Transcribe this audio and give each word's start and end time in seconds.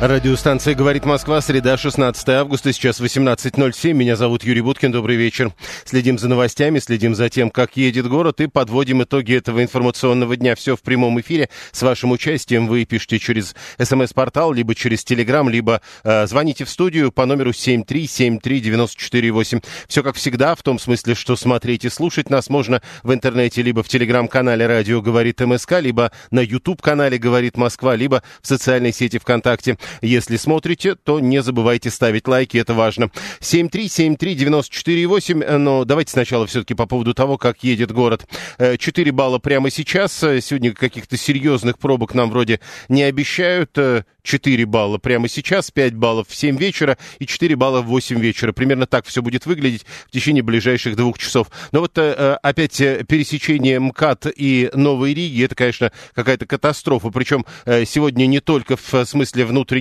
Радиостанция 0.00 0.74
«Говорит 0.74 1.04
Москва», 1.06 1.40
среда, 1.40 1.76
16 1.76 2.28
августа, 2.30 2.72
сейчас 2.72 3.00
18.07. 3.00 3.92
Меня 3.92 4.16
зовут 4.16 4.42
Юрий 4.42 4.60
Буткин, 4.60 4.90
добрый 4.90 5.14
вечер. 5.14 5.52
Следим 5.84 6.18
за 6.18 6.28
новостями, 6.28 6.80
следим 6.80 7.14
за 7.14 7.30
тем, 7.30 7.48
как 7.48 7.76
едет 7.76 8.08
город, 8.08 8.40
и 8.40 8.48
подводим 8.48 9.04
итоги 9.04 9.36
этого 9.36 9.62
информационного 9.62 10.36
дня. 10.36 10.56
Все 10.56 10.74
в 10.74 10.82
прямом 10.82 11.20
эфире. 11.20 11.48
С 11.70 11.80
вашим 11.82 12.10
участием 12.10 12.66
вы 12.66 12.84
пишите 12.86 13.20
через 13.20 13.54
смс-портал, 13.78 14.52
либо 14.52 14.74
через 14.74 15.04
телеграм, 15.04 15.48
либо 15.48 15.80
э, 16.02 16.26
звоните 16.26 16.64
в 16.64 16.70
студию 16.70 17.12
по 17.12 17.24
номеру 17.24 17.52
7373948. 17.52 19.64
Все 19.86 20.02
как 20.02 20.16
всегда, 20.16 20.56
в 20.56 20.62
том 20.62 20.80
смысле, 20.80 21.14
что 21.14 21.36
смотреть 21.36 21.84
и 21.84 21.88
слушать 21.88 22.30
нас 22.30 22.50
можно 22.50 22.82
в 23.04 23.14
интернете, 23.14 23.62
либо 23.62 23.84
в 23.84 23.88
телеграм-канале 23.88 24.66
«Радио 24.66 25.00
говорит 25.00 25.40
МСК», 25.40 25.74
либо 25.80 26.10
на 26.32 26.40
YouTube-канале 26.40 27.16
«Говорит 27.16 27.56
Москва», 27.56 27.94
либо 27.94 28.24
в 28.42 28.48
социальной 28.48 28.92
сети 28.92 29.20
ВКонтакте. 29.20 29.78
Если 30.02 30.36
смотрите, 30.36 30.94
то 30.94 31.20
не 31.20 31.42
забывайте 31.42 31.90
ставить 31.90 32.28
лайки, 32.28 32.58
это 32.58 32.74
важно. 32.74 33.10
7373948, 33.40 35.58
но 35.58 35.84
давайте 35.84 36.12
сначала 36.12 36.46
все-таки 36.46 36.74
по 36.74 36.86
поводу 36.86 37.14
того, 37.14 37.38
как 37.38 37.64
едет 37.64 37.92
город. 37.92 38.26
4 38.58 39.12
балла 39.12 39.38
прямо 39.38 39.70
сейчас. 39.70 40.12
Сегодня 40.12 40.72
каких-то 40.72 41.16
серьезных 41.16 41.78
пробок 41.78 42.14
нам 42.14 42.30
вроде 42.30 42.60
не 42.88 43.02
обещают. 43.02 43.76
4 44.22 44.64
балла 44.64 44.96
прямо 44.96 45.28
сейчас, 45.28 45.70
5 45.70 45.94
баллов 45.96 46.28
в 46.28 46.34
7 46.34 46.56
вечера 46.56 46.96
и 47.18 47.26
4 47.26 47.56
балла 47.56 47.82
в 47.82 47.86
8 47.86 48.18
вечера. 48.18 48.52
Примерно 48.52 48.86
так 48.86 49.04
все 49.06 49.20
будет 49.20 49.44
выглядеть 49.44 49.84
в 50.06 50.12
течение 50.12 50.42
ближайших 50.42 50.96
двух 50.96 51.18
часов. 51.18 51.48
Но 51.72 51.80
вот 51.80 51.98
опять 51.98 52.78
пересечение 52.78 53.80
МКАД 53.80 54.28
и 54.34 54.70
Новой 54.72 55.12
Риги, 55.12 55.44
это, 55.44 55.54
конечно, 55.54 55.92
какая-то 56.14 56.46
катастрофа. 56.46 57.10
Причем 57.10 57.44
сегодня 57.66 58.24
не 58.24 58.40
только 58.40 58.78
в 58.78 59.04
смысле 59.04 59.44
внутреннего 59.44 59.73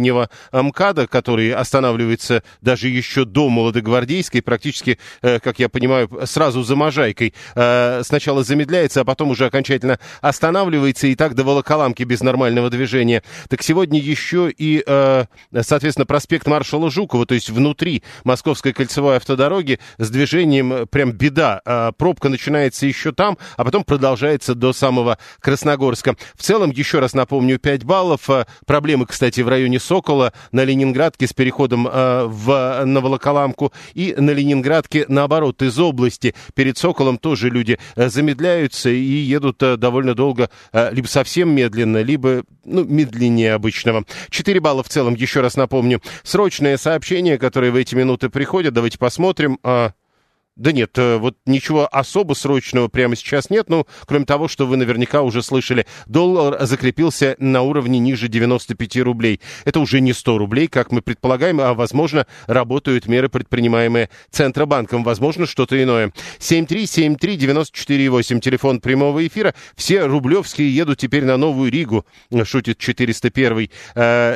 МКАДа, 0.52 1.08
который 1.08 1.54
останавливается 1.54 2.44
даже 2.62 2.88
еще 2.88 3.26
до 3.26 3.50
Молодогвардейской, 3.50 4.42
практически, 4.42 5.00
как 5.22 5.60
я 5.60 5.70
понимаю, 5.70 6.10
сразу 6.26 6.64
за 6.64 6.76
Можайкой. 6.76 7.34
Сначала 7.54 8.44
замедляется, 8.44 9.02
а 9.02 9.06
потом 9.06 9.32
уже 9.32 9.46
окончательно 9.46 10.00
останавливается, 10.22 11.08
и 11.08 11.16
так 11.16 11.36
до 11.36 11.44
Волоколамки 11.44 12.04
без 12.04 12.22
нормального 12.22 12.70
движения. 12.70 13.24
Так 13.50 13.62
сегодня 13.62 14.00
еще 14.00 14.50
и, 14.50 14.84
э, 14.86 15.26
соответственно, 15.62 16.06
проспект 16.06 16.48
маршала 16.48 16.90
Жукова, 16.90 17.26
то 17.26 17.36
есть 17.36 17.50
внутри 17.50 18.04
Московской 18.24 18.74
кольцевой 18.74 19.18
автодороги 19.18 19.80
с 19.98 20.10
движением 20.10 20.74
э, 20.74 20.86
прям 20.86 21.12
беда. 21.12 21.62
Э, 21.66 21.92
пробка 21.98 22.30
начинается 22.30 22.86
еще 22.86 23.12
там, 23.12 23.38
а 23.58 23.64
потом 23.64 23.84
продолжается 23.84 24.56
до 24.56 24.74
самого 24.74 25.18
Красногорска. 25.40 26.16
В 26.36 26.44
целом, 26.44 26.72
еще 26.72 27.00
раз 27.00 27.14
напомню, 27.14 27.60
5 27.60 27.84
баллов. 27.84 28.30
Проблемы, 28.66 29.06
кстати, 29.06 29.42
в 29.42 29.48
районе 29.48 29.80
Сокола 29.84 30.34
на 30.52 30.64
Ленинградке 30.64 31.28
с 31.28 31.34
переходом 31.34 31.84
в, 31.86 32.84
на 32.86 33.02
Волоколамку 33.02 33.74
и 33.94 34.16
на 34.18 34.32
Ленинградке, 34.32 35.06
наоборот, 35.08 35.62
из 35.62 35.78
области. 35.80 36.34
Перед 36.56 36.78
Соколом 36.78 37.18
тоже 37.18 37.50
люди 37.50 37.78
замедляются 37.96 38.90
и 38.90 39.02
едут 39.02 39.58
довольно 39.58 40.16
долго, 40.16 40.50
либо 40.92 41.08
совсем 41.08 41.54
медленно, 41.54 42.02
либо 42.02 42.44
ну, 42.66 42.84
медленнее 42.84 43.54
обычного. 43.54 44.06
4 44.30 44.60
балла 44.60 44.84
в 44.84 44.90
целом, 44.90 45.16
еще 45.16 45.42
раз 45.42 45.56
напомню. 45.56 46.02
Срочное 46.24 46.78
сообщение, 46.78 47.38
которое 47.38 47.72
в 47.72 47.76
эти 47.76 47.96
минуты 47.96 48.30
приходят. 48.30 48.74
Давайте 48.74 48.98
посмотрим. 48.98 49.60
А, 49.64 49.92
да 50.56 50.72
нет, 50.72 50.92
э, 51.00 51.18
вот 51.18 51.36
ничего 51.48 51.90
особо 51.92 52.36
срочного 52.36 52.88
прямо 52.88 53.16
сейчас 53.16 53.50
нет, 53.50 53.70
ну, 53.70 53.88
кроме 54.06 54.26
того, 54.26 54.48
что 54.48 54.68
вы 54.68 54.78
наверняка 54.78 55.24
уже 55.24 55.42
слышали, 55.42 55.88
доллар 56.06 56.64
закрепился 56.66 57.36
на 57.40 57.64
уровне 57.64 57.98
ниже 57.98 58.28
95 58.28 58.98
рублей. 58.98 59.42
Это 59.66 59.80
уже 59.80 60.00
не 60.00 60.14
100 60.14 60.38
рублей, 60.38 60.68
как 60.68 60.92
мы 60.92 61.02
предполагаем, 61.02 61.60
а, 61.60 61.74
возможно, 61.74 62.28
работают 62.46 63.08
меры, 63.08 63.30
предпринимаемые 63.30 64.12
Центробанком, 64.30 65.04
возможно, 65.04 65.48
что-то 65.48 65.82
иное. 65.82 66.14
7373948, 66.38 68.40
телефон 68.40 68.80
прямого 68.80 69.26
эфира. 69.26 69.56
Все 69.76 70.06
рублевские 70.06 70.72
едут 70.74 71.00
теперь 71.00 71.26
на 71.26 71.38
Новую 71.38 71.72
Ригу, 71.72 72.06
шутит 72.44 72.78
401. 72.78 73.70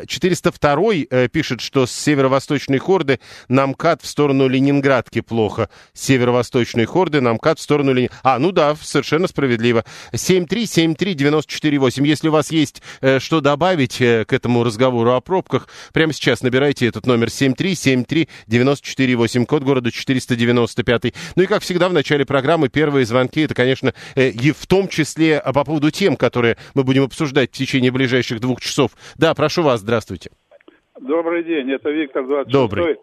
402 0.07 0.93
э, 0.93 1.05
э, 1.09 1.27
пишет, 1.27 1.61
что 1.61 1.85
с 1.85 1.91
северо-восточной 1.91 2.79
хорды 2.79 3.19
нам 3.49 3.75
кат 3.75 4.01
в 4.01 4.07
сторону 4.07 4.47
Ленинградки 4.47 5.21
плохо 5.21 5.69
северо-восточной 6.07 6.85
хорды 6.85 7.21
на 7.21 7.33
МКАД 7.33 7.59
в 7.59 7.61
сторону 7.61 7.93
линии. 7.93 8.09
А, 8.23 8.39
ну 8.39 8.53
да, 8.53 8.75
совершенно 8.75 9.27
справедливо. 9.27 9.83
7373948. 10.13 12.05
Если 12.05 12.29
у 12.29 12.31
вас 12.31 12.49
есть 12.51 12.81
э, 13.01 13.19
что 13.19 13.41
добавить 13.41 13.99
э, 13.99 14.23
к 14.25 14.31
этому 14.31 14.63
разговору 14.63 15.11
о 15.11 15.19
пробках, 15.21 15.67
прямо 15.93 16.13
сейчас 16.13 16.43
набирайте 16.43 16.87
этот 16.87 17.05
номер 17.05 17.27
7373948, 17.27 19.45
код 19.45 19.63
города 19.63 19.91
495. 19.91 21.13
Ну 21.35 21.43
и 21.43 21.45
как 21.45 21.61
всегда 21.61 21.89
в 21.89 21.93
начале 21.93 22.25
программы 22.25 22.69
первые 22.69 23.05
звонки, 23.05 23.41
это, 23.41 23.53
конечно, 23.53 23.93
э, 24.15 24.29
и 24.29 24.51
в 24.51 24.65
том 24.65 24.87
числе 24.87 25.39
а 25.39 25.51
по 25.51 25.65
поводу 25.65 25.91
тем, 25.91 26.15
которые 26.15 26.55
мы 26.73 26.85
будем 26.85 27.03
обсуждать 27.03 27.51
в 27.51 27.57
течение 27.57 27.91
ближайших 27.91 28.39
двух 28.39 28.61
часов. 28.61 28.91
Да, 29.17 29.33
прошу 29.33 29.63
вас, 29.63 29.81
здравствуйте. 29.81 30.31
Добрый 31.01 31.43
день, 31.43 31.69
это 31.71 31.89
Виктор 31.91 32.25
26 32.25 32.51
Добрый 32.51 32.95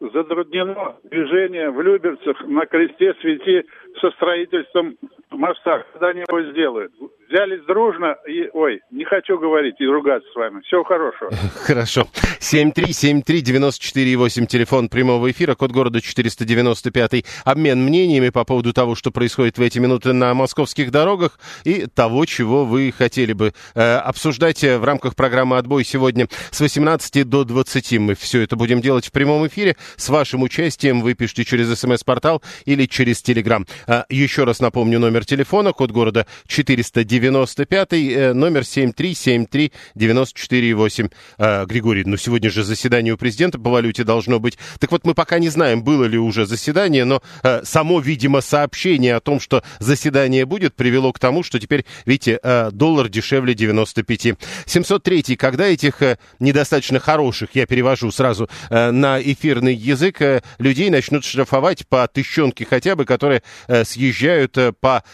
затруднено 0.00 0.96
движение 1.04 1.70
в 1.70 1.80
Люберцах 1.80 2.42
на 2.46 2.66
кресте 2.66 3.14
святи 3.20 3.66
со 4.00 4.10
строительством 4.12 4.96
моста. 5.30 5.84
Когда 5.92 6.08
они 6.08 6.24
сделают? 6.50 6.92
Взялись 7.30 7.64
дружно 7.66 8.16
и... 8.28 8.48
Ой, 8.52 8.80
не 8.90 9.04
хочу 9.04 9.38
говорить 9.38 9.76
и 9.78 9.86
ругаться 9.86 10.28
с 10.32 10.34
вами. 10.34 10.60
Всего 10.62 10.84
хорошего. 10.84 11.30
Хорошо. 11.64 12.06
7373948, 12.40 14.46
телефон 14.46 14.88
прямого 14.88 15.30
эфира, 15.30 15.54
код 15.54 15.70
города 15.70 16.00
495. 16.00 17.24
Обмен 17.44 17.82
мнениями 17.82 18.30
по 18.30 18.44
поводу 18.44 18.72
того, 18.72 18.94
что 18.94 19.10
происходит 19.10 19.58
в 19.58 19.62
эти 19.62 19.78
минуты 19.78 20.12
на 20.12 20.34
московских 20.34 20.90
дорогах 20.90 21.38
и 21.64 21.86
того, 21.86 22.24
чего 22.24 22.64
вы 22.64 22.92
хотели 22.96 23.32
бы 23.32 23.52
э, 23.74 23.96
обсуждать 23.96 24.62
в 24.62 24.84
рамках 24.84 25.14
программы 25.14 25.58
«Отбой» 25.58 25.84
сегодня 25.84 26.28
с 26.50 26.60
18 26.60 27.28
до 27.28 27.44
20. 27.44 27.98
Мы 27.98 28.14
все 28.14 28.42
это 28.42 28.56
будем 28.56 28.80
делать 28.80 29.06
в 29.06 29.12
прямом 29.12 29.46
эфире. 29.46 29.76
С 29.96 30.08
вашим 30.08 30.42
участием 30.42 31.00
вы 31.00 31.14
пишите 31.14 31.44
через 31.44 31.78
смс-портал 31.78 32.42
или 32.64 32.86
через 32.86 33.22
телеграм. 33.22 33.66
Э, 33.86 34.02
еще 34.08 34.44
раз 34.44 34.60
напомню 34.60 34.98
номер 34.98 35.24
телефона, 35.24 35.72
код 35.72 35.92
города 35.92 36.26
495 36.48 37.19
95-й, 37.20 38.12
э, 38.12 38.32
номер 38.32 38.62
7373948. 38.62 41.10
А, 41.38 41.64
Григорий, 41.66 42.02
ну 42.04 42.16
сегодня 42.16 42.50
же 42.50 42.64
заседание 42.64 43.14
у 43.14 43.16
президента 43.16 43.58
по 43.58 43.70
валюте 43.70 44.02
должно 44.04 44.40
быть. 44.40 44.58
Так 44.78 44.90
вот, 44.90 45.04
мы 45.04 45.14
пока 45.14 45.38
не 45.38 45.48
знаем, 45.48 45.82
было 45.82 46.04
ли 46.04 46.18
уже 46.18 46.44
заседание, 46.46 47.04
но 47.04 47.22
а, 47.42 47.62
само, 47.64 48.00
видимо, 48.00 48.40
сообщение 48.40 49.16
о 49.16 49.20
том, 49.20 49.40
что 49.40 49.62
заседание 49.78 50.46
будет, 50.46 50.74
привело 50.74 51.12
к 51.12 51.18
тому, 51.18 51.42
что 51.42 51.58
теперь, 51.58 51.84
видите, 52.06 52.38
а, 52.42 52.70
доллар 52.70 53.08
дешевле 53.08 53.54
95. 53.54 54.36
703 54.66 55.36
когда 55.36 55.66
этих 55.66 56.02
недостаточно 56.38 56.98
хороших, 56.98 57.50
я 57.54 57.66
перевожу 57.66 58.10
сразу 58.10 58.48
на 58.70 59.20
эфирный 59.20 59.74
язык, 59.74 60.22
людей 60.58 60.88
начнут 60.90 61.24
штрафовать 61.24 61.86
по 61.86 62.08
тыщенке 62.08 62.64
хотя 62.64 62.96
бы, 62.96 63.04
которые 63.04 63.42
съезжают 63.84 64.56
по 64.80 65.04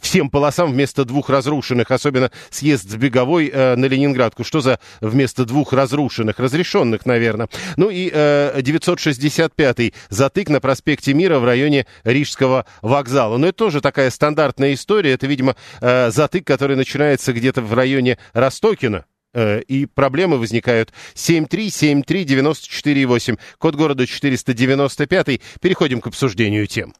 всем 0.00 0.30
полосам 0.30 0.72
вместо 0.72 1.04
двух 1.04 1.30
разрушенных, 1.30 1.90
особенно 1.90 2.30
съезд 2.50 2.90
с 2.90 2.96
Беговой 2.96 3.50
э, 3.52 3.76
на 3.76 3.84
Ленинградку. 3.86 4.44
Что 4.44 4.60
за 4.60 4.78
вместо 5.00 5.44
двух 5.44 5.72
разрушенных? 5.72 6.38
Разрешенных, 6.38 7.06
наверное. 7.06 7.48
Ну 7.76 7.90
и 7.90 8.10
э, 8.12 8.60
965-й 8.60 9.94
затык 10.08 10.48
на 10.48 10.60
проспекте 10.60 11.14
Мира 11.14 11.38
в 11.38 11.44
районе 11.44 11.86
Рижского 12.04 12.66
вокзала. 12.82 13.36
Но 13.36 13.48
это 13.48 13.58
тоже 13.58 13.80
такая 13.80 14.10
стандартная 14.10 14.74
история. 14.74 15.12
Это, 15.12 15.26
видимо, 15.26 15.56
э, 15.80 16.10
затык, 16.10 16.46
который 16.46 16.76
начинается 16.76 17.32
где-то 17.32 17.62
в 17.62 17.72
районе 17.74 18.18
Ростокина 18.32 19.06
э, 19.34 19.60
и 19.62 19.86
проблемы 19.86 20.38
возникают. 20.38 20.92
7373948, 21.14 23.38
код 23.58 23.74
города 23.74 24.06
495. 24.06 25.40
Переходим 25.60 26.00
к 26.00 26.06
обсуждению 26.08 26.66
тем. 26.66 26.94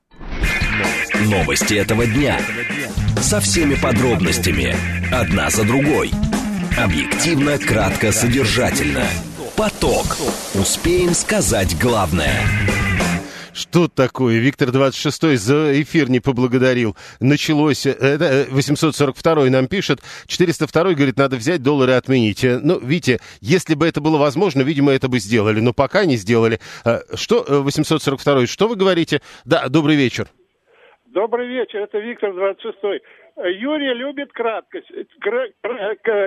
Новости 1.14 1.74
этого 1.74 2.06
дня. 2.06 2.38
Со 3.20 3.40
всеми 3.40 3.74
подробностями. 3.74 4.74
Одна 5.12 5.50
за 5.50 5.64
другой. 5.64 6.10
Объективно, 6.78 7.58
кратко, 7.58 8.12
содержательно. 8.12 9.04
Поток. 9.56 10.16
Успеем 10.54 11.14
сказать 11.14 11.78
главное. 11.78 12.44
Что 13.56 13.88
такое? 13.88 14.38
Виктор 14.38 14.70
26 14.70 15.38
за 15.38 15.82
эфир 15.82 16.10
не 16.10 16.20
поблагодарил. 16.20 16.94
Началось... 17.20 17.86
Это 17.86 18.46
842 18.50 19.46
нам 19.46 19.66
пишет. 19.66 20.02
402 20.26 20.92
говорит, 20.92 21.16
надо 21.16 21.36
взять 21.36 21.62
доллары 21.62 21.92
и 21.92 21.94
отменить. 21.94 22.44
Э, 22.44 22.58
ну, 22.62 22.78
видите, 22.78 23.18
если 23.40 23.74
бы 23.74 23.86
это 23.88 24.02
было 24.02 24.18
возможно, 24.18 24.60
видимо, 24.60 24.92
это 24.92 25.08
бы 25.08 25.18
сделали. 25.20 25.60
Но 25.60 25.72
пока 25.72 26.04
не 26.04 26.18
сделали. 26.18 26.60
Э, 26.84 27.00
что, 27.14 27.46
842 27.48 28.42
э, 28.42 28.46
что 28.46 28.68
вы 28.68 28.76
говорите? 28.76 29.22
Да, 29.46 29.68
добрый 29.70 29.96
вечер. 29.96 30.28
Добрый 31.16 31.46
вечер, 31.48 31.78
это 31.78 31.98
Виктор 31.98 32.34
26 32.34 32.76
Юрий 33.58 33.94
любит 33.94 34.32
краткость. 34.32 34.92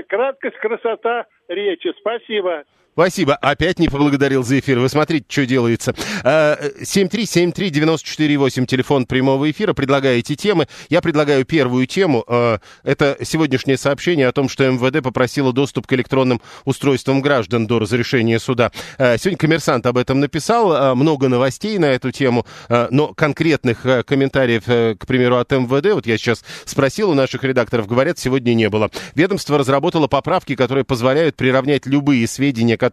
Краткость, 0.08 0.58
красота 0.58 1.28
речи. 1.48 1.94
Спасибо. 2.00 2.64
Спасибо. 3.00 3.36
Опять 3.36 3.80
не 3.80 3.88
поблагодарил 3.88 4.44
за 4.44 4.60
эфир. 4.60 4.80
Вы 4.80 4.90
смотрите, 4.90 5.26
что 5.30 5.46
делается. 5.46 5.96
7373948, 6.22 8.64
а, 8.64 8.66
телефон 8.66 9.06
прямого 9.06 9.50
эфира. 9.50 9.72
Предлагаете 9.72 10.36
темы. 10.36 10.68
Я 10.90 11.00
предлагаю 11.00 11.46
первую 11.46 11.88
тему. 11.88 12.26
А, 12.28 12.60
это 12.84 13.18
сегодняшнее 13.24 13.78
сообщение 13.78 14.28
о 14.28 14.34
том, 14.34 14.50
что 14.50 14.70
МВД 14.70 15.02
попросило 15.02 15.54
доступ 15.54 15.88
к 15.88 15.94
электронным 15.94 16.42
устройствам 16.66 17.22
граждан 17.22 17.68
до 17.68 17.80
разрешения 17.80 18.38
суда. 18.38 18.74
А, 18.98 19.18
сегодня 19.18 19.38
коммерсант 19.38 19.86
об 19.86 19.98
этом 19.98 20.20
написал. 20.20 20.94
Много 20.94 21.30
новостей 21.30 21.78
на 21.78 21.86
эту 21.86 22.12
тему, 22.12 22.46
но 22.68 23.14
конкретных 23.14 23.84
комментариев, 24.06 24.66
к 25.00 25.08
примеру, 25.08 25.38
от 25.38 25.50
МВД, 25.54 25.94
вот 25.94 26.06
я 26.06 26.18
сейчас 26.18 26.44
спросил 26.66 27.12
у 27.12 27.14
наших 27.14 27.46
редакторов, 27.46 27.88
говорят, 27.88 28.20
сегодня 28.20 28.54
не 28.56 28.68
было. 28.68 28.92
Ведомство 29.16 29.58
разработало 29.58 30.08
поправки, 30.08 30.58
которые 30.58 30.84
позволяют 30.84 31.38
приравнять 31.38 31.86
любые 31.86 32.28
сведения, 32.28 32.76
которые 32.76 32.89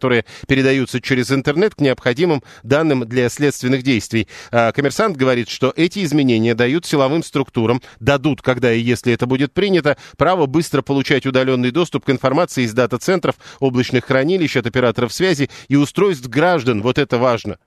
передаются 0.46 1.00
через 1.00 1.30
интернет 1.30 1.74
к 1.74 1.80
необходимым 1.80 2.42
данным 2.62 3.06
для 3.06 3.28
следственных 3.28 3.82
действий. 3.82 4.28
А, 4.50 4.72
коммерсант 4.72 5.16
говорит, 5.16 5.48
что 5.48 5.72
эти 5.76 6.04
изменения 6.04 6.54
дают 6.54 6.86
силовым 6.86 7.22
структурам, 7.22 7.82
дадут, 8.00 8.42
когда 8.42 8.72
и 8.72 8.80
если 8.80 9.12
это 9.12 9.26
будет 9.26 9.52
принято, 9.52 9.96
право 10.16 10.46
быстро 10.46 10.82
получать 10.82 11.26
удаленный 11.26 11.70
доступ 11.70 12.04
к 12.04 12.10
информации 12.10 12.64
из 12.64 12.72
дата-центров, 12.72 13.36
облачных 13.60 14.04
хранилищ 14.04 14.56
от 14.56 14.66
операторов 14.66 15.12
связи 15.12 15.50
и 15.68 15.76
устройств 15.76 16.28
граждан. 16.28 16.82
Вот 16.82 16.98
это 16.98 17.18
важно 17.18 17.58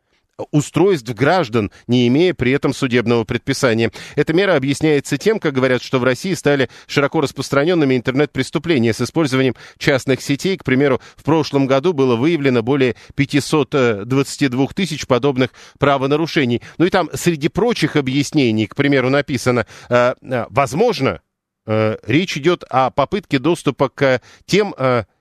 устройств 0.52 1.10
граждан, 1.14 1.72
не 1.88 2.08
имея 2.08 2.34
при 2.34 2.52
этом 2.52 2.74
судебного 2.74 3.24
предписания. 3.24 3.92
Эта 4.16 4.34
мера 4.34 4.56
объясняется 4.56 5.18
тем, 5.18 5.40
как 5.40 5.54
говорят, 5.54 5.84
что 5.84 6.00
в 6.00 6.04
России 6.04 6.34
стали 6.34 6.70
широко 6.88 7.22
распространенными 7.22 7.96
интернет-преступления 7.96 8.94
с 8.94 9.02
использованием 9.02 9.56
частных 9.78 10.22
сетей. 10.22 10.58
К 10.58 10.64
примеру, 10.64 11.02
в 11.16 11.24
прошлом 11.24 11.68
году 11.68 11.94
было 11.94 12.16
выявлено 12.16 12.62
более 12.62 12.96
522 13.16 14.68
тысяч 14.68 15.08
подобных 15.08 15.52
правонарушений. 15.78 16.62
Ну 16.78 16.86
и 16.86 16.90
там 16.90 17.10
среди 17.14 17.50
прочих 17.50 17.96
объяснений, 17.96 18.68
к 18.68 18.76
примеру, 18.76 19.10
написано, 19.10 19.66
э, 19.90 20.14
э, 20.22 20.46
возможно, 20.50 21.22
э, 21.66 21.98
речь 22.06 22.38
идет 22.38 22.64
о 22.70 22.90
попытке 22.90 23.40
доступа 23.40 23.90
к 23.90 24.22
тем 24.46 24.74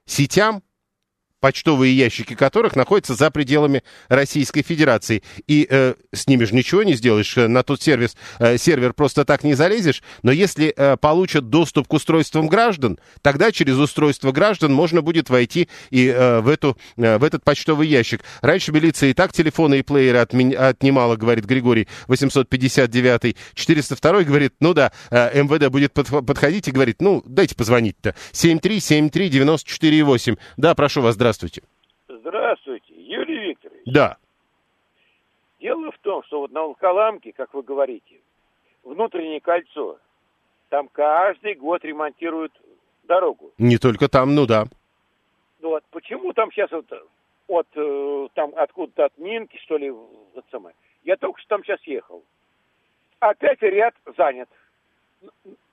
сетям, 0.07 0.63
почтовые 1.41 1.97
ящики 1.97 2.35
которых 2.35 2.77
находятся 2.77 3.15
за 3.15 3.31
пределами 3.31 3.83
Российской 4.09 4.63
Федерации. 4.63 5.23
И 5.47 5.67
э, 5.69 5.95
с 6.13 6.27
ними 6.27 6.45
же 6.45 6.55
ничего 6.55 6.83
не 6.83 6.95
сделаешь, 6.95 7.37
э, 7.37 7.49
на 7.49 7.63
тот 7.63 7.83
сервис, 7.83 8.17
э, 8.39 8.59
сервер 8.59 8.93
просто 8.93 9.25
так 9.25 9.45
не 9.45 9.55
залезешь. 9.55 10.03
Но 10.23 10.33
если 10.33 10.73
э, 10.77 10.97
получат 10.97 11.49
доступ 11.51 11.89
к 11.89 11.93
устройствам 11.93 12.49
граждан, 12.49 12.99
тогда 13.23 13.53
через 13.53 13.77
устройство 13.77 14.33
граждан 14.33 14.73
можно 14.73 15.03
будет 15.03 15.31
войти 15.31 15.69
и 15.91 16.09
э, 16.09 16.41
в, 16.41 16.49
эту, 16.49 16.77
э, 16.97 17.19
в 17.19 17.25
этот 17.25 17.45
почтовый 17.45 17.89
ящик. 17.89 18.23
Раньше 18.41 18.73
милиция 18.73 19.11
и 19.11 19.15
так 19.15 19.33
телефоны 19.33 19.81
и 19.81 19.83
плееры 19.83 20.19
отми, 20.19 20.55
отнимала, 20.55 21.17
говорит 21.17 21.45
Григорий 21.45 21.89
859. 22.07 23.37
402 23.55 24.23
говорит, 24.25 24.55
ну 24.61 24.75
да, 24.75 24.93
э, 25.11 25.43
МВД 25.43 25.69
будет 25.69 25.93
под, 25.93 26.09
подходить 26.27 26.69
и 26.69 26.71
говорит, 26.71 27.01
ну 27.01 27.23
дайте 27.27 27.55
позвонить-то. 27.55 28.15
7373 28.33 30.05
Да, 30.57 30.75
прошу 30.75 31.03
вас, 31.03 31.15
здравствуйте. 31.15 31.28
Здравствуйте. 31.29 31.63
Здравствуйте, 32.09 32.95
Юрий 32.95 33.51
Викторович. 33.51 33.83
Да. 33.85 34.17
Дело 35.61 35.93
в 35.93 35.99
том, 35.99 36.23
что 36.23 36.41
вот 36.41 36.53
на 36.53 36.63
Волколамке, 36.63 37.33
как 37.33 37.53
вы 37.53 37.63
говорите, 37.63 38.23
внутреннее 38.83 39.41
кольцо, 39.43 39.99
там 40.71 40.89
каждый 40.89 41.55
год 41.55 41.85
ремонтируют 41.85 42.53
дорогу. 43.03 43.53
Не 43.59 43.77
только 43.77 44.09
там, 44.09 44.35
ну 44.35 44.47
да. 44.47 44.65
Ну 45.61 45.69
вот, 45.69 45.85
почему 45.91 46.33
там 46.33 46.51
сейчас 46.51 46.71
вот 46.71 46.87
от 47.49 47.67
э, 47.75 48.29
там 48.33 48.55
откуда-то 48.57 49.05
от 49.05 49.19
Минки, 49.19 49.59
что 49.59 49.77
ли, 49.77 49.91
вот 49.91 50.45
самое. 50.51 50.75
Я 51.05 51.19
только 51.19 51.41
что 51.41 51.49
там 51.51 51.63
сейчас 51.63 51.83
ехал. 51.83 52.25
Опять 53.21 53.61
ряд 53.61 53.95
занят 54.17 54.49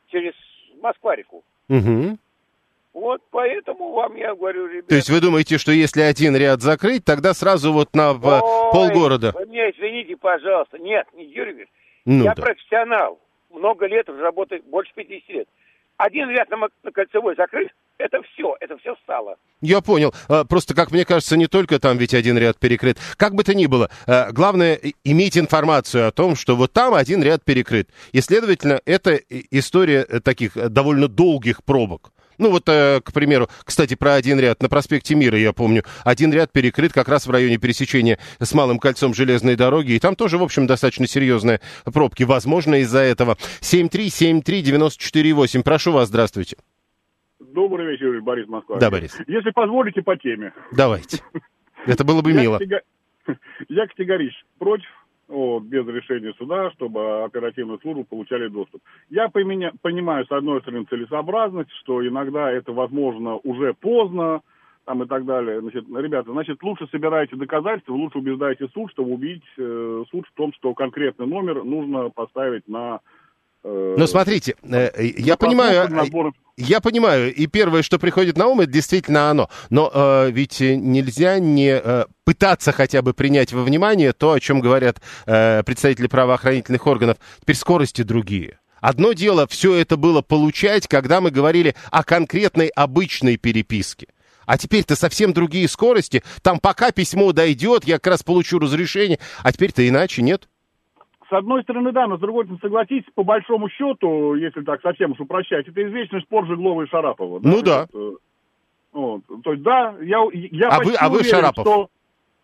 через 0.07 0.34
Москва-реку. 0.81 1.46
Угу. 1.69 2.18
Вот 2.95 3.21
поэтому 3.30 3.92
вам 3.92 4.15
я 4.15 4.33
говорю, 4.33 4.68
ребята... 4.68 4.88
То 4.88 4.95
есть 4.95 5.09
вы 5.09 5.19
думаете, 5.19 5.57
что 5.57 5.74
если 5.74 6.00
один 6.00 6.33
ряд 6.33 6.62
закрыть, 6.62 7.03
тогда 7.03 7.33
сразу 7.33 7.74
вот 7.74 7.94
на 7.94 8.12
Ой, 8.12 8.19
полгорода? 8.71 9.33
Вы 9.36 9.47
меня 9.47 9.69
извините, 9.69 10.15
пожалуйста. 10.15 10.80
Нет, 10.80 11.06
не 11.13 11.25
Юрий. 11.25 11.68
Ну, 12.06 12.24
я 12.24 12.33
да. 12.33 12.42
профессионал. 12.42 13.19
Много 13.50 13.86
лет 13.88 14.07
уже 14.07 14.21
работаю, 14.21 14.63
больше 14.63 14.94
50 14.95 15.30
лет. 15.30 15.47
Один 15.97 16.30
ряд 16.30 16.50
на, 16.50 16.57
на 16.57 16.92
кольцевой 16.94 17.36
закрыт, 17.36 17.68
это 17.97 18.21
все, 18.24 18.56
это 18.62 18.77
все 18.77 18.95
стало. 19.03 19.36
Я 19.59 19.81
понял. 19.81 20.13
А, 20.30 20.45
просто, 20.45 20.74
как 20.74 20.92
мне 20.92 21.03
кажется, 21.03 21.36
не 21.36 21.47
только 21.47 21.80
там 21.80 21.97
ведь 21.97 22.13
один 22.13 22.38
ряд 22.38 22.57
перекрыт. 22.57 22.97
Как 23.18 23.36
бы 23.36 23.44
то 23.44 23.53
ни 23.53 23.65
было, 23.65 23.89
а, 24.07 24.31
главное 24.31 24.80
иметь 25.03 25.38
информацию 25.38 26.07
о 26.07 26.12
том, 26.12 26.38
что 26.38 26.56
вот 26.56 26.71
там 26.71 26.94
один 26.94 27.21
ряд 27.21 27.44
перекрыт. 27.44 27.89
И, 28.13 28.21
следовательно, 28.21 28.80
это 28.86 29.15
история 29.51 30.06
э, 30.07 30.21
таких 30.21 30.56
э, 30.56 30.69
довольно 30.69 31.09
долгих 31.09 31.62
пробок. 31.65 32.12
Ну 32.38 32.52
вот, 32.52 32.68
э, 32.68 33.00
к 33.02 33.14
примеру, 33.14 33.48
кстати, 33.64 33.96
про 33.96 34.16
один 34.16 34.40
ряд. 34.40 34.62
На 34.62 34.68
проспекте 34.70 35.16
Мира, 35.16 35.38
я 35.38 35.54
помню, 35.54 35.84
один 36.04 36.34
ряд 36.34 36.52
перекрыт 36.52 36.92
как 36.94 37.08
раз 37.08 37.28
в 37.28 37.32
районе 37.32 37.58
пересечения 37.58 38.18
с 38.40 38.54
Малым 38.54 38.80
кольцом 38.80 39.14
железной 39.14 39.56
дороги. 39.56 39.94
И 39.94 40.00
там 40.00 40.16
тоже, 40.16 40.38
в 40.38 40.44
общем, 40.44 40.68
достаточно 40.68 41.08
серьезные 41.08 41.62
пробки. 41.86 42.24
Возможно, 42.24 42.76
из-за 42.82 43.00
этого. 43.00 43.38
7373948. 43.62 45.64
Прошу 45.64 45.92
вас, 45.92 46.10
здравствуйте. 46.10 46.58
Добрый 47.40 47.88
вечер, 47.88 48.22
Борис 48.22 48.48
Москва. 48.48 48.78
Да, 48.80 48.92
Борис. 48.92 49.18
Если 49.28 49.52
позволите, 49.52 50.02
по 50.02 50.18
теме. 50.18 50.52
Давайте. 50.72 51.22
Это 51.86 52.04
было 52.04 52.22
бы 52.22 52.34
мило. 52.34 52.60
Я 53.69 53.88
категорически 53.88 54.44
против 54.59 54.90
вот, 55.28 55.64
без 55.64 55.86
решения 55.88 56.34
суда, 56.38 56.72
чтобы 56.72 57.24
оперативную 57.24 57.80
службу 57.80 58.04
получали 58.04 58.48
доступ. 58.48 58.82
Я 59.10 59.30
поменя, 59.30 59.72
понимаю, 59.82 60.26
с 60.26 60.32
одной 60.32 60.62
стороны, 60.62 60.86
целесообразность, 60.86 61.72
что 61.82 62.06
иногда 62.06 62.52
это 62.52 62.72
возможно 62.72 63.36
уже 63.44 63.74
поздно, 63.74 64.42
там 64.86 65.02
и 65.04 65.08
так 65.08 65.26
далее. 65.26 65.62
Значит, 65.62 65.86
ребята, 65.90 66.32
значит, 66.32 66.62
лучше 66.64 66.88
собирайте 66.92 67.36
доказательства, 67.36 67.94
лучше 67.94 68.20
убеждайте 68.20 68.68
суд, 68.68 68.92
чтобы 68.92 69.12
убедить 69.14 69.44
э, 69.58 70.04
суд 70.12 70.28
в 70.28 70.34
том, 70.34 70.54
что 70.54 70.74
конкретный 70.74 71.26
номер 71.26 71.64
нужно 71.64 72.10
поставить 72.10 72.68
на 72.68 73.00
ну, 73.66 74.06
смотрите, 74.06 74.56
э, 74.64 74.92
я 75.18 75.38
понимаю, 75.38 75.90
я 76.56 76.81
понимаю, 76.81 77.34
и 77.34 77.48
первое, 77.48 77.81
что 77.81 77.98
приходит 77.98 78.38
на 78.38 78.45
ум, 78.48 78.62
это 78.62 78.72
действительно 78.72 79.31
оно. 79.31 79.50
Но 79.72 79.92
э, 79.92 80.30
ведь 80.31 80.60
нельзя 80.60 81.40
не 81.40 81.81
э, 81.84 82.06
пытаться 82.24 82.72
хотя 82.72 83.02
бы 83.02 83.14
принять 83.14 83.54
во 83.54 83.64
внимание 83.64 84.14
то, 84.14 84.34
о 84.34 84.40
чем 84.40 84.60
говорят 84.60 85.02
э, 85.26 85.64
представители 85.64 86.06
правоохранительных 86.06 86.86
органов. 86.86 87.18
Теперь 87.42 87.56
скорости 87.56 88.04
другие. 88.04 88.60
Одно 88.81 89.14
дело 89.14 89.48
все 89.48 89.74
это 89.74 89.98
было 89.98 90.22
получать, 90.22 90.88
когда 90.88 91.19
мы 91.19 91.31
говорили 91.31 91.76
о 91.90 92.04
конкретной 92.04 92.68
обычной 92.68 93.38
переписке. 93.38 94.07
А 94.45 94.60
теперь-то 94.60 94.95
совсем 94.95 95.34
другие 95.34 95.68
скорости. 95.68 96.24
Там 96.44 96.60
пока 96.60 96.92
письмо 96.92 97.31
дойдет, 97.31 97.86
я 97.86 97.95
как 97.95 98.12
раз 98.12 98.24
получу 98.24 98.60
разрешение. 98.60 99.19
А 99.42 99.52
теперь-то 99.52 99.88
иначе, 99.88 100.22
нет? 100.22 100.48
С 101.35 101.37
одной 101.37 101.63
стороны, 101.63 101.92
да, 101.92 102.07
но 102.07 102.15
с 102.15 102.21
другой 102.21 102.45
стороны, 102.45 102.61
согласитесь, 102.61 103.11
по 103.13 103.23
большому 103.23 103.68
счету, 103.69 104.35
если 104.35 104.61
так 104.61 104.81
совсем 104.81 105.11
уж 105.11 105.19
упрощать, 105.19 105.68
это 105.68 105.85
извечный 105.85 106.21
спор 106.21 106.47
Жеглова 106.47 106.83
и 106.83 106.87
Шарапова. 106.87 107.42
Да? 107.42 107.49
Ну 107.49 107.61
да. 107.61 107.87
Вот, 107.92 108.13
э, 108.13 108.15
вот. 108.94 109.21
То 109.44 109.51
есть, 109.51 109.61
да, 109.63 109.95
я, 110.01 110.25
я 110.31 110.69
а 110.69 110.80
вы, 110.81 110.94
а 110.95 111.09
вы 111.09 111.18
уверен, 111.18 111.31
Шарапов? 111.31 111.65
Что, 111.65 111.89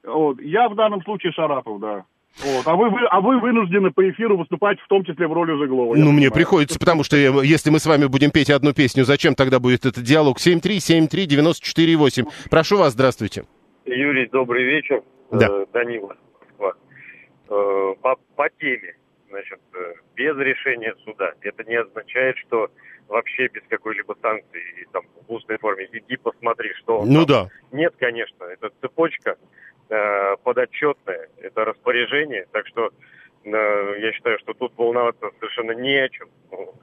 вот, 0.04 0.42
я 0.42 0.68
в 0.68 0.76
данном 0.76 1.02
случае 1.04 1.32
Шарапов, 1.32 1.80
да. 1.80 2.04
Вот. 2.44 2.64
А, 2.68 2.76
вы, 2.76 2.90
вы, 2.90 3.00
а 3.10 3.22
вы 3.22 3.40
вынуждены 3.40 3.92
по 3.92 4.10
эфиру 4.10 4.38
выступать 4.38 4.78
в 4.82 4.88
том 4.90 5.06
числе 5.06 5.26
в 5.26 5.32
роли 5.32 5.58
Жеглова. 5.58 5.96
Ну, 5.96 6.12
мне 6.12 6.30
приходится, 6.30 6.78
потому 6.78 7.06
что 7.06 7.16
если 7.16 7.70
мы 7.70 7.80
с 7.80 7.86
вами 7.86 8.08
будем 8.08 8.32
петь 8.32 8.50
одну 8.50 8.74
песню, 8.74 9.06
зачем 9.06 9.36
тогда 9.36 9.62
будет 9.62 9.86
этот 9.86 10.04
диалог? 10.04 10.38
7373948. 10.38 12.28
Прошу 12.50 12.78
вас, 12.78 12.92
здравствуйте. 12.92 13.46
Юрий, 13.86 14.28
добрый 14.28 14.66
вечер. 14.66 15.02
Да. 15.32 15.48
Э, 15.50 15.66
Данила. 15.72 16.12
Э, 16.12 16.21
по, 18.02 18.16
по 18.36 18.50
теме, 18.50 18.96
значит, 19.30 19.60
э, 19.74 19.94
без 20.16 20.38
решения 20.38 20.96
суда. 21.04 21.34
Это 21.42 21.64
не 21.66 21.76
означает, 21.76 22.38
что 22.38 22.70
вообще 23.08 23.48
без 23.48 23.62
какой-либо 23.68 24.16
санкции, 24.22 24.62
и, 24.82 24.86
там, 24.94 25.04
в 25.28 25.34
устной 25.34 25.58
форме, 25.58 25.88
иди 25.92 26.16
посмотри, 26.18 26.74
что 26.76 27.04
Ну 27.06 27.26
там. 27.26 27.48
да. 27.48 27.78
Нет, 27.78 27.94
конечно, 28.00 28.46
это 28.46 28.70
цепочка 28.80 29.38
э, 29.90 30.36
подотчетная, 30.44 31.30
это 31.42 31.66
распоряжение, 31.66 32.48
так 32.52 32.68
что 32.68 32.92
э, 33.44 33.50
я 34.00 34.12
считаю, 34.14 34.40
что 34.40 34.54
тут 34.54 34.78
волноваться 34.78 35.30
совершенно 35.40 35.72
не 35.74 35.98
о 35.98 36.10
чем. 36.10 36.30
Ну, 36.52 36.74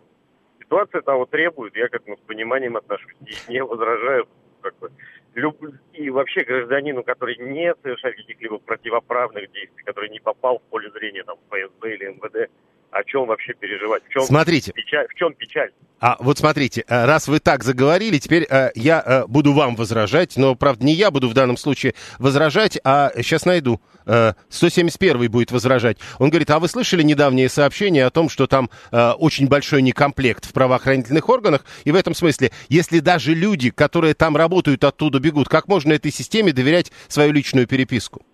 Ситуация 0.60 1.00
того 1.00 1.25
требует, 1.25 1.75
я 1.76 1.88
к 1.88 1.94
этому 1.94 2.18
с 2.18 2.20
пониманием 2.20 2.76
отношусь 2.76 3.14
и 3.26 3.50
не 3.52 3.64
возражаю. 3.64 4.28
Как 4.60 4.76
бы, 4.80 4.90
люб- 5.35 5.75
И 5.92 6.11
вообще 6.11 6.44
гражданину, 6.44 7.02
который 7.02 7.37
не 7.37 7.75
совершает 7.82 8.16
каких-либо 8.16 8.58
противоправных 8.58 9.50
действий, 9.52 9.82
который 9.85 10.11
не 10.11 10.20
попал 10.20 10.58
в 10.58 10.62
поле 10.70 10.90
зрения 10.90 11.25
там, 11.25 11.38
ФСБ 11.50 11.94
или 11.94 12.06
МВД, 12.06 12.50
о 12.90 13.04
чем 13.04 13.26
вообще 13.26 13.54
переживать? 13.54 14.02
В 14.04 14.12
чем 14.12 14.23
Смотрите. 14.23 14.73
печаль? 14.73 15.07
В 15.09 15.14
чем 15.14 15.35
печаль? 15.35 15.71
А 16.00 16.16
вот 16.21 16.38
смотрите, 16.38 16.85
э, 16.87 17.04
раз 17.04 17.26
вы 17.26 17.40
так 17.40 17.64
заговорили, 17.64 18.18
теперь 18.18 18.47
э, 18.49 18.71
я 18.76 19.02
э, 19.04 19.26
буду 19.26 19.52
вам 19.52 19.75
возражать, 19.75 20.37
но, 20.37 20.54
правда, 20.54 20.85
не 20.85 20.92
я 20.92 21.11
буду 21.11 21.28
в 21.28 21.35
данном 21.35 21.57
случае 21.57 21.95
возражать, 22.18 22.78
а 22.85 23.11
сейчас 23.16 23.45
найду. 23.45 23.80
Э, 24.07 24.35
171 24.49 25.30
будет 25.30 25.50
возражать. 25.50 25.99
Он 26.18 26.30
говорит, 26.30 26.50
а 26.50 26.61
вы 26.61 26.68
слышали 26.68 27.02
недавнее 27.02 27.49
сообщение 27.49 28.07
о 28.07 28.11
том, 28.11 28.28
что 28.28 28.47
там 28.47 28.71
э, 28.92 29.11
очень 29.11 29.49
большой 29.49 29.83
некомплект 29.83 30.47
в 30.47 30.52
правоохранительных 30.52 31.28
органах, 31.28 31.64
и 31.85 31.90
в 31.90 31.97
этом 31.97 32.14
смысле, 32.14 32.52
если 32.68 33.00
даже 33.00 33.35
люди, 33.35 33.71
которые 33.71 34.14
там 34.14 34.37
работают, 34.37 34.85
оттуда 34.85 35.18
бегут, 35.18 35.49
как 35.49 35.66
можно 35.66 35.92
этой 35.92 36.12
системе 36.12 36.52
доверять 36.52 36.92
свою 37.09 37.33
личную 37.33 37.66
переписку? 37.66 38.25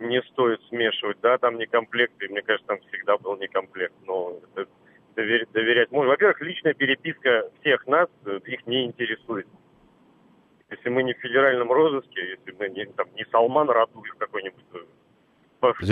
Не 0.00 0.22
стоит 0.22 0.60
смешивать, 0.68 1.18
да, 1.22 1.38
там 1.38 1.58
не 1.58 1.66
комплект, 1.66 2.14
и 2.22 2.28
мне 2.28 2.42
кажется, 2.42 2.66
там 2.66 2.78
всегда 2.88 3.16
был 3.18 3.36
не 3.36 3.48
комплект, 3.48 3.94
но 4.06 4.38
это 4.54 4.68
довер- 5.14 5.46
доверять 5.52 5.90
можно. 5.90 6.10
Во-первых, 6.10 6.40
личная 6.40 6.74
переписка 6.74 7.50
всех 7.60 7.86
нас, 7.86 8.08
э, 8.26 8.40
их 8.46 8.66
не 8.66 8.84
интересует. 8.84 9.46
Если 10.70 10.88
мы 10.88 11.02
не 11.04 11.14
в 11.14 11.18
федеральном 11.18 11.70
розыске, 11.70 12.30
если 12.30 12.52
мы 12.58 12.68
не, 12.68 12.86
там, 12.86 13.06
не 13.14 13.24
Салман 13.30 13.70
Радуев 13.70 14.14
какой-нибудь, 14.18 14.64
э, 14.74 14.78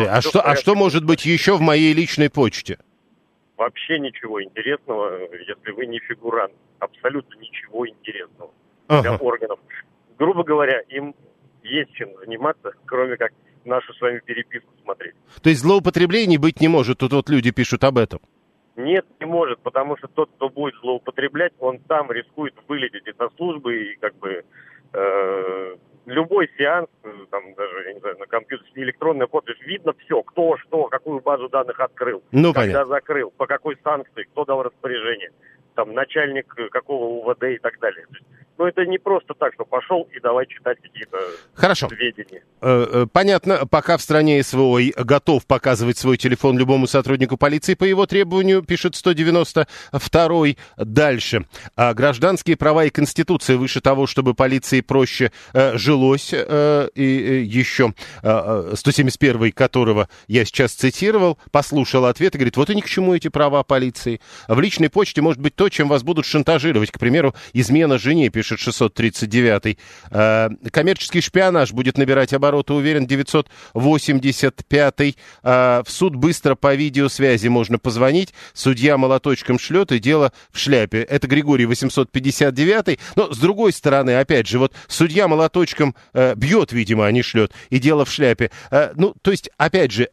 А 0.09 0.21
что, 0.21 0.41
а 0.41 0.57
что 0.57 0.75
может 0.75 1.05
быть 1.05 1.25
еще 1.25 1.57
в 1.57 1.61
моей 1.61 1.93
личной 1.95 2.29
почте? 2.31 2.79
Вообще 3.57 3.99
ничего 3.99 4.43
интересного, 4.43 5.17
э, 5.19 5.29
если 5.47 5.71
вы 5.71 5.87
не 5.87 6.01
фигурант. 6.01 6.53
Абсолютно 6.81 7.39
ничего 7.39 7.89
интересного 7.89 8.51
для 8.89 8.99
Ага. 8.99 9.17
органов. 9.23 9.59
Грубо 10.19 10.43
говоря, 10.45 10.81
им 10.89 11.15
есть 11.63 11.93
чем 11.95 12.15
заниматься, 12.19 12.73
кроме 12.85 13.17
как 13.17 13.33
нашу 13.67 13.93
с 13.95 14.01
вами 14.01 14.21
переписку 14.25 14.71
смотреть. 14.83 15.15
То 15.43 15.49
есть 15.51 15.61
злоупотреблений 15.63 16.37
быть 16.39 16.61
не 16.61 16.69
может, 16.69 16.99
тут 16.99 17.13
вот 17.13 17.29
люди 17.29 17.51
пишут 17.51 17.85
об 17.85 17.99
этом. 17.99 18.21
Нет, 18.77 19.07
не 19.21 19.27
может, 19.27 19.61
потому 19.61 19.97
что 19.97 20.09
тот, 20.09 20.31
кто 20.37 20.49
будет 20.49 20.75
злоупотреблять, 20.81 21.53
он 21.61 21.79
там 21.79 22.11
рискует 22.11 22.55
вылететь 22.67 23.07
из 23.07 23.15
службы 23.37 23.93
и 23.93 23.97
как 23.97 24.17
бы 24.17 24.45
э, 24.93 25.77
любой 26.07 26.51
сеанс, 26.59 26.89
э, 27.05 27.09
там 27.31 27.55
даже, 27.55 27.85
я 27.87 27.95
не 27.95 28.01
знаю, 28.01 28.19
на 28.19 28.27
компьютере 28.27 28.71
электронная 28.75 29.27
подпись, 29.27 29.61
видно 29.61 29.93
все, 30.05 30.23
кто 30.23 30.57
что, 30.59 30.85
какую 30.89 31.21
базу 31.21 31.49
данных 31.49 31.79
открыл, 31.81 32.23
Ну, 32.33 32.53
когда 32.53 32.81
понятно. 32.81 32.95
закрыл, 32.95 33.31
по 33.37 33.47
какой 33.47 33.77
санкции, 33.83 34.25
кто 34.25 34.45
дал 34.45 34.63
распоряжение, 34.63 35.31
там 35.75 35.93
начальник 35.95 36.53
э, 36.57 36.69
какого 36.69 37.05
УВД 37.29 37.45
и 37.45 37.59
так 37.59 37.79
далее. 37.79 38.07
То 38.07 38.15
есть, 38.15 38.27
ну 38.59 38.67
это 38.67 38.87
не 38.87 38.99
просто 38.99 39.35
так, 39.35 39.53
что 39.55 39.65
пошел 39.65 40.09
и 40.15 40.21
давай 40.21 40.47
читать 40.47 40.79
какие-то 40.81 41.19
Хорошо. 41.55 41.89
сведения. 41.89 42.43
Э, 42.61 42.87
э, 42.91 43.07
Понятно, 43.13 43.67
пока 43.67 43.97
в 43.97 44.03
стране 44.03 44.43
СВО 44.43 44.81
готов 44.97 45.47
показывать 45.47 45.99
свой 45.99 46.17
телефон 46.17 46.59
любому 46.59 46.87
сотруднику 46.87 47.37
полиции 47.37 47.75
по 47.75 47.85
его 47.85 48.07
требованию, 48.07 48.63
пишет 48.63 48.95
192 48.95 50.55
Дальше. 50.77 51.47
А 51.77 51.95
гражданские 51.95 52.57
права 52.57 52.85
и 52.85 52.91
Конституция 52.91 53.57
выше 53.57 53.81
того, 53.81 54.07
чтобы 54.07 54.35
полиции 54.35 54.81
проще 54.81 55.33
э, 55.53 55.77
жилось. 55.77 56.31
э, 56.33 56.89
и 56.95 57.03
э, 57.03 57.41
еще 57.43 57.93
э, 58.23 58.71
э, 58.73 58.77
171 58.77 59.53
которого 59.53 60.09
я 60.29 60.45
сейчас 60.45 60.73
цитировал, 60.73 61.39
послушал 61.51 62.05
ответ 62.07 62.35
и 62.35 62.39
говорит, 62.39 62.57
вот 62.57 62.71
и 62.71 62.75
ни 62.75 62.81
к 62.81 62.89
чему 62.89 63.15
эти 63.15 63.29
права 63.29 63.63
полиции. 63.65 64.21
В 64.49 64.61
личной 64.61 64.91
почте 64.91 65.23
может 65.23 65.41
быть 65.41 65.55
то, 65.57 65.69
чем 65.69 65.89
вас 65.89 66.03
будут 66.03 66.25
шантажировать. 66.25 66.91
К 66.91 66.99
примеру, 66.99 67.35
измена 67.53 67.99
жене, 67.99 68.31
пишет 68.31 68.44
639 68.45 69.79
Э, 70.11 70.49
коммерческий 70.71 71.21
шпионаж 71.21 71.73
будет 71.73 71.99
набирать 71.99 72.33
обороты, 72.33 72.75
уверен, 72.75 73.07
985 73.07 75.17
Э, 75.43 75.83
в 75.85 75.91
суд 75.91 76.15
быстро 76.15 76.55
по 76.55 76.75
видеосвязи 76.75 77.49
можно 77.49 77.79
позвонить. 77.79 78.35
Судья 78.53 78.97
молоточком 78.97 79.59
шлет, 79.59 79.93
и 79.93 79.99
дело 79.99 80.33
в 80.51 80.59
шляпе. 80.59 81.03
Это 81.03 81.27
Григорий 81.27 81.67
859 81.67 82.99
Но, 83.17 83.33
с 83.33 83.39
другой 83.39 83.73
стороны, 83.73 84.19
опять 84.19 84.47
же, 84.47 84.59
вот 84.59 84.73
судья 84.89 85.29
молоточком 85.29 85.95
э, 86.13 86.35
бьет, 86.35 86.73
видимо, 86.73 87.07
а 87.07 87.13
не 87.13 87.23
шлет, 87.23 87.53
и 87.71 87.79
дело 87.79 88.05
в 88.05 88.11
шляпе. 88.11 88.51
Э, 88.71 88.93
ну, 88.97 89.15
то 89.23 89.31
есть, 89.31 89.51
опять 89.57 89.93
же, 89.93 90.09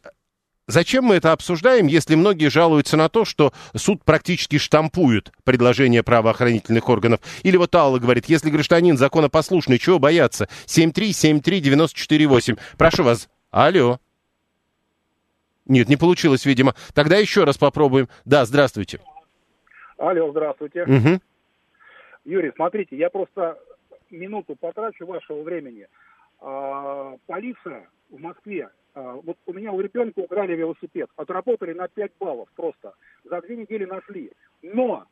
Зачем 0.68 1.04
мы 1.04 1.16
это 1.16 1.32
обсуждаем, 1.32 1.88
если 1.88 2.14
многие 2.14 2.48
жалуются 2.48 2.96
на 2.96 3.08
то, 3.08 3.24
что 3.24 3.52
суд 3.74 4.04
практически 4.04 4.58
штампует 4.58 5.32
предложения 5.44 6.04
правоохранительных 6.04 6.88
органов? 6.88 7.18
Или 7.42 7.56
вот 7.56 7.74
Алла 7.74 7.98
говорит, 7.98 8.26
если 8.26 8.48
гражданин 8.48 8.96
законопослушный, 8.96 9.78
чего 9.78 9.98
бояться? 9.98 10.48
7373948. 10.66 12.60
Прошу 12.78 13.02
вас. 13.02 13.28
Алло. 13.50 13.98
Нет, 15.66 15.88
не 15.88 15.96
получилось, 15.96 16.44
видимо. 16.46 16.74
Тогда 16.94 17.16
еще 17.16 17.42
раз 17.44 17.58
попробуем. 17.58 18.08
Да, 18.24 18.44
здравствуйте. 18.44 19.00
Алло, 19.98 20.30
здравствуйте. 20.30 20.84
Мгм. 20.86 21.20
Юрий, 22.24 22.52
смотрите, 22.54 22.96
я 22.96 23.10
просто 23.10 23.58
минуту 24.10 24.54
потрачу 24.54 25.06
вашего 25.06 25.42
времени. 25.42 25.88
А, 26.40 27.16
полиция 27.26 27.88
в 28.10 28.20
Москве, 28.20 28.68
вот 28.94 29.38
у 29.46 29.52
меня 29.52 29.72
у 29.72 29.80
ребенка 29.80 30.20
украли 30.20 30.54
велосипед, 30.54 31.08
отработали 31.16 31.72
на 31.72 31.88
5 31.88 32.12
баллов 32.18 32.48
просто, 32.54 32.94
за 33.24 33.40
две 33.40 33.56
недели 33.56 33.84
нашли. 33.84 34.32
Но 34.62 35.06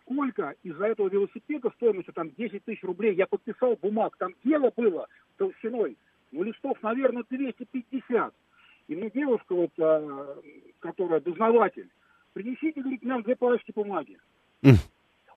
сколько 0.00 0.54
из-за 0.62 0.86
этого 0.86 1.08
велосипеда 1.08 1.70
стоимостью 1.76 2.14
там 2.14 2.30
10 2.30 2.64
тысяч 2.64 2.82
рублей, 2.82 3.14
я 3.14 3.26
подписал 3.26 3.76
бумаг, 3.80 4.16
там 4.18 4.34
дело 4.44 4.72
было 4.76 5.06
толщиной, 5.36 5.96
ну 6.32 6.42
листов, 6.42 6.78
наверное, 6.82 7.24
250. 7.28 8.34
И 8.88 8.96
мне 8.96 9.10
девушка, 9.10 9.54
вот, 9.54 9.70
а, 9.78 10.36
которая 10.80 11.20
дознаватель, 11.20 11.88
принесите, 12.32 12.80
говорит, 12.80 13.02
нам 13.04 13.22
две 13.22 13.36
пачки 13.36 13.72
бумаги. 13.72 14.18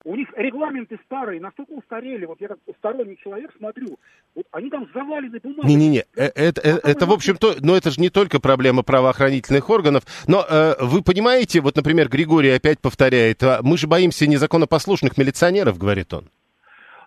У 0.05 0.15
них 0.15 0.29
регламенты 0.37 0.99
старые, 1.05 1.41
настолько 1.41 1.71
устарели. 1.71 2.25
Вот 2.25 2.39
я 2.39 2.49
как 2.49 2.59
сторонний 2.77 3.17
человек 3.23 3.51
смотрю, 3.57 3.97
вот 4.35 4.45
они 4.51 4.69
там 4.69 4.87
завалены 4.93 5.39
бумагами. 5.39 5.71
Не-не-не, 5.71 6.05
э, 6.15 6.29
это, 6.35 6.61
э, 6.61 6.79
это, 6.83 7.07
в 7.07 7.11
общем-то, 7.11 7.55
но 7.61 7.75
это 7.75 7.89
же 7.89 7.99
не 7.99 8.09
только 8.09 8.39
проблема 8.39 8.83
правоохранительных 8.83 9.67
органов, 9.67 10.03
но 10.27 10.45
э, 10.47 10.75
вы 10.79 11.01
понимаете, 11.01 11.59
вот, 11.59 11.75
например, 11.75 12.07
Григорий 12.07 12.51
опять 12.51 12.79
повторяет, 12.79 13.41
а 13.41 13.61
мы 13.63 13.77
же 13.77 13.87
боимся 13.87 14.27
незаконопослушных 14.27 15.17
милиционеров, 15.17 15.79
говорит 15.79 16.13
он. 16.13 16.29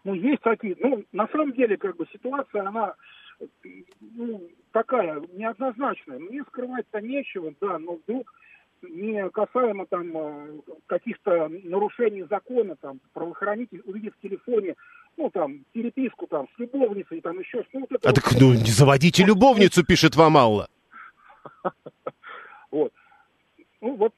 Ну, 0.03 0.15
есть 0.15 0.43
такие. 0.43 0.77
Ну, 0.81 1.05
на 1.13 1.29
самом 1.29 1.53
деле, 1.53 1.77
как 1.77 1.97
бы 1.97 2.05
ситуация, 2.13 2.67
она 2.67 2.95
э, 3.39 3.47
ну, 4.01 4.43
такая, 4.73 5.23
неоднозначная. 5.35 6.19
Мне 6.19 6.43
скрывать-то 6.49 7.01
нечего, 7.01 7.55
да, 7.61 7.79
но 7.79 8.01
вдруг 8.05 8.29
не 8.83 9.29
касаемо 9.31 9.87
там 9.87 10.17
э, 10.17 10.49
каких-то 10.87 11.49
нарушений 11.65 12.25
закона, 12.31 12.77
там, 12.77 13.01
правоохранитель 13.13 13.83
увидит 13.85 14.15
в 14.15 14.23
телефоне, 14.23 14.75
ну, 15.17 15.31
там, 15.31 15.65
переписку 15.73 16.27
там 16.27 16.47
с 16.55 16.59
любовницей, 16.59 17.21
там 17.21 17.39
еще, 17.39 17.65
ну, 17.73 17.87
вот 17.91 18.05
А 18.05 18.09
вот, 18.09 18.15
так, 18.15 18.33
ну, 18.41 18.53
не 18.53 18.71
заводите 18.71 19.25
любовницу, 19.25 19.85
пишет 19.85 20.17
вам 20.17 20.37
Алла. 20.37 20.69
вот. 22.71 22.93
Ну, 23.81 23.97
вот, 23.97 24.13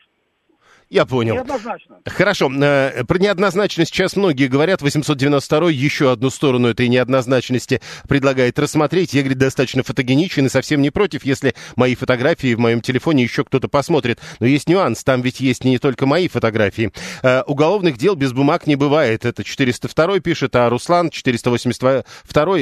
Я 0.91 1.07
понял. 1.07 1.37
неоднозначно. 1.37 1.99
Хорошо, 2.05 2.51
э, 2.53 3.05
про 3.05 3.19
неоднозначность 3.19 3.95
сейчас 3.95 4.17
многие 4.17 4.49
говорят. 4.49 4.83
892 4.83 5.71
еще 5.71 6.11
одну 6.11 6.31
сторону 6.31 6.67
этой 6.67 6.89
неоднозначности 6.89 7.81
предлагает 8.09 8.59
рассмотреть. 8.59 9.15
Я, 9.15 9.23
говорит, 9.23 9.39
достаточно 9.39 9.85
фотогеничен 9.85 10.47
и 10.47 10.49
совсем 10.49 10.83
не 10.83 10.91
против, 10.91 11.25
если 11.25 11.55
мои 11.77 11.95
фотографии 11.95 12.55
в 12.55 12.59
моем 12.59 12.81
телефоне 12.81 13.23
еще 13.23 13.45
кто-то 13.45 13.69
посмотрит. 13.69 14.19
Но 14.41 14.47
есть 14.47 14.69
нюанс, 14.69 15.05
там 15.05 15.23
ведь 15.23 15.39
есть 15.39 15.63
не 15.63 15.79
только 15.79 16.07
мои 16.07 16.27
фотографии. 16.27 16.91
Э, 17.23 17.43
уголовных 17.47 17.97
дел 17.97 18.17
без 18.17 18.33
бумаг 18.33 18.67
не 18.67 18.75
бывает. 18.75 19.25
Это 19.25 19.45
402 19.45 20.19
пишет, 20.19 20.57
а 20.57 20.69
Руслан 20.69 21.11
482 21.11 22.03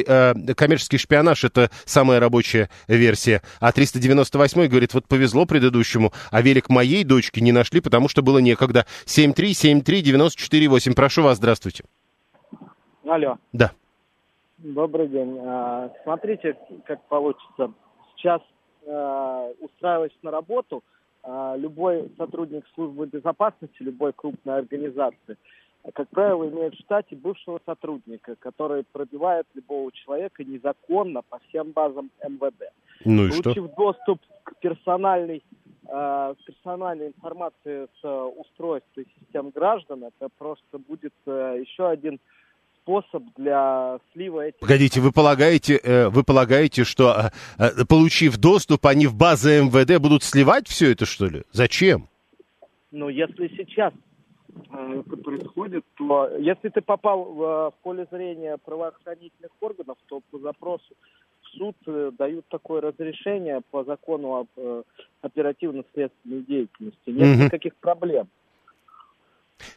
э, 0.06 0.34
коммерческий 0.54 0.98
шпионаж 0.98 1.44
это 1.44 1.70
самая 1.86 2.20
рабочая 2.20 2.68
версия. 2.88 3.40
А 3.58 3.72
398 3.72 4.66
говорит, 4.66 4.92
вот 4.92 5.08
повезло 5.08 5.46
предыдущему, 5.46 6.12
а 6.30 6.42
велик 6.42 6.68
моей 6.68 7.04
дочки 7.04 7.40
не 7.40 7.52
нашли, 7.52 7.80
потому 7.80 8.10
что 8.10 8.17
было 8.22 8.38
некогда. 8.38 8.86
7373948. 9.06 10.94
Прошу 10.94 11.22
вас, 11.22 11.36
здравствуйте. 11.38 11.84
Алло, 13.06 13.38
Да. 13.52 13.72
добрый 14.58 15.08
день. 15.08 15.38
А, 15.40 15.90
Смотрите, 16.04 16.56
как 16.86 17.02
получится. 17.08 17.72
Сейчас 18.16 18.42
а, 18.86 19.50
устраиваясь 19.60 20.16
на 20.22 20.30
работу, 20.30 20.82
а, 21.22 21.56
любой 21.56 22.10
сотрудник 22.16 22.64
службы 22.74 23.06
безопасности, 23.06 23.76
любой 23.80 24.12
крупной 24.12 24.58
организации 24.58 25.36
как 25.94 26.08
правило, 26.08 26.46
имеют 26.48 26.74
в 26.74 26.80
штате 26.80 27.16
бывшего 27.16 27.60
сотрудника, 27.64 28.34
который 28.38 28.84
пробивает 28.92 29.46
любого 29.54 29.90
человека 29.92 30.44
незаконно 30.44 31.22
по 31.22 31.38
всем 31.48 31.70
базам 31.72 32.10
МВД. 32.26 32.70
Ну 33.04 33.26
и 33.26 33.30
Получив 33.30 33.64
что? 33.64 33.74
доступ 33.76 34.20
к 34.44 34.56
персональной, 34.56 35.42
э, 35.88 36.34
персональной 36.46 37.08
информации 37.08 37.86
с 38.00 38.04
э, 38.04 38.30
устройств 38.36 38.96
и 38.96 39.06
систем 39.18 39.50
граждан, 39.50 40.04
это 40.04 40.28
просто 40.38 40.78
будет 40.78 41.14
э, 41.26 41.58
еще 41.60 41.88
один 41.88 42.20
способ 42.82 43.22
для 43.36 43.98
слива 44.12 44.46
этих... 44.46 44.60
Погодите, 44.60 45.00
вы 45.00 45.12
полагаете, 45.12 45.76
э, 45.76 46.08
вы 46.08 46.24
полагаете, 46.24 46.84
что, 46.84 47.30
э, 47.58 47.84
получив 47.88 48.38
доступ, 48.38 48.86
они 48.86 49.06
в 49.06 49.14
базы 49.14 49.62
МВД 49.62 50.00
будут 50.00 50.22
сливать 50.22 50.68
все 50.68 50.92
это, 50.92 51.04
что 51.04 51.26
ли? 51.26 51.42
Зачем? 51.52 52.08
Ну, 52.90 53.08
если 53.08 53.48
сейчас 53.56 53.92
это 54.72 55.16
происходит, 55.16 55.84
то 55.96 56.30
если 56.38 56.68
ты 56.70 56.80
попал 56.80 57.24
в, 57.24 57.74
поле 57.82 58.06
зрения 58.10 58.56
правоохранительных 58.64 59.52
органов, 59.60 59.98
то 60.08 60.20
по 60.30 60.38
запросу 60.38 60.94
суд 61.58 61.76
э, 61.86 62.10
дают 62.16 62.46
такое 62.48 62.80
разрешение 62.80 63.60
по 63.70 63.84
закону 63.84 64.36
об 64.36 64.48
э, 64.56 64.82
оперативно-следственной 65.22 66.42
деятельности. 66.42 66.98
Нет 67.06 67.36
Мгм. 67.36 67.44
никаких 67.46 67.76
проблем. 67.76 68.28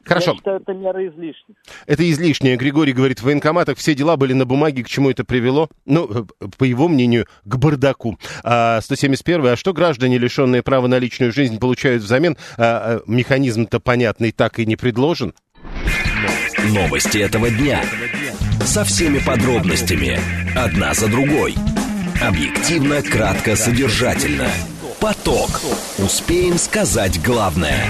Хорошо. 0.04 0.32
Я 0.32 0.38
считаю, 0.38 0.62
это 0.62 0.74
мера 0.74 1.08
излишняя. 1.08 1.56
Это 1.88 2.10
излишнее. 2.10 2.56
Григорий 2.56 2.94
говорит, 2.94 3.20
в 3.20 3.24
военкоматах 3.24 3.78
все 3.78 3.96
дела 3.96 4.16
были 4.16 4.34
на 4.34 4.46
бумаге, 4.46 4.84
к 4.84 4.88
чему 4.88 5.10
это 5.10 5.24
привело? 5.24 5.70
Ну, 5.86 6.08
э, 6.08 6.46
по 6.58 6.64
его 6.64 6.88
мнению, 6.88 7.26
к 7.44 7.56
бардаку. 7.58 8.18
А, 8.44 8.80
171 8.82 9.48
А 9.48 9.56
что 9.56 9.74
граждане, 9.74 10.18
лишенные 10.18 10.62
права 10.64 10.88
на 10.88 11.00
личную 11.00 11.32
жизнь, 11.32 11.60
получают 11.60 12.04
взамен? 12.04 12.38
А, 12.58 13.00
а, 13.00 13.02
механизм-то 13.08 13.80
понятный 13.80 14.32
так 14.32 14.60
и 14.60 14.66
не 14.66 14.76
предложен. 14.76 15.34
Новости 16.74 17.18
этого 17.18 17.50
дня. 17.50 17.82
Со 18.64 18.84
всеми 18.84 19.20
подробностями. 19.26 20.20
Одна 20.56 20.94
за 20.94 21.10
другой. 21.10 21.56
Объективно, 22.22 23.02
кратко, 23.02 23.56
содержательно. 23.56 24.48
Поток. 25.00 25.60
Успеем 25.98 26.60
сказать 26.60 27.20
главное. 27.24 27.84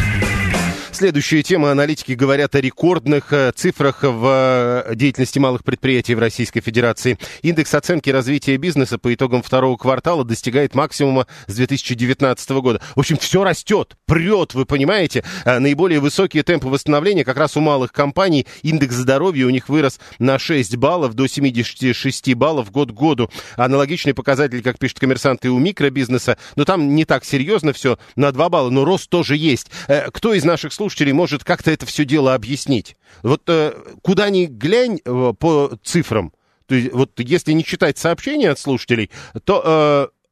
Следующая 0.93 1.41
тема. 1.41 1.71
Аналитики 1.71 2.11
говорят 2.11 2.53
о 2.53 2.61
рекордных 2.61 3.31
э, 3.31 3.53
цифрах 3.55 4.03
в 4.03 4.85
э, 4.85 4.95
деятельности 4.95 5.39
малых 5.39 5.63
предприятий 5.63 6.15
в 6.15 6.19
Российской 6.19 6.59
Федерации. 6.59 7.17
Индекс 7.41 7.73
оценки 7.73 8.09
развития 8.09 8.57
бизнеса 8.57 8.97
по 8.99 9.11
итогам 9.13 9.41
второго 9.41 9.77
квартала 9.77 10.25
достигает 10.25 10.75
максимума 10.75 11.27
с 11.47 11.55
2019 11.55 12.49
года. 12.51 12.81
В 12.95 12.99
общем, 12.99 13.17
все 13.17 13.43
растет, 13.43 13.95
прет, 14.05 14.53
вы 14.53 14.65
понимаете. 14.65 15.23
Э, 15.45 15.59
Наиболее 15.59 16.01
высокие 16.01 16.43
темпы 16.43 16.67
восстановления 16.67 17.23
как 17.23 17.37
раз 17.37 17.55
у 17.55 17.61
малых 17.61 17.93
компаний. 17.93 18.45
Индекс 18.61 18.95
здоровья 18.95 19.45
у 19.47 19.49
них 19.49 19.69
вырос 19.69 19.97
на 20.19 20.37
6 20.37 20.75
баллов 20.75 21.13
до 21.13 21.25
76 21.25 22.35
баллов 22.35 22.69
год 22.69 22.91
к 22.91 22.93
году. 22.93 23.29
Аналогичный 23.55 24.13
показатель, 24.13 24.61
как 24.61 24.77
пишет 24.77 24.99
коммерсант, 24.99 25.45
и 25.45 25.49
у 25.49 25.57
микробизнеса. 25.57 26.37
Но 26.57 26.65
там 26.65 26.95
не 26.95 27.05
так 27.05 27.23
серьезно 27.23 27.71
все, 27.71 27.97
на 28.17 28.31
2 28.33 28.49
балла, 28.49 28.69
но 28.69 28.83
рост 28.83 29.09
тоже 29.09 29.37
есть. 29.37 29.71
Кто 29.87 30.33
из 30.33 30.43
наших 30.43 30.73
слушателей 30.81 31.13
может 31.13 31.43
как-то 31.43 31.69
это 31.69 31.85
все 31.85 32.05
дело 32.05 32.33
объяснить? 32.33 32.97
Вот 33.21 33.43
э, 33.47 33.73
куда 34.01 34.31
ни 34.31 34.45
глянь 34.45 34.99
э, 35.05 35.33
по 35.37 35.77
цифрам, 35.83 36.33
то 36.65 36.73
есть 36.73 36.91
вот 36.91 37.19
если 37.19 37.51
не 37.51 37.63
читать 37.63 37.99
сообщения 37.99 38.49
от 38.49 38.57
слушателей, 38.57 39.11
то, 39.43 39.61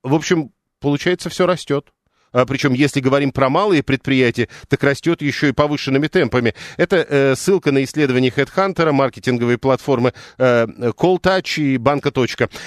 э, 0.03 0.07
в 0.07 0.15
общем, 0.15 0.51
получается, 0.79 1.29
все 1.29 1.45
растет. 1.45 1.89
А, 2.31 2.45
причем, 2.45 2.73
если 2.73 2.99
говорим 2.99 3.31
про 3.31 3.49
малые 3.49 3.83
предприятия, 3.83 4.49
так 4.67 4.83
растет 4.83 5.21
еще 5.21 5.49
и 5.49 5.51
повышенными 5.51 6.07
темпами. 6.07 6.53
Это 6.77 6.97
э, 6.97 7.35
ссылка 7.35 7.71
на 7.71 7.83
исследование 7.83 8.31
HeadHunter, 8.35 8.91
маркетинговые 8.91 9.57
платформы 9.57 10.13
э, 10.37 10.65
CallTouch 10.65 11.61
и 11.61 11.77
Банка. 11.77 12.11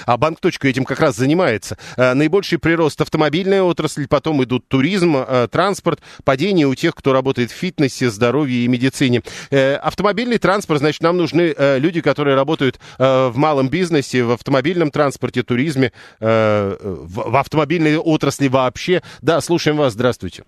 А 0.07 0.17
Банк. 0.17 0.39
этим 0.63 0.85
как 0.85 1.01
раз 1.01 1.17
занимается. 1.17 1.77
Э, 1.97 2.15
наибольший 2.15 2.59
прирост 2.59 3.01
автомобильная 3.01 3.63
отрасль, 3.63 4.07
потом 4.07 4.43
идут 4.45 4.69
туризм, 4.69 5.17
э, 5.17 5.49
транспорт, 5.51 6.01
падение 6.25 6.67
у 6.67 6.75
тех, 6.75 6.95
кто 6.95 7.13
работает 7.13 7.51
в 7.51 7.55
фитнесе, 7.55 8.11
здоровье 8.11 8.65
и 8.65 8.69
медицине. 8.69 9.23
Э, 9.51 9.75
автомобильный 9.77 10.39
транспорт, 10.39 10.81
значит, 10.81 11.03
нам 11.03 11.17
нужны 11.17 11.55
э, 11.57 11.79
люди, 11.79 12.01
которые 12.01 12.37
работают 12.37 12.79
э, 12.99 13.29
в 13.29 13.37
малом 13.37 13.69
бизнесе, 13.69 14.25
в 14.25 14.33
автомобильном 14.33 14.91
транспорте, 14.91 15.43
туризме, 15.43 15.93
э, 16.21 16.77
в, 16.81 17.31
в 17.31 17.37
автомобильной 17.37 17.97
отрасли 17.97 18.49
вообще. 18.49 19.03
Да, 19.21 19.41
слушаем 19.53 19.77
вас, 19.77 19.93
здравствуйте. 19.93 20.45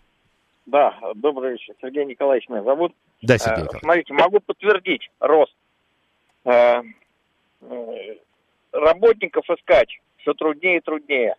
Да, 0.64 0.99
добрый 1.14 1.53
вечер. 1.53 1.75
Сергей 1.83 2.07
Николаевич 2.07 2.49
меня 2.49 2.62
зовут. 2.62 2.95
Да, 3.21 3.37
Сергей 3.37 3.59
Э, 3.59 3.62
Николаевич. 3.64 3.83
Смотрите, 3.85 4.12
могу 4.14 4.40
подтвердить 4.40 5.11
рост. 5.21 5.55
Э, 6.47 6.81
Работников 8.73 9.45
искать 9.51 9.90
все 10.17 10.33
труднее 10.33 10.79
и 10.79 10.81
труднее. 10.81 11.37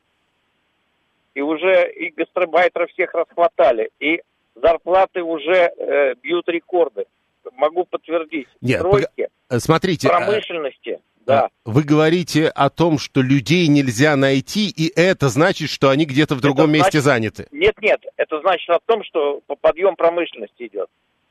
И 1.34 1.42
уже 1.42 1.92
и 1.92 2.12
гастробайтеров 2.12 2.92
всех 2.92 3.16
расхватали, 3.16 3.90
и 4.00 4.22
зарплаты 4.54 5.24
уже 5.24 5.74
э, 5.76 6.14
бьют 6.22 6.48
рекорды. 6.48 7.06
Могу 7.54 7.86
подтвердить. 7.86 8.48
Нет, 8.62 8.80
Стройки, 8.82 9.30
Э, 9.50 9.58
Смотрите, 9.60 10.08
э, 10.08 10.12
промышленности, 10.12 11.00
да. 11.26 11.50
вы 11.66 11.84
говорите 11.84 12.48
о 12.48 12.70
том, 12.70 13.00
что 13.00 13.22
людей 13.22 13.68
нельзя 13.68 14.16
найти, 14.16 14.70
и 14.70 14.92
это 14.96 15.30
значит, 15.30 15.70
что 15.70 15.90
они 15.90 16.06
где-то 16.06 16.36
в 16.36 16.42
другом 16.42 16.70
значит- 16.70 16.86
месте 16.86 17.02
заняты. 17.02 17.48
Нет, 17.52 17.76
нет, 17.82 18.02
это 18.18 18.40
значит 18.42 18.70
о 18.70 18.80
том, 18.86 19.04
что 19.04 19.42
по- 19.48 19.56
подъем 19.56 19.96
промышленности 19.96 20.68
идет. 20.68 20.88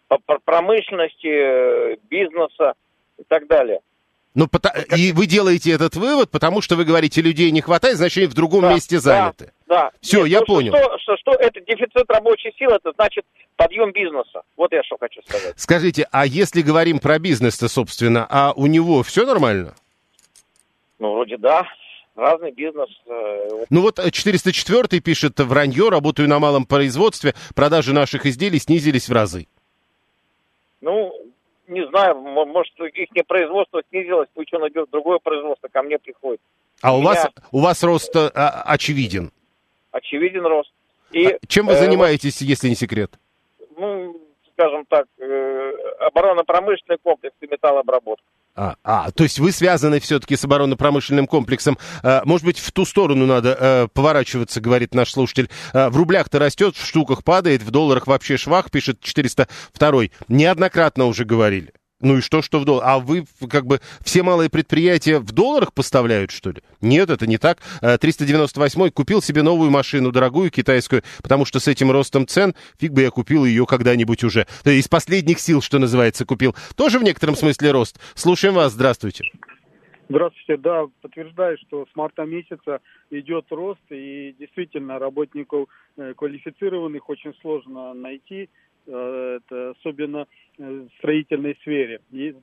По 0.08 0.18
промышленности, 0.44 1.26
э, 1.26 1.96
бизнеса 2.10 2.74
и 3.18 3.22
так 3.28 3.46
далее. 3.46 3.80
Ну, 4.34 4.48
пота- 4.48 4.74
и 4.96 5.12
вы 5.12 5.26
делаете 5.26 5.70
этот 5.70 5.94
вывод, 5.94 6.28
потому 6.30 6.60
что 6.60 6.74
вы 6.74 6.84
говорите, 6.84 7.22
людей 7.22 7.52
не 7.52 7.60
хватает, 7.60 7.96
значит, 7.96 8.18
они 8.18 8.26
в 8.26 8.34
другом 8.34 8.62
Да, 8.62 8.74
месте 8.74 8.96
да, 8.96 9.00
заняты. 9.00 9.52
Да. 9.68 9.90
Всё, 10.00 10.22
Нет, 10.22 10.28
я 10.28 10.40
ну, 10.40 10.46
понял. 10.46 10.72
Что, 10.74 10.98
что, 10.98 11.16
что 11.18 11.30
это 11.34 11.60
дефицит 11.60 12.04
рабочей 12.08 12.52
силы, 12.58 12.74
это 12.74 12.92
значит 12.96 13.24
подъем 13.56 13.92
бизнеса. 13.92 14.42
Вот 14.56 14.72
я 14.72 14.82
что 14.82 14.96
хочу 14.98 15.20
сказать. 15.22 15.54
Скажите, 15.56 16.08
а 16.10 16.26
если 16.26 16.62
говорим 16.62 16.98
про 16.98 17.20
бизнес-то, 17.20 17.68
собственно, 17.68 18.26
а 18.28 18.52
у 18.56 18.66
него 18.66 19.04
все 19.04 19.24
нормально? 19.24 19.74
Ну, 21.04 21.12
вроде 21.12 21.36
да. 21.36 21.66
Разный 22.16 22.50
бизнес. 22.52 22.88
э. 23.06 23.64
Ну 23.68 23.82
вот 23.82 23.98
э, 23.98 24.10
404 24.10 25.00
пишет, 25.00 25.38
вранье, 25.40 25.90
работаю 25.90 26.28
на 26.30 26.38
малом 26.38 26.64
производстве, 26.64 27.34
продажи 27.54 27.92
наших 27.92 28.24
изделий 28.24 28.58
снизились 28.58 29.08
в 29.10 29.12
разы. 29.12 29.46
Ну, 30.80 31.12
не 31.68 31.86
знаю, 31.88 32.16
может, 32.16 32.72
их 32.94 33.10
не 33.14 33.22
производство 33.22 33.82
снизилось, 33.90 34.28
пусть 34.32 34.54
он 34.54 34.66
идет 34.68 34.88
в 34.88 34.92
другое 34.92 35.18
производство, 35.18 35.68
ко 35.68 35.82
мне 35.82 35.98
приходит. 35.98 36.40
А 36.80 36.94
у 36.96 37.00
Меня- 37.00 37.10
вас, 37.10 37.28
у 37.52 37.60
вас 37.60 37.82
рост 37.82 38.16
э, 38.16 38.30
а, 38.34 38.62
очевиден. 38.62 39.30
Очевиден 39.90 40.46
рост. 40.46 40.72
И, 41.12 41.26
А 41.26 41.38
Чем 41.48 41.66
вы 41.66 41.74
э, 41.74 41.78
занимаетесь, 41.78 42.40
если 42.40 42.68
не 42.70 42.76
секрет? 42.76 43.10
ну, 43.76 44.18
скажем 44.54 44.86
так, 44.88 45.06
э, 45.18 45.72
оборонно-промышленный 46.00 46.96
комплекс 47.02 47.36
и 47.42 47.46
металлообработка. 47.46 48.24
А, 48.56 48.76
а, 48.84 49.10
то 49.10 49.24
есть 49.24 49.40
вы 49.40 49.50
связаны 49.50 49.98
все-таки 49.98 50.36
с 50.36 50.44
оборонно-промышленным 50.44 51.26
комплексом. 51.26 51.76
А, 52.02 52.22
может 52.24 52.46
быть, 52.46 52.58
в 52.58 52.70
ту 52.70 52.84
сторону 52.84 53.26
надо 53.26 53.56
э, 53.58 53.88
поворачиваться, 53.92 54.60
говорит 54.60 54.94
наш 54.94 55.10
слушатель. 55.10 55.50
А, 55.72 55.90
в 55.90 55.96
рублях-то 55.96 56.38
растет, 56.38 56.76
в 56.76 56.86
штуках 56.86 57.24
падает, 57.24 57.62
в 57.62 57.70
долларах 57.70 58.06
вообще 58.06 58.36
швах, 58.36 58.70
пишет 58.70 59.00
402. 59.00 60.04
Неоднократно 60.28 61.06
уже 61.06 61.24
говорили. 61.24 61.72
Ну 62.00 62.18
и 62.18 62.20
что, 62.20 62.42
что 62.42 62.58
в 62.58 62.64
долларах? 62.64 62.88
А 62.88 62.98
вы 62.98 63.24
как 63.48 63.66
бы 63.66 63.80
все 64.02 64.22
малые 64.22 64.50
предприятия 64.50 65.18
в 65.18 65.32
долларах 65.32 65.72
поставляют, 65.72 66.30
что 66.30 66.50
ли? 66.50 66.62
Нет, 66.80 67.08
это 67.08 67.26
не 67.26 67.38
так. 67.38 67.58
Э, 67.82 67.98
398 67.98 68.90
купил 68.90 69.22
себе 69.22 69.42
новую 69.42 69.70
машину, 69.70 70.10
дорогую 70.10 70.50
китайскую, 70.50 71.02
потому 71.22 71.44
что 71.44 71.60
с 71.60 71.68
этим 71.68 71.90
ростом 71.90 72.26
цен 72.26 72.54
фиг 72.78 72.92
бы 72.92 73.02
я 73.02 73.10
купил 73.10 73.44
ее 73.44 73.64
когда-нибудь 73.64 74.24
уже. 74.24 74.46
Из 74.64 74.88
последних 74.88 75.38
сил, 75.38 75.62
что 75.62 75.78
называется, 75.78 76.24
купил. 76.24 76.54
Тоже 76.76 76.98
в 76.98 77.04
некотором 77.04 77.36
смысле 77.36 77.70
рост. 77.70 77.98
Слушаем 78.14 78.54
вас, 78.54 78.72
здравствуйте. 78.72 79.24
Здравствуйте. 80.08 80.56
Да, 80.58 80.86
подтверждаю, 81.00 81.56
что 81.66 81.86
с 81.90 81.96
марта 81.96 82.24
месяца 82.24 82.80
идет 83.10 83.46
рост, 83.50 83.80
и 83.90 84.34
действительно 84.38 84.98
работников 84.98 85.68
э, 85.96 86.12
квалифицированных 86.14 87.08
очень 87.08 87.34
сложно 87.40 87.94
найти, 87.94 88.42
э, 88.42 88.48
это 88.86 89.70
особенно 89.78 90.26
э, 90.58 90.62
в 90.64 90.88
строительной 90.98 91.56
сфере. 91.62 92.00
И 92.12 92.34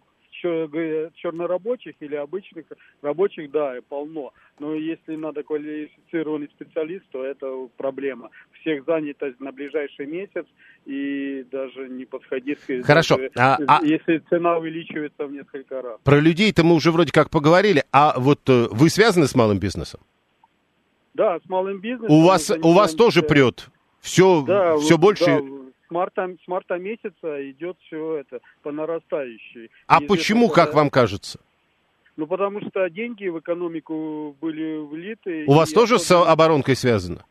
чернорабочих 0.42 1.96
или 2.00 2.16
обычных 2.16 2.66
рабочих, 3.02 3.52
да, 3.52 3.76
полно. 3.88 4.34
Но 4.60 4.74
если 4.74 5.16
надо 5.16 5.44
квалифицированный 5.44 6.50
специалист, 6.56 7.06
то 7.12 7.24
это 7.24 7.68
проблема. 7.78 8.30
Всех 8.60 8.86
занятость 8.86 9.40
на 9.40 9.52
ближайший 9.52 10.06
месяц, 10.08 10.46
и 10.86 11.46
даже 11.52 11.90
не 11.90 12.06
подходи. 12.06 12.56
с- 12.56 12.84
Хорошо. 12.84 13.18
даже, 13.18 13.32
А- 13.38 13.58
а- 13.68 13.86
Если 13.86 14.20
цена 14.30 14.58
увеличивается 14.58 15.28
в 15.28 15.32
несколько 15.32 15.82
раз. 15.82 16.00
Про 16.04 16.20
людей-то 16.20 16.64
мы 16.64 16.76
уже 16.76 16.92
вроде 16.92 17.12
как 17.12 17.30
поговорили, 17.30 17.84
а 17.92 18.20
вот 18.20 18.40
э, 18.50 18.68
вы 18.72 18.90
связаны 18.90 19.28
с 19.28 19.36
малым 19.36 19.60
бизнесом? 19.60 20.02
Да, 21.14 21.40
с 21.40 21.50
малым 21.50 21.80
бизнесом. 21.80 22.16
У 22.16 22.22
вас, 22.24 22.50
у 22.50 22.74
вас 22.74 22.96
тоже 22.96 23.22
прет? 23.22 23.68
Все, 24.00 24.44
Да, 24.48 24.78
все 24.78 24.96
вот, 24.96 25.02
больше? 25.02 25.26
да, 25.26 25.40
марта, 25.92 26.28
с 26.44 26.48
марта 26.48 26.78
месяца 26.78 27.50
идет 27.52 27.78
все 27.86 28.18
это 28.18 28.40
по 28.64 28.72
нарастающей. 28.72 29.70
А 29.88 30.02
И 30.02 30.08
почему, 30.08 30.46
это- 30.48 30.56
как 30.56 30.74
вам 30.74 30.90
кажется? 30.90 31.40
Ну, 32.18 32.28
потому 32.28 32.62
что 32.62 32.90
деньги 32.90 33.28
в 33.28 33.40
экономику 33.40 34.36
были 34.42 34.78
влиты. 34.86 35.46
У 35.48 35.54
вас 35.54 35.72
тоже 35.72 35.98
с 36.00 36.04
особенно- 36.12 36.32
оборонкой 36.32 36.76
связано? 36.76 37.24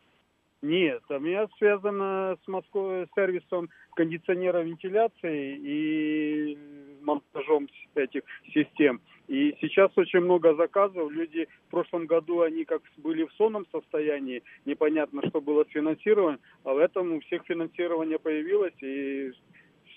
Нет, 0.62 1.03
у 1.09 1.18
меня 1.18 1.46
связано 1.59 2.37
с 2.44 2.49
Москвой 2.49 3.07
сервисом 3.14 3.70
кондиционера 3.94 4.59
вентиляции 4.62 5.57
и 5.57 6.59
монтажом 7.03 7.68
этих 7.94 8.23
систем. 8.53 9.01
И 9.31 9.57
сейчас 9.61 9.93
очень 9.95 10.19
много 10.19 10.57
заказов. 10.57 11.09
Люди 11.12 11.47
в 11.69 11.71
прошлом 11.71 12.07
году, 12.07 12.40
они 12.40 12.64
как 12.64 12.83
были 12.97 13.23
в 13.23 13.33
сонном 13.35 13.64
состоянии, 13.71 14.43
непонятно, 14.66 15.23
что 15.29 15.40
было 15.40 15.64
с 15.64 15.69
финансированием, 15.69 16.40
а 16.64 16.75
в 16.75 16.79
этом 16.79 17.12
у 17.12 17.21
всех 17.21 17.43
финансирование 17.45 18.19
появилось, 18.19 18.75
и 18.81 19.31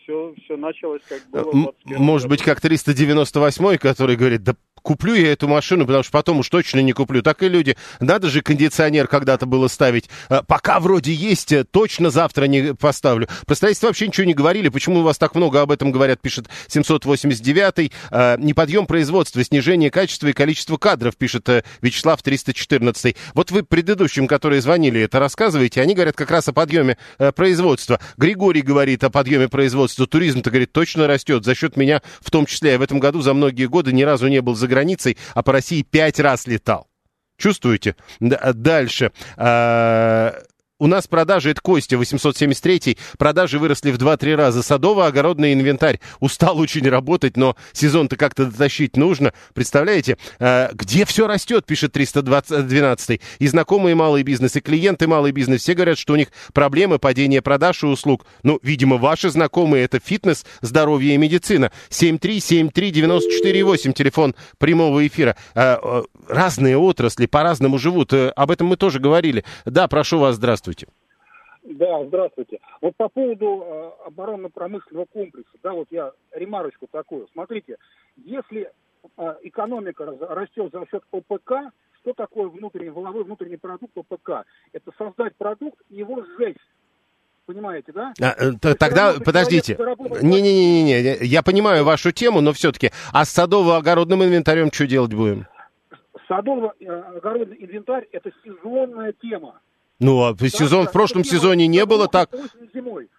все, 0.03 0.35
все 0.43 0.55
началось 0.55 1.01
как 1.09 1.21
было 1.31 1.51
в 1.51 1.55
М- 1.55 1.63
21 1.63 1.97
Может 1.99 2.29
быть, 2.29 2.43
как 2.43 2.61
398 2.61 3.77
который 3.77 4.17
говорит, 4.17 4.43
да 4.43 4.53
куплю 4.83 5.15
я 5.15 5.31
эту 5.31 5.47
машину, 5.47 5.85
потому 5.87 6.03
что 6.03 6.11
потом 6.11 6.39
уж 6.39 6.49
точно 6.49 6.81
не 6.81 6.93
куплю. 6.93 7.23
Так 7.23 7.41
и 7.41 7.49
люди. 7.49 7.75
Надо 7.99 8.29
же 8.29 8.41
кондиционер 8.41 9.07
когда-то 9.07 9.45
было 9.45 9.67
ставить. 9.67 10.09
А, 10.29 10.43
Пока 10.43 10.79
вроде 10.79 11.13
есть, 11.13 11.51
э, 11.51 11.63
точно 11.63 12.11
завтра 12.11 12.45
не 12.45 12.75
поставлю. 12.75 13.27
Про 13.47 13.55
строительство 13.55 13.87
вообще 13.87 14.07
ничего 14.07 14.25
не 14.25 14.33
говорили. 14.33 14.69
Почему 14.69 14.99
у 14.99 15.03
вас 15.03 15.17
так 15.17 15.35
много 15.35 15.61
об 15.61 15.71
этом 15.71 15.91
говорят, 15.91 16.21
пишет 16.21 16.47
789-й. 16.67 17.91
А, 18.11 18.37
Неподъем 18.37 18.85
производства, 18.85 19.43
снижение 19.43 19.89
качества 19.89 20.27
и 20.27 20.33
количества 20.33 20.77
кадров, 20.77 21.15
пишет 21.15 21.47
э, 21.49 21.63
Вячеслав 21.81 22.21
314 22.21 23.15
Вот 23.33 23.51
вы 23.51 23.63
предыдущим, 23.63 24.27
которые 24.27 24.61
звонили, 24.61 25.01
это 25.01 25.19
рассказываете. 25.19 25.81
Они 25.81 25.95
говорят 25.95 26.15
как 26.15 26.29
раз 26.29 26.47
о 26.49 26.53
подъеме 26.53 26.97
э, 27.17 27.31
производства. 27.31 27.99
Григорий 28.17 28.61
говорит 28.61 29.03
о 29.03 29.09
подъеме 29.09 29.47
производства. 29.47 30.05
Туризм-то, 30.05 30.49
говорит, 30.49 30.73
точно 30.73 31.07
растет. 31.07 31.45
За 31.45 31.55
счет 31.55 31.77
меня 31.77 32.01
в 32.21 32.29
том 32.29 32.45
числе. 32.45 32.73
Я 32.73 32.79
в 32.79 32.81
этом 32.81 32.99
году 32.99 33.21
за 33.21 33.33
многие 33.33 33.65
годы 33.65 33.93
ни 33.93 34.03
разу 34.03 34.27
не 34.27 34.41
был 34.41 34.55
за 34.55 34.67
границей, 34.73 35.17
а 35.35 35.43
по 35.43 35.51
России 35.51 35.83
пять 35.83 36.19
раз 36.19 36.47
летал. 36.47 36.87
Чувствуете? 37.37 37.95
Дальше. 38.19 39.11
У 40.83 40.87
нас 40.87 41.07
продажи, 41.07 41.51
это 41.51 41.61
Костя, 41.61 41.97
873 41.97 42.97
продажи 43.17 43.57
выросли 43.57 43.89
в 43.89 43.95
2-3 43.95 44.35
раза. 44.35 44.61
Садово-огородный 44.61 45.53
инвентарь 45.53 46.01
устал 46.19 46.59
очень 46.59 46.89
работать, 46.89 47.37
но 47.37 47.55
сезон-то 47.71 48.17
как-то 48.17 48.47
дотащить 48.47 48.97
нужно. 48.97 49.31
Представляете, 49.53 50.17
А, 50.41 50.71
где 50.73 51.05
все 51.05 51.25
растет, 51.25 51.65
пишет 51.65 51.93
312 51.93 53.21
И 53.39 53.47
знакомые 53.47 53.95
малый 53.95 54.23
бизнес, 54.23 54.57
и 54.57 54.59
клиенты 54.59 55.07
малый 55.07 55.31
бизнес, 55.31 55.61
все 55.61 55.73
говорят, 55.73 55.97
что 55.97 56.11
у 56.11 56.17
них 56.17 56.27
проблемы 56.51 56.99
падения 56.99 57.41
продаж 57.41 57.83
и 57.83 57.85
услуг. 57.85 58.25
Ну, 58.43 58.59
видимо, 58.61 58.97
ваши 58.97 59.29
знакомые 59.29 59.85
это 59.85 60.01
фитнес, 60.03 60.45
здоровье 60.59 61.15
и 61.15 61.17
медицина. 61.17 61.71
7373948, 61.91 63.93
телефон 63.93 64.35
прямого 64.57 65.07
эфира. 65.07 65.37
А, 65.55 65.79
а, 65.81 66.03
Разные 66.27 66.77
отрасли 66.77 67.25
по-разному 67.25 67.77
живут. 67.77 68.11
Э, 68.11 68.33
Об 68.35 68.51
этом 68.51 68.67
мы 68.67 68.75
тоже 68.75 68.99
говорили. 68.99 69.45
Да, 69.65 69.87
прошу 69.87 70.19
вас, 70.19 70.35
здравствуйте. 70.35 70.72
Да, 71.63 72.05
здравствуйте. 72.05 72.59
Вот 72.81 72.95
по 72.97 73.07
поводу 73.07 73.63
э, 73.65 74.07
оборонно-промышленного 74.07 75.05
комплекса, 75.05 75.57
да, 75.63 75.71
вот 75.71 75.87
я 75.91 76.11
ремарочку 76.31 76.87
такую. 76.91 77.27
Смотрите, 77.31 77.77
если 78.17 78.69
э, 79.17 79.35
экономика 79.43 80.05
растет 80.05 80.71
за 80.73 80.85
счет 80.87 81.03
ОПК, 81.11 81.71
что 82.01 82.13
такое 82.13 82.49
внутренний, 82.49 82.89
воловой 82.89 83.23
внутренний 83.23 83.55
продукт 83.55 83.97
ОПК? 83.97 84.45
Это 84.73 84.91
создать 84.97 85.35
продукт 85.37 85.79
и 85.89 85.95
его 85.95 86.21
сжечь. 86.23 86.57
Понимаете, 87.45 87.93
да? 87.93 88.13
А, 88.21 88.33
э, 88.37 88.75
Тогда, 88.75 89.13
подождите. 89.23 89.77
Не-не-не, 90.21 91.25
я 91.25 91.43
понимаю 91.43 91.85
вашу 91.85 92.11
тему, 92.11 92.41
но 92.41 92.51
все-таки, 92.51 92.91
а 93.13 93.23
с 93.23 93.37
садово-огородным 93.37 94.23
инвентарем 94.23 94.71
что 94.71 94.85
делать 94.85 95.13
будем? 95.13 95.45
Садово-огородный 96.27 97.57
инвентарь– 97.59 98.07
это 98.11 98.31
сезонная 98.43 99.13
тема. 99.13 99.61
Ну, 100.03 100.21
а 100.23 100.35
сезон, 100.37 100.87
в 100.87 100.91
прошлом 100.91 101.23
сезоне 101.23 101.67
не 101.67 101.85
было 101.85 102.07
так. 102.07 102.29
Зимой. 102.73 103.09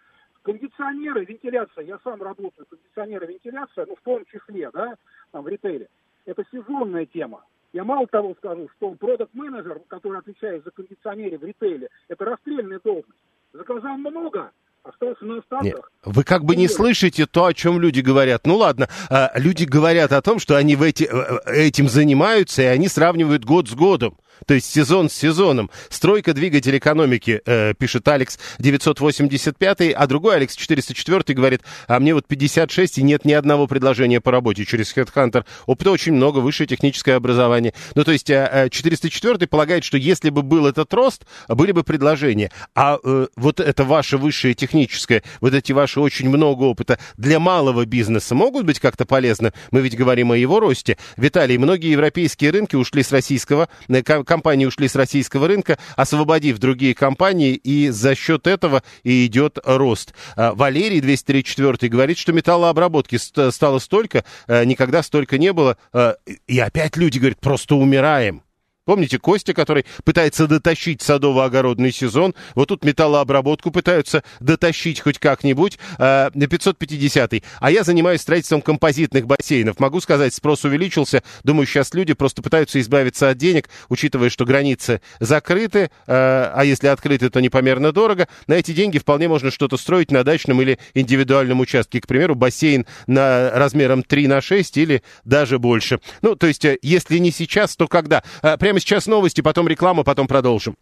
Кондиционеры, 0.43 1.25
вентиляция, 1.25 1.85
я 1.85 1.99
сам 2.05 2.23
работаю, 2.23 2.67
кондиционеры, 2.69 3.27
вентиляция, 3.27 3.87
ну, 3.87 3.97
в 3.97 4.03
том 4.05 4.23
числе, 4.31 4.71
да, 4.71 4.95
там, 5.33 5.43
в 5.43 5.49
ритейле, 5.49 5.89
это 6.27 6.45
сезонная 6.53 7.07
тема. 7.07 7.43
Я 7.73 7.83
мало 7.85 8.07
того 8.07 8.35
скажу, 8.39 8.69
что 8.77 8.91
продукт-менеджер, 8.91 9.81
который 9.89 10.19
отвечает 10.19 10.63
за 10.65 10.71
кондиционеры 10.71 11.39
в 11.39 11.45
ритейле, 11.45 11.89
это 12.09 12.27
расстрельная 12.27 12.79
должность. 12.85 13.19
Заказал 13.55 13.97
много, 13.97 14.51
остался 14.83 15.25
на 15.25 15.35
Нет, 15.35 15.45
остатках. 15.45 15.93
вы 16.05 16.25
как 16.25 16.45
бы 16.45 16.55
не 16.57 16.69
слышите 16.69 17.27
то, 17.27 17.47
о 17.47 17.55
чем 17.55 17.81
люди 17.81 18.01
говорят. 18.01 18.47
Ну 18.47 18.57
ладно, 18.57 18.89
а, 19.09 19.33
люди 19.37 19.65
говорят 19.65 20.13
о 20.13 20.21
том, 20.21 20.39
что 20.39 20.57
они 20.57 20.77
в 20.77 20.83
эти, 20.83 21.05
э, 21.05 21.53
этим 21.53 21.89
занимаются, 21.89 22.63
и 22.63 22.67
они 22.67 22.89
сравнивают 22.89 23.45
год 23.45 23.69
с 23.69 23.75
годом. 23.75 24.19
То 24.47 24.55
есть 24.55 24.71
сезон 24.71 25.09
с 25.09 25.15
сезоном. 25.15 25.71
Стройка 25.89 26.35
двигатель 26.35 26.77
экономики, 26.77 27.41
э, 27.45 27.75
пишет 27.75 28.07
Алекс 28.09 28.39
985, 28.59 29.93
а 29.95 30.07
другой 30.07 30.37
Алекс 30.37 30.55
404 30.55 31.35
говорит, 31.35 31.63
а 31.89 32.01
мне 32.01 32.15
вот 32.15 32.27
56 32.27 32.99
и 32.99 33.03
нет 33.03 33.25
ни 33.25 33.33
одного 33.33 33.67
предложения 33.67 34.21
по 34.21 34.31
работе 34.31 34.65
через 34.65 34.95
HeadHunter. 34.97 35.45
Опыта 35.67 35.91
очень 35.91 36.13
много, 36.13 36.39
высшее 36.39 36.67
техническое 36.67 37.15
образование. 37.15 37.75
Ну 37.95 38.05
то 38.05 38.13
есть 38.13 38.31
э, 38.31 38.49
э, 38.51 38.69
404 38.71 39.47
полагает, 39.47 39.85
что 39.85 39.97
если 39.97 40.31
бы 40.31 40.43
был 40.43 40.67
этот 40.67 40.93
рост, 40.93 41.25
были 41.49 41.73
бы 41.73 41.85
предложения. 41.85 42.51
А 42.75 42.99
э, 43.03 43.27
вот 43.37 43.61
это 43.61 43.85
ваше 43.85 44.19
высшее 44.19 44.55
техническое, 44.55 45.23
вот 45.41 45.55
эти 45.55 45.73
ваши 45.73 46.01
очень 46.01 46.29
много 46.29 46.65
опыта 46.65 46.99
для 47.17 47.39
малого 47.39 47.85
бизнеса 47.85 48.35
могут 48.35 48.67
быть 48.67 48.81
как-то 48.81 49.05
полезны? 49.05 49.53
Мы 49.71 49.81
ведь 49.81 49.97
говорим 49.97 50.33
о 50.33 50.37
его 50.37 50.61
росте. 50.61 50.97
Виталий, 51.17 51.59
многие 51.59 51.91
европейские 51.91 52.51
рынки 52.51 52.77
ушли 52.77 53.03
с 53.03 53.13
российского, 53.13 53.69
э, 53.89 54.03
компании 54.25 54.67
ушли 54.67 54.89
с 54.89 54.95
российского 54.95 55.49
рынка, 55.49 55.79
освободив 55.97 56.59
другие 56.59 56.95
компании, 56.95 57.55
и 57.55 57.89
за 57.91 58.15
счет 58.15 58.47
этого 58.47 58.83
и 59.03 59.27
идет 59.27 59.59
рост. 59.65 60.15
А, 60.37 60.55
Валерий 60.55 61.01
234 61.01 61.89
говорит, 61.91 62.19
что 62.19 62.33
металлообработки 62.33 63.17
ст- 63.17 63.53
стало 63.53 63.79
столько, 63.81 64.25
э, 64.47 64.65
никогда 64.65 65.03
столько 65.03 65.39
не 65.39 65.53
было. 65.53 65.77
Э, 65.93 66.15
И 66.47 66.59
опять 66.59 66.97
люди 66.97 67.19
говорят, 67.19 67.41
просто 67.41 67.75
умираем. 67.75 68.44
Помните 68.85 69.19
Костя, 69.19 69.55
который 69.55 69.87
пытается 70.05 70.47
дотащить 70.47 71.01
садово-огородный 71.01 71.91
сезон? 71.91 72.35
Вот 72.55 72.69
тут 72.69 72.85
металлообработку 72.85 73.71
пытаются 73.71 74.23
дотащить 74.41 75.01
хоть 75.01 75.19
как-нибудь. 75.19 75.79
Э, 75.99 76.29
550-й. 76.35 77.43
А 77.61 77.71
я 77.71 77.83
занимаюсь 77.83 78.21
строительством 78.21 78.61
композитных 78.61 79.27
бассейнов. 79.27 79.81
Могу 79.81 80.03
сказать, 80.03 80.35
спрос 80.35 80.65
увеличился. 80.65 81.23
Думаю, 81.45 81.67
сейчас 81.67 81.95
люди 81.95 82.13
просто 82.13 82.43
пытаются 82.43 82.79
избавиться 82.79 83.31
от 83.31 83.39
денег, 83.39 83.71
учитывая, 83.89 84.29
что 84.29 84.45
границы 84.45 85.01
закрыты, 85.19 85.79
э, 85.79 85.89
а 86.07 86.63
если 86.65 86.89
открыты, 86.89 87.31
то 87.31 87.41
непомерно 87.41 87.91
дорого. 87.91 88.29
На 88.49 88.55
эти 88.55 88.73
деньги 88.73 88.99
вполне 88.99 89.29
можно 89.29 89.51
что-то 89.51 89.79
строить 89.79 90.11
на 90.11 90.25
дачном 90.25 90.61
или 90.61 90.79
индивидуальном 90.93 91.61
участке. 91.61 92.03
К 92.03 92.07
примеру, 92.07 92.35
бассейн 92.35 92.85
на 93.07 93.51
размером 93.51 94.03
3 94.03 94.27
на 94.27 94.43
6 94.43 94.77
или 94.77 95.03
даже 95.25 95.59
больше. 95.59 96.01
Ну, 96.21 96.37
то 96.37 96.47
есть, 96.47 96.67
э, 96.67 96.77
если 96.83 97.17
не 97.17 97.31
сейчас, 97.31 97.77
то 97.77 97.89
когда? 97.89 98.23
Э, 98.43 98.59
Прямо 98.75 98.81
сейчас 98.81 99.07
новости, 99.07 99.41
потом 99.41 99.69
реклама, 99.69 100.03
потом 100.03 100.27
продолжим. 100.27 100.75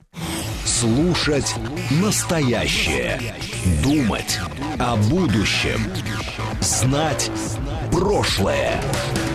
Слушать 0.65 1.55
настоящее. 1.91 3.21
Думать 3.85 4.41
о 4.79 4.97
будущем. 4.97 5.93
Знать 6.63 7.31
прошлое. 7.91 8.81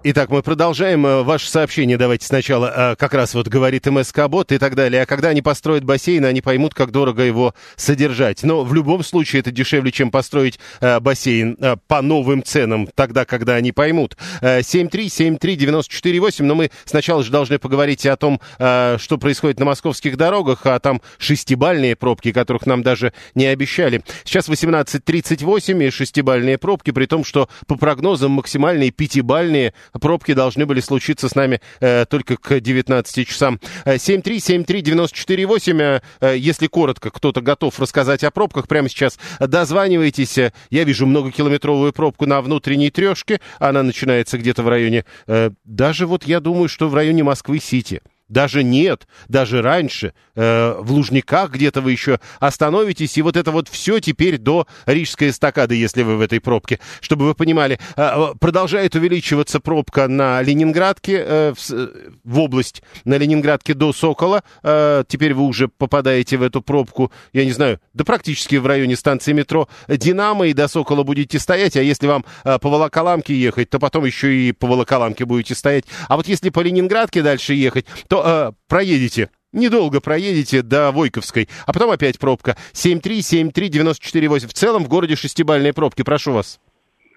Итак, 0.02 0.30
мы 0.30 0.42
продолжаем. 0.42 1.06
Э, 1.06 1.24
ваше 1.24 1.50
сообщение 1.50 1.98
давайте 1.98 2.26
сначала, 2.26 2.94
э, 2.94 2.96
как 2.96 3.14
раз 3.14 3.34
вот 3.34 3.50
говорит 3.50 3.86
МСК-бот 3.86 4.54
и 4.54 4.58
так 4.58 4.74
далее. 4.74 5.02
А 5.02 5.06
когда 5.06 5.28
они 5.28 5.42
построят 5.42 5.84
бассейн, 5.84 6.24
они 6.24 6.40
поймут, 6.40 6.74
как 6.74 6.92
дорого 6.92 7.22
его 7.22 7.54
содержать. 7.76 8.44
Но 8.44 8.64
в 8.64 8.74
любом 8.74 9.04
случае 9.04 9.42
это 9.42 9.52
дешевле, 9.52 9.92
чем 9.92 10.10
построить 10.10 10.58
э, 10.80 11.02
бассейн 11.02 11.58
по 11.90 12.02
новым 12.02 12.44
ценам, 12.44 12.88
тогда, 12.96 13.26
когда 13.26 13.56
они 13.56 13.74
поймут. 13.74 14.16
7373948, 14.42 16.46
но 16.46 16.56
мы 16.56 16.72
сначала 16.86 17.22
же 17.22 17.30
должны 17.30 17.60
поговорить 17.60 18.06
о 18.06 18.16
том, 18.16 18.40
что 18.58 19.18
происходит 19.20 19.60
на 19.60 19.66
московских 19.66 20.16
дорогах, 20.16 20.66
а 20.66 20.80
там 20.80 21.02
шестибальные 21.18 21.98
пробки, 21.98 22.32
которых 22.32 22.66
нам 22.66 22.84
даже 22.84 23.12
не 23.36 23.48
обещали. 23.48 24.02
Сейчас 24.24 24.48
18.38 24.48 25.88
и 25.88 25.90
шестибальные 25.90 26.58
пробки, 26.58 26.92
при 26.92 27.06
том, 27.06 27.26
что 27.26 27.50
по 27.68 27.76
прогнозам 27.76 28.32
максимальные 28.32 28.92
пятибальные 28.92 29.74
пробки 29.94 30.34
должны 30.34 30.66
были 30.66 30.80
случиться 30.82 31.30
с 31.30 31.36
нами 31.36 31.62
э, 31.80 32.06
только 32.06 32.38
к 32.38 32.60
19 32.60 33.28
часам. 33.28 33.60
7373948, 33.86 35.82
э, 35.82 36.02
э, 36.22 36.38
если 36.38 36.68
коротко, 36.68 37.10
кто-то 37.10 37.42
готов 37.42 37.80
рассказать 37.80 38.24
о 38.24 38.32
пробках, 38.32 38.68
прямо 38.68 38.90
сейчас 38.90 39.20
дозванивайтесь. 39.40 40.38
Я 40.70 40.84
вижу 40.84 41.06
многокилометровую 41.06 41.94
пробку 41.94 42.26
на 42.26 42.42
внутренней 42.42 42.92
трешке, 42.92 43.40
она 43.60 43.84
начинается 43.84 44.38
где-то 44.38 44.64
в 44.64 44.70
районе, 44.70 45.06
э, 45.28 45.52
даже 45.64 46.08
вот 46.08 46.24
я 46.26 46.40
думаю, 46.40 46.70
что 46.70 46.90
в 46.90 46.96
районе 46.96 47.24
Москвы-Сити. 47.24 48.02
Даже 48.30 48.64
нет, 48.64 49.08
даже 49.28 49.62
раньше, 49.64 50.14
э, 50.36 50.76
в 50.80 50.92
Лужниках 50.92 51.52
где-то 51.52 51.82
вы 51.82 51.92
еще 51.92 52.20
остановитесь, 52.40 53.18
и 53.18 53.24
вот 53.24 53.36
это 53.36 53.52
вот 53.52 53.68
все 53.68 54.00
теперь 54.00 54.38
до 54.38 54.68
Рижской 54.86 55.30
эстакады, 55.30 55.76
если 55.76 56.04
вы 56.04 56.16
в 56.16 56.22
этой 56.22 56.40
пробке. 56.40 56.80
Чтобы 57.02 57.26
вы 57.26 57.34
понимали, 57.34 57.80
э, 57.98 58.34
продолжает 58.40 58.96
увеличиваться 58.96 59.60
пробка 59.60 60.08
на 60.08 60.44
Ленинградке, 60.44 61.24
э, 61.26 61.54
в, 61.58 61.90
в 62.24 62.40
область, 62.40 62.84
на 63.04 63.18
Ленинградке 63.18 63.74
до 63.74 63.94
Сокола. 63.94 64.44
Э, 64.62 65.04
теперь 65.08 65.34
вы 65.34 65.44
уже 65.44 65.68
попадаете 65.68 66.38
в 66.38 66.44
эту 66.44 66.62
пробку, 66.62 67.12
я 67.34 67.46
не 67.46 67.52
знаю, 67.52 67.80
да 67.96 68.04
практически 68.04 68.58
в 68.58 68.68
районе 68.68 68.96
станции 68.96 69.34
метро 69.34 69.68
Динамо, 69.88 70.48
и 70.48 70.54
до 70.54 70.68
Сокола 70.68 71.02
будете 71.02 71.40
стоять, 71.40 71.76
а 71.78 71.82
если 71.82 72.06
вам 72.06 72.26
э, 72.44 72.60
по 72.60 72.70
Волоколамке 72.70 73.34
ехать, 73.34 73.72
то 73.72 73.80
потом 73.80 74.06
еще 74.06 74.36
и 74.36 74.52
по 74.52 74.68
Волоколамке 74.68 75.26
будете 75.26 75.56
стоять. 75.56 75.86
А 76.08 76.16
вот 76.16 76.28
если 76.28 76.52
по 76.52 76.60
Ленинградке 76.60 77.24
дальше 77.24 77.56
ехать, 77.56 77.88
то 78.08 78.19
э, 78.26 78.52
проедете 78.68 79.30
Недолго 79.52 80.00
проедете 80.00 80.62
до 80.62 80.92
Войковской, 80.92 81.48
а 81.66 81.74
потом 81.74 81.90
опять 81.90 82.20
пробка. 82.20 82.56
7373948. 82.74 84.48
В 84.48 84.54
целом 84.54 84.84
в 84.84 84.88
городе 84.88 85.16
шестибальные 85.16 85.74
пробки. 85.74 86.04
Прошу 86.04 86.34
вас. 86.34 86.60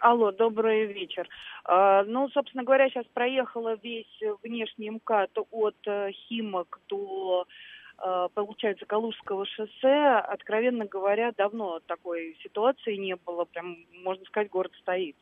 Алло, 0.00 0.32
добрый 0.32 0.86
вечер. 0.86 1.28
А, 1.64 2.04
ну, 2.04 2.30
собственно 2.30 2.64
говоря, 2.64 2.88
сейчас 2.88 3.04
проехала 3.12 3.78
весь 3.82 4.20
внешний 4.42 4.90
МКАД 4.90 5.30
от 5.50 5.76
э, 5.86 6.10
Химок 6.12 6.80
до, 6.88 7.46
э, 8.02 8.28
получается, 8.34 8.86
Калужского 8.86 9.44
шоссе. 9.44 10.22
Откровенно 10.26 10.86
говоря, 10.86 11.32
давно 11.36 11.80
такой 11.86 12.36
ситуации 12.42 12.96
не 12.96 13.14
было. 13.14 13.44
Прям, 13.44 13.76
можно 14.02 14.24
сказать, 14.24 14.48
город 14.48 14.72
стоит. 14.80 15.16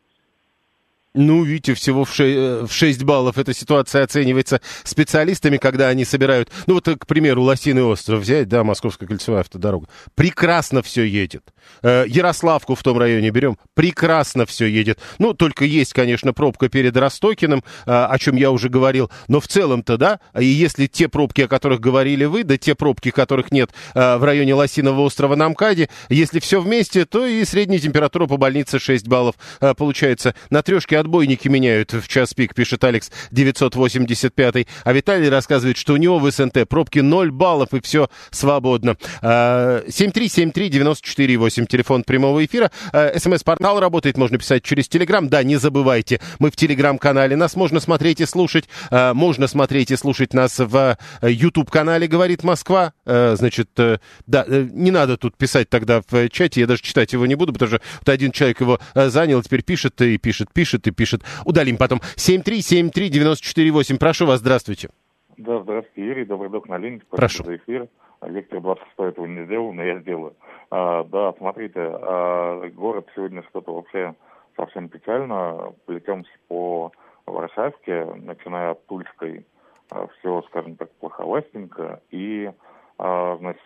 Ну, 1.13 1.43
видите, 1.43 1.75
всего 1.75 2.05
в 2.05 2.15
6, 2.15 2.37
э, 2.37 2.67
в 2.67 2.73
6 2.73 3.03
баллов 3.03 3.37
эта 3.37 3.53
ситуация 3.53 4.05
оценивается 4.05 4.61
специалистами, 4.85 5.57
когда 5.57 5.89
они 5.89 6.05
собирают... 6.05 6.51
Ну, 6.69 6.75
вот, 6.75 6.89
к 6.89 7.05
примеру, 7.05 7.43
Лосиный 7.43 7.83
остров 7.83 8.21
взять, 8.21 8.47
да, 8.49 8.63
Московская 8.63 9.09
кольцевая 9.09 9.41
автодорога. 9.41 9.89
Прекрасно 10.15 10.83
все 10.83 11.03
едет. 11.03 11.53
Э, 11.83 12.05
Ярославку 12.07 12.77
в 12.77 12.83
том 12.85 12.97
районе 12.97 13.31
берем. 13.31 13.59
Прекрасно 13.75 14.47
все 14.47 14.67
едет. 14.67 15.01
Ну, 15.19 15.35
только 15.35 15.65
есть, 15.65 15.95
конечно, 15.95 16.33
пробка 16.33 16.69
перед 16.69 16.97
Ростокиным, 16.97 17.65
э, 17.87 17.91
о 17.91 18.17
чем 18.21 18.37
я 18.37 18.53
уже 18.53 18.69
говорил. 18.69 19.11
Но 19.27 19.41
в 19.41 19.49
целом-то, 19.49 19.97
да, 19.97 20.21
и 20.39 20.45
если 20.45 20.87
те 20.87 21.09
пробки, 21.09 21.41
о 21.41 21.49
которых 21.49 21.81
говорили 21.81 22.25
вы, 22.25 22.45
да 22.45 22.57
те 22.57 22.77
пробки, 22.77 23.11
которых 23.11 23.51
нет 23.51 23.71
в 23.95 24.25
районе 24.25 24.55
Лосиного 24.55 25.01
острова 25.01 25.35
на 25.35 25.49
МКАДе, 25.49 25.89
если 26.09 26.39
все 26.39 26.61
вместе, 26.61 27.05
то 27.05 27.27
и 27.27 27.45
средняя 27.45 27.81
температура 27.81 28.27
по 28.27 28.37
больнице 28.37 28.79
6 28.79 29.09
баллов 29.09 29.35
получается. 29.77 30.35
На 30.51 30.63
трешке 30.63 31.00
отбойники 31.01 31.49
меняют 31.49 31.93
в 31.93 32.07
час 32.09 32.35
пик, 32.35 32.55
пишет 32.55 32.85
Алекс 32.85 33.11
985. 33.31 34.67
А 34.85 34.93
Виталий 34.93 35.29
рассказывает, 35.29 35.77
что 35.77 35.95
у 35.95 35.97
него 35.97 36.19
в 36.19 36.31
СНТ 36.31 36.69
пробки 36.69 37.01
0 37.01 37.31
баллов 37.31 37.73
и 37.73 37.81
все 37.81 38.09
свободно. 38.31 38.97
7373948, 39.23 41.63
а, 41.63 41.67
телефон 41.67 42.05
прямого 42.05 42.45
эфира. 42.45 42.71
А, 42.93 43.19
СМС-портал 43.19 43.81
работает, 43.81 44.17
можно 44.17 44.39
писать 44.39 44.63
через 44.63 44.89
Телеграм. 44.89 45.29
Да, 45.29 45.43
не 45.43 45.57
забывайте, 45.57 46.21
мы 46.39 46.51
в 46.51 46.57
Телеграм-канале. 46.57 47.37
Нас 47.37 47.57
можно 47.57 47.81
смотреть 47.81 48.21
и 48.21 48.27
слушать. 48.27 48.69
А, 48.91 49.15
можно 49.15 49.47
смотреть 49.47 49.91
и 49.91 49.97
слушать 49.97 50.35
нас 50.35 50.59
в 50.59 50.99
YouTube-канале 51.23 52.07
«Говорит 52.07 52.45
Москва». 52.45 52.93
Значит, 53.05 53.71
э, 53.79 53.99
да, 54.27 54.45
э, 54.47 54.69
не 54.71 54.91
надо 54.91 55.17
тут 55.17 55.37
писать 55.37 55.69
тогда 55.69 56.03
в 56.09 56.29
чате, 56.29 56.61
я 56.61 56.67
даже 56.67 56.83
читать 56.83 57.13
его 57.13 57.27
не 57.27 57.35
буду, 57.35 57.53
потому 57.53 57.69
что 57.69 57.81
вот 57.99 58.09
один 58.09 58.33
человек 58.33 58.61
его 58.61 58.81
э, 58.95 59.09
занял, 59.09 59.43
теперь 59.43 59.63
пишет 59.63 60.01
и 60.03 60.19
пишет, 60.19 60.53
пишет 60.53 60.87
и 60.87 60.90
пишет. 60.93 61.23
Удалим 61.45 61.77
потом. 61.77 62.01
7373948. 62.17 63.99
Прошу 63.99 64.27
вас, 64.27 64.41
здравствуйте. 64.41 64.91
Да, 65.37 65.61
здравствуйте, 65.63 66.07
Юрий. 66.07 66.25
Добрый 66.25 66.51
док 66.51 66.69
на 66.69 66.79
линии. 66.79 67.03
Прошу. 67.11 67.45
За 67.45 67.57
эфир. 67.57 67.89
Виктор 68.23 68.61
26 68.61 68.99
этого 68.99 69.27
не 69.27 69.45
сделал, 69.47 69.73
но 69.73 69.83
я 69.83 69.99
сделаю. 70.01 70.35
А, 70.71 71.05
да, 71.05 71.33
смотрите, 71.39 71.81
а, 71.81 72.69
город 72.75 73.09
сегодня 73.15 73.43
что-то 73.49 73.75
вообще 73.75 74.15
совсем 74.57 74.89
печально. 74.89 75.73
Плетемся 75.87 76.31
по 76.49 76.93
Варшавке, 77.27 78.05
начиная 78.17 78.73
от 78.73 78.87
Тульской, 78.87 79.47
а, 79.91 80.07
все, 80.19 80.43
скажем 80.49 80.77
так, 80.77 80.91
плоховастенько. 80.97 82.03
И, 82.11 82.51
а, 82.99 83.37
значит, 83.39 83.63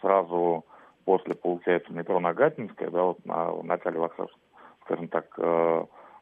сразу 0.00 0.64
после, 1.04 1.36
получается, 1.36 1.92
метро 1.92 2.18
Нагатинская, 2.18 2.90
да, 2.90 3.02
вот 3.04 3.24
на, 3.24 3.52
в 3.52 3.64
начале 3.64 4.00
Варшавской, 4.00 4.40
скажем 4.82 5.06
так, 5.06 5.26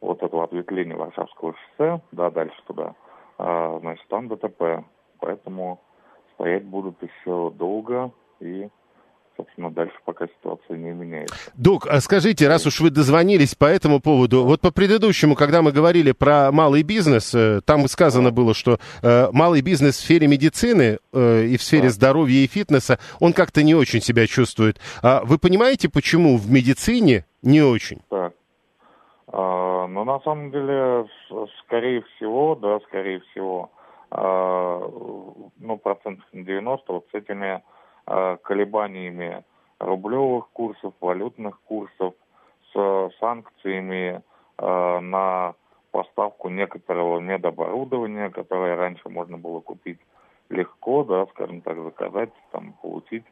вот 0.01 0.23
этого 0.23 0.45
ответвления 0.45 0.97
Варшавского 0.97 1.55
шоссе, 1.55 2.01
да, 2.13 2.31
дальше 2.31 2.57
туда, 2.67 2.95
а, 3.39 3.79
значит, 3.81 4.07
там 4.09 4.29
ДТП. 4.29 4.85
Поэтому 5.19 5.81
стоять 6.35 6.65
будут 6.65 7.03
еще 7.03 7.51
долго 7.51 8.11
и 8.41 8.69
собственно, 9.37 9.71
дальше 9.71 9.95
пока 10.05 10.27
ситуация 10.27 10.77
не 10.77 10.91
меняется. 10.93 11.35
Дук, 11.55 11.87
а 11.87 12.01
скажите, 12.01 12.49
раз 12.49 12.67
уж 12.67 12.81
вы 12.81 12.91
дозвонились 12.91 13.55
по 13.55 13.67
этому 13.67 14.01
поводу, 14.01 14.45
вот 14.45 14.61
по 14.61 14.71
предыдущему, 14.71 15.35
когда 15.35 15.63
мы 15.63 15.73
говорили 15.73 16.13
про 16.13 16.51
малый 16.53 16.83
бизнес, 16.83 17.35
э, 17.35 17.61
там 17.65 17.87
сказано 17.89 18.31
было, 18.31 18.55
что 18.55 18.79
э, 19.03 19.29
малый 19.33 19.61
бизнес 19.61 19.97
в 19.97 20.01
сфере 20.01 20.27
медицины 20.27 20.99
э, 21.13 21.45
и 21.45 21.57
в 21.57 21.63
сфере 21.63 21.91
здоровья 21.91 22.39
и 22.39 22.47
фитнеса, 22.47 22.99
он 23.21 23.33
как-то 23.33 23.63
не 23.63 23.75
очень 23.75 24.01
себя 24.01 24.27
чувствует. 24.27 24.81
А 25.03 25.23
вы 25.25 25.39
понимаете, 25.39 25.89
почему 25.89 26.37
в 26.37 26.51
медицине 26.51 27.27
не 27.43 27.61
очень? 27.61 28.01
Так. 28.09 28.33
А, 29.29 29.87
но 29.87 30.05
на 30.05 30.21
самом 30.21 30.51
деле, 30.51 31.07
скорее 31.65 32.03
всего, 32.03 32.55
да, 32.55 32.81
скорее 32.81 33.21
всего, 33.21 33.71
а, 34.11 34.79
ну, 35.59 35.77
процентов 35.79 36.25
на 36.33 36.45
90 36.45 36.93
вот 36.93 37.07
с 37.11 37.15
этими 37.15 37.63
а, 38.07 38.37
колебаниями 38.37 39.45
рублевых 39.79 40.49
курсов, 40.51 40.95
валютных 41.01 41.61
курсов, 41.63 42.15
с 42.73 43.11
санкциями 43.21 44.23
на 44.59 45.55
поставку 45.91 46.49
некоторого 46.49 47.21
медоборудования, 47.21 48.31
которое 48.31 48.75
раньше 48.75 49.09
можно 49.09 49.37
было 49.37 49.61
купить 49.61 49.99
легко, 50.49 51.05
да, 51.05 51.27
скажем 51.27 51.61
так, 51.61 51.77
заказать, 51.77 52.31
там, 52.53 52.73
получить. 52.81 53.25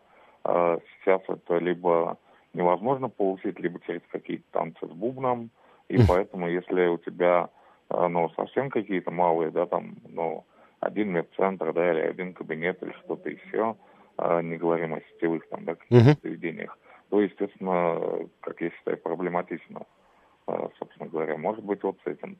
Сейчас 0.45 1.23
это 1.29 1.57
либо 1.57 2.19
невозможно 2.53 3.09
получить, 3.09 3.59
либо 3.59 3.81
через 3.81 4.03
какие-то 4.11 4.45
танцы 4.53 4.87
с 4.87 4.91
бубном, 4.91 5.51
и 5.89 5.99
поэтому, 6.07 6.49
если 6.49 6.87
у 6.87 6.99
тебя, 6.99 7.49
э, 7.91 8.07
ну, 8.09 8.31
совсем 8.31 8.71
какие-то 8.71 9.11
малые, 9.11 9.51
да, 9.51 9.67
там, 9.67 9.97
ну, 10.09 10.45
один 10.81 11.13
медцентр, 11.13 11.73
да, 11.73 11.93
или 11.93 12.01
один 12.01 12.35
кабинет, 12.35 12.83
или 12.83 12.93
что-то 13.05 13.29
еще, 13.31 13.77
э, 14.19 14.43
не 14.43 14.57
говорим 14.57 14.95
о 14.95 15.01
сетевых 15.01 15.49
там, 15.49 15.65
да, 15.65 15.75
каких-то 15.75 16.21
заведениях, 16.23 16.79
то, 17.11 17.21
естественно, 17.21 18.29
как 18.41 18.61
я 18.61 18.71
считаю, 18.71 18.99
проблематично 18.99 19.87
собственно 20.47 21.09
говоря, 21.09 21.37
может 21.39 21.65
быть, 21.65 21.83
вот 21.83 21.97
с 22.05 22.07
этим. 22.07 22.37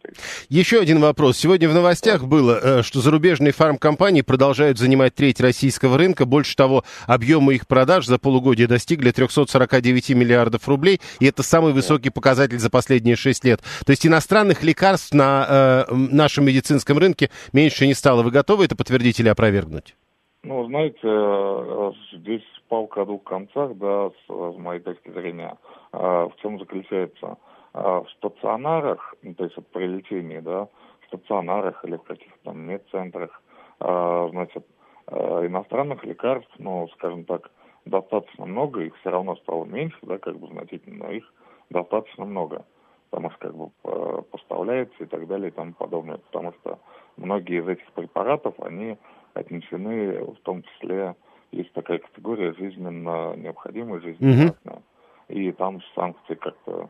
Еще 0.49 0.81
один 0.81 1.01
вопрос. 1.01 1.39
Сегодня 1.39 1.69
в 1.69 1.75
новостях 1.75 2.25
было, 2.25 2.59
э, 2.63 2.83
что 2.83 3.01
зарубежные 3.01 3.53
фармкомпании 3.53 4.21
продолжают 4.21 4.79
занимать 4.79 5.15
треть 5.15 5.41
российского 5.41 5.97
рынка. 5.97 6.27
Больше 6.27 6.55
того, 6.57 6.85
объемы 7.07 7.55
их 7.55 7.67
продаж 7.67 8.07
за 8.07 8.19
полугодие 8.19 8.67
достигли 8.67 9.11
349 9.11 10.11
миллиардов 10.11 10.69
рублей, 10.69 11.01
и 11.21 11.27
это 11.27 11.43
самый 11.43 11.73
высокий 11.73 12.11
показатель 12.11 12.59
за 12.59 12.71
последние 12.71 13.17
6 13.17 13.45
лет. 13.45 13.61
То 13.87 13.91
есть 13.91 14.07
иностранных 14.07 14.63
лекарств 14.63 15.15
на 15.15 15.87
э, 15.89 15.95
нашем 15.95 16.45
медицинском 16.45 16.99
рынке 16.99 17.31
меньше 17.53 17.87
не 17.87 17.95
стало. 17.95 18.23
Вы 18.23 18.31
готовы 18.31 18.67
это 18.67 18.77
подтвердить 18.77 19.21
или 19.21 19.29
опровергнуть? 19.29 19.97
Ну, 20.43 20.67
знаете, 20.67 20.99
э, 21.05 21.93
здесь 22.19 22.45
палка 22.69 23.03
о 23.03 23.07
двух 23.07 23.25
концах, 23.25 23.77
да, 23.77 24.11
с, 24.11 24.27
с 24.27 24.59
моей 24.59 24.81
точки 24.81 25.11
зрения. 25.11 25.57
В 25.93 26.33
чем 26.43 26.59
заключается? 26.59 27.37
А, 27.75 28.03
в 28.03 28.11
стационарах, 28.13 29.15
ну, 29.23 29.35
то 29.35 29.45
есть 29.45 29.59
от 29.59 29.67
при 29.69 30.41
да, 30.41 30.69
в 31.01 31.07
стационарах 31.09 31.85
или 31.85 31.97
в 31.97 32.03
каких-то 32.05 32.39
там 32.45 32.61
медцентрах, 32.61 33.43
а, 33.81 34.29
значит, 34.31 34.65
иностранных 35.07 36.03
лекарств, 36.05 36.51
ну, 36.59 36.89
скажем 36.95 37.25
так, 37.25 37.51
достаточно 37.85 38.47
много, 38.47 38.81
их 38.81 38.97
все 39.01 39.11
равно 39.11 39.37
стало 39.37 39.67
меньше, 39.67 39.99
да, 40.01 40.17
как 40.17 40.39
бы 40.39 40.47
значительно, 40.47 41.05
но 41.05 41.13
их 41.13 41.31
достаточно 41.69 42.25
много, 42.25 42.65
потому 43.11 43.31
что 43.33 43.39
как 43.41 43.55
бы 43.55 44.23
поставляется 44.31 45.05
и 45.05 45.07
так 45.07 45.27
далее 45.27 45.49
и 45.49 45.51
тому 45.51 45.75
подобное, 45.75 46.17
потому 46.17 46.53
что 46.55 46.79
многие 47.19 47.61
из 47.61 47.69
этих 47.69 47.91
препаратов, 47.93 48.55
они 48.61 48.97
отнесены 49.35 50.25
в 50.25 50.37
том 50.43 50.63
числе, 50.63 51.17
есть 51.53 51.73
такая 51.75 51.99
категория 51.99 52.55
жизненно 52.55 53.35
необходимая, 53.37 54.01
жизненно. 54.01 54.55
Угу. 54.65 54.83
И 55.29 55.53
там 55.53 55.81
санкции 55.95 56.35
как-то, 56.35 56.89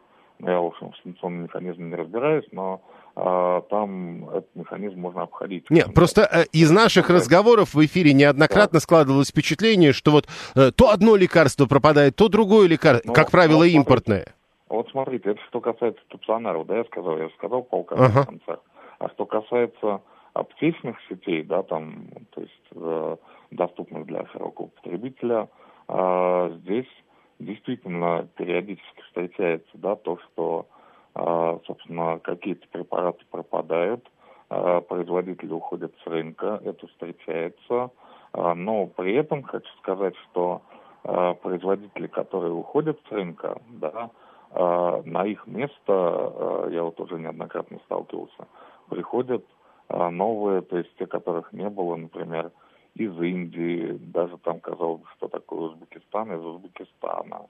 я, 0.50 0.60
в 0.60 0.66
общем, 0.66 0.92
в 0.92 0.96
санкционном 1.02 1.44
механизме 1.44 1.86
не 1.86 1.94
разбираюсь, 1.94 2.46
но 2.52 2.80
а, 3.16 3.60
там 3.62 4.28
этот 4.30 4.54
механизм 4.54 5.00
можно 5.00 5.22
обходить. 5.22 5.70
Нет, 5.70 5.94
просто 5.94 6.22
э, 6.22 6.44
из 6.52 6.70
наших 6.70 7.10
разговоров 7.10 7.74
в 7.74 7.84
эфире 7.84 8.12
неоднократно 8.12 8.78
да. 8.78 8.80
складывалось 8.80 9.30
впечатление, 9.30 9.92
что 9.92 10.10
вот 10.10 10.26
э, 10.56 10.72
то 10.72 10.90
одно 10.90 11.14
лекарство 11.14 11.66
пропадает, 11.66 12.16
то 12.16 12.28
другое 12.28 12.66
лекарство, 12.66 13.08
ну, 13.08 13.14
как 13.14 13.30
правило, 13.30 13.60
ну, 13.60 13.64
импортное. 13.64 14.34
Вот 14.68 14.88
смотрите, 14.90 15.30
это 15.30 15.40
что 15.48 15.60
касается 15.60 16.02
стационаров, 16.08 16.66
да, 16.66 16.78
я 16.78 16.84
сказал, 16.84 17.16
я 17.18 17.28
сказал 17.38 17.62
полка 17.62 17.94
ага. 17.94 18.24
концах. 18.24 18.58
А 18.98 19.08
что 19.10 19.26
касается 19.26 20.00
аптечных 20.32 20.96
сетей, 21.08 21.42
да, 21.44 21.62
там, 21.62 22.08
то 22.30 22.40
есть 22.40 22.52
э, 22.74 23.16
доступных 23.52 24.06
для 24.06 24.26
широкого 24.32 24.66
потребителя, 24.66 25.48
э, 25.88 26.58
здесь 26.62 26.88
действительно 27.44 28.28
периодически 28.36 29.02
встречается, 29.02 29.70
да, 29.74 29.96
то, 29.96 30.18
что, 30.18 30.66
э, 31.14 31.58
собственно, 31.66 32.18
какие-то 32.18 32.66
препараты 32.68 33.24
пропадают, 33.30 34.04
э, 34.50 34.80
производители 34.88 35.52
уходят 35.52 35.94
с 36.02 36.06
рынка, 36.06 36.60
это 36.64 36.86
встречается, 36.88 37.90
э, 38.32 38.54
но 38.54 38.86
при 38.86 39.14
этом 39.14 39.42
хочу 39.42 39.70
сказать, 39.78 40.14
что 40.30 40.62
производители, 41.42 42.06
которые 42.06 42.54
уходят 42.54 42.98
с 43.06 43.12
рынка, 43.12 43.60
да, 43.68 44.08
на 44.54 45.26
их 45.26 45.46
место, 45.46 46.66
я 46.70 46.82
вот 46.82 46.98
уже 46.98 47.18
неоднократно 47.18 47.78
сталкивался, 47.84 48.48
приходят 48.88 49.44
а 49.88 50.10
новые, 50.10 50.62
то 50.62 50.78
есть 50.78 50.90
те, 50.98 51.06
которых 51.06 51.52
не 51.52 51.68
было, 51.68 51.96
например, 51.96 52.50
из 52.94 53.12
Индии, 53.20 53.98
даже 54.00 54.38
там, 54.38 54.60
казалось 54.60 55.00
бы, 55.00 55.06
что 55.16 55.28
такое 55.28 55.70
Узбекистан, 55.70 56.32
из 56.32 56.44
Узбекистана. 56.44 57.46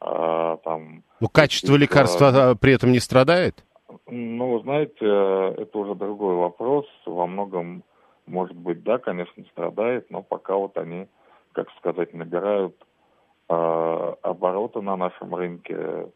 А, 0.00 0.56
там, 0.58 1.02
ну, 1.20 1.28
качество 1.28 1.74
и, 1.74 1.78
лекарства 1.78 2.50
а, 2.50 2.54
при 2.54 2.74
этом 2.74 2.92
не 2.92 3.00
страдает? 3.00 3.64
Ну, 4.06 4.60
знаете, 4.60 5.04
это 5.04 5.78
уже 5.78 5.94
другой 5.94 6.34
вопрос. 6.36 6.86
Во 7.04 7.26
многом, 7.26 7.82
может 8.26 8.56
быть, 8.56 8.82
да, 8.82 8.98
конечно, 8.98 9.44
страдает, 9.52 10.10
но 10.10 10.22
пока 10.22 10.54
вот 10.54 10.76
они, 10.76 11.06
как 11.52 11.68
сказать, 11.78 12.12
набирают 12.12 12.76
э, 13.48 14.14
обороты 14.22 14.80
на 14.80 14.96
нашем 14.96 15.34
рынке, 15.34 16.08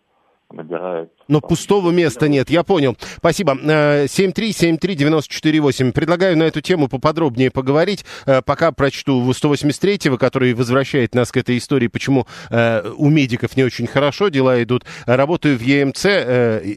набирают. 0.52 1.10
Но 1.28 1.40
пустого 1.40 1.90
места 1.90 2.28
нет, 2.28 2.50
я 2.50 2.64
понял. 2.64 2.96
Спасибо. 3.16 3.54
7373948. 3.54 5.88
Э, 5.88 5.92
Предлагаю 5.92 6.36
на 6.36 6.42
эту 6.44 6.60
тему 6.60 6.88
поподробнее 6.88 7.50
поговорить. 7.50 8.04
Э, 8.26 8.42
пока 8.42 8.72
прочту 8.72 9.30
183-го, 9.30 10.18
который 10.18 10.52
возвращает 10.54 11.14
нас 11.14 11.30
к 11.30 11.36
этой 11.36 11.58
истории, 11.58 11.86
почему 11.86 12.26
э, 12.50 12.90
у 12.96 13.08
медиков 13.08 13.56
не 13.56 13.62
очень 13.62 13.86
хорошо 13.86 14.28
дела 14.28 14.60
идут. 14.62 14.84
Работаю 15.06 15.56
в 15.56 15.62
ЕМЦ, 15.62 16.04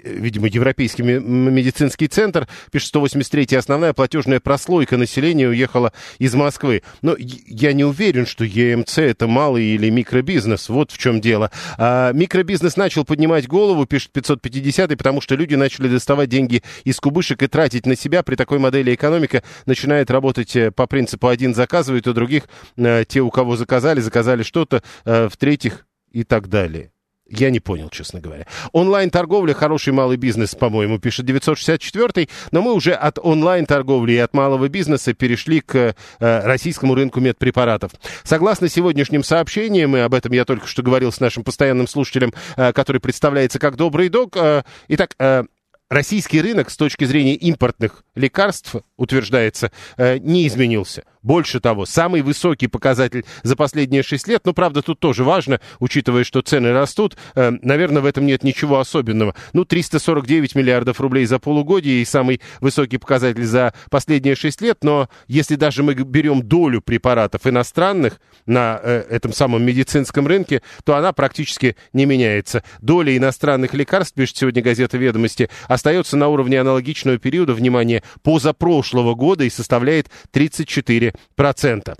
видимо, 0.05 0.47
Европейский 0.47 1.03
медицинский 1.03 2.07
центр. 2.07 2.47
Пишет 2.71 2.89
183 2.89 3.57
основная 3.57 3.93
платежная 3.93 4.39
прослойка 4.39 4.97
населения 4.97 5.47
уехала 5.47 5.93
из 6.19 6.35
Москвы. 6.35 6.83
Но 7.01 7.15
я 7.17 7.73
не 7.73 7.83
уверен, 7.83 8.25
что 8.25 8.43
ЕМЦ 8.43 8.99
это 8.99 9.27
малый 9.27 9.65
или 9.65 9.89
микробизнес. 9.89 10.69
Вот 10.69 10.91
в 10.91 10.97
чем 10.97 11.21
дело. 11.21 11.51
А, 11.77 12.11
микробизнес 12.13 12.77
начал 12.77 13.05
поднимать 13.05 13.47
голову 13.47 13.62
голову, 13.63 13.85
пишет 13.85 14.11
550 14.11 14.97
потому 14.97 15.21
что 15.21 15.35
люди 15.35 15.55
начали 15.55 15.87
доставать 15.87 16.29
деньги 16.29 16.63
из 16.83 16.99
кубышек 16.99 17.41
и 17.43 17.47
тратить 17.47 17.85
на 17.85 17.95
себя. 17.95 18.21
При 18.21 18.35
такой 18.35 18.59
модели 18.59 18.93
экономика 18.93 19.41
начинает 19.65 20.11
работать 20.11 20.55
э, 20.55 20.71
по 20.71 20.85
принципу 20.85 21.27
один 21.27 21.55
заказывает, 21.55 22.07
у 22.07 22.13
других 22.13 22.43
э, 22.75 23.05
те, 23.07 23.21
у 23.21 23.29
кого 23.29 23.55
заказали, 23.55 24.01
заказали 24.01 24.43
что-то, 24.43 24.83
э, 25.05 25.29
в-третьих 25.29 25.85
и 26.11 26.23
так 26.23 26.49
далее. 26.49 26.91
Я 27.29 27.49
не 27.51 27.59
понял, 27.59 27.89
честно 27.89 28.19
говоря. 28.19 28.45
Онлайн-торговля– 28.73 29.53
хороший 29.55 29.93
малый 29.93 30.17
бизнес, 30.17 30.55
по-моему, 30.55 30.99
пишет 30.99 31.25
964-й, 31.25 32.29
но 32.51 32.61
мы 32.61 32.73
уже 32.73 32.93
от 32.93 33.17
онлайн-торговли 33.17 34.13
и 34.13 34.17
от 34.17 34.33
малого 34.33 34.67
бизнеса 34.67 35.13
перешли 35.13 35.61
к 35.61 35.75
э, 35.75 35.93
российскому 36.19 36.95
рынку 36.95 37.21
медпрепаратов. 37.21 37.91
Согласно 38.23 38.67
сегодняшним 38.67 39.23
сообщениям, 39.23 39.95
и 39.95 40.01
об 40.01 40.13
этом 40.13 40.33
я 40.33 40.43
только 40.43 40.67
что 40.67 40.83
говорил 40.83 41.13
с 41.13 41.21
нашим 41.21 41.45
постоянным 41.45 41.87
слушателем, 41.87 42.33
э, 42.57 42.73
который 42.73 42.99
представляется 42.99 43.57
как 43.57 43.77
«Добрый 43.77 44.09
док», 44.09 44.35
э, 44.35 44.63
итак, 44.89 45.15
э, 45.17 45.43
российский 45.89 46.41
рынок 46.41 46.69
с 46.69 46.77
точки 46.77 47.05
зрения 47.05 47.35
импортных 47.35 48.03
лекарств, 48.15 48.75
утверждается, 48.97 49.71
э, 49.95 50.17
не 50.17 50.45
изменился. 50.47 51.03
Больше 51.23 51.61
того, 51.61 51.85
самый 51.85 52.21
высокий 52.21 52.67
показатель 52.67 53.25
за 53.43 53.55
последние 53.55 54.03
6 54.03 54.27
лет, 54.27 54.41
но, 54.45 54.53
правда, 54.53 54.81
тут 54.81 54.99
тоже 54.99 55.23
важно, 55.23 55.61
учитывая, 55.79 56.25
что 56.25 56.41
цены 56.41 56.73
растут, 56.73 57.15
э, 57.35 57.51
наверное, 57.61 58.01
в 58.01 58.05
этом 58.05 58.25
нет 58.25 58.43
ничего 58.43 58.79
особенного. 58.79 59.33
Ну, 59.53 59.63
349 59.63 60.55
миллиардов 60.55 60.99
рублей 60.99 61.25
за 61.25 61.39
полугодие 61.39 62.01
и 62.01 62.05
самый 62.05 62.41
высокий 62.59 62.97
показатель 62.97 63.45
за 63.45 63.73
последние 63.89 64.35
6 64.35 64.61
лет, 64.61 64.79
но 64.83 65.09
если 65.27 65.55
даже 65.55 65.81
мы 65.81 65.93
берем 65.93 66.41
долю 66.41 66.81
препаратов 66.81 67.47
иностранных 67.47 68.19
на 68.45 68.79
э, 68.83 69.05
этом 69.09 69.31
самом 69.31 69.63
медицинском 69.63 70.27
рынке, 70.27 70.61
то 70.83 70.95
она 70.95 71.13
практически 71.13 71.77
не 71.93 72.05
меняется. 72.05 72.63
Доля 72.81 73.15
иностранных 73.15 73.73
лекарств, 73.73 74.13
пишет 74.13 74.35
сегодня 74.35 74.61
газета 74.61 74.97
«Ведомости», 74.97 75.49
остается 75.69 76.17
на 76.17 76.27
уровне 76.27 76.59
аналогичного 76.59 77.17
периода, 77.17 77.53
внимание, 77.53 78.03
позапрошлого 78.23 79.15
года 79.15 79.45
и 79.45 79.49
составляет 79.49 80.09
34 80.31 81.12
процента. 81.35 81.95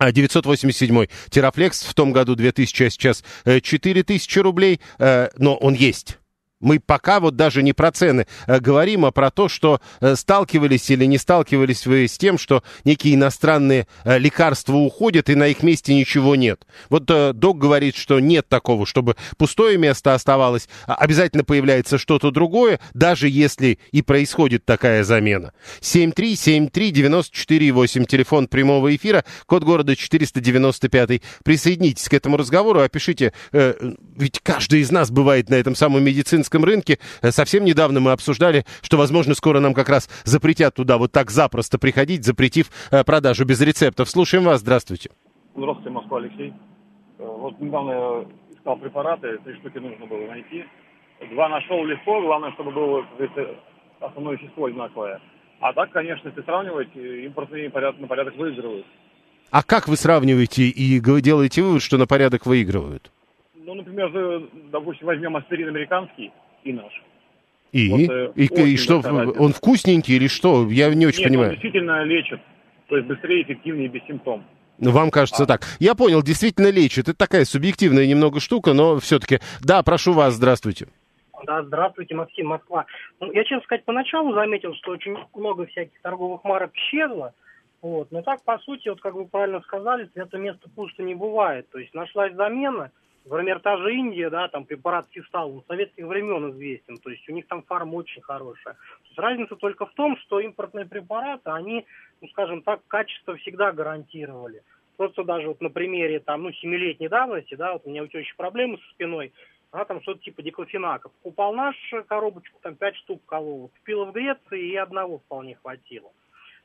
987 0.00 1.06
Терафлекс 1.30 1.82
в 1.82 1.94
том 1.94 2.12
году 2.12 2.34
2000, 2.34 2.82
а 2.82 2.90
сейчас 2.90 3.24
4000 3.44 4.38
э, 4.38 4.42
рублей, 4.42 4.80
э, 4.98 5.28
но 5.38 5.56
он 5.56 5.74
есть. 5.74 6.18
Мы 6.64 6.80
пока 6.80 7.20
вот 7.20 7.36
даже 7.36 7.62
не 7.62 7.72
про 7.74 7.92
цены 7.92 8.26
э, 8.46 8.58
говорим, 8.58 9.04
а 9.04 9.12
про 9.12 9.30
то, 9.30 9.50
что 9.50 9.82
э, 10.00 10.16
сталкивались 10.16 10.90
или 10.90 11.04
не 11.04 11.18
сталкивались 11.18 11.84
вы 11.86 12.08
с 12.08 12.16
тем, 12.16 12.38
что 12.38 12.62
некие 12.84 13.16
иностранные 13.16 13.86
э, 14.04 14.18
лекарства 14.18 14.76
уходят, 14.76 15.28
и 15.28 15.34
на 15.34 15.48
их 15.48 15.62
месте 15.62 15.94
ничего 15.94 16.36
нет. 16.36 16.66
Вот 16.88 17.04
док 17.04 17.58
говорит, 17.58 17.96
что 17.96 18.18
нет 18.18 18.48
такого, 18.48 18.86
чтобы 18.86 19.16
пустое 19.36 19.76
место 19.76 20.14
оставалось. 20.14 20.70
А 20.86 20.94
обязательно 20.94 21.44
появляется 21.44 21.98
что-то 21.98 22.30
другое, 22.30 22.80
даже 22.94 23.28
если 23.28 23.78
и 23.92 24.00
происходит 24.00 24.64
такая 24.64 25.04
замена. 25.04 25.52
7373948, 25.82 28.06
телефон 28.06 28.48
прямого 28.48 28.96
эфира, 28.96 29.26
код 29.44 29.64
города 29.64 29.94
495. 29.94 31.20
Присоединитесь 31.44 32.08
к 32.08 32.14
этому 32.14 32.38
разговору, 32.38 32.80
опишите, 32.80 33.34
ведь 33.52 34.40
каждый 34.42 34.80
из 34.80 34.90
нас 34.90 35.10
бывает 35.10 35.50
на 35.50 35.56
этом 35.56 35.74
самом 35.74 36.02
медицинском 36.02 36.53
российском 36.54 36.64
рынке. 36.64 36.98
Э, 37.22 37.30
совсем 37.30 37.64
недавно 37.64 38.00
мы 38.00 38.12
обсуждали, 38.12 38.64
что, 38.82 38.96
возможно, 38.96 39.34
скоро 39.34 39.60
нам 39.60 39.74
как 39.74 39.88
раз 39.88 40.08
запретят 40.24 40.74
туда 40.74 40.98
вот 40.98 41.12
так 41.12 41.30
запросто 41.30 41.78
приходить, 41.78 42.24
запретив 42.24 42.66
э, 42.90 43.04
продажу 43.04 43.44
без 43.44 43.60
рецептов. 43.60 44.08
Слушаем 44.08 44.44
вас. 44.44 44.60
Здравствуйте. 44.60 45.10
Здравствуйте, 45.56 45.90
Москва, 45.90 46.18
Алексей. 46.18 46.52
Э, 47.18 47.24
вот 47.24 47.60
недавно 47.60 47.90
я 47.90 48.24
искал 48.56 48.76
препараты, 48.76 49.38
три 49.44 49.54
штуки 49.56 49.78
нужно 49.78 50.06
было 50.06 50.26
найти. 50.28 50.64
Два 51.32 51.48
нашел 51.48 51.84
легко, 51.84 52.20
главное, 52.20 52.52
чтобы 52.52 52.72
было 52.72 53.04
основное 54.00 54.36
вещество 54.36 54.66
одинаковое. 54.66 55.20
А 55.60 55.72
так, 55.72 55.90
конечно, 55.92 56.28
если 56.28 56.42
сравнивать, 56.42 56.94
импортные 56.94 57.70
порядок, 57.70 58.00
на 58.00 58.06
порядок 58.06 58.36
выигрывают. 58.36 58.84
А 59.50 59.62
как 59.62 59.88
вы 59.88 59.96
сравниваете 59.96 60.64
и 60.64 61.00
делаете 61.00 61.62
вывод, 61.62 61.82
что 61.82 61.96
на 61.96 62.06
порядок 62.06 62.44
выигрывают? 62.44 63.10
Ну, 63.54 63.74
например, 63.74 64.10
допустим, 64.70 65.06
возьмем 65.06 65.36
аспирин 65.36 65.68
американский 65.68 66.32
и 66.64 66.72
наш. 66.72 67.02
И? 67.72 67.88
Вот, 67.88 68.00
э, 68.00 68.32
и, 68.36 68.72
и 68.72 68.76
что, 68.76 69.00
он 69.00 69.52
вкусненький 69.52 70.16
или 70.16 70.28
что? 70.28 70.68
Я 70.70 70.94
не 70.94 71.06
очень 71.06 71.20
Нет, 71.20 71.28
понимаю. 71.28 71.48
он 71.50 71.54
действительно 71.54 72.04
лечит. 72.04 72.40
То 72.88 72.96
есть 72.96 73.08
быстрее, 73.08 73.42
эффективнее, 73.42 73.88
без 73.88 74.04
симптомов. 74.06 74.46
Ну, 74.78 74.90
вам 74.90 75.10
кажется 75.10 75.44
а. 75.44 75.46
так. 75.46 75.62
Я 75.78 75.94
понял, 75.94 76.22
действительно 76.22 76.70
лечит. 76.70 77.08
Это 77.08 77.16
такая 77.16 77.44
субъективная 77.44 78.06
немного 78.06 78.40
штука, 78.40 78.74
но 78.74 78.98
все-таки. 78.98 79.38
Да, 79.60 79.82
прошу 79.82 80.12
вас, 80.12 80.34
здравствуйте. 80.34 80.88
Да, 81.46 81.62
здравствуйте, 81.62 82.14
Максим, 82.14 82.48
Москва. 82.48 82.86
Ну, 83.20 83.30
я, 83.32 83.44
честно 83.44 83.62
сказать, 83.64 83.84
поначалу 83.84 84.32
заметил, 84.34 84.74
что 84.74 84.92
очень 84.92 85.16
много 85.34 85.66
всяких 85.66 86.00
торговых 86.00 86.42
марок 86.44 86.70
исчезло. 86.74 87.34
Вот. 87.82 88.10
Но 88.12 88.22
так, 88.22 88.42
по 88.44 88.58
сути, 88.58 88.88
вот 88.88 89.00
как 89.00 89.14
вы 89.14 89.26
правильно 89.26 89.60
сказали, 89.60 90.08
это 90.14 90.38
место 90.38 90.68
пусто 90.74 91.02
не 91.02 91.14
бывает. 91.14 91.68
То 91.70 91.78
есть 91.78 91.92
нашлась 91.92 92.34
замена, 92.34 92.90
например, 93.24 93.60
та 93.60 93.76
же 93.76 93.94
Индия, 93.94 94.30
да, 94.30 94.48
там 94.48 94.64
препарат 94.64 95.06
Фистал, 95.10 95.50
он 95.52 95.62
с 95.62 95.66
советских 95.66 96.06
времен 96.06 96.50
известен, 96.50 96.98
то 96.98 97.10
есть 97.10 97.28
у 97.28 97.32
них 97.32 97.46
там 97.46 97.62
фарма 97.62 97.94
очень 97.96 98.22
хорошая. 98.22 98.74
То 98.74 99.06
есть 99.06 99.18
разница 99.18 99.56
только 99.56 99.86
в 99.86 99.92
том, 99.94 100.16
что 100.18 100.40
импортные 100.40 100.86
препараты, 100.86 101.50
они, 101.50 101.86
ну, 102.20 102.28
скажем 102.28 102.62
так, 102.62 102.80
качество 102.88 103.36
всегда 103.36 103.72
гарантировали. 103.72 104.62
Просто 104.96 105.24
даже 105.24 105.48
вот 105.48 105.60
на 105.60 105.70
примере 105.70 106.20
там, 106.20 106.42
ну, 106.42 106.52
семилетней 106.52 107.08
давности, 107.08 107.54
да, 107.54 107.72
вот 107.72 107.82
у 107.84 107.90
меня 107.90 108.02
у 108.02 108.06
тещи 108.06 108.36
проблемы 108.36 108.78
со 108.78 108.90
спиной, 108.90 109.32
она 109.74 109.84
там 109.84 110.00
что-то 110.02 110.20
типа 110.20 110.40
диклофенака. 110.42 111.08
Покупал 111.08 111.52
наш 111.52 111.76
коробочку, 112.06 112.60
там 112.62 112.76
пять 112.76 112.94
штук 112.96 113.20
колол. 113.26 113.72
Купила 113.78 114.04
в 114.04 114.12
Греции 114.12 114.68
и 114.68 114.76
одного 114.76 115.18
вполне 115.18 115.56
хватило. 115.56 116.12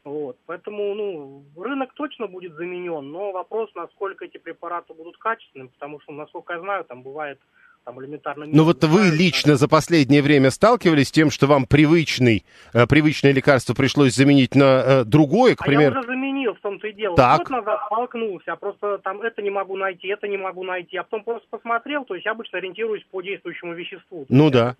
Вот. 0.03 0.37
Поэтому 0.45 0.93
ну, 0.95 1.43
рынок 1.61 1.93
точно 1.93 2.27
будет 2.27 2.53
заменен, 2.55 3.11
но 3.11 3.31
вопрос, 3.31 3.69
насколько 3.75 4.25
эти 4.25 4.37
препараты 4.37 4.93
будут 4.93 5.17
качественными, 5.17 5.69
потому 5.69 5.99
что, 6.01 6.13
насколько 6.13 6.53
я 6.53 6.59
знаю, 6.61 6.85
там 6.85 7.03
бывает 7.03 7.39
там 7.83 8.01
элементарно... 8.01 8.45
Ну 8.45 8.63
вот 8.63 8.83
вы 8.83 9.09
лично 9.09 9.55
за 9.55 9.67
последнее 9.67 10.21
время 10.21 10.51
сталкивались 10.51 11.09
с 11.09 11.11
тем, 11.11 11.29
что 11.29 11.47
вам 11.47 11.65
привычный, 11.65 12.45
э, 12.73 12.87
привычное 12.87 13.31
лекарство 13.31 13.73
пришлось 13.73 14.13
заменить 14.13 14.55
на 14.55 14.83
э, 14.85 15.03
другое, 15.05 15.55
к 15.55 15.61
а 15.61 15.65
примеру? 15.65 15.95
я 15.95 15.99
уже 15.99 16.07
заменил, 16.07 16.53
в 16.53 16.59
том-то 16.59 16.87
и 16.87 16.93
дело. 16.93 17.15
Так. 17.15 17.39
Год 17.39 17.49
назад 17.49 17.79
столкнулся, 17.87 18.53
а 18.53 18.55
просто 18.55 18.97
там 18.99 19.21
это 19.21 19.41
не 19.41 19.49
могу 19.49 19.75
найти, 19.75 20.07
это 20.07 20.27
не 20.27 20.37
могу 20.37 20.63
найти. 20.63 20.97
А 20.97 21.03
потом 21.03 21.23
просто 21.23 21.47
посмотрел, 21.49 22.05
то 22.05 22.15
есть 22.15 22.25
я 22.25 22.31
обычно 22.31 22.59
ориентируюсь 22.59 23.03
по 23.11 23.21
действующему 23.21 23.73
веществу. 23.73 24.25
Ну 24.29 24.49
да. 24.49 24.75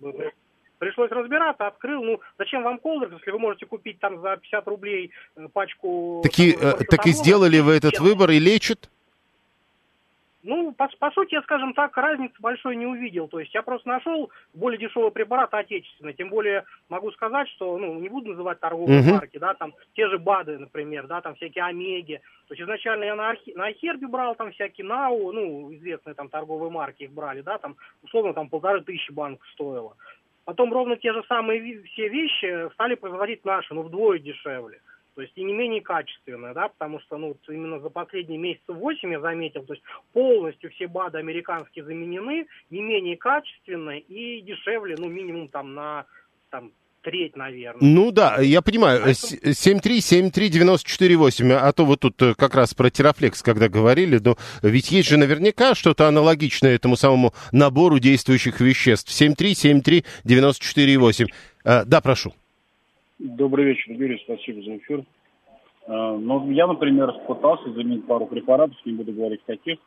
Пришлось 0.80 1.10
разбираться, 1.10 1.66
открыл. 1.66 2.02
Ну, 2.02 2.20
зачем 2.38 2.62
вам 2.62 2.78
колдер, 2.78 3.12
если 3.12 3.30
вы 3.30 3.38
можете 3.38 3.66
купить 3.66 4.00
там 4.00 4.18
за 4.22 4.38
50 4.38 4.66
рублей 4.66 5.10
э, 5.36 5.46
пачку... 5.52 6.22
Так 6.22 6.38
и, 6.38 6.52
там, 6.52 6.70
э, 6.70 6.84
так 6.88 7.06
и 7.06 7.10
сделали 7.10 7.60
вы 7.60 7.74
этот 7.74 8.00
выбор 8.00 8.30
и 8.30 8.38
лечат? 8.38 8.88
Ну, 10.42 10.72
по, 10.72 10.88
по 10.98 11.10
сути, 11.10 11.34
я, 11.34 11.42
скажем 11.42 11.74
так, 11.74 11.94
разницы 11.98 12.34
большой 12.40 12.76
не 12.76 12.86
увидел. 12.86 13.28
То 13.28 13.40
есть 13.40 13.52
я 13.52 13.60
просто 13.60 13.86
нашел 13.90 14.30
более 14.54 14.78
дешевый 14.78 15.10
препарат 15.10 15.52
отечественный. 15.52 16.14
Тем 16.14 16.30
более 16.30 16.64
могу 16.88 17.12
сказать, 17.12 17.46
что, 17.50 17.76
ну, 17.76 18.00
не 18.00 18.08
буду 18.08 18.30
называть 18.30 18.58
торговые 18.58 19.02
Мгм. 19.02 19.10
марки, 19.10 19.36
да, 19.36 19.52
там 19.52 19.74
те 19.94 20.08
же 20.08 20.18
БАДы, 20.18 20.58
например, 20.58 21.06
да, 21.08 21.20
там 21.20 21.34
всякие 21.34 21.64
Омеги. 21.64 22.22
То 22.48 22.54
есть 22.54 22.62
изначально 22.62 23.04
я 23.04 23.16
на, 23.16 23.32
Архи- 23.32 23.54
на 23.54 23.66
Ахербе 23.66 24.06
брал 24.06 24.34
там 24.34 24.50
всякие 24.52 24.86
НАУ, 24.86 25.30
ну, 25.32 25.74
известные 25.74 26.14
там 26.14 26.30
торговые 26.30 26.70
марки 26.70 27.02
их 27.02 27.12
брали, 27.12 27.42
да, 27.42 27.58
там, 27.58 27.76
условно, 28.02 28.32
там 28.32 28.48
полторы 28.48 28.80
тысячи 28.80 29.12
банк 29.12 29.44
стоило. 29.52 29.94
Потом 30.44 30.72
ровно 30.72 30.96
те 30.96 31.12
же 31.12 31.22
самые 31.28 31.82
все 31.82 32.08
вещи 32.08 32.72
стали 32.72 32.94
производить 32.94 33.44
наши, 33.44 33.74
но 33.74 33.82
вдвое 33.82 34.18
дешевле. 34.18 34.80
То 35.14 35.22
есть 35.22 35.36
и 35.36 35.44
не 35.44 35.52
менее 35.52 35.82
качественные, 35.82 36.54
да, 36.54 36.68
потому 36.68 37.00
что, 37.00 37.18
ну, 37.18 37.28
вот 37.28 37.38
именно 37.48 37.80
за 37.80 37.90
последние 37.90 38.38
месяцы 38.38 38.72
8 38.72 39.12
я 39.12 39.20
заметил, 39.20 39.64
то 39.64 39.74
есть 39.74 39.84
полностью 40.12 40.70
все 40.70 40.86
БАДы 40.86 41.18
американские 41.18 41.84
заменены, 41.84 42.46
не 42.70 42.80
менее 42.80 43.16
качественные 43.16 44.00
и 44.00 44.40
дешевле, 44.40 44.94
ну, 44.98 45.08
минимум 45.08 45.48
там 45.48 45.74
на, 45.74 46.06
там, 46.48 46.72
треть, 47.02 47.36
наверное. 47.36 47.80
Ну 47.80 48.10
да, 48.12 48.38
я 48.40 48.62
понимаю. 48.62 49.02
Э, 49.06 49.14
С- 49.14 49.32
7373948, 49.34 51.52
а 51.52 51.72
то 51.72 51.84
вот 51.84 52.00
тут 52.00 52.20
э, 52.22 52.34
как 52.36 52.54
раз 52.54 52.74
про 52.74 52.90
Терафлекс, 52.90 53.42
когда 53.42 53.68
говорили, 53.68 54.18
но 54.22 54.36
ведь 54.62 54.90
есть 54.92 55.08
же 55.08 55.16
наверняка 55.16 55.74
что-то 55.74 56.06
аналогичное 56.08 56.74
этому 56.74 56.96
самому 56.96 57.32
набору 57.52 57.98
действующих 57.98 58.60
веществ. 58.60 59.10
7373948. 59.10 61.26
Э, 61.64 61.84
Да, 61.84 62.00
прошу. 62.00 62.32
Добрый 63.18 63.64
вечер, 63.66 63.92
Юрий, 63.92 64.18
спасибо 64.24 64.62
за 64.62 64.76
эфир. 64.78 65.04
А, 65.86 66.16
Ну, 66.16 66.50
я, 66.52 66.66
например, 66.66 67.12
пытался 67.26 67.70
заменить 67.72 68.06
пару 68.06 68.26
препаратов, 68.26 68.76
не 68.86 68.92
буду 68.92 69.12
говорить 69.12 69.40
каких, 69.46 69.78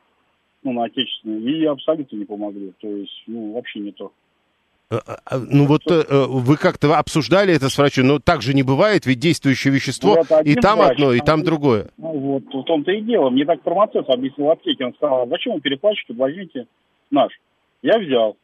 ну, 0.63 0.73
на 0.73 0.83
отечественные, 0.85 1.61
и 1.61 1.65
абсолютно 1.65 2.15
не 2.17 2.25
помогли. 2.25 2.73
То 2.79 2.87
есть, 2.87 3.23
ну, 3.27 3.53
вообще 3.53 3.79
не 3.79 3.91
то. 3.91 4.11
Э, 4.93 4.99
э, 5.07 5.15
э, 5.31 5.37
Ну 5.49 5.65
вот 5.65 5.81
э, 5.89 6.03
э, 6.07 6.25
вы 6.27 6.57
как-то 6.57 6.95
обсуждали 6.97 7.53
это 7.53 7.69
с 7.69 7.77
врачом, 7.77 8.07
но 8.07 8.19
так 8.19 8.41
же 8.41 8.53
не 8.53 8.63
бывает, 8.63 9.05
ведь 9.05 9.19
действующее 9.19 9.73
вещество 9.73 10.15
Вот 10.15 10.29
и 10.29 10.33
один 10.33 10.61
там 10.61 10.79
врач, 10.79 10.91
одно, 10.93 11.13
и 11.13 11.19
там 11.19 11.43
другое. 11.43 11.89
Ну, 11.97 12.19
вот 12.19 12.43
в 12.53 12.63
том-то 12.63 12.91
и 12.91 13.01
дело. 13.01 13.29
Мне 13.29 13.45
так 13.45 13.63
фармацевт 13.63 14.09
объяснил 14.09 14.47
в 14.47 14.51
аптеке. 14.51 14.85
Он 14.85 14.93
сказал, 14.93 15.23
«А 15.23 15.27
зачем 15.27 15.55
вы 15.55 15.61
переплачиваете, 15.61 16.13
возьмите 16.13 16.67
наш. 17.09 17.31
Я 17.81 17.97
взял. 17.97 18.37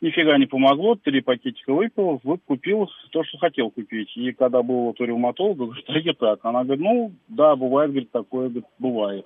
Нифига 0.00 0.36
не 0.36 0.46
помогло, 0.46 0.96
три 0.96 1.22
пакетика 1.22 1.72
выпил, 1.72 2.20
вы 2.24 2.36
купил 2.36 2.90
то, 3.10 3.24
что 3.24 3.38
хотел 3.38 3.70
купить. 3.70 4.14
И 4.16 4.32
когда 4.32 4.62
был 4.62 4.86
вот 4.86 5.00
у 5.00 5.04
ревматолога, 5.04 5.64
говорит, 5.64 5.86
а 5.88 6.14
так. 6.14 6.40
Она 6.42 6.64
говорит, 6.64 6.84
ну, 6.84 7.12
да, 7.28 7.56
бывает, 7.56 7.90
говорит, 7.90 8.10
такое, 8.10 8.48
говорит, 8.48 8.66
бывает. 8.78 9.24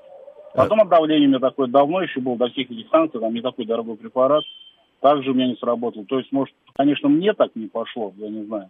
Потом 0.55 0.81
от 0.81 0.89
давления 0.89 1.27
у 1.27 1.31
меня 1.31 1.41
такое 1.41 1.67
давно 1.67 2.03
еще 2.03 2.21
был, 2.21 2.37
до 2.37 2.49
всех 2.49 2.71
этих 2.71 2.89
санкций, 2.91 3.21
там 3.21 3.35
не 3.35 3.41
такой 3.41 3.67
дорогой 3.67 3.97
препарат. 3.97 4.45
Также 5.01 5.31
у 5.31 5.35
меня 5.35 5.49
не 5.49 5.57
сработал. 5.57 6.05
То 6.05 6.19
есть, 6.19 6.31
может, 6.33 6.55
конечно, 6.77 7.09
мне 7.09 7.33
так 7.33 7.51
не 7.55 7.69
пошло, 7.69 8.13
я 8.17 8.29
не 8.29 8.45
знаю. 8.45 8.69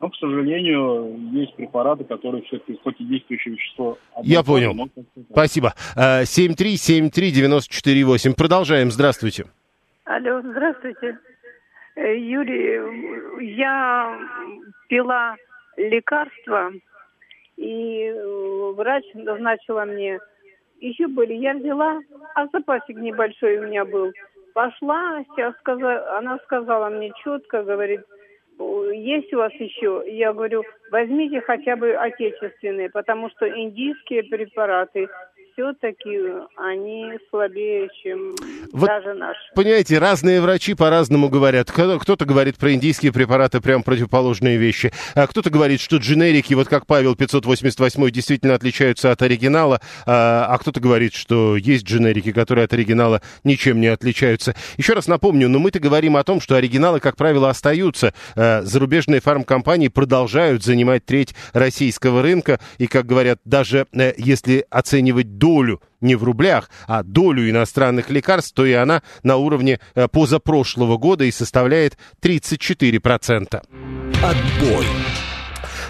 Но, 0.00 0.10
к 0.10 0.16
сожалению, 0.16 1.16
есть 1.32 1.54
препараты, 1.54 2.04
которые 2.04 2.42
все-таки, 2.44 2.78
хоть 2.82 3.00
и 3.00 3.04
действующее 3.04 3.54
вещество... 3.54 3.96
Я 4.22 4.42
понял. 4.42 4.74
но. 4.74 4.88
Спасибо. 5.30 5.72
Э, 5.96 6.24
7373948. 6.24 8.34
Продолжаем. 8.36 8.90
Здравствуйте. 8.90 9.46
Алло, 10.04 10.42
здравствуйте. 10.42 11.18
Э, 11.94 12.18
Юрий, 12.18 13.54
я 13.54 14.18
пила 14.88 15.36
лекарства, 15.78 16.72
и 17.56 18.02
э, 18.02 18.72
врач 18.76 19.04
назначила 19.14 19.86
мне. 19.86 20.18
Еще 20.80 21.06
были, 21.06 21.32
я 21.32 21.54
взяла, 21.54 22.00
а 22.34 22.46
запасик 22.52 22.98
небольшой 22.98 23.56
у 23.58 23.62
меня 23.66 23.86
был. 23.86 24.12
Пошла, 24.56 25.22
сейчас 25.22 25.54
она 26.16 26.38
сказала 26.44 26.88
мне 26.88 27.12
четко, 27.22 27.62
говорит, 27.62 28.00
«О, 28.58 28.84
есть 28.84 29.30
у 29.34 29.36
вас 29.36 29.52
еще? 29.52 30.02
Я 30.06 30.32
говорю, 30.32 30.64
возьмите 30.90 31.42
хотя 31.42 31.76
бы 31.76 31.92
отечественные, 31.94 32.88
потому 32.88 33.28
что 33.28 33.46
индийские 33.46 34.22
препараты 34.22 35.10
все-таки 35.56 36.10
они 36.56 37.12
слабее, 37.30 37.88
чем 38.02 38.34
Вот 38.72 38.86
даже 38.86 39.14
наши. 39.14 39.38
Понимаете, 39.54 39.98
разные 39.98 40.40
врачи 40.42 40.74
по-разному 40.74 41.30
говорят. 41.30 41.70
Кто- 41.70 41.98
Кто-то 41.98 42.26
говорит 42.26 42.56
про 42.58 42.74
индийские 42.74 43.10
препараты 43.12 43.60
прям 43.60 43.82
противоположные 43.82 44.58
вещи. 44.58 44.92
А 45.14 45.26
кто-то 45.26 45.48
говорит, 45.48 45.80
что 45.80 45.96
дженерики, 45.96 46.52
вот 46.52 46.68
как 46.68 46.86
Павел 46.86 47.16
588, 47.16 48.10
действительно 48.10 48.54
отличаются 48.54 49.10
от 49.10 49.22
оригинала. 49.22 49.80
А, 50.04 50.46
а 50.50 50.58
кто-то 50.58 50.78
говорит, 50.80 51.14
что 51.14 51.56
есть 51.56 51.86
дженерики, 51.86 52.32
которые 52.32 52.66
от 52.66 52.72
оригинала 52.74 53.22
ничем 53.42 53.80
не 53.80 53.86
отличаются. 53.86 54.54
Еще 54.76 54.92
раз 54.92 55.06
напомню, 55.08 55.48
но 55.48 55.58
мы-то 55.58 55.78
говорим 55.78 56.16
о 56.16 56.24
том, 56.24 56.40
что 56.40 56.56
оригиналы, 56.56 57.00
как 57.00 57.16
правило, 57.16 57.48
остаются. 57.48 58.12
А, 58.36 58.60
Зарубежные 58.62 59.20
фармкомпании 59.20 59.88
продолжают 59.88 60.62
занимать 60.62 61.06
треть 61.06 61.34
российского 61.54 62.20
рынка. 62.20 62.60
И, 62.76 62.86
как 62.86 63.06
говорят, 63.06 63.38
даже 63.44 63.86
э, 63.94 64.12
если 64.18 64.66
оценивать 64.68 65.38
долю 65.46 65.80
не 66.00 66.16
в 66.16 66.24
рублях, 66.24 66.70
а 66.88 67.04
долю 67.04 67.48
иностранных 67.48 68.10
лекарств, 68.10 68.52
то 68.52 68.66
и 68.66 68.72
она 68.72 69.02
на 69.22 69.36
уровне 69.36 69.78
э, 69.94 70.08
позапрошлого 70.08 70.98
года 70.98 71.24
и 71.24 71.30
составляет 71.30 71.96
34%. 72.20 73.62
Отбой. 74.22 74.86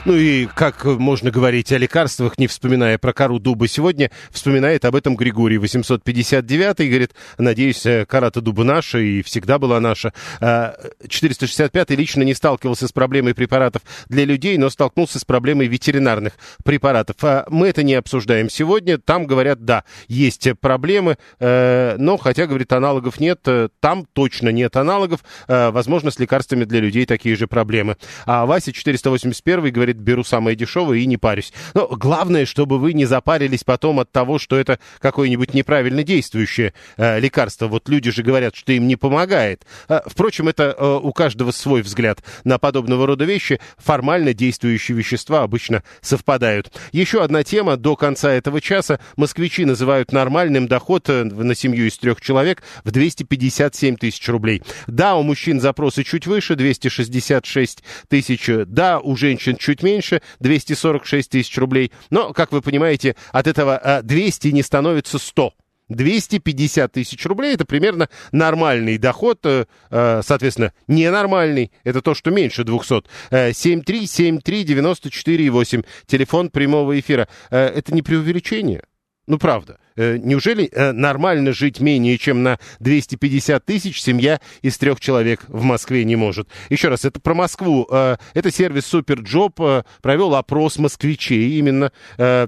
Ну 0.06 0.14
и 0.14 0.46
как 0.46 0.84
можно 0.84 1.32
говорить 1.32 1.72
о 1.72 1.78
лекарствах, 1.78 2.38
не 2.38 2.46
вспоминая 2.46 2.96
про 2.96 3.12
кору 3.12 3.40
дуба 3.40 3.66
сегодня, 3.66 4.12
вспоминает 4.30 4.84
об 4.84 4.94
этом 4.94 5.16
Григорий 5.16 5.58
859 5.58 6.78
и 6.78 6.88
говорит, 6.88 7.10
надеюсь, 7.38 7.84
э, 7.84 8.06
кора-то 8.06 8.40
дуба 8.40 8.62
наша 8.62 8.98
и 9.00 9.22
всегда 9.22 9.58
была 9.58 9.80
наша. 9.80 10.12
А, 10.40 10.76
465 11.08 11.90
лично 11.90 12.22
не 12.22 12.34
сталкивался 12.34 12.86
с 12.86 12.92
проблемой 12.92 13.34
препаратов 13.34 13.82
для 14.08 14.24
людей, 14.24 14.56
но 14.58 14.70
столкнулся 14.70 15.18
с 15.18 15.24
проблемой 15.24 15.66
ветеринарных 15.66 16.34
препаратов. 16.64 17.16
А 17.22 17.44
Мы 17.50 17.66
это 17.66 17.82
не 17.82 17.94
обсуждаем 17.94 18.48
сегодня. 18.48 18.98
Там 18.98 19.26
говорят, 19.26 19.64
да, 19.64 19.82
есть 20.06 20.48
проблемы, 20.60 21.18
э, 21.40 21.96
но 21.98 22.16
хотя, 22.16 22.46
говорит, 22.46 22.72
аналогов 22.72 23.18
нет, 23.18 23.40
э, 23.46 23.70
там 23.80 24.06
точно 24.12 24.50
нет 24.50 24.76
аналогов. 24.76 25.24
Возможно, 25.48 26.12
с 26.12 26.20
лекарствами 26.20 26.62
для 26.62 26.78
людей 26.78 27.06
такие 27.06 27.34
же 27.34 27.48
проблемы. 27.48 27.96
А 28.24 28.46
Вася 28.46 28.72
481 28.72 29.72
говорит, 29.72 29.95
беру 29.96 30.24
самое 30.24 30.56
дешевое 30.56 30.98
и 30.98 31.06
не 31.06 31.16
парюсь. 31.16 31.52
Но 31.74 31.86
главное, 31.88 32.46
чтобы 32.46 32.78
вы 32.78 32.92
не 32.92 33.04
запарились 33.04 33.64
потом 33.64 34.00
от 34.00 34.10
того, 34.12 34.38
что 34.38 34.56
это 34.56 34.78
какое-нибудь 34.98 35.54
неправильно 35.54 36.02
действующее 36.02 36.72
э, 36.96 37.20
лекарство. 37.20 37.68
Вот 37.68 37.88
люди 37.88 38.10
же 38.10 38.22
говорят, 38.22 38.54
что 38.56 38.72
им 38.72 38.86
не 38.86 38.96
помогает. 38.96 39.66
Э, 39.88 40.00
Впрочем, 40.06 40.48
это 40.48 40.74
э, 40.76 41.00
у 41.02 41.12
каждого 41.12 41.50
свой 41.50 41.82
взгляд 41.82 42.22
на 42.44 42.58
подобного 42.58 43.06
рода 43.06 43.24
вещи. 43.24 43.60
Формально 43.76 44.32
действующие 44.32 44.96
вещества 44.96 45.42
обычно 45.42 45.82
совпадают. 46.00 46.72
Еще 46.92 47.22
одна 47.22 47.44
тема 47.44 47.76
до 47.76 47.96
конца 47.96 48.32
этого 48.32 48.60
часа. 48.60 49.00
Москвичи 49.16 49.64
называют 49.64 50.12
нормальным 50.12 50.68
доход 50.68 51.08
э, 51.08 51.24
на 51.24 51.54
семью 51.54 51.86
из 51.86 51.98
трех 51.98 52.20
человек 52.20 52.62
в 52.84 52.90
257 52.90 53.96
тысяч 53.96 54.28
рублей. 54.28 54.62
Да, 54.86 55.16
у 55.16 55.22
мужчин 55.22 55.60
запросы 55.60 56.02
чуть 56.02 56.26
выше, 56.26 56.56
266 56.56 57.82
тысяч. 58.08 58.48
Да, 58.66 59.00
у 59.00 59.16
женщин 59.16 59.56
чуть 59.56 59.82
меньше, 59.86 60.20
246 60.40 61.30
тысяч 61.30 61.56
рублей. 61.58 61.92
Но, 62.10 62.32
как 62.32 62.52
вы 62.52 62.60
понимаете, 62.60 63.16
от 63.32 63.46
этого 63.46 63.80
э, 63.82 64.02
200 64.02 64.48
не 64.48 64.62
становится 64.62 65.18
100. 65.18 65.54
250 65.88 66.92
тысяч 66.92 67.24
рублей 67.26 67.54
это 67.54 67.64
примерно 67.64 68.08
нормальный 68.32 68.98
доход, 68.98 69.38
э, 69.44 69.66
э, 69.90 70.20
соответственно, 70.24 70.72
ненормальный, 70.88 71.70
это 71.84 72.02
то, 72.02 72.14
что 72.14 72.32
меньше 72.32 72.64
200. 72.64 73.04
7373948, 73.30 75.84
телефон 76.06 76.50
прямого 76.50 76.98
эфира. 76.98 77.28
Э, 77.50 77.66
это 77.66 77.94
не 77.94 78.02
преувеличение? 78.02 78.82
Ну, 79.26 79.38
правда. 79.38 79.78
Э, 79.96 80.18
неужели 80.18 80.68
э, 80.70 80.92
нормально 80.92 81.52
жить 81.52 81.80
менее 81.80 82.18
чем 82.18 82.42
на 82.42 82.58
250 82.80 83.64
тысяч 83.64 84.00
семья 84.00 84.40
из 84.62 84.76
трех 84.78 85.00
человек 85.00 85.44
в 85.48 85.62
Москве 85.62 86.04
не 86.04 86.16
может? 86.16 86.48
Еще 86.70 86.88
раз, 86.88 87.04
это 87.04 87.18
про 87.20 87.34
Москву. 87.34 87.86
Э, 87.90 88.16
это 88.34 88.50
сервис 88.50 88.86
SuperJob 88.86 89.60
провел 90.02 90.34
опрос 90.34 90.78
москвичей 90.78 91.58
именно. 91.58 91.90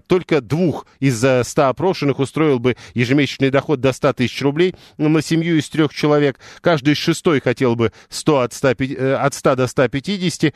Только 0.07 0.41
двух 0.41 0.87
из 1.01 1.19
100 1.19 1.69
опрошенных 1.69 2.19
устроил 2.19 2.59
бы 2.59 2.77
ежемесячный 2.95 3.51
доход 3.51 3.81
до 3.81 3.93
100 3.93 4.13
тысяч 4.15 4.41
рублей 4.43 4.75
на 4.99 5.23
семью 5.23 5.59
из 5.59 5.69
трех 5.69 5.95
человек. 5.95 6.39
Каждый 6.61 6.95
шестой 6.95 7.41
хотел 7.41 7.77
бы 7.77 7.93
100 8.11 8.41
от 8.41 8.53
100, 8.53 8.69
от 9.19 9.35
100 9.35 9.55
до 9.57 9.67
150. 9.67 10.55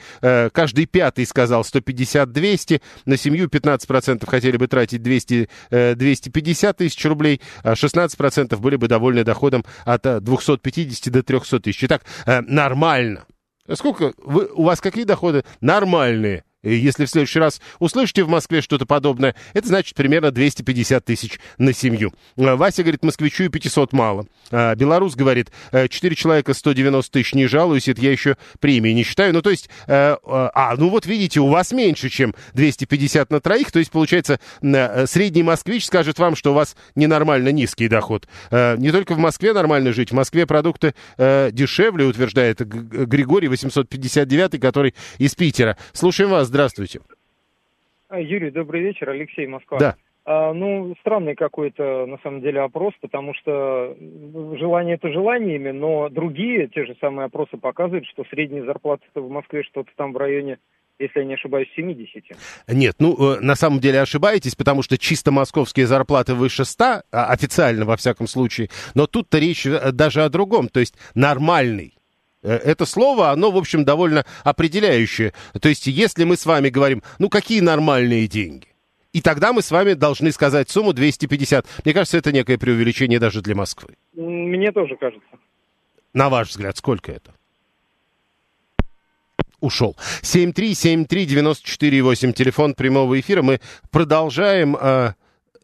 Каждый 0.53 0.87
пятый 0.87 1.27
сказал 1.27 1.63
150-200. 1.63 2.83
На 3.07 3.17
семью 3.17 3.49
15% 3.49 4.29
хотели 4.29 4.57
бы 4.57 4.67
тратить 4.69 5.03
200, 5.03 5.49
250 5.71 6.82
тысяч 6.83 7.05
рублей, 7.05 7.41
16% 7.65 8.49
а 8.53 8.57
были 8.57 8.77
бы 8.77 8.89
довольны 8.89 9.25
доходом 9.25 9.65
от 9.85 10.03
250 10.25 11.07
э, 11.07 11.11
до 11.11 11.23
300 11.23 11.61
тысяч. 11.61 11.85
Итак, 11.85 12.03
э, 12.27 12.41
нормально. 12.41 13.25
Сколько 13.75 14.13
вы, 14.19 14.49
у 14.53 14.65
вас 14.65 14.81
какие 14.81 15.05
доходы? 15.05 15.45
Нормальные. 15.61 16.45
Если 16.63 17.07
в 17.07 17.11
следующий 17.11 17.41
раз 17.41 17.61
услышите 17.81 18.23
в 18.23 18.29
Москве 18.29 18.61
что-то 18.61 18.87
подобное, 18.87 19.35
это 19.53 19.67
значит 19.69 19.97
примерно 19.97 20.31
250 20.31 21.05
тысяч 21.05 21.41
на 21.59 21.73
семью. 21.73 22.13
А, 22.39 22.57
Вася 22.57 22.83
говорит, 22.83 23.03
москвичу 23.03 23.45
и 23.45 23.49
500 23.49 23.93
мало. 23.93 24.27
А, 24.51 24.75
белорус 24.75 25.17
говорит, 25.17 25.51
4 25.73 26.15
человека 26.15 26.55
190 26.55 27.11
тысяч 27.11 27.35
не 27.35 27.47
жалуюсь, 27.47 27.89
это 27.89 28.01
я 28.01 28.13
еще 28.13 28.37
премии 28.61 28.91
не 28.91 29.03
считаю. 29.03 29.33
Ну, 29.33 29.43
то 29.43 29.51
есть, 29.51 29.69
э, 29.87 30.17
а, 30.25 30.75
ну 30.77 30.89
вот 30.89 31.07
видите, 31.07 31.41
у 31.41 31.49
вас 31.49 31.73
меньше, 31.73 32.09
чем 32.09 32.35
250 32.55 33.31
на 33.31 33.41
троих, 33.41 33.73
то 33.73 33.79
есть, 33.79 33.91
получается, 33.91 34.39
э, 34.63 35.07
средний 35.07 35.43
москвич 35.43 35.87
скажет 35.87 36.19
вам, 36.19 36.37
что 36.37 36.53
у 36.53 36.55
вас 36.55 36.77
ненормально 36.95 37.49
низкий 37.51 37.89
доход. 37.89 38.29
Э, 38.51 38.77
не 38.77 38.93
только 38.93 39.15
в 39.15 39.19
Москве 39.19 39.53
нормально 39.53 39.93
жить, 39.93 40.11
в 40.11 40.15
Москве 40.15 40.47
продукты 40.47 40.95
дешевле, 41.19 42.05
утверждает 42.05 42.61
Григорий 42.61 43.49
859, 43.49 44.61
который 44.61 44.95
из 45.19 45.35
Питера. 45.35 45.77
Слушаем 45.93 46.31
вас, 46.31 46.51
здравствуйте. 46.53 47.01
А, 48.09 48.21
Юрий, 48.21 48.51
добрый 48.51 48.83
вечер. 48.83 49.09
Алексей, 49.09 49.47
Москва. 49.47 49.79
Да. 49.79 49.97
А, 50.25 50.53
ну, 50.53 50.95
странный 51.01 51.35
какой-то, 51.35 52.05
на 52.07 52.19
самом 52.19 52.43
деле, 52.43 52.61
опрос, 52.61 52.93
потому 53.01 53.33
что 53.35 53.97
желание 54.59 54.97
это 54.97 55.11
желаниями, 55.11 55.71
но 55.71 56.11
другие, 56.11 56.69
те 56.69 56.85
же 56.85 56.95
самые 57.01 57.27
опросы 57.27 57.57
показывают, 57.57 58.07
что 58.07 58.25
средняя 58.31 58.65
зарплата 58.65 59.05
в 59.15 59.31
Москве 59.31 59.63
что-то 59.65 59.91
там 59.97 60.13
в 60.13 60.17
районе 60.19 60.59
если 60.99 61.21
я 61.21 61.25
не 61.25 61.35
ошибаюсь, 61.35 61.69
70. 61.75 62.23
Нет, 62.69 62.97
ну, 63.01 63.17
э, 63.35 63.41
на 63.41 63.57
самом 63.57 63.81
деле 63.81 64.01
ошибаетесь, 64.01 64.55
потому 64.55 64.83
что 64.83 64.97
чисто 64.99 65.33
московские 65.33 65.87
зарплаты 65.87 66.35
выше 66.35 66.65
100, 66.65 66.85
а, 67.11 67.27
официально, 67.33 67.85
во 67.85 67.97
всяком 67.97 68.29
случае. 68.29 68.69
Но 68.95 69.07
тут-то 69.09 69.39
речь 69.39 69.67
э, 69.67 69.91
даже 69.91 70.23
о 70.23 70.29
другом, 70.29 70.69
то 70.69 70.79
есть 70.79 70.95
нормальный 71.15 71.95
это 72.43 72.87
слово, 72.87 73.31
оно, 73.31 73.51
в 73.51 73.57
общем, 73.57 73.85
довольно 73.85 74.25
определяющее. 74.45 75.33
То 75.61 75.69
есть, 75.69 75.87
если 75.87 76.25
мы 76.25 76.37
с 76.37 76.47
вами 76.47 76.69
говорим, 76.69 77.03
ну, 77.19 77.29
какие 77.29 77.61
нормальные 77.61 78.29
деньги? 78.29 78.69
И 79.13 79.21
тогда 79.21 79.53
мы 79.53 79.63
с 79.63 79.71
вами 79.71 79.93
должны 79.93 80.33
сказать 80.33 80.71
сумму 80.71 80.93
250. 80.93 81.67
Мне 81.85 81.95
кажется, 81.95 82.19
это 82.19 82.33
некое 82.33 82.59
преувеличение 82.59 83.19
даже 83.19 83.43
для 83.43 83.55
Москвы. 83.55 83.95
Мне 84.15 84.73
тоже 84.73 84.97
кажется. 84.97 85.29
На 86.15 86.31
ваш 86.31 86.49
взгляд, 86.49 86.77
сколько 86.77 87.13
это? 87.13 87.33
ушел. 89.63 89.97
7373948, 90.23 92.33
телефон 92.33 92.75
прямого 92.75 93.19
эфира. 93.19 93.41
Мы 93.43 93.61
продолжаем. 93.91 94.77
Э, 94.77 95.15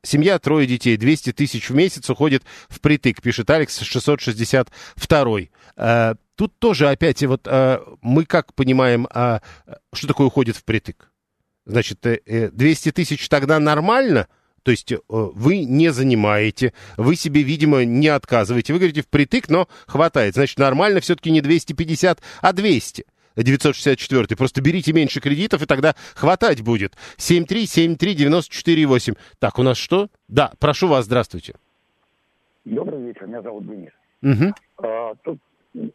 семья, 0.02 0.38
трое 0.38 0.66
детей, 0.66 0.96
200 0.96 1.32
тысяч 1.32 1.70
в 1.70 1.74
месяц 1.74 2.08
уходит 2.10 2.42
в 2.68 2.80
притык, 2.80 3.20
пишет 3.22 3.50
Алекс 3.50 3.78
662. 3.78 5.38
Э, 5.76 6.14
Тут 6.38 6.56
тоже 6.60 6.88
опять, 6.88 7.20
вот 7.24 7.48
э, 7.50 7.80
мы 8.00 8.24
как 8.24 8.54
понимаем, 8.54 9.08
э, 9.12 9.40
что 9.92 10.06
такое 10.06 10.28
уходит 10.28 10.56
в 10.56 10.62
притык? 10.62 11.10
Значит, 11.66 12.06
э, 12.06 12.50
200 12.52 12.92
тысяч 12.92 13.28
тогда 13.28 13.58
нормально? 13.58 14.28
То 14.62 14.70
есть 14.70 14.92
э, 14.92 14.98
вы 15.08 15.64
не 15.64 15.90
занимаете, 15.92 16.74
вы 16.96 17.16
себе, 17.16 17.42
видимо, 17.42 17.84
не 17.84 18.06
отказываете. 18.06 18.72
Вы 18.72 18.78
говорите 18.78 19.02
впритык, 19.02 19.48
но 19.48 19.68
хватает. 19.88 20.34
Значит, 20.34 20.60
нормально 20.60 21.00
все-таки 21.00 21.32
не 21.32 21.40
250, 21.40 22.20
а 22.40 22.52
200. 22.52 23.04
964. 23.42 24.36
Просто 24.36 24.60
берите 24.60 24.92
меньше 24.92 25.20
кредитов, 25.20 25.62
и 25.62 25.66
тогда 25.66 25.94
хватать 26.14 26.60
будет. 26.62 26.96
7373948. 27.16 29.16
Так, 29.38 29.58
у 29.58 29.62
нас 29.62 29.78
что? 29.78 30.08
Да, 30.28 30.52
прошу 30.58 30.88
вас, 30.88 31.06
здравствуйте. 31.06 31.54
Добрый 32.64 33.02
вечер, 33.02 33.26
меня 33.26 33.42
зовут 33.42 33.66
Денис. 33.66 33.92
Угу. 34.22 34.54
А, 34.78 35.14
тут 35.22 35.38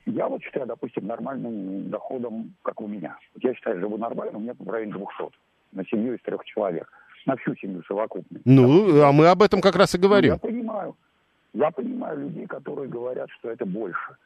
я 0.06 0.28
вот 0.28 0.42
считаю, 0.44 0.66
допустим, 0.66 1.08
нормальным 1.08 1.90
доходом, 1.90 2.54
как 2.62 2.82
у 2.82 2.88
меня. 2.88 3.18
Вот 3.34 3.44
я 3.44 3.54
считаю, 3.54 3.80
живу 3.80 3.98
нормально, 3.98 4.38
у 4.38 4.42
меня 4.42 4.54
в 4.58 4.70
районе 4.70 4.94
200 4.94 5.36
на 5.74 5.86
семью 5.86 6.16
из 6.16 6.22
трех 6.22 6.44
человек. 6.46 6.90
На 7.26 7.36
всю 7.38 7.56
семью 7.56 7.84
совокупно. 7.88 8.40
Ну, 8.44 9.02
а 9.02 9.12
мы 9.12 9.28
об 9.28 9.42
этом 9.42 9.62
как 9.62 9.76
раз 9.76 9.96
и 9.96 9.98
говорим. 9.98 10.32
Ну, 10.32 10.36
я 10.36 10.40
понимаю. 10.40 10.96
Я 11.54 11.72
понимаю 11.72 12.20
людей, 12.20 12.46
которые 12.48 12.90
говорят, 12.90 13.30
что 13.40 13.50
это 13.50 13.66
больше. 13.66 14.18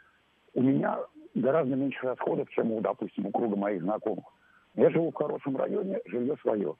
У 0.53 0.61
меня 0.61 0.97
гораздо 1.41 1.75
меньше 1.75 2.05
расходов, 2.05 2.49
чем 2.49 2.71
у, 2.71 2.81
допустим, 2.81 3.25
у 3.27 3.31
круга 3.31 3.55
моих 3.55 3.81
знакомых. 3.81 4.25
Я 4.75 4.89
живу 4.89 5.11
в 5.11 5.15
хорошем 5.15 5.57
районе, 5.57 5.99
жилье 6.05 6.35
свое. 6.41 6.75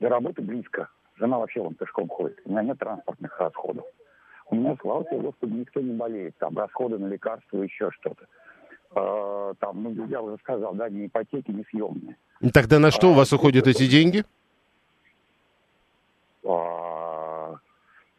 До 0.00 0.08
работы 0.08 0.42
близко. 0.42 0.88
Жена 1.16 1.38
вообще 1.38 1.60
вон 1.60 1.74
пешком 1.74 2.08
ходит. 2.08 2.40
У 2.44 2.50
меня 2.50 2.62
нет 2.62 2.78
транспортных 2.78 3.38
расходов. 3.38 3.84
У 4.50 4.54
меня, 4.54 4.76
слава 4.80 5.04
тебе, 5.04 5.20
Господи, 5.20 5.52
никто 5.52 5.80
не 5.80 5.92
болеет. 5.92 6.36
Там 6.38 6.56
расходы 6.56 6.98
на 6.98 7.06
лекарства, 7.06 7.62
еще 7.62 7.90
что-то. 7.92 8.26
А, 8.94 9.54
там, 9.58 9.82
ну, 9.82 10.06
я 10.06 10.20
уже 10.20 10.36
сказал, 10.38 10.74
да, 10.74 10.88
ни 10.88 11.06
ипотеки, 11.06 11.50
ни 11.50 11.64
съемные. 11.70 12.16
Тогда 12.52 12.78
на 12.78 12.90
что 12.90 13.08
а, 13.08 13.10
у 13.10 13.14
вас 13.14 13.32
уходят 13.32 13.66
эти 13.66 13.86
деньги? 13.86 14.24
А, 16.44 17.56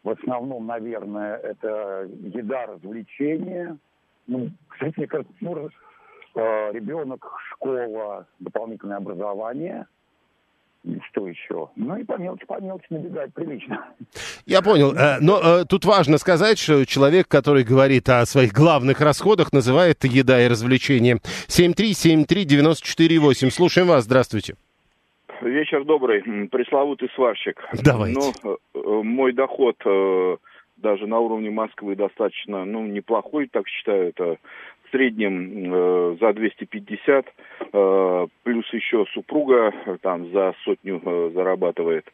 в 0.03 0.09
основном, 0.09 0.65
наверное, 0.65 1.37
это 1.37 2.09
еда, 2.21 2.67
развлечения. 2.67 3.77
Ну, 4.25 4.49
кстати, 4.69 5.09
ну, 5.41 5.65
а, 5.65 5.69
ребенок, 6.35 7.25
школа, 7.51 8.25
дополнительное 8.39 8.97
образование– 8.97 9.87
что 11.09 11.27
еще? 11.27 11.69
Ну 11.75 11.95
и 11.95 12.03
по 12.03 12.17
мелочи, 12.17 12.45
по 12.45 12.59
мелочи 12.59 12.87
набегать 12.89 13.33
прилично. 13.33 13.85
Я 14.45 14.61
понял. 14.61 14.93
Э, 14.93 15.19
но 15.21 15.39
э, 15.39 15.63
тут 15.65 15.85
важно 15.85 16.17
сказать, 16.17 16.59
что 16.59 16.83
человек, 16.85 17.29
который 17.29 17.63
говорит 17.63 18.09
о 18.09 18.25
своих 18.25 18.51
главных 18.51 18.99
расходах, 18.99 19.53
называет 19.53 20.03
еда 20.03 20.43
и 20.43 20.49
развлечения. 20.49 21.19
7373948. 21.47 23.49
Слушаем 23.49 23.87
вас. 23.87 24.03
Здравствуйте. 24.03 24.55
Вечер 25.41 25.85
добрый. 25.85 26.21
Пресловутый 26.49 27.09
сварщик. 27.15 27.63
Давайте. 27.81 28.19
Ну, 28.19 28.33
э, 28.73 28.79
мой 29.03 29.31
доход 29.31 29.77
даже 30.83 31.07
на 31.07 31.19
уровне 31.19 31.49
Москвы 31.49 31.95
достаточно, 31.95 32.65
ну, 32.65 32.85
неплохой, 32.85 33.47
так 33.47 33.67
считаю, 33.69 34.09
это 34.09 34.37
среднем 34.93 35.73
э, 35.73 36.17
за 36.21 36.33
250, 36.33 37.25
э, 37.73 38.27
плюс 38.43 38.73
еще 38.73 39.05
супруга 39.13 39.73
э, 39.85 39.97
там 40.01 40.31
за 40.31 40.53
сотню 40.63 41.01
зарабатывает. 41.33 42.05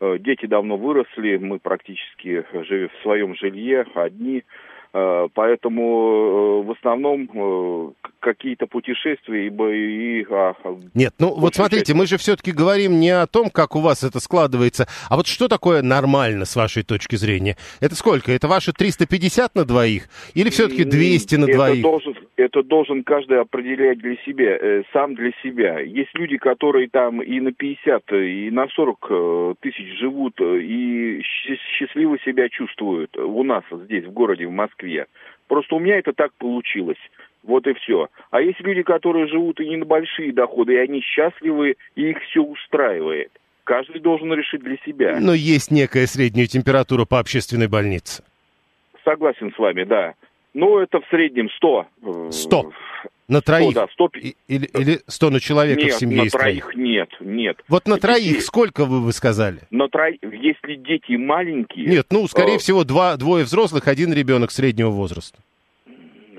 Дети 0.00 0.44
давно 0.46 0.76
выросли, 0.76 1.38
мы 1.38 1.60
практически 1.60 2.44
живем 2.66 2.88
в 2.88 3.02
своем 3.02 3.34
жилье, 3.36 3.86
одни. 3.94 4.42
Поэтому 4.92 6.62
в 6.62 6.70
основном 6.72 7.94
какие-то 8.20 8.66
путешествия 8.66 9.46
и... 9.46 10.20
и 10.20 10.26
а, 10.30 10.54
Нет, 10.94 11.14
ну 11.18 11.34
вот 11.34 11.54
смотрите, 11.54 11.86
часть... 11.86 11.98
мы 11.98 12.06
же 12.06 12.16
все-таки 12.16 12.52
говорим 12.52 13.00
не 13.00 13.10
о 13.10 13.26
том, 13.26 13.50
как 13.50 13.76
у 13.76 13.80
вас 13.80 14.04
это 14.04 14.20
складывается, 14.20 14.86
а 15.08 15.16
вот 15.16 15.26
что 15.26 15.48
такое 15.48 15.82
нормально 15.82 16.44
с 16.44 16.54
вашей 16.54 16.82
точки 16.82 17.16
зрения? 17.16 17.56
Это 17.80 17.94
сколько? 17.94 18.30
Это 18.30 18.46
ваши 18.46 18.72
350 18.72 19.54
на 19.54 19.64
двоих? 19.64 20.08
Или 20.34 20.50
все-таки 20.50 20.84
200 20.84 21.36
на 21.36 21.44
это 21.44 21.54
двоих? 21.54 21.82
Должен, 21.82 22.14
это 22.36 22.62
должен 22.62 23.04
каждый 23.04 23.40
определять 23.40 23.98
для 23.98 24.16
себя, 24.26 24.56
э, 24.60 24.82
сам 24.92 25.14
для 25.14 25.32
себя. 25.42 25.80
Есть 25.80 26.14
люди, 26.14 26.36
которые 26.36 26.88
там 26.88 27.22
и 27.22 27.40
на 27.40 27.52
50, 27.52 28.12
и 28.12 28.50
на 28.50 28.68
40 28.68 29.56
тысяч 29.60 29.98
живут, 29.98 30.40
и 30.40 31.22
счастливо 31.22 32.18
себя 32.20 32.48
чувствуют 32.48 33.16
у 33.16 33.42
нас 33.42 33.64
здесь, 33.70 34.04
в 34.04 34.12
городе, 34.12 34.46
в 34.46 34.50
Москве. 34.50 34.74
Москве. 34.74 35.06
Просто 35.48 35.74
у 35.74 35.78
меня 35.78 35.98
это 35.98 36.12
так 36.12 36.32
получилось. 36.34 36.98
Вот 37.42 37.66
и 37.66 37.74
все. 37.74 38.08
А 38.30 38.40
есть 38.40 38.60
люди, 38.60 38.82
которые 38.82 39.26
живут 39.26 39.60
и 39.60 39.68
не 39.68 39.76
на 39.76 39.84
большие 39.84 40.32
доходы, 40.32 40.74
и 40.74 40.78
они 40.78 41.00
счастливы, 41.02 41.76
и 41.94 42.10
их 42.10 42.18
все 42.22 42.42
устраивает. 42.42 43.30
Каждый 43.64 44.00
должен 44.00 44.32
решить 44.32 44.62
для 44.62 44.76
себя. 44.84 45.18
Но 45.20 45.34
есть 45.34 45.70
некая 45.70 46.06
средняя 46.06 46.46
температура 46.46 47.04
по 47.04 47.18
общественной 47.18 47.68
больнице. 47.68 48.22
Согласен 49.04 49.52
с 49.52 49.58
вами, 49.58 49.84
да. 49.84 50.14
Ну, 50.54 50.78
это 50.78 51.00
в 51.00 51.06
среднем 51.10 51.50
100. 51.50 51.86
100. 52.30 52.72
На 53.26 53.40
троих? 53.40 53.70
100, 53.70 53.80
да, 53.80 53.86
100... 53.92 54.10
Или, 54.48 54.66
или 54.66 55.00
100 55.06 55.30
на 55.30 55.40
человека 55.40 55.82
нет, 55.82 55.94
в 55.94 55.98
семье 55.98 56.18
на 56.18 56.26
из 56.26 56.32
троих 56.32 56.64
троих? 56.64 56.76
нет, 56.76 57.08
нет. 57.20 57.56
Вот 57.68 57.86
на 57.86 57.94
Детей- 57.96 58.02
троих 58.02 58.42
сколько 58.42 58.84
вы, 58.84 59.00
вы 59.00 59.12
сказали? 59.12 59.60
На 59.70 59.88
троих, 59.88 60.18
если 60.22 60.76
дети 60.76 61.16
маленькие... 61.16 61.86
Нет, 61.86 62.06
ну, 62.10 62.26
скорее 62.28 62.56
э, 62.56 62.58
всего, 62.58 62.84
два, 62.84 63.16
двое 63.16 63.44
взрослых, 63.44 63.88
один 63.88 64.12
ребенок 64.12 64.50
среднего 64.50 64.90
возраста. 64.90 65.38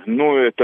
Ну, 0.06 0.38
это... 0.38 0.64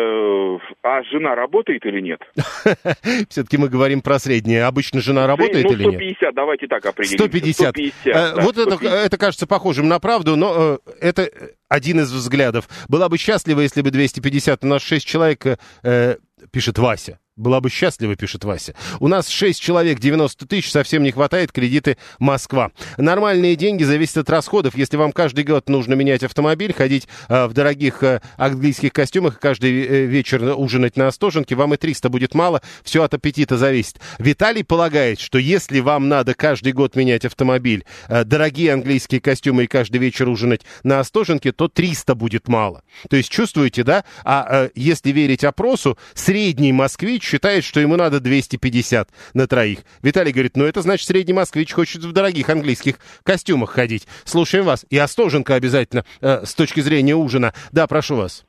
А 0.83 1.03
жена 1.03 1.35
работает 1.35 1.85
или 1.85 2.01
нет? 2.01 2.21
Все-таки 3.29 3.57
мы 3.57 3.69
говорим 3.69 4.01
про 4.01 4.19
среднее. 4.19 4.65
Обычно 4.65 5.01
жена 5.01 5.27
работает 5.27 5.65
ну, 5.65 5.73
или 5.73 5.83
нет? 5.83 5.93
150, 5.93 6.35
давайте 6.35 6.67
так 6.67 6.85
определим. 6.85 7.19
150. 7.19 7.69
150, 7.69 8.11
Э, 8.11 8.35
да, 8.35 8.41
вот 8.41 8.57
это, 8.57 8.75
150. 8.75 9.05
это 9.05 9.17
кажется 9.17 9.47
похожим 9.47 9.87
на 9.87 9.99
правду, 9.99 10.35
но 10.35 10.79
э, 10.85 10.95
это 10.99 11.29
один 11.69 11.99
из 11.99 12.11
взглядов. 12.11 12.67
Была 12.87 13.09
бы 13.09 13.17
счастлива, 13.17 13.61
если 13.61 13.81
бы 13.81 13.91
250, 13.91 14.63
у 14.63 14.67
нас 14.67 14.81
6 14.81 15.05
человек, 15.05 15.45
э, 15.83 16.15
пишет 16.51 16.77
Вася. 16.77 17.19
Была 17.41 17.59
бы 17.59 17.71
счастлива, 17.71 18.15
пишет 18.15 18.43
Вася. 18.43 18.75
У 18.99 19.07
нас 19.07 19.27
6 19.27 19.59
человек, 19.59 19.99
90 19.99 20.45
тысяч, 20.45 20.69
совсем 20.71 21.01
не 21.01 21.11
хватает, 21.11 21.51
кредиты 21.51 21.97
Москва. 22.19 22.71
Нормальные 22.97 23.55
деньги 23.55 23.83
зависят 23.83 24.17
от 24.17 24.29
расходов. 24.29 24.77
Если 24.77 24.95
вам 24.95 25.11
каждый 25.11 25.43
год 25.43 25.67
нужно 25.67 25.95
менять 25.95 26.21
автомобиль, 26.23 26.71
ходить 26.71 27.07
э, 27.29 27.47
в 27.47 27.53
дорогих 27.53 28.03
э, 28.03 28.21
английских 28.37 28.93
костюмах, 28.93 29.39
каждый 29.39 29.71
э, 29.71 30.05
вечер 30.05 30.53
ужинать 30.55 30.97
на 30.97 31.07
Остоженке, 31.07 31.55
вам 31.55 31.73
и 31.73 31.77
300 31.77 32.09
будет 32.09 32.35
мало, 32.35 32.61
все 32.83 33.01
от 33.01 33.15
аппетита 33.15 33.57
зависит. 33.57 33.99
Виталий 34.19 34.63
полагает, 34.63 35.19
что 35.19 35.39
если 35.39 35.79
вам 35.79 36.09
надо 36.09 36.35
каждый 36.35 36.73
год 36.73 36.95
менять 36.95 37.25
автомобиль, 37.25 37.85
э, 38.07 38.23
дорогие 38.23 38.71
английские 38.71 39.19
костюмы 39.19 39.63
и 39.63 39.67
каждый 39.67 39.97
вечер 39.97 40.29
ужинать 40.29 40.61
на 40.83 40.99
Остоженке, 40.99 41.51
то 41.51 41.67
300 41.67 42.13
будет 42.13 42.47
мало. 42.47 42.83
То 43.09 43.15
есть 43.15 43.29
чувствуете, 43.29 43.83
да? 43.83 44.03
А 44.23 44.65
э, 44.65 44.69
если 44.75 45.09
верить 45.09 45.43
опросу, 45.43 45.97
средний 46.13 46.71
москвич 46.71 47.30
считает, 47.31 47.63
что 47.63 47.79
ему 47.79 47.95
надо 47.95 48.19
250 48.19 49.07
на 49.33 49.47
троих. 49.47 49.79
Виталий 50.01 50.33
говорит, 50.33 50.57
ну 50.57 50.65
это 50.65 50.81
значит 50.81 51.07
средний 51.07 51.33
москвич 51.33 51.71
хочет 51.71 52.03
в 52.03 52.11
дорогих 52.11 52.49
английских 52.49 52.95
костюмах 53.23 53.69
ходить. 53.69 54.05
Слушаем 54.25 54.65
вас. 54.65 54.85
И 54.89 54.97
Остоженка 54.97 55.55
обязательно 55.55 56.03
э, 56.19 56.43
с 56.45 56.53
точки 56.53 56.81
зрения 56.81 57.15
ужина. 57.15 57.53
Да, 57.71 57.87
прошу 57.87 58.17
вас. 58.17 58.45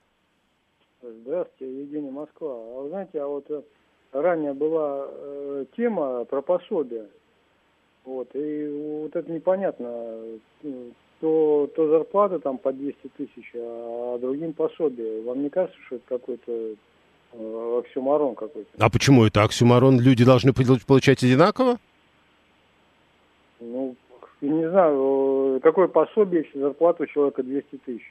Здравствуйте, 1.00 1.80
Евгений 1.82 2.10
Москва. 2.10 2.50
А 2.50 2.82
вы 2.82 2.88
знаете, 2.88 3.20
а 3.20 3.26
вот 3.28 3.48
э, 3.50 3.62
ранее 4.12 4.52
была 4.52 5.06
э, 5.08 5.64
тема 5.76 6.24
про 6.24 6.42
пособие. 6.42 7.06
Вот, 8.04 8.30
и 8.34 9.00
вот 9.02 9.14
это 9.14 9.30
непонятно. 9.30 9.86
э, 10.64 10.90
То, 11.20 11.70
то 11.76 11.88
зарплата 11.88 12.40
там 12.40 12.58
по 12.58 12.72
200 12.72 12.96
тысяч, 13.16 13.52
а 13.54 14.18
другим 14.18 14.54
пособие. 14.54 15.22
Вам 15.22 15.44
не 15.44 15.50
кажется, 15.50 15.78
что 15.86 15.96
это 15.96 16.04
какой-то 16.08 16.74
оксюмарон 17.32 18.34
какой-то? 18.34 18.68
А 18.78 18.90
почему 18.90 19.24
это 19.24 19.42
оксюмарон? 19.42 20.00
Люди 20.00 20.24
должны 20.24 20.52
пол- 20.52 20.78
получать 20.86 21.22
одинаково? 21.22 21.78
Ну, 23.60 23.96
не 24.40 24.68
знаю, 24.70 25.56
э, 25.56 25.60
какое 25.62 25.88
пособие, 25.88 26.44
если 26.44 26.58
зарплата 26.58 27.04
у 27.04 27.06
человека 27.06 27.42
200 27.42 27.76
тысяч? 27.86 28.02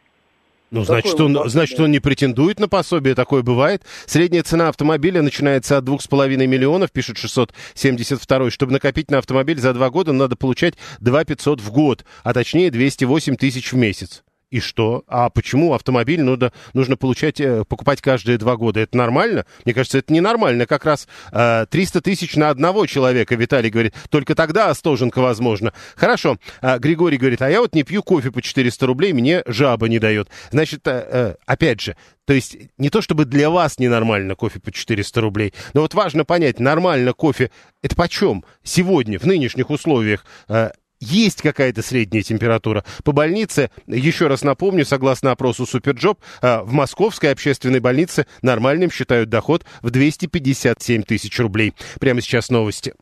Ну, 0.71 0.85
Какое 0.85 1.01
значит, 1.01 1.19
он, 1.19 1.49
значит, 1.49 1.79
он 1.81 1.91
не 1.91 1.99
претендует 1.99 2.57
на 2.61 2.69
пособие, 2.69 3.13
такое 3.13 3.43
бывает. 3.43 3.83
Средняя 4.05 4.41
цена 4.41 4.69
автомобиля 4.69 5.21
начинается 5.21 5.77
от 5.77 5.83
2,5 5.83 6.47
миллионов, 6.47 6.93
пишет 6.93 7.17
672. 7.17 8.49
Чтобы 8.49 8.71
накопить 8.71 9.11
на 9.11 9.17
автомобиль 9.17 9.59
за 9.59 9.73
два 9.73 9.89
года, 9.89 10.13
надо 10.13 10.37
получать 10.37 10.75
2 11.01 11.25
500 11.25 11.59
в 11.59 11.71
год, 11.73 12.05
а 12.23 12.33
точнее 12.33 12.71
208 12.71 13.35
тысяч 13.35 13.73
в 13.73 13.75
месяц. 13.75 14.23
И 14.51 14.59
что? 14.59 15.03
А 15.07 15.29
почему 15.29 15.73
автомобиль 15.73 16.21
нужно, 16.21 16.51
нужно 16.73 16.97
получать, 16.97 17.39
э, 17.39 17.63
покупать 17.63 18.01
каждые 18.01 18.37
два 18.37 18.57
года? 18.57 18.81
Это 18.81 18.97
нормально? 18.97 19.45
Мне 19.63 19.73
кажется, 19.73 19.97
это 19.97 20.11
ненормально. 20.13 20.65
Как 20.65 20.83
раз 20.83 21.07
э, 21.31 21.65
300 21.69 22.01
тысяч 22.01 22.35
на 22.35 22.49
одного 22.49 22.85
человека, 22.85 23.35
Виталий 23.35 23.69
говорит. 23.69 23.95
Только 24.09 24.35
тогда 24.35 24.69
Остоженко 24.69 25.21
возможно. 25.21 25.71
Хорошо. 25.95 26.37
А, 26.61 26.79
Григорий 26.79 27.17
говорит, 27.17 27.41
а 27.41 27.49
я 27.49 27.61
вот 27.61 27.73
не 27.73 27.83
пью 27.83 28.03
кофе 28.03 28.29
по 28.29 28.41
400 28.41 28.85
рублей, 28.85 29.13
мне 29.13 29.41
жаба 29.47 29.87
не 29.87 29.99
дает. 29.99 30.27
Значит, 30.51 30.85
э, 30.85 31.07
э, 31.09 31.35
опять 31.45 31.79
же, 31.79 31.95
то 32.25 32.33
есть 32.33 32.57
не 32.77 32.89
то 32.89 33.01
чтобы 33.01 33.25
для 33.25 33.49
вас 33.49 33.79
ненормально 33.79 34.35
кофе 34.35 34.59
по 34.59 34.71
400 34.71 35.21
рублей, 35.21 35.53
но 35.73 35.81
вот 35.81 35.93
важно 35.93 36.25
понять, 36.25 36.59
нормально 36.59 37.13
кофе, 37.13 37.51
это 37.81 37.95
почем 37.95 38.43
сегодня, 38.63 39.17
в 39.17 39.25
нынешних 39.25 39.69
условиях? 39.69 40.25
Э, 40.47 40.71
есть 41.01 41.41
какая-то 41.41 41.81
средняя 41.81 42.23
температура. 42.23 42.85
По 43.03 43.11
больнице, 43.11 43.69
еще 43.87 44.27
раз 44.27 44.43
напомню, 44.43 44.85
согласно 44.85 45.31
опросу 45.31 45.65
SuperJob, 45.65 46.19
э, 46.41 46.61
в 46.61 46.71
московской 46.71 47.31
общественной 47.31 47.79
больнице 47.79 48.25
нормальным 48.41 48.91
считают 48.91 49.29
доход 49.29 49.65
в 49.81 49.89
257 49.89 51.03
тысяч 51.03 51.37
рублей. 51.39 51.73
Прямо 51.99 52.21
сейчас 52.21 52.49
новости. 52.49 52.93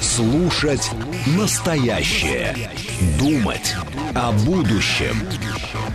Слушать 0.00 0.90
настоящее. 1.38 2.70
Думать 3.18 3.74
о 4.14 4.32
будущем. 4.32 5.16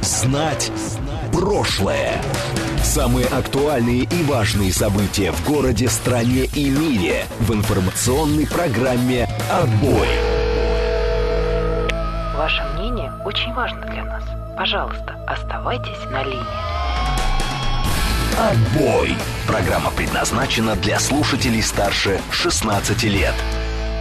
Знать 0.02 0.72
прошлое. 1.32 2.22
Самые 2.84 3.28
актуальные 3.28 4.04
и 4.04 4.24
важные 4.24 4.72
события 4.72 5.32
в 5.32 5.48
городе, 5.48 5.90
стране 5.90 6.46
и 6.56 6.70
мире 6.70 7.26
в 7.40 7.54
информационной 7.54 8.48
программе 8.48 9.28
«Отбой». 9.50 10.35
Ваше 12.38 12.64
мнение 12.74 13.14
очень 13.24 13.54
важно 13.54 13.82
для 13.86 14.04
нас. 14.04 14.24
Пожалуйста, 14.58 15.16
оставайтесь 15.26 16.04
на 16.12 16.22
линии. 16.24 16.44
Отбой. 18.38 19.16
Программа 19.48 19.90
предназначена 19.92 20.76
для 20.76 21.00
слушателей 21.00 21.64
старше 21.64 22.20
16 22.32 23.04
лет. 23.04 23.34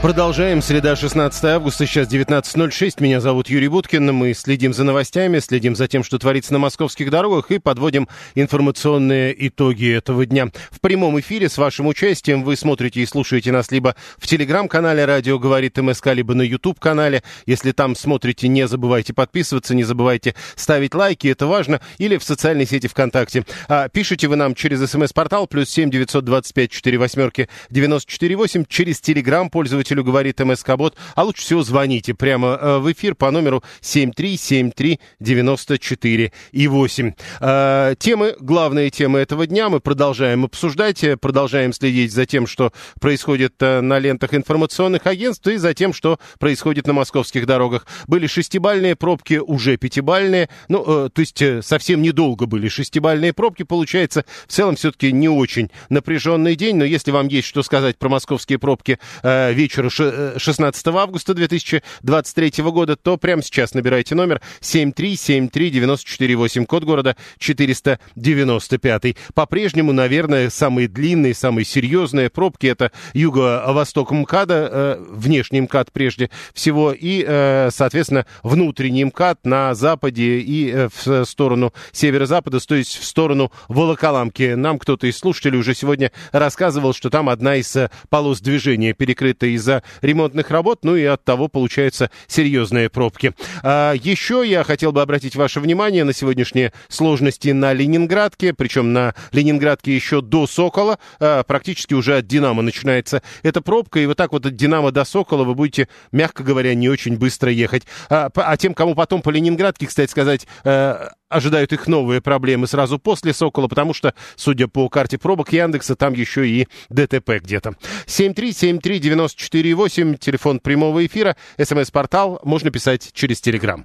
Продолжаем. 0.05 0.61
Среда, 0.61 0.97
16 0.97 1.45
августа, 1.45 1.87
сейчас 1.87 2.13
19.06. 2.13 2.97
Меня 3.03 3.23
зовут 3.23 3.49
Юрий 3.49 3.69
Буткин. 3.69 4.15
Мы 4.15 4.35
следим 4.35 4.75
за 4.75 4.85
новостями, 4.85 5.39
следим 5.39 5.75
за 5.75 5.89
тем, 5.89 6.05
что 6.05 6.19
творится 6.19 6.53
на 6.53 6.59
московских 6.59 7.11
дорогах 7.11 7.51
и 7.51 7.59
подводим 7.59 8.07
информационные 8.35 9.35
итоги 9.49 9.91
этого 9.91 10.27
дня. 10.27 10.49
В 10.71 10.81
прямом 10.81 11.19
эфире 11.21 11.49
с 11.49 11.57
вашим 11.57 11.87
участием 11.87 12.45
вы 12.45 12.57
смотрите 12.57 13.01
и 13.01 13.07
слушаете 13.07 13.51
нас 13.51 13.71
либо 13.71 13.97
в 14.19 14.27
телеграм-канале 14.27 15.07
«Радио 15.07 15.39
говорит 15.39 15.79
МСК», 15.79 16.09
либо 16.09 16.35
на 16.35 16.43
YouTube-канале. 16.43 17.23
Если 17.47 17.73
там 17.73 17.97
смотрите, 17.97 18.47
не 18.49 18.69
забывайте 18.69 19.15
подписываться, 19.15 19.75
не 19.75 19.85
забывайте 19.85 20.35
ставить 20.55 20.95
лайки, 20.95 21.29
это 21.29 21.47
важно, 21.47 21.81
или 21.97 22.19
в 22.19 22.25
социальной 22.25 22.67
сети 22.67 22.89
ВКонтакте. 22.89 23.47
А, 23.69 23.89
пишите 23.89 24.29
вы 24.29 24.37
нам 24.37 24.55
через 24.55 24.87
смс-портал 24.87 25.47
плюс 25.47 25.71
семь 25.71 25.91
девятьсот 25.91 26.27
двадцать 26.27 26.53
пять 26.53 26.73
четыре 26.73 26.99
восьмерки 26.99 27.49
девяносто 27.71 28.13
четыре 28.13 28.37
восемь 28.37 28.67
через 28.69 29.01
телеграм 29.01 29.49
пользователю 29.95 30.05
говорит 30.05 30.41
МСК 30.41 30.77
Бот, 30.77 30.97
а 31.15 31.25
лучше 31.25 31.43
всего 31.43 31.63
звоните 31.63 32.15
прямо 32.15 32.59
э, 32.61 32.79
в 32.79 32.91
эфир 32.93 33.15
по 33.15 33.31
номеру 33.31 33.63
7373948 33.81 36.33
и 36.53 36.69
8. 36.69 37.13
Э, 37.41 37.95
темы, 37.99 38.37
главные 38.41 38.91
темы 38.91 39.21
этого 39.21 39.47
дня 39.47 39.69
мы 39.69 39.81
продолжаем 39.81 40.45
обсуждать, 40.45 41.05
э, 41.05 41.17
продолжаем 41.17 41.73
следить 41.73 42.13
за 42.13 42.27
тем, 42.27 42.47
что 42.47 42.73
происходит 43.01 43.55
э, 43.61 43.81
на 43.81 43.99
лентах 43.99 44.35
информационных 44.35 45.07
агентств 45.07 45.47
и 45.47 45.57
за 45.57 45.75
тем, 45.75 45.93
что 45.93 46.19
происходит 46.39 46.87
на 46.87 46.93
московских 46.93 47.47
дорогах. 47.47 47.87
Были 48.07 48.27
шестибальные 48.27 48.97
пробки, 48.97 49.35
уже 49.35 49.77
пятибальные, 49.77 50.49
ну, 50.69 51.09
то 51.09 51.21
есть 51.21 51.43
совсем 51.63 52.03
недолго 52.03 52.47
были 52.47 52.69
шестибальные 52.69 53.33
пробки, 53.33 53.63
получается, 53.63 54.25
в 54.47 54.53
целом 54.53 54.77
все-таки 54.77 55.13
не 55.13 55.29
очень 55.29 55.71
напряженный 55.89 56.57
день, 56.57 56.77
но 56.77 56.85
если 56.85 57.11
вам 57.11 57.29
есть 57.29 57.49
что 57.49 57.63
сказать 57.63 57.99
про 57.99 58.09
московские 58.09 58.59
пробки 58.59 58.99
э, 59.23 59.53
вечера 59.75 59.91
ш- 59.91 60.35
э, 60.37 60.39
16 60.39 60.87
августа 60.89 61.35
2023 61.35 62.63
года, 62.71 62.97
то 62.97 63.17
прямо 63.17 63.43
сейчас 63.43 63.75
набирайте 63.75 64.15
номер 64.15 64.41
7373948, 64.61 66.67
код 66.67 66.85
города 66.85 67.17
495. 67.39 69.17
По-прежнему, 69.35 69.93
наверное, 69.93 70.51
самые 70.51 70.87
длинные, 70.89 71.35
самые 71.35 71.65
серьезные 71.65 72.31
пробки 72.31 72.67
это 72.67 72.93
юго-восток 73.15 74.13
МКАДа, 74.13 74.69
э, 74.71 74.97
внешний 75.11 75.61
МКАД 75.63 75.91
прежде 75.93 76.31
всего, 76.53 76.93
и, 76.93 77.25
э, 77.27 77.71
соответственно, 77.73 78.27
внутренний 78.43 79.05
МКАД 79.05 79.45
на 79.45 79.75
западе 79.75 80.41
и 80.41 80.89
в 80.95 81.25
сторону 81.25 81.73
северо-запада, 81.93 82.59
то 82.61 82.75
есть 82.75 82.99
в 82.99 83.05
сторону 83.05 83.51
Волоколамки. 83.69 84.55
Нам 84.55 84.79
кто-то 84.79 85.07
из 85.07 85.17
слушателей 85.19 85.59
уже 85.59 85.75
сегодня 85.75 86.13
рассказывал, 86.33 86.93
что 86.95 87.11
там 87.11 87.29
одна 87.29 87.57
из 87.57 87.77
полос 88.09 88.41
движения 88.41 88.93
перекрыта 88.93 89.47
из 89.47 89.64
из-за 89.65 89.83
ремонтных 90.03 90.51
работ, 90.51 90.81
ну 90.83 90.95
и 90.95 91.05
от 91.05 91.25
того 91.25 91.49
получаются 91.49 92.11
серьезные 92.27 92.91
пробки. 92.91 93.33
А, 93.63 93.95
еще 93.95 94.45
я 94.47 94.63
хотел 94.63 94.93
бы 94.93 95.01
обратить 95.01 95.35
ваше 95.37 95.61
внимание 95.61 96.05
на 96.05 96.13
сегодняшние 96.13 96.73
сложности 96.89 97.49
на 97.49 97.73
Ленинградке, 97.73 98.53
причем 98.53 98.93
на 98.93 99.15
Ленинградке 99.33 99.95
еще 99.95 100.21
до 100.21 100.47
Сокола, 100.47 100.99
а, 101.19 101.43
практически 101.43 101.95
уже 101.95 102.19
от 102.19 102.27
Динамо 102.27 102.63
начинается 102.63 103.23
эта 103.43 103.63
пробка, 103.63 104.01
и 104.01 104.07
вот 104.07 104.19
так 104.19 104.33
вот 104.33 104.45
от 104.45 104.55
Динамо 104.55 104.93
до 104.93 105.05
Сокола 105.05 105.45
вы 105.45 105.55
будете, 105.55 105.89
мягко 106.13 106.43
говоря, 106.43 106.75
не 106.75 106.89
очень 106.89 107.17
быстро 107.17 107.51
ехать. 107.51 107.85
А, 108.11 108.31
а 108.35 108.57
тем, 108.59 108.75
кому 108.75 108.95
потом 108.95 109.23
по 109.23 109.31
Ленинградке, 109.31 109.87
кстати 109.87 110.11
сказать, 110.11 110.47
э, 110.65 111.09
ожидают 111.35 111.73
их 111.73 111.87
новые 111.87 112.21
проблемы 112.21 112.67
сразу 112.67 112.99
после 112.99 113.33
Сокола, 113.35 113.69
потому 113.69 113.93
что, 113.93 114.15
судя 114.37 114.69
по 114.69 114.89
карте 114.89 115.19
пробок 115.19 115.53
Яндекса, 115.53 115.97
там 115.97 116.15
еще 116.15 116.49
и 116.49 116.67
ДТП 116.89 117.41
где-то. 117.43 117.75
7373948, 118.07 120.17
телефон 120.19 120.61
прямого 120.61 121.05
эфира, 121.05 121.37
смс-портал, 121.61 122.41
можно 122.45 122.71
писать 122.71 123.11
через 123.13 123.41
Телеграм. 123.41 123.85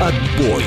Отбой. 0.00 0.62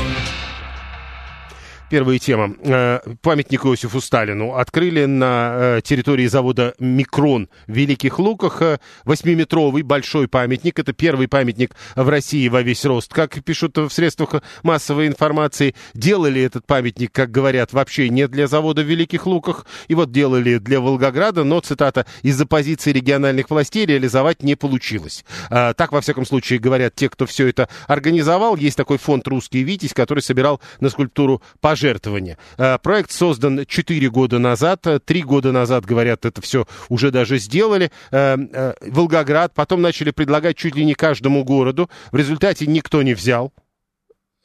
Первая 1.90 2.20
тема. 2.20 2.54
Э, 2.66 3.00
памятник 3.22 3.66
Иосифу 3.66 4.02
Сталину 4.02 4.56
открыли 4.56 5.06
на 5.06 5.78
э, 5.78 5.82
территории 5.82 6.28
завода 6.28 6.74
«Микрон» 6.80 7.48
в 7.66 7.72
Великих 7.72 8.20
Луках. 8.20 8.62
Э, 8.62 8.80
восьмиметровый 9.06 9.84
большой 9.84 10.28
памятник. 10.28 10.80
Это 10.80 10.92
первый 10.92 11.30
памятник 11.30 11.78
в 11.96 12.10
России 12.10 12.50
во 12.50 12.62
весь 12.62 12.84
рост. 12.84 13.14
Как 13.14 13.42
пишут 13.42 13.78
в 13.78 13.90
средствах 13.90 14.44
массовой 14.64 15.08
информации, 15.08 15.76
делали 15.94 16.42
этот 16.42 16.66
памятник, 16.66 17.14
как 17.14 17.32
говорят, 17.32 17.72
вообще 17.72 18.10
не 18.10 18.28
для 18.28 18.48
завода 18.48 18.82
в 18.82 18.86
Великих 18.86 19.26
Луках. 19.26 19.66
И 19.88 19.96
вот 19.96 20.12
делали 20.12 20.58
для 20.58 20.82
Волгограда, 20.82 21.46
но, 21.46 21.62
цитата, 21.62 22.06
из-за 22.22 22.46
позиции 22.46 22.92
региональных 22.92 23.50
властей 23.50 23.86
реализовать 23.86 24.44
не 24.44 24.56
получилось. 24.56 25.24
Так, 25.50 25.94
во 25.94 26.02
всяком 26.02 26.26
случае, 26.26 26.60
говорят 26.60 26.96
те, 26.96 27.08
кто 27.08 27.26
все 27.26 27.48
это 27.48 27.70
организовал. 27.88 28.58
Есть 28.58 28.76
такой 28.76 28.98
фонд 28.98 29.26
«Русский 29.30 29.64
Витязь», 29.64 29.94
который 29.94 30.20
собирал 30.20 30.60
на 30.82 30.90
скульптуру 30.90 31.42
пожертвования 31.62 31.77
пожертвования. 31.78 32.38
Э, 32.58 32.78
проект 32.82 33.12
создан 33.12 33.66
4 33.66 34.10
года 34.10 34.40
назад. 34.40 34.86
3 35.06 35.22
года 35.24 35.52
назад, 35.52 35.86
говорят, 35.86 36.26
это 36.26 36.42
все 36.42 36.66
уже 36.90 37.12
даже 37.12 37.38
сделали. 37.38 37.92
Э, 38.12 38.38
э, 38.38 38.74
Волгоград. 38.82 39.54
Потом 39.54 39.82
начали 39.82 40.12
предлагать 40.12 40.58
чуть 40.58 40.76
ли 40.76 40.86
не 40.86 40.96
каждому 40.96 41.44
городу. 41.44 41.90
В 42.12 42.16
результате 42.16 42.66
никто 42.66 43.04
не 43.04 43.14
взял 43.14 43.54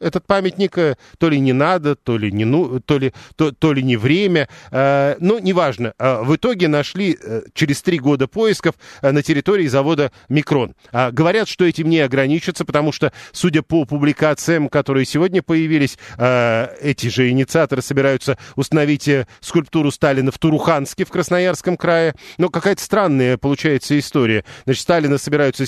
этот 0.03 0.27
памятник 0.27 0.77
э, 0.79 0.97
то 1.19 1.29
ли 1.29 1.41
не 1.41 1.53
надо, 1.53 1.95
то 1.95 2.17
ли 2.19 2.33
не, 2.33 2.45
ну, 2.45 2.81
то 2.81 2.99
ли, 2.99 3.13
то, 3.37 3.53
то 3.53 3.73
ли 3.73 3.83
не 3.83 3.97
время. 3.97 4.49
Э, 4.71 5.17
ну, 5.21 5.39
неважно. 5.39 5.95
Э, 5.99 6.23
в 6.23 6.37
итоге 6.37 6.69
нашли 6.69 7.17
э, 7.21 7.43
через 7.55 7.83
три 7.83 7.99
года 7.99 8.27
поисков 8.27 8.75
на 9.01 9.23
территории 9.23 9.67
завода 9.67 10.13
«Микрон». 10.29 10.75
Э, 10.93 11.11
говорят, 11.11 11.49
что 11.49 11.65
этим 11.65 11.89
не 11.89 12.01
ограничатся, 12.01 12.65
потому 12.65 12.93
что, 12.93 13.13
судя 13.33 13.63
по 13.63 13.85
публикациям, 13.85 14.69
которые 14.69 15.05
сегодня 15.05 15.43
появились, 15.43 15.99
эти 16.19 17.09
же 17.09 17.31
инициаторы 17.31 17.83
собираются 17.83 18.39
установить 18.57 19.09
скульптуру 19.41 19.91
Сталина 19.91 20.31
в 20.31 20.39
Туруханске 20.39 21.05
в 21.05 21.11
Красноярском 21.11 21.77
крае. 21.77 22.15
Но 22.39 22.49
какая-то 22.49 22.83
странная 22.83 23.37
получается 23.37 23.99
история. 23.99 24.45
Значит, 24.65 24.83
Сталина 24.83 25.19
собираются 25.19 25.65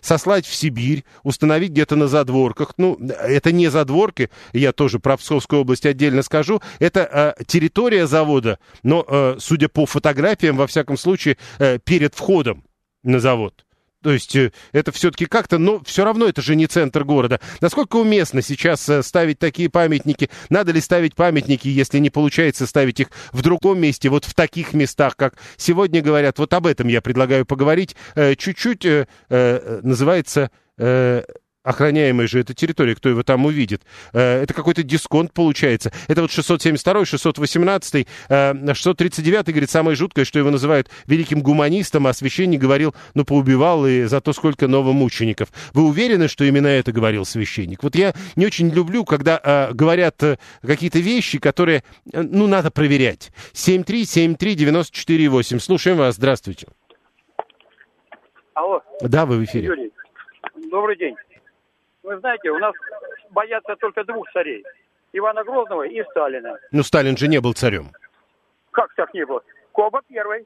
сослать 0.00 0.46
в 0.46 0.54
Сибирь, 0.54 1.04
установить 1.22 1.70
где-то 1.70 1.96
на 1.96 2.08
задворках. 2.08 2.74
Ну, 2.76 2.98
это 3.00 3.52
не 3.52 3.68
задворки, 3.72 4.30
я 4.52 4.72
тоже 4.72 5.00
про 5.00 5.16
Псковскую 5.16 5.62
область 5.62 5.86
отдельно 5.86 6.22
скажу, 6.22 6.62
это 6.78 7.34
э, 7.38 7.44
территория 7.46 8.06
завода, 8.06 8.60
но, 8.84 9.04
э, 9.08 9.36
судя 9.40 9.68
по 9.68 9.86
фотографиям, 9.86 10.56
во 10.56 10.68
всяком 10.68 10.96
случае, 10.96 11.36
э, 11.58 11.78
перед 11.84 12.14
входом 12.14 12.62
на 13.02 13.18
завод. 13.18 13.64
То 14.02 14.12
есть 14.12 14.34
э, 14.34 14.52
это 14.72 14.92
все-таки 14.92 15.26
как-то, 15.26 15.58
но 15.58 15.80
все 15.84 16.04
равно 16.04 16.26
это 16.26 16.42
же 16.42 16.56
не 16.56 16.66
центр 16.66 17.04
города. 17.04 17.40
Насколько 17.60 17.96
уместно 17.96 18.42
сейчас 18.42 18.88
э, 18.88 19.02
ставить 19.02 19.38
такие 19.38 19.70
памятники? 19.70 20.28
Надо 20.50 20.72
ли 20.72 20.80
ставить 20.80 21.14
памятники, 21.14 21.68
если 21.68 21.98
не 21.98 22.10
получается 22.10 22.66
ставить 22.66 23.00
их 23.00 23.08
в 23.32 23.42
другом 23.42 23.80
месте, 23.80 24.08
вот 24.08 24.24
в 24.24 24.34
таких 24.34 24.72
местах, 24.72 25.16
как 25.16 25.34
сегодня 25.56 26.02
говорят? 26.02 26.38
Вот 26.38 26.52
об 26.52 26.66
этом 26.66 26.88
я 26.88 27.00
предлагаю 27.00 27.46
поговорить. 27.46 27.96
Э, 28.14 28.34
чуть-чуть 28.34 28.86
называется 29.28 30.50
охраняемая 31.62 32.26
же 32.26 32.40
эта 32.40 32.54
территория, 32.54 32.94
кто 32.94 33.08
его 33.08 33.22
там 33.22 33.46
увидит. 33.46 33.82
Э, 34.12 34.42
это 34.42 34.54
какой-то 34.54 34.82
дисконт 34.82 35.32
получается. 35.32 35.92
Это 36.08 36.22
вот 36.22 36.30
672, 36.30 37.04
618, 37.04 38.06
639, 38.28 39.46
говорит, 39.46 39.70
самое 39.70 39.96
жуткое, 39.96 40.24
что 40.24 40.38
его 40.38 40.50
называют 40.50 40.90
великим 41.06 41.40
гуманистом, 41.40 42.06
а 42.06 42.12
священник 42.12 42.60
говорил, 42.60 42.94
ну, 43.14 43.24
поубивал 43.24 43.86
и 43.86 44.04
за 44.04 44.20
то, 44.20 44.32
сколько 44.32 44.68
новомучеников. 44.68 45.48
Вы 45.72 45.84
уверены, 45.84 46.28
что 46.28 46.44
именно 46.44 46.66
это 46.66 46.92
говорил 46.92 47.24
священник? 47.24 47.82
Вот 47.82 47.94
я 47.94 48.14
не 48.36 48.46
очень 48.46 48.70
люблю, 48.70 49.04
когда 49.04 49.40
э, 49.42 49.72
говорят 49.72 50.22
э, 50.22 50.38
какие-то 50.62 50.98
вещи, 50.98 51.38
которые, 51.38 51.82
ну, 52.12 52.46
надо 52.46 52.70
проверять. 52.70 53.30
7373948. 53.52 55.58
Слушаем 55.58 55.98
вас. 55.98 56.16
Здравствуйте. 56.16 56.66
Алло. 58.54 58.82
Да, 59.00 59.26
вы 59.26 59.38
в 59.38 59.44
эфире. 59.44 59.66
Юрий, 59.66 59.90
добрый 60.70 60.96
день. 60.96 61.14
Вы 62.02 62.18
знаете, 62.18 62.50
у 62.50 62.58
нас 62.58 62.74
боятся 63.30 63.76
только 63.76 64.04
двух 64.04 64.30
царей. 64.32 64.64
Ивана 65.12 65.44
Грозного 65.44 65.82
и 65.82 66.02
Сталина. 66.10 66.58
Ну, 66.70 66.82
Сталин 66.82 67.16
же 67.16 67.28
не 67.28 67.40
был 67.40 67.52
царем. 67.52 67.90
Как 68.70 68.92
так 68.94 69.12
не 69.14 69.24
было? 69.24 69.42
Коба 69.72 70.00
первый. 70.08 70.44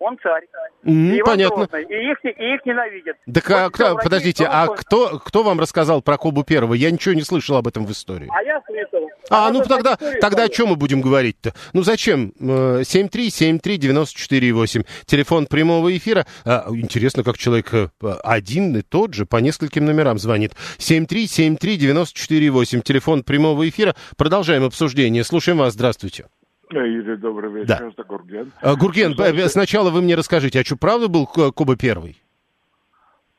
Он 0.00 0.16
царь. 0.22 0.46
Mm, 0.84 1.16
и 1.16 1.22
понятно. 1.22 1.68
И 1.76 2.10
их, 2.10 2.24
и 2.24 2.28
их 2.28 2.64
ненавидят. 2.64 3.16
Так 3.32 3.50
а, 3.50 3.68
кто, 3.68 3.94
враги, 3.94 4.04
подождите, 4.04 4.46
а 4.48 4.68
кто, 4.68 5.18
кто 5.18 5.42
вам 5.42 5.58
рассказал 5.58 6.02
про 6.02 6.16
Кобу 6.16 6.44
Первого? 6.44 6.74
Я 6.74 6.92
ничего 6.92 7.14
не 7.14 7.22
слышал 7.22 7.56
об 7.56 7.66
этом 7.66 7.84
в 7.84 7.90
истории. 7.90 8.28
А 8.30 8.40
я 8.42 8.62
слышал. 8.64 9.08
А, 9.28 9.48
а 9.48 9.52
ну 9.52 9.64
тогда, 9.64 9.96
тогда 10.20 10.44
о 10.44 10.48
чем 10.48 10.68
мы 10.68 10.76
будем 10.76 11.00
говорить-то? 11.00 11.52
Ну 11.72 11.82
зачем? 11.82 12.32
7373948, 12.38 14.86
телефон 15.04 15.46
прямого 15.46 15.96
эфира. 15.96 16.26
А, 16.44 16.66
интересно, 16.70 17.24
как 17.24 17.36
человек 17.36 17.74
э, 17.74 17.88
один 18.22 18.76
и 18.76 18.82
тот 18.82 19.14
же 19.14 19.26
по 19.26 19.38
нескольким 19.38 19.84
номерам 19.84 20.16
звонит. 20.18 20.52
7373948, 20.78 22.82
телефон 22.82 23.24
прямого 23.24 23.68
эфира. 23.68 23.96
Продолжаем 24.16 24.62
обсуждение. 24.62 25.24
Слушаем 25.24 25.58
вас. 25.58 25.74
Здравствуйте. 25.74 26.26
Юрий, 26.70 27.16
добрый 27.16 27.50
вечер, 27.52 27.78
да. 27.78 27.88
это 27.88 28.04
Гурген. 28.04 28.52
А, 28.60 28.76
Гурген, 28.76 29.14
Знаете, 29.14 29.48
сначала 29.48 29.90
вы 29.90 30.02
мне 30.02 30.14
расскажите, 30.14 30.60
а 30.60 30.64
что, 30.64 30.76
правда 30.76 31.08
был 31.08 31.26
Коба 31.26 31.76
первый? 31.76 32.16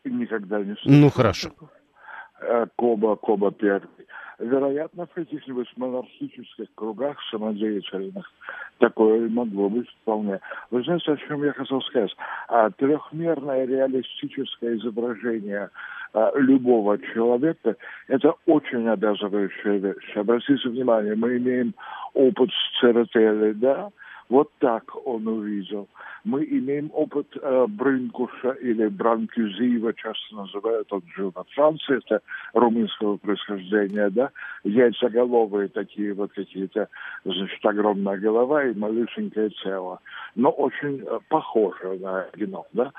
Никогда 0.04 0.60
не 0.60 0.76
слышал. 0.76 0.92
Ну, 0.92 1.10
хорошо. 1.10 1.52
Э, 2.42 2.66
Коба, 2.76 3.16
Коба 3.16 3.52
первый. 3.52 3.90
Вероятно, 4.40 5.06
в 5.06 5.12
каких-нибудь 5.12 5.68
монархических 5.76 6.68
кругах 6.74 7.18
самодеятельных 7.30 8.26
такое 8.78 9.28
могло 9.28 9.70
быть 9.70 9.90
вполне. 10.02 10.40
Вы 10.72 10.82
знаете, 10.84 11.12
о 11.12 11.18
чем 11.18 11.44
я 11.44 11.52
хотел 11.52 11.82
сказать? 11.82 12.16
А, 12.48 12.70
трехмерное 12.72 13.66
реалистическое 13.66 14.78
изображение 14.78 15.70
любого 16.36 16.97
человека– 16.97 17.76
это 18.07 18.34
очень 18.45 18.88
обязывающая 18.88 19.78
вещь. 19.78 20.16
Обратите 20.16 20.70
внимание, 20.70 21.16
мы 21.16 21.38
имеем 21.38 21.74
опыт 22.14 22.49
с 22.49 22.80
Церетели, 22.80 23.53
да, 23.53 23.89
вот 24.30 24.52
так 24.60 24.84
он 25.06 25.28
увидел. 25.28 25.90
Мы 26.24 26.44
имеем 26.46 26.92
опыт 26.94 27.28
э, 27.42 27.66
Брынкуша 27.68 28.52
или 28.62 28.88
Бранкюзиева, 28.88 29.94
часто 29.94 30.36
называют, 30.36 30.92
он 30.94 31.02
жил 31.16 31.32
во 31.34 31.44
Франции, 31.56 31.98
это 31.98 32.22
румынского 32.54 33.18
происхождения, 33.18 34.10
да, 34.10 34.30
яйцеголовые 34.64 35.70
такие 35.70 36.14
вот 36.14 36.32
какие-то, 36.34 36.90
значит, 37.26 37.66
огромная 37.66 38.18
голова 38.18 38.66
и 38.66 38.78
малюсенькое 38.78 39.50
тело, 39.64 40.00
но 40.36 40.52
очень 40.52 41.04
э, 41.06 41.20
похоже 41.30 41.98
на 42.00 42.24
оригинал, 42.24 42.68
да. 42.74 42.92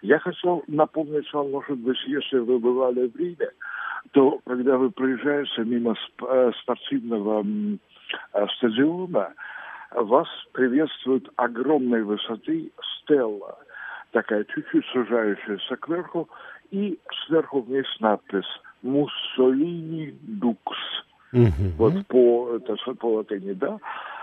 Я 0.00 0.18
хотел 0.20 0.64
напомнить 0.68 1.30
вам, 1.32 1.50
может 1.50 1.76
быть, 1.78 1.98
если 2.06 2.38
вы 2.38 2.58
бывали 2.58 3.08
в 3.08 3.16
Риме, 3.16 3.50
то 4.12 4.40
когда 4.46 4.78
вы 4.78 4.90
проезжаете 4.90 5.64
мимо 5.64 5.94
э, 6.22 6.52
спортивного 6.62 7.44
э, 7.44 8.46
стадиона, 8.56 9.34
вас 9.92 10.28
приветствует 10.52 11.28
огромной 11.36 12.02
высоты 12.02 12.70
стелла, 13.02 13.58
такая 14.12 14.44
чуть-чуть 14.44 14.84
сужающаяся 14.86 15.76
кверху, 15.76 16.28
и 16.70 16.98
сверху 17.26 17.62
вниз 17.62 17.86
надпись 18.00 18.44
«Муссолини 18.82 20.14
Дукс». 20.22 20.78
Mm-hmm. 21.32 21.72
Вот 21.76 22.06
по, 22.06 22.56
это, 22.56 22.76
по 22.94 23.16
латыни, 23.16 23.52
да? 23.52 23.78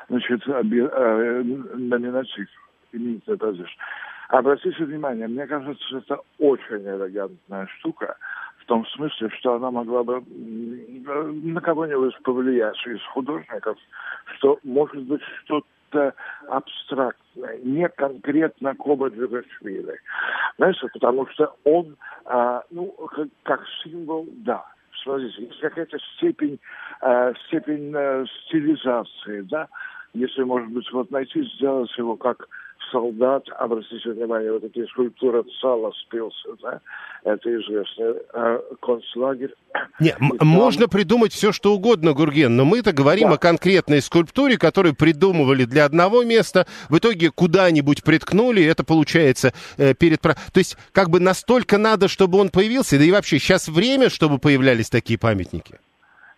Значит, 0.09 0.41
э, 0.47 0.61
номинатив, 0.63 2.47
именительное 2.91 3.37
прозвище. 3.37 3.75
Обратите 4.29 4.83
внимание, 4.83 5.27
мне 5.27 5.45
кажется, 5.45 5.97
это 5.97 6.19
очень 6.39 6.83
элегантная 6.83 7.67
штука 7.77 8.17
в 8.65 8.67
том 8.67 8.85
смысле, 8.87 9.29
что 9.29 9.53
она 9.53 9.71
могла 9.71 10.03
бы 10.03 10.23
на 10.27 11.61
кого-нибудь 11.61 12.17
повлиять 12.23 12.75
из 12.87 13.01
художников, 13.13 13.77
что, 14.37 14.59
может 14.63 15.01
быть, 15.03 15.21
что 15.43 15.61
нечто 15.95 16.13
абстрактное, 16.47 17.57
не 17.63 17.87
конкретно 17.89 18.75
Коба 18.75 19.09
Джигашвили. 19.09 19.99
Знаешь, 20.57 20.81
потому 20.93 21.27
что 21.27 21.55
он, 21.63 21.95
а, 22.25 22.63
ну, 22.71 22.87
как, 23.15 23.27
как 23.43 23.61
символ, 23.83 24.27
да, 24.45 24.65
смотрите, 25.03 25.43
есть 25.43 25.59
какая-то 25.59 25.97
степень, 26.15 26.59
э, 27.01 27.33
степень 27.47 27.93
э, 27.95 28.25
стилизации, 28.45 29.41
да, 29.41 29.67
если, 30.13 30.43
может 30.43 30.69
быть, 30.69 30.89
вот 30.91 31.11
найти, 31.11 31.43
сделать 31.55 31.95
его 31.97 32.15
как 32.15 32.47
солдат, 32.91 33.47
обратите 33.57 34.11
внимание, 34.11 34.51
вот 34.51 34.63
эти 34.63 34.85
скульптуры 34.87 35.43
Сала 35.61 35.91
спился, 35.91 36.49
да, 36.61 36.81
это 37.23 37.49
известный 37.49 38.21
э, 38.33 38.59
концлагерь. 38.81 39.53
Не, 39.99 40.11
там... 40.11 40.47
можно 40.47 40.87
придумать 40.87 41.33
все, 41.33 41.51
что 41.51 41.73
угодно, 41.73 42.13
Гурген, 42.13 42.55
но 42.55 42.65
мы-то 42.65 42.91
говорим 42.91 43.29
Да. 43.29 43.35
о 43.35 43.37
конкретной 43.37 44.01
скульптуре, 44.01 44.57
которую 44.57 44.95
придумывали 44.95 45.65
для 45.65 45.85
одного 45.85 46.23
места, 46.23 46.65
в 46.89 46.97
итоге 46.97 47.31
куда-нибудь 47.31 48.03
приткнули, 48.03 48.63
это 48.63 48.83
получается 48.83 49.53
э, 49.77 49.93
перед... 49.93 50.21
То 50.21 50.35
есть 50.55 50.77
как 50.91 51.09
бы 51.09 51.19
настолько 51.19 51.77
надо, 51.77 52.07
чтобы 52.07 52.39
он 52.39 52.49
появился, 52.49 52.97
да 52.97 53.03
и 53.03 53.11
вообще 53.11 53.39
сейчас 53.39 53.67
время, 53.67 54.09
чтобы 54.09 54.39
появлялись 54.39 54.89
такие 54.89 55.19
памятники. 55.19 55.79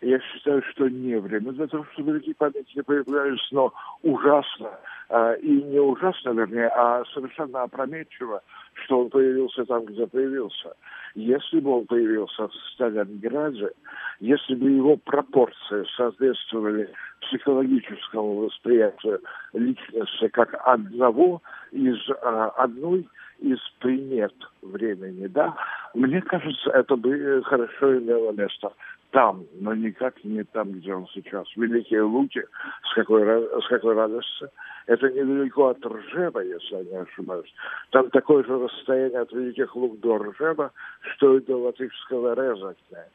Я 0.02 0.20
считаю, 0.20 0.62
что 0.72 0.88
не 0.88 1.20
время 1.20 1.52
для 1.54 1.68
того, 1.68 1.86
чтобы 1.94 2.20
такие 2.20 2.36
памятники 2.36 2.82
появлялись, 2.82 3.42
но 3.52 3.74
ужасно, 4.04 4.70
и 5.10 5.64
не 5.64 5.80
ужасно, 5.80 6.32
вернее, 6.32 6.68
а 6.68 7.04
совершенно 7.14 7.64
опрометчиво, 7.64 8.42
что 8.74 9.00
он 9.00 9.10
появился 9.10 9.66
там, 9.66 9.86
где 9.86 10.06
появился. 10.06 10.74
Если 11.16 11.60
бы 11.60 11.78
он 11.78 11.86
появился 11.86 12.48
в 12.48 12.54
Сталинграде, 12.74 13.72
если 14.20 14.56
бы 14.56 14.70
его 14.70 14.98
пропорции 14.98 15.86
соответствовали 15.96 16.90
психологическому 17.22 18.36
восприятию 18.46 19.22
личности 19.54 20.28
как 20.28 20.54
одного 20.66 21.42
из 21.72 21.98
а, 22.22 22.50
одной 22.58 23.08
из 23.40 23.60
примет 23.80 24.34
времени, 24.62 25.28
да, 25.28 25.56
мне 25.94 26.22
кажется, 26.22 26.70
это 26.72 26.96
бы 26.96 27.42
хорошо 27.46 27.98
имело 27.98 28.32
место 28.32 28.72
там, 29.12 29.46
но 29.54 29.74
никак 29.74 30.24
не 30.24 30.44
там, 30.44 30.72
где 30.74 30.94
он 30.94 31.08
сейчас. 31.14 31.48
Великие 31.56 32.02
луки, 32.02 32.44
с 32.92 32.94
какой, 32.96 33.24
с 33.24 33.68
какой 33.68 33.96
радостью. 33.96 34.50
Это 34.86 35.10
недалеко 35.10 35.68
от 35.68 35.86
Ржева, 35.86 36.40
если 36.40 36.76
я 36.76 36.84
не 36.84 36.98
ошибаюсь. 36.98 37.54
Там 37.92 38.10
такое 38.10 38.44
же 38.44 38.58
расстояние 38.58 39.20
от 39.20 39.32
Великих 39.32 39.76
Лук 39.76 40.00
до 40.00 40.18
Ржева, 40.18 40.72
что 41.16 41.38
и 41.38 41.42
до 41.42 41.58
Латышского 41.58 42.34
Резакня. 42.34 43.06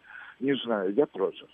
Не 0.43 0.57
знаю, 0.57 0.93
я 0.97 1.07
против. 1.07 1.47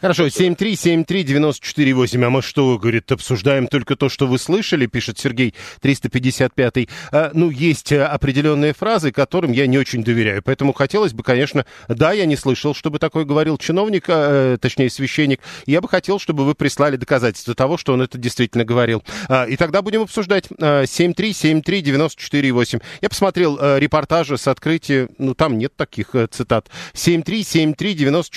Хорошо, 0.00 0.26
7373948. 0.26 2.24
А 2.24 2.30
мы 2.30 2.42
что, 2.42 2.78
говорит, 2.78 3.12
обсуждаем 3.12 3.68
только 3.68 3.96
то, 3.96 4.08
что 4.08 4.26
вы 4.26 4.38
слышали, 4.38 4.86
пишет 4.86 5.18
Сергей 5.18 5.54
355. 5.80 6.88
А, 7.12 7.30
ну, 7.34 7.50
есть 7.50 7.92
а, 7.92 8.08
определенные 8.08 8.72
фразы, 8.72 9.12
которым 9.12 9.52
я 9.52 9.66
не 9.66 9.76
очень 9.78 10.02
доверяю. 10.02 10.42
Поэтому 10.42 10.72
хотелось 10.72 11.12
бы, 11.12 11.22
конечно, 11.22 11.66
да, 11.88 12.12
я 12.12 12.26
не 12.26 12.34
слышал, 12.36 12.74
чтобы 12.74 12.98
такое 12.98 13.24
говорил 13.24 13.58
чиновник, 13.58 14.06
э, 14.08 14.58
точнее, 14.60 14.90
священник. 14.90 15.40
Я 15.66 15.80
бы 15.80 15.88
хотел, 15.88 16.18
чтобы 16.18 16.44
вы 16.44 16.54
прислали 16.54 16.96
доказательства 16.96 17.54
того, 17.54 17.76
что 17.76 17.92
он 17.92 18.02
это 18.02 18.18
действительно 18.18 18.64
говорил. 18.64 19.04
А, 19.28 19.44
и 19.44 19.56
тогда 19.56 19.82
будем 19.82 20.02
обсуждать. 20.02 20.48
А, 20.60 20.82
7373948. 20.84 22.82
Я 23.02 23.08
посмотрел 23.08 23.56
а, 23.60 23.78
репортажи 23.78 24.36
с 24.36 24.48
открытия, 24.48 25.08
ну, 25.18 25.34
там 25.34 25.58
нет 25.58 25.76
таких 25.76 26.14
а, 26.14 26.26
цитат. 26.26 26.68
7373948. 26.94 28.29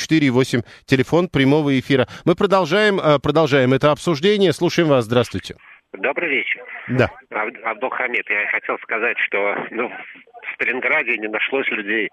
Телефон 0.85 1.29
прямого 1.29 1.79
эфира. 1.79 2.07
Мы 2.25 2.35
продолжаем, 2.35 2.99
а, 3.01 3.19
продолжаем 3.19 3.73
это 3.73 3.91
обсуждение. 3.91 4.53
Слушаем 4.53 4.89
вас. 4.89 5.05
Здравствуйте. 5.05 5.55
Добрый 5.93 6.29
вечер. 6.29 6.61
Да. 6.87 7.09
Аб- 7.29 7.63
Абдулхамид, 7.63 8.27
я 8.29 8.47
хотел 8.51 8.77
сказать, 8.81 9.17
что 9.19 9.55
ну, 9.71 9.89
в 9.89 10.53
Сталинграде 10.55 11.17
не 11.17 11.27
нашлось 11.27 11.67
людей, 11.69 12.09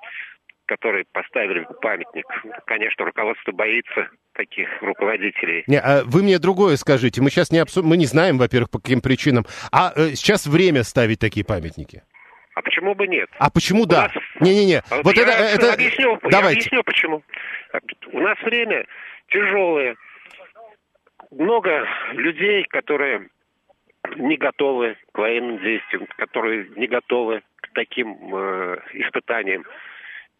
которые 0.66 1.04
поставили 1.12 1.66
памятник. 1.82 2.26
Конечно, 2.66 3.04
руководство 3.04 3.52
боится 3.52 4.08
таких 4.34 4.68
руководителей. 4.82 5.64
Не, 5.66 5.80
а 5.80 6.02
вы 6.04 6.22
мне 6.22 6.38
другое 6.38 6.76
скажите. 6.76 7.20
Мы 7.20 7.30
сейчас 7.30 7.50
не 7.50 7.58
обсу... 7.58 7.82
мы 7.82 7.96
не 7.96 8.06
знаем, 8.06 8.38
во-первых, 8.38 8.70
по 8.70 8.78
каким 8.78 9.00
причинам. 9.00 9.46
А 9.72 9.92
э, 9.96 10.10
сейчас 10.10 10.46
время 10.46 10.84
ставить 10.84 11.18
такие 11.18 11.44
памятники. 11.44 12.02
А 12.60 12.62
почему 12.62 12.94
бы 12.94 13.08
нет? 13.08 13.30
А 13.38 13.50
почему 13.50 13.86
да? 13.86 14.02
нас- 14.02 14.22
Не-не-не. 14.40 14.82
А 14.90 15.00
Вот 15.02 15.16
я 15.16 15.22
это, 15.22 15.32
это... 15.32 15.72
объясню, 15.72 16.12
я 16.22 16.28
Давайте. 16.30 16.58
объясню, 16.60 16.82
почему. 16.84 17.22
У 18.12 18.20
нас 18.20 18.38
время 18.42 18.86
тяжелое. 19.28 19.96
Много 21.30 21.86
людей, 22.12 22.64
которые 22.64 23.30
не 24.16 24.36
готовы 24.36 24.96
к 25.12 25.16
военным 25.18 25.58
действиям, 25.58 26.06
которые 26.18 26.68
не 26.76 26.86
готовы 26.86 27.40
к 27.62 27.68
таким 27.72 28.34
э, 28.34 28.76
испытаниям. 28.92 29.64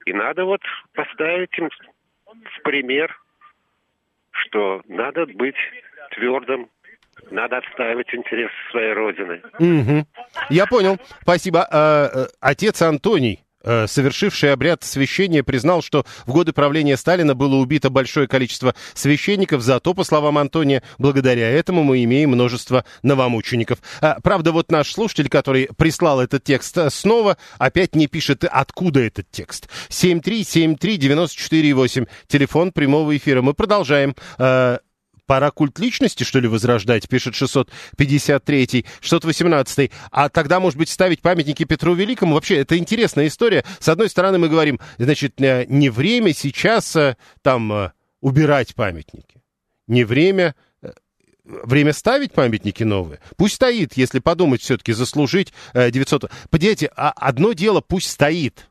И 0.04 0.12
надо 0.12 0.44
вот 0.44 0.60
поставить 0.92 1.56
им 1.58 1.70
в 2.26 2.62
пример, 2.62 3.18
что 4.32 4.82
надо 4.88 5.24
быть 5.24 5.56
твердым, 6.10 6.68
надо 7.30 7.58
отстаивать 7.58 8.12
интересы 8.14 8.52
своей 8.70 8.92
родины. 8.92 9.40
Мгм. 9.58 10.06
Я 10.48 10.66
понял. 10.66 10.98
Спасибо. 11.22 11.66
А, 11.70 12.10
э, 12.12 12.26
Отец 12.40 12.82
Антоний, 12.82 13.40
э, 13.62 13.86
совершивший 13.86 14.52
обряд 14.52 14.82
священия, 14.84 15.42
признал, 15.42 15.82
что 15.82 16.04
в 16.26 16.32
годы 16.32 16.52
правления 16.52 16.96
Сталина 16.96 17.34
было 17.34 17.56
убито 17.56 17.90
большое 17.90 18.26
количество 18.26 18.74
священников, 18.94 19.60
зато, 19.62 19.94
по 19.94 20.04
словам 20.04 20.38
Антония, 20.38 20.82
благодаря 20.98 21.50
этому 21.50 21.82
мы 21.82 22.02
имеем 22.04 22.30
множество 22.30 22.84
новомучеников. 23.02 23.78
А, 24.00 24.18
Правда, 24.22 24.52
вот 24.52 24.70
наш 24.70 24.92
слушатель, 24.92 25.28
который 25.28 25.68
прислал 25.76 26.20
этот 26.20 26.44
текст, 26.44 26.76
э, 26.78 26.90
снова 26.90 27.36
опять 27.58 27.94
не 27.94 28.06
пишет, 28.06 28.44
откуда 28.44 29.00
этот 29.00 29.30
текст. 29.30 29.68
7373948, 29.88 32.06
телефон 32.26 32.72
прямого 32.72 33.16
эфира. 33.16 33.42
Мы 33.42 33.54
продолжаем. 33.54 34.14
Пора 35.30 35.52
культ 35.52 35.78
личности, 35.78 36.24
что 36.24 36.40
ли, 36.40 36.48
возрождать, 36.48 37.08
пишет 37.08 37.34
653-й, 37.34 38.84
618-й. 39.00 39.92
А 40.10 40.28
тогда, 40.28 40.58
может 40.58 40.76
быть, 40.76 40.88
ставить 40.88 41.22
памятники 41.22 41.62
Петру 41.62 41.94
Великому? 41.94 42.34
Вообще, 42.34 42.56
это 42.56 42.76
интересная 42.76 43.28
история. 43.28 43.64
С 43.78 43.88
одной 43.88 44.10
стороны, 44.10 44.38
мы 44.38 44.48
говорим, 44.48 44.80
значит, 44.98 45.40
э, 45.40 45.66
не 45.68 45.88
время 45.88 46.34
сейчас 46.34 46.96
э, 46.96 47.16
там 47.42 47.72
э, 47.72 47.92
убирать 48.20 48.74
памятники. 48.74 49.40
Не 49.86 50.02
время 50.02 50.56
время 51.44 51.92
ставить 51.92 52.32
памятники 52.32 52.82
новые. 52.82 53.20
Пусть 53.36 53.54
стоит, 53.54 53.96
если 53.96 54.18
подумать 54.18 54.62
все-таки, 54.62 54.92
заслужить 54.92 55.52
э, 55.74 55.92
900. 55.92 56.28
Понимаете, 56.50 56.90
а 56.96 57.12
одно 57.14 57.52
дело 57.52 57.80
пусть 57.80 58.10
стоит. 58.10 58.69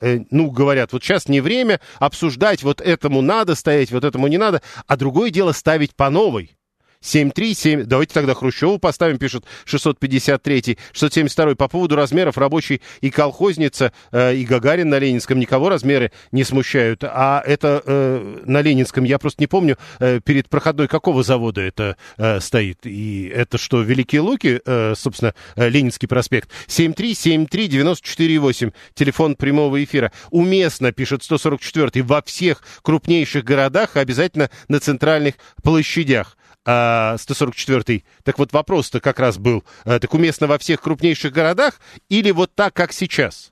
Э, 0.00 0.20
ну, 0.30 0.50
говорят, 0.50 0.92
вот 0.92 1.02
сейчас 1.02 1.28
не 1.28 1.40
время 1.40 1.80
обсуждать, 1.98 2.62
вот 2.62 2.80
этому 2.80 3.20
надо 3.20 3.54
стоять, 3.54 3.90
вот 3.90 4.04
этому 4.04 4.28
не 4.28 4.38
надо, 4.38 4.62
а 4.86 4.96
другое 4.96 5.30
дело 5.30 5.52
ставить 5.52 5.94
по 5.94 6.08
новой. 6.10 6.56
737, 7.02 7.84
давайте 7.84 8.12
тогда 8.12 8.34
Хрущеву 8.34 8.78
поставим, 8.78 9.16
пишет 9.16 9.46
653, 9.64 10.76
672 10.92 11.54
по 11.54 11.66
поводу 11.66 11.96
размеров 11.96 12.36
рабочий 12.36 12.82
и 13.00 13.08
колхозница, 13.10 13.94
э, 14.12 14.34
и 14.34 14.44
Гагарин 14.44 14.90
на 14.90 14.98
Ленинском, 14.98 15.38
никого 15.38 15.70
размеры 15.70 16.12
не 16.30 16.44
смущают, 16.44 17.02
а 17.04 17.42
это 17.46 17.82
э, 17.86 18.42
на 18.44 18.60
Ленинском, 18.60 19.04
я 19.04 19.18
просто 19.18 19.42
не 19.42 19.46
помню, 19.46 19.78
э, 19.98 20.20
перед 20.22 20.50
проходной 20.50 20.88
какого 20.88 21.22
завода 21.22 21.62
это 21.62 21.96
э, 22.18 22.38
стоит, 22.40 22.80
и 22.84 23.32
это 23.34 23.56
что, 23.56 23.80
Великие 23.80 24.20
Луки, 24.20 24.60
э, 24.62 24.92
собственно, 24.94 25.34
э, 25.56 25.70
Ленинский 25.70 26.06
проспект, 26.06 26.50
7373948, 26.66 28.74
телефон 28.92 29.36
прямого 29.36 29.82
эфира, 29.82 30.12
уместно, 30.30 30.92
пишет 30.92 31.22
144 31.22 32.04
во 32.04 32.20
всех 32.20 32.62
крупнейших 32.82 33.42
городах, 33.42 33.96
обязательно 33.96 34.50
на 34.68 34.80
центральных 34.80 35.36
площадях 35.62 36.36
а, 36.64 37.16
144-й. 37.16 38.04
Так 38.24 38.38
вот 38.38 38.52
вопрос-то 38.52 39.00
как 39.00 39.18
раз 39.18 39.38
был, 39.38 39.64
а, 39.84 39.98
так 39.98 40.14
уместно 40.14 40.46
во 40.46 40.58
всех 40.58 40.82
крупнейших 40.82 41.32
городах 41.32 41.80
или 42.08 42.30
вот 42.30 42.54
так, 42.54 42.74
как 42.74 42.92
сейчас? 42.92 43.50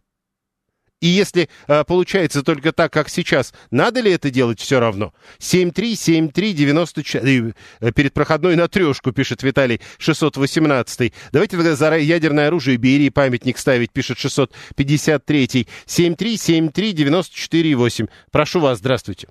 И 1.00 1.06
если 1.06 1.48
а, 1.68 1.84
получается 1.84 2.42
только 2.42 2.72
так, 2.72 2.92
как 2.92 3.08
сейчас, 3.08 3.54
надо 3.70 4.00
ли 4.00 4.10
это 4.10 4.30
делать 4.30 4.58
все 4.60 4.80
равно? 4.80 5.14
7373944, 5.38 7.54
э, 7.80 7.92
перед 7.92 8.12
проходной 8.12 8.56
на 8.56 8.66
трешку, 8.66 9.12
пишет 9.12 9.44
Виталий 9.44 9.80
618. 9.98 11.12
Давайте 11.32 11.56
тогда 11.56 11.76
за 11.76 11.96
ядерное 11.96 12.48
оружие 12.48 12.78
Берии 12.78 13.10
памятник 13.10 13.58
ставить, 13.58 13.92
пишет 13.92 14.18
653. 14.18 15.68
7373948. 15.86 18.08
Прошу 18.32 18.58
вас, 18.60 18.78
здравствуйте. 18.78 19.28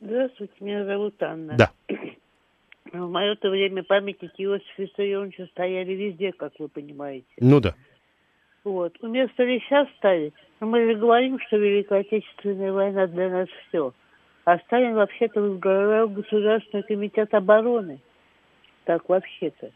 Здравствуйте, 0.00 0.54
меня 0.60 0.84
зовут 0.84 1.22
Анна. 1.22 1.54
Да. 1.56 1.70
В 2.94 3.10
мое-то 3.10 3.50
время 3.50 3.82
памятники 3.82 4.42
Иосифа 4.42 4.82
Виссарионовича 4.82 5.46
стояли 5.46 5.92
везде, 5.94 6.30
как 6.30 6.52
вы 6.60 6.68
понимаете. 6.68 7.26
Ну 7.40 7.60
да. 7.60 7.74
Вот. 8.62 8.96
Уместо 9.02 9.42
ли 9.42 9.58
сейчас 9.60 9.88
ставить? 9.96 10.32
Но 10.60 10.68
мы 10.68 10.84
же 10.86 10.94
говорим, 10.94 11.40
что 11.40 11.56
Великая 11.56 12.00
Отечественная 12.00 12.72
война 12.72 13.08
для 13.08 13.30
нас 13.30 13.48
все. 13.66 13.92
А 14.44 14.58
Сталин 14.58 14.94
вообще-то 14.94 15.40
возглавлял 15.40 16.08
Государственный 16.08 16.84
комитет 16.84 17.34
обороны. 17.34 17.98
Так 18.84 19.08
вообще-то. 19.08 19.72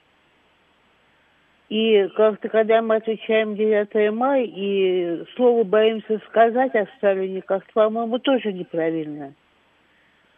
И 1.70 2.06
как-то, 2.14 2.48
когда 2.48 2.80
мы 2.82 2.96
отвечаем 2.96 3.56
9 3.56 4.12
мая, 4.14 4.44
и 4.44 5.24
слово 5.34 5.64
боимся 5.64 6.20
сказать 6.28 6.74
о 6.76 6.86
Сталине, 6.96 7.42
как-то, 7.42 7.72
по-моему, 7.72 8.20
тоже 8.20 8.52
неправильно. 8.52 9.34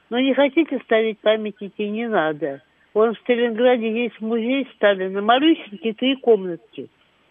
Но 0.09 0.19
не 0.19 0.33
хотите 0.33 0.79
ставить 0.81 1.19
памятники, 1.19 1.83
не 1.83 2.09
надо. 2.09 2.63
Вон 2.93 3.15
в 3.15 3.19
Сталинграде 3.21 4.05
есть 4.05 4.21
музей 4.21 4.69
Сталина, 4.75 5.23
малюсенький, 5.23 5.93
три 5.93 6.17
комнатки. 6.17 6.89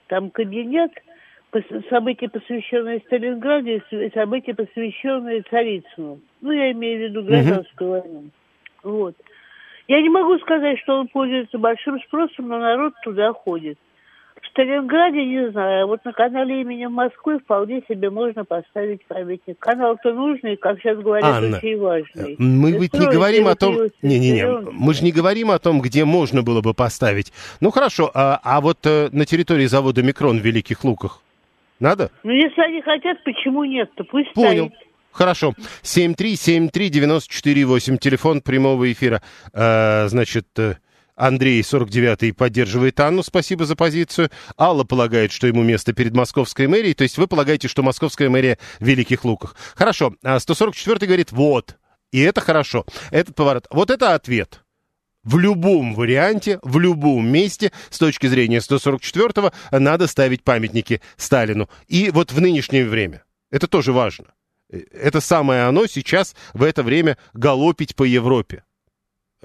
Там 0.07 0.31
кабинет, 0.31 0.91
события, 1.89 2.29
посвященные 2.29 2.99
Сталинграду, 3.05 3.69
и 3.69 4.09
события, 4.13 4.53
посвященные 4.53 5.43
Царицыну. 5.49 6.19
Ну, 6.41 6.51
я 6.51 6.71
имею 6.71 6.99
в 6.99 7.01
виду 7.09 7.23
гражданскую 7.23 7.89
uh-huh. 7.89 8.01
войну. 8.01 8.23
Вот. 8.83 9.15
Я 9.87 10.01
не 10.01 10.09
могу 10.09 10.37
сказать, 10.39 10.79
что 10.79 10.99
он 10.99 11.07
пользуется 11.07 11.57
большим 11.57 11.99
спросом, 12.01 12.47
но 12.47 12.59
народ 12.59 12.93
туда 13.03 13.33
ходит. 13.33 13.77
В 14.41 14.47
Сталинграде 14.47 15.25
не 15.25 15.51
знаю, 15.51 15.87
вот 15.87 16.03
на 16.05 16.13
канале 16.13 16.61
имени 16.61 16.85
Москвы 16.85 17.39
вполне 17.39 17.83
себе 17.87 18.09
можно 18.09 18.45
поставить 18.45 19.05
памятник. 19.05 19.59
Канал-то 19.59 20.13
нужный, 20.13 20.55
как 20.55 20.79
сейчас 20.79 20.97
говорят, 20.99 21.25
Анна, 21.25 21.57
очень 21.57 21.79
важный. 21.79 22.35
Мы 22.37 22.71
ведь 22.71 22.93
не 22.93 23.07
говорим 23.07 23.47
о 23.47 23.55
том... 23.55 23.75
Не-не-не, 24.01 24.71
мы 24.71 24.93
же 24.93 25.03
не 25.03 25.11
говорим 25.11 25.51
о 25.51 25.59
том, 25.59 25.81
где 25.81 26.05
можно 26.05 26.41
было 26.41 26.61
бы 26.61 26.73
поставить. 26.73 27.33
Ну 27.59 27.71
хорошо, 27.71 28.09
а, 28.13 28.39
а 28.43 28.61
вот 28.61 28.79
э, 28.85 29.09
на 29.11 29.25
территории 29.25 29.65
завода 29.65 30.03
«Микрон» 30.03 30.39
в 30.39 30.41
Великих 30.41 30.83
Луках 30.83 31.21
надо? 31.79 32.11
Ну 32.23 32.31
если 32.31 32.61
они 32.61 32.81
хотят, 32.81 33.23
почему 33.23 33.63
нет-то? 33.65 34.03
Пусть 34.03 34.33
Понял. 34.33 34.67
стоит. 34.67 34.89
Хорошо. 35.11 35.53
7373948, 35.83 37.97
телефон 37.97 38.41
прямого 38.41 38.91
эфира. 38.91 39.21
Э, 39.53 40.07
значит, 40.07 40.47
э, 40.57 40.75
Андрей, 41.19 41.61
49-й, 41.61 42.31
поддерживает 42.31 42.99
Анну, 43.01 43.23
спасибо 43.23 43.65
за 43.65 43.75
позицию. 43.75 44.29
Алла 44.57 44.85
полагает, 44.85 45.33
что 45.33 45.47
ему 45.47 45.63
место 45.63 45.91
перед 45.91 46.15
московской 46.15 46.67
мэрией, 46.67 46.93
то 46.93 47.03
есть 47.03 47.17
вы 47.17 47.27
полагаете, 47.27 47.67
что 47.67 47.83
московская 47.83 48.29
мэрия 48.29 48.57
в 48.79 48.85
Великих 48.85 49.25
Луках. 49.25 49.55
Хорошо, 49.75 50.15
а 50.23 50.37
144-й 50.37 51.05
говорит, 51.05 51.33
вот, 51.33 51.77
и 52.13 52.21
это 52.21 52.39
хорошо, 52.39 52.85
этот 53.11 53.35
поворот. 53.35 53.67
Вот 53.69 53.91
это 53.91 54.15
ответ. 54.15 54.63
В 55.23 55.37
любом 55.37 55.93
варианте, 55.93 56.59
в 56.63 56.79
любом 56.79 57.27
месте, 57.27 57.73
с 57.89 57.97
точки 57.97 58.27
зрения 58.27 58.59
144-го, 58.59 59.51
надо 59.77 60.07
ставить 60.07 60.45
памятники 60.45 61.01
Сталину. 61.17 61.69
И 61.89 62.11
вот 62.11 62.31
в 62.31 62.39
нынешнее 62.39 62.87
время. 62.87 63.25
Это 63.51 63.67
тоже 63.67 63.91
важно. 63.91 64.27
Это 64.69 65.19
самое 65.19 65.63
оно 65.63 65.85
сейчас 65.87 66.33
в 66.53 66.63
это 66.63 66.81
время 66.81 67.17
галопить 67.33 67.97
по 67.97 68.03
Европе. 68.03 68.63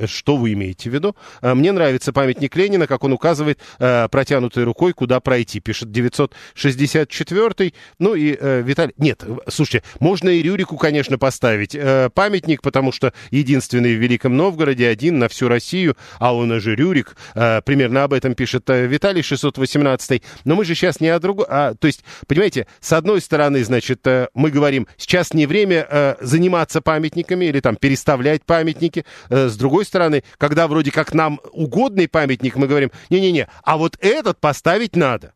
Что 0.06 0.36
вы 0.36 0.54
имеете 0.54 0.90
в 0.90 0.94
виду? 0.94 1.14
А, 1.40 1.54
мне 1.54 1.70
нравится 1.70 2.12
памятник 2.12 2.56
Ленина, 2.56 2.86
как 2.88 3.04
он 3.04 3.12
указывает 3.12 3.60
э, 3.78 4.08
протянутой 4.08 4.64
рукой, 4.64 4.92
куда 4.92 5.20
пройти. 5.20 5.60
Пишет 5.60 5.92
964 5.92 7.72
Ну 8.00 8.14
и 8.14 8.36
э, 8.38 8.62
Виталий... 8.62 8.92
Нет, 8.98 9.24
слушайте, 9.48 9.84
можно 10.00 10.28
и 10.30 10.42
Рюрику, 10.42 10.76
конечно, 10.76 11.16
поставить 11.16 11.76
э, 11.76 12.10
памятник, 12.12 12.60
потому 12.62 12.90
что 12.90 13.12
единственный 13.30 13.94
в 13.94 14.00
Великом 14.00 14.36
Новгороде, 14.36 14.88
один 14.88 15.20
на 15.20 15.28
всю 15.28 15.46
Россию, 15.46 15.96
а 16.18 16.34
он 16.34 16.60
же 16.60 16.74
Рюрик. 16.74 17.16
Э, 17.36 17.60
примерно 17.62 18.02
об 18.02 18.14
этом 18.14 18.34
пишет 18.34 18.68
э, 18.70 18.86
Виталий 18.86 19.22
618 19.22 20.22
Но 20.44 20.56
мы 20.56 20.64
же 20.64 20.74
сейчас 20.74 20.98
не 20.98 21.08
о 21.08 21.20
другом... 21.20 21.46
А, 21.48 21.74
то 21.74 21.86
есть, 21.86 22.04
понимаете, 22.26 22.66
с 22.80 22.92
одной 22.92 23.20
стороны, 23.20 23.62
значит, 23.62 24.04
э, 24.08 24.26
мы 24.34 24.50
говорим, 24.50 24.88
сейчас 24.96 25.32
не 25.34 25.46
время 25.46 25.86
э, 25.88 26.16
заниматься 26.20 26.80
памятниками 26.80 27.44
или 27.44 27.60
там 27.60 27.76
переставлять 27.76 28.44
памятники. 28.44 29.04
Э, 29.30 29.48
с 29.48 29.56
другой 29.56 29.83
другой 29.84 30.20
стороны, 30.20 30.24
когда 30.38 30.66
вроде 30.68 30.90
как 30.90 31.14
нам 31.14 31.40
угодный 31.52 32.08
памятник, 32.08 32.56
мы 32.56 32.66
говорим, 32.66 32.90
не-не-не, 33.10 33.48
а 33.62 33.76
вот 33.76 33.96
этот 34.00 34.40
поставить 34.40 34.96
надо. 34.96 35.34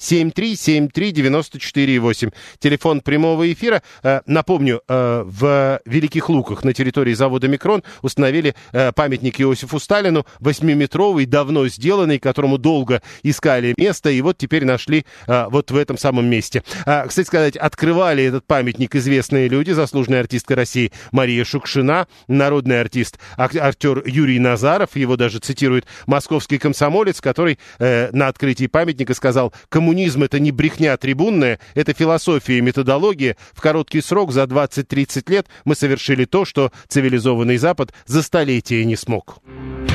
7373948. 0.00 2.32
Телефон 2.58 3.02
прямого 3.02 3.52
эфира. 3.52 3.82
Э, 4.02 4.22
напомню, 4.26 4.82
э, 4.88 5.22
в 5.26 5.80
Великих 5.84 6.30
Луках 6.30 6.64
на 6.64 6.72
территории 6.72 7.12
завода 7.12 7.48
«Микрон» 7.48 7.82
установили 8.02 8.54
э, 8.72 8.92
памятник 8.92 9.38
Иосифу 9.40 9.78
Сталину, 9.78 10.26
восьмиметровый, 10.40 11.26
давно 11.26 11.68
сделанный, 11.68 12.18
которому 12.18 12.56
долго 12.58 13.02
искали 13.22 13.74
место, 13.76 14.10
и 14.10 14.20
вот 14.22 14.38
теперь 14.38 14.64
нашли 14.64 15.04
вот 15.26 15.70
в 15.70 15.76
этом 15.76 15.98
самом 15.98 16.24
месте. 16.26 16.64
Кстати 17.06 17.26
сказать, 17.26 17.56
открывали 17.56 18.24
этот 18.24 18.46
памятник 18.46 18.96
известные 18.96 19.48
люди, 19.48 19.72
заслуженная 19.72 20.20
артистка 20.20 20.54
России 20.54 20.92
Мария 21.12 21.44
Шукшина, 21.44 22.08
народный 22.28 22.80
артист, 22.80 23.18
актер 23.36 24.02
Юрий 24.06 24.38
Назаров, 24.38 24.96
его 24.96 25.16
даже 25.16 25.40
цитирует 25.40 25.84
московский 26.06 26.56
комсомолец, 26.58 27.20
который 27.20 27.58
на 27.78 28.28
открытии 28.28 28.66
памятника 28.66 29.12
сказал, 29.14 29.52
кому 29.68 29.89
коммунизм 29.90 30.22
это 30.22 30.38
не 30.38 30.52
брехня 30.52 30.96
трибунная, 30.96 31.58
это 31.74 31.92
философия 31.92 32.58
и 32.58 32.60
методология. 32.60 33.36
В 33.52 33.60
короткий 33.60 34.00
срок, 34.00 34.30
за 34.30 34.44
20-30 34.44 35.28
лет, 35.28 35.48
мы 35.64 35.74
совершили 35.74 36.26
то, 36.26 36.44
что 36.44 36.70
цивилизованный 36.86 37.56
Запад 37.56 37.92
за 38.06 38.22
столетия 38.22 38.84
не 38.84 38.94
смог. 38.94 39.38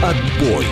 Отбой. 0.03 0.65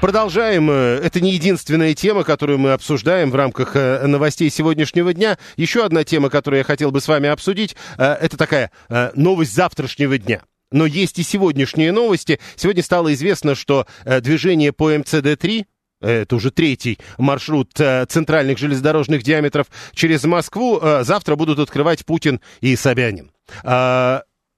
Продолжаем. 0.00 0.70
Это 0.70 1.20
не 1.20 1.32
единственная 1.32 1.94
тема, 1.94 2.22
которую 2.22 2.60
мы 2.60 2.72
обсуждаем 2.72 3.32
в 3.32 3.34
рамках 3.34 3.74
э, 3.74 4.06
новостей 4.06 4.48
сегодняшнего 4.48 5.12
дня. 5.12 5.36
Еще 5.56 5.84
одна 5.84 6.04
тема, 6.04 6.30
которую 6.30 6.58
я 6.58 6.64
хотел 6.64 6.92
бы 6.92 7.00
с 7.00 7.08
вами 7.08 7.28
обсудить, 7.28 7.74
э, 7.98 8.04
это 8.04 8.36
такая 8.36 8.70
э, 8.90 9.10
новость 9.16 9.52
завтрашнего 9.54 10.18
дня. 10.18 10.42
Но 10.70 10.86
есть 10.86 11.18
и 11.18 11.24
сегодняшние 11.24 11.90
новости. 11.90 12.38
Сегодня 12.54 12.84
стало 12.84 13.12
известно, 13.14 13.56
что 13.56 13.86
движение 14.04 14.72
по 14.72 14.92
МЦД-3, 14.92 15.66
это 16.06 16.36
уже 16.36 16.50
третий 16.50 16.98
маршрут 17.18 17.78
э, 17.80 18.06
центральных 18.06 18.58
железнодорожных 18.58 19.22
диаметров 19.22 19.66
через 19.92 20.24
Москву, 20.24 20.78
э, 20.80 21.04
завтра 21.04 21.36
будут 21.36 21.58
открывать 21.58 22.04
Путин 22.04 22.40
и 22.60 22.76
Собянин. 22.76 23.30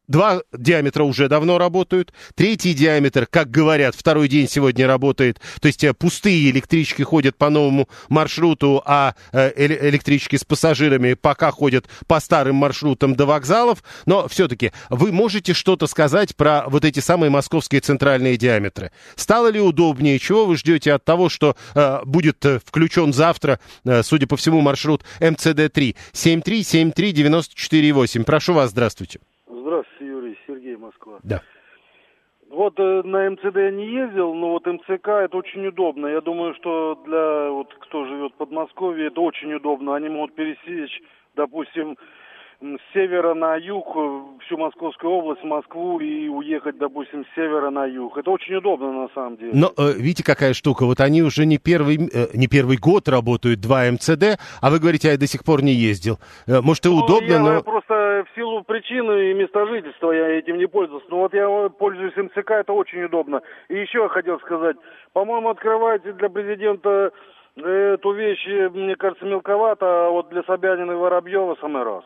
Два 0.08 0.42
диаметра 0.52 1.04
уже 1.04 1.28
давно 1.28 1.58
работают. 1.58 2.12
Третий 2.34 2.74
диаметр, 2.74 3.26
как 3.26 3.50
говорят, 3.50 3.94
второй 3.94 4.28
день 4.28 4.48
сегодня 4.48 4.86
работает. 4.86 5.40
То 5.60 5.66
есть 5.66 5.82
э, 5.82 5.94
пустые 5.94 6.50
электрички 6.50 7.02
ходят 7.02 7.36
по 7.36 7.50
новому 7.50 7.88
маршруту, 8.08 8.82
а 8.84 9.14
э, 9.32 9.52
электрички 9.56 10.36
с 10.36 10.44
пассажирами 10.44 11.14
пока 11.14 11.50
ходят 11.50 11.86
по 12.06 12.20
старым 12.20 12.56
маршрутам 12.56 13.16
до 13.16 13.26
вокзалов. 13.26 13.82
Но 14.06 14.28
все-таки 14.28 14.72
вы 14.90 15.12
можете 15.12 15.54
что-то 15.54 15.86
сказать 15.86 16.36
про 16.36 16.64
вот 16.68 16.84
эти 16.84 17.00
самые 17.00 17.30
московские 17.30 17.80
центральные 17.80 18.36
диаметры. 18.36 18.90
Стало 19.16 19.48
ли 19.48 19.60
удобнее? 19.60 20.18
Чего 20.18 20.46
вы 20.46 20.56
ждете 20.56 20.92
от 20.92 21.04
того, 21.04 21.28
что 21.28 21.56
э, 21.74 22.00
будет 22.04 22.44
э, 22.44 22.58
включен 22.64 23.12
завтра, 23.12 23.60
э, 23.84 24.02
судя 24.02 24.26
по 24.26 24.36
всему, 24.36 24.60
маршрут 24.60 25.04
МЦД-3? 25.20 25.94
7373948. 26.12 28.24
Прошу 28.24 28.54
вас, 28.54 28.70
здравствуйте. 28.70 29.20
Москва. 30.86 31.18
Да. 31.22 31.42
Вот 32.50 32.78
э, 32.78 33.02
на 33.04 33.30
МЦД 33.30 33.56
я 33.56 33.70
не 33.70 33.86
ездил, 33.86 34.32
но 34.34 34.50
вот 34.50 34.66
МЦК 34.66 35.08
это 35.08 35.36
очень 35.36 35.66
удобно. 35.66 36.06
Я 36.06 36.20
думаю, 36.20 36.54
что 36.54 36.94
для 37.04 37.50
вот 37.50 37.74
кто 37.74 38.04
живет 38.06 38.32
в 38.32 38.36
Подмосковье, 38.36 39.08
это 39.08 39.20
очень 39.20 39.52
удобно. 39.52 39.96
Они 39.96 40.08
могут 40.08 40.34
пересечь, 40.34 41.02
допустим, 41.34 41.96
с 42.60 42.94
севера 42.94 43.34
на 43.34 43.56
юг 43.56 43.86
э, 43.96 44.20
всю 44.46 44.56
Московскую 44.56 45.12
область, 45.12 45.42
Москву 45.44 46.00
и 46.00 46.28
уехать, 46.28 46.78
допустим, 46.78 47.24
с 47.24 47.34
севера 47.34 47.70
на 47.70 47.84
юг. 47.84 48.16
Это 48.16 48.30
очень 48.30 48.54
удобно 48.54 48.92
на 48.92 49.08
самом 49.14 49.36
деле. 49.36 49.50
Но 49.52 49.72
э, 49.76 49.92
видите, 49.98 50.24
какая 50.24 50.54
штука? 50.54 50.86
Вот 50.86 51.00
они 51.00 51.22
уже 51.22 51.44
не 51.44 51.58
первый, 51.58 51.96
э, 51.96 52.28
не 52.32 52.46
первый 52.46 52.78
год 52.78 53.08
работают, 53.08 53.60
два 53.60 53.90
МЦД, 53.90 54.38
а 54.60 54.70
вы 54.70 54.78
говорите, 54.78 55.08
я 55.08 55.18
до 55.18 55.26
сих 55.26 55.44
пор 55.44 55.62
не 55.62 55.72
ездил. 55.72 56.18
Может, 56.46 56.86
и 56.86 56.88
ну, 56.88 56.96
удобно, 56.96 57.32
я 57.32 57.40
но... 57.40 57.62
просто 57.62 57.94
в 57.94 57.95
силу 58.36 58.62
причины 58.62 59.30
и 59.30 59.34
места 59.34 59.66
жительства 59.66 60.12
я 60.12 60.38
этим 60.38 60.58
не 60.58 60.68
пользовался. 60.68 61.06
Но 61.10 61.20
вот 61.20 61.34
я 61.34 61.68
пользуюсь 61.70 62.16
МЦК, 62.16 62.52
это 62.52 62.72
очень 62.72 63.02
удобно. 63.02 63.40
И 63.68 63.74
еще 63.74 64.02
я 64.02 64.08
хотел 64.08 64.38
сказать, 64.40 64.76
по-моему, 65.12 65.48
открываете 65.48 66.12
для 66.12 66.28
президента 66.28 67.10
эту 67.56 68.12
вещь, 68.12 68.46
мне 68.74 68.94
кажется, 68.96 69.24
мелковато, 69.24 69.86
а 69.86 70.10
вот 70.10 70.28
для 70.28 70.42
Собянина 70.42 70.92
и 70.92 70.94
Воробьева 70.94 71.56
самый 71.60 71.84
раз. 71.84 72.04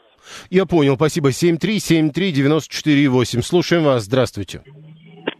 Я 0.49 0.65
понял, 0.65 0.95
спасибо. 0.95 1.31
7373948. 1.31 3.43
Слушаем 3.43 3.83
вас. 3.85 4.05
Здравствуйте. 4.05 4.63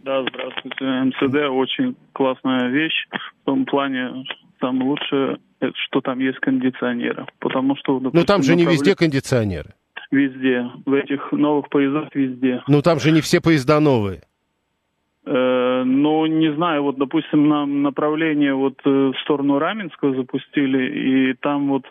Да, 0.03 0.23
здравствуйте. 0.23 0.85
МЦД 0.85 1.37
очень 1.51 1.95
классная 2.13 2.71
вещь. 2.71 3.07
В 3.43 3.45
том 3.45 3.67
плане, 3.67 4.25
там 4.59 4.83
лучше, 4.83 5.39
что 5.61 6.01
там 6.01 6.19
есть 6.19 6.41
кондиционеры. 6.41 7.27
Потому 7.39 7.77
что... 7.77 8.01
Допустим, 8.01 8.21
Но 8.21 8.27
там 8.27 8.43
же 8.43 8.57
не 8.57 8.65
везде 8.65 8.97
кондиционеры. 8.97 9.75
Везде. 10.11 10.67
В 10.87 10.93
этих 10.93 11.31
новых 11.33 11.69
поездах 11.69 12.09
везде. 12.15 12.63
Ну 12.67 12.83
там 12.83 12.99
же 12.99 13.13
не 13.13 13.21
все 13.21 13.41
поезда 13.41 13.79
новые. 13.81 14.23
Э, 15.27 15.83
ну, 15.85 16.27
не 16.27 16.53
знаю, 16.55 16.83
вот, 16.83 16.97
допустим, 16.97 17.49
нам 17.49 17.83
направление 17.83 18.55
вот 18.55 18.75
э, 18.85 18.89
в 18.89 19.15
сторону 19.23 19.59
Раменского 19.59 20.17
запустили, 20.17 21.31
и 21.31 21.35
там 21.35 21.69
вот, 21.69 21.85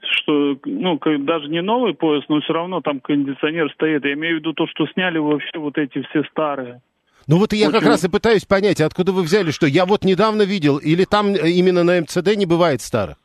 что, 0.00 0.56
ну, 0.64 0.98
даже 1.18 1.48
не 1.48 1.62
новый 1.62 1.94
поезд, 1.94 2.26
но 2.28 2.40
все 2.40 2.52
равно 2.52 2.80
там 2.80 3.00
кондиционер 3.00 3.70
стоит. 3.72 4.04
Я 4.04 4.14
имею 4.14 4.36
в 4.36 4.40
виду 4.40 4.52
то, 4.52 4.66
что 4.68 4.86
сняли 4.86 5.18
вообще 5.18 5.58
вот 5.58 5.76
эти 5.78 6.02
все 6.08 6.22
старые. 6.30 6.80
Ну 7.26 7.38
вот 7.38 7.52
я 7.52 7.66
как 7.66 7.80
Очень- 7.80 7.88
раз 7.88 8.04
и 8.04 8.08
пытаюсь 8.08 8.44
понять, 8.44 8.80
откуда 8.80 9.10
вы 9.12 9.22
взяли, 9.22 9.50
что 9.50 9.66
я 9.66 9.84
вот 9.84 10.04
недавно 10.04 10.42
видел, 10.42 10.78
или 10.78 11.04
там 11.04 11.34
именно 11.34 11.82
на 11.82 12.00
МЦД 12.00 12.36
не 12.36 12.46
бывает 12.46 12.80
старых? 12.80 13.16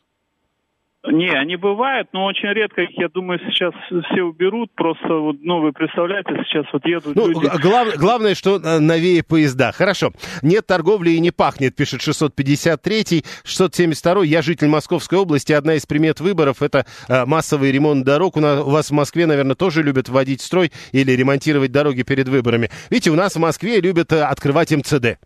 Не, 1.03 1.29
они 1.31 1.55
бывают, 1.55 2.09
но 2.13 2.25
очень 2.25 2.49
редко 2.49 2.81
их, 2.83 2.91
я 2.91 3.09
думаю, 3.09 3.39
сейчас 3.49 3.73
все 4.11 4.21
уберут. 4.21 4.69
Просто, 4.75 5.07
вот, 5.07 5.37
ну, 5.41 5.59
вы 5.59 5.71
представляете, 5.73 6.29
сейчас 6.47 6.65
вот 6.71 6.85
едут 6.85 7.15
Ну, 7.15 7.27
люди... 7.27 7.47
глав- 7.59 7.95
главное, 7.97 8.35
что 8.35 8.57
э, 8.57 8.77
новее 8.77 9.23
поезда. 9.23 9.71
Хорошо. 9.71 10.11
Нет 10.43 10.67
торговли 10.67 11.09
и 11.09 11.19
не 11.19 11.31
пахнет, 11.31 11.75
пишет 11.75 12.03
653 12.03 13.23
672 13.43 14.23
Я 14.25 14.43
житель 14.43 14.67
Московской 14.67 15.17
области. 15.17 15.51
Одна 15.53 15.73
из 15.73 15.87
примет 15.87 16.19
выборов– 16.19 16.61
это 16.63 16.85
э, 17.09 17.25
массовый 17.25 17.71
ремонт 17.71 18.05
дорог. 18.05 18.37
У, 18.37 18.39
нас, 18.39 18.59
у 18.63 18.69
вас 18.69 18.91
в 18.91 18.93
Москве, 18.93 19.25
наверное, 19.25 19.55
тоже 19.55 19.81
любят 19.81 20.07
вводить 20.07 20.41
строй 20.41 20.71
или 20.91 21.11
ремонтировать 21.13 21.71
дороги 21.71 22.03
перед 22.03 22.27
выборами. 22.29 22.69
Видите, 22.91 23.09
у 23.09 23.15
нас 23.15 23.35
в 23.35 23.39
Москве 23.39 23.81
любят 23.81 24.11
э, 24.13 24.21
открывать 24.21 24.71
МЦД. 24.71 25.17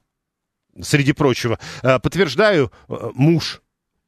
Среди 0.82 1.12
прочего. 1.12 1.60
Подтверждаю, 1.82 2.72
муж 3.14 3.62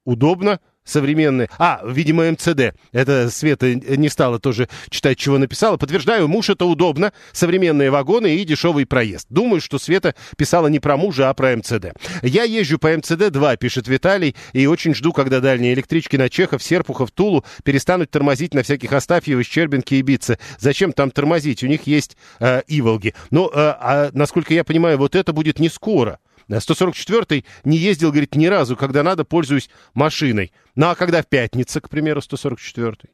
удобно, 0.05 0.59
современные. 0.87 1.49
А, 1.59 1.81
видимо, 1.85 2.31
МЦД. 2.31 2.73
Это 2.91 3.29
Света 3.29 3.75
не 3.75 4.09
стала 4.09 4.39
тоже 4.39 4.67
читать, 4.89 5.17
чего 5.17 5.37
написала. 5.37 5.77
Подтверждаю, 5.77 6.27
муж 6.27 6.49
это 6.49 6.65
удобно, 6.65 7.13
современные 7.33 7.91
вагоны 7.91 8.35
и 8.37 8.45
дешевый 8.45 8.85
проезд. 8.85 9.27
Думаю, 9.29 9.61
что 9.61 9.77
Света 9.77 10.15
писала 10.37 10.67
не 10.67 10.79
про 10.79 10.97
мужа, 10.97 11.29
а 11.29 11.33
про 11.33 11.55
МЦД. 11.55 11.93
Я 12.23 12.43
езжу 12.43 12.79
по 12.79 12.93
МЦД-2, 12.93 13.57
пишет 13.57 13.87
Виталий, 13.87 14.35
и 14.53 14.65
очень 14.65 14.95
жду, 14.95 15.13
когда 15.13 15.39
дальние 15.39 15.73
электрички 15.73 16.15
на 16.15 16.29
Чехов, 16.29 16.63
Серпухов, 16.63 17.11
Тулу 17.11 17.43
перестанут 17.63 18.09
тормозить 18.09 18.53
на 18.53 18.63
всяких 18.63 18.91
Астафьево, 18.93 19.43
Щербинке 19.43 19.97
и 19.97 20.01
Бице. 20.01 20.39
Зачем 20.59 20.93
там 20.93 21.11
тормозить? 21.11 21.63
У 21.63 21.67
них 21.67 21.83
есть 21.87 22.17
э, 22.39 22.61
Иволги. 22.67 23.13
Но, 23.29 23.47
э, 23.47 23.51
а, 23.55 24.09
насколько 24.13 24.53
я 24.53 24.63
понимаю, 24.63 24.97
вот 24.97 25.15
это 25.15 25.33
будет 25.33 25.59
не 25.59 25.69
скоро. 25.69 26.19
144-й 26.55 27.45
не 27.63 27.77
ездил, 27.77 28.11
говорит, 28.11 28.35
ни 28.35 28.45
разу, 28.47 28.75
когда 28.75 29.03
надо, 29.03 29.25
пользуюсь 29.25 29.69
машиной. 29.93 30.53
Ну, 30.75 30.87
а 30.87 30.95
когда 30.95 31.21
в 31.21 31.27
пятница, 31.27 31.81
к 31.81 31.89
примеру, 31.89 32.21
144-й? 32.21 33.09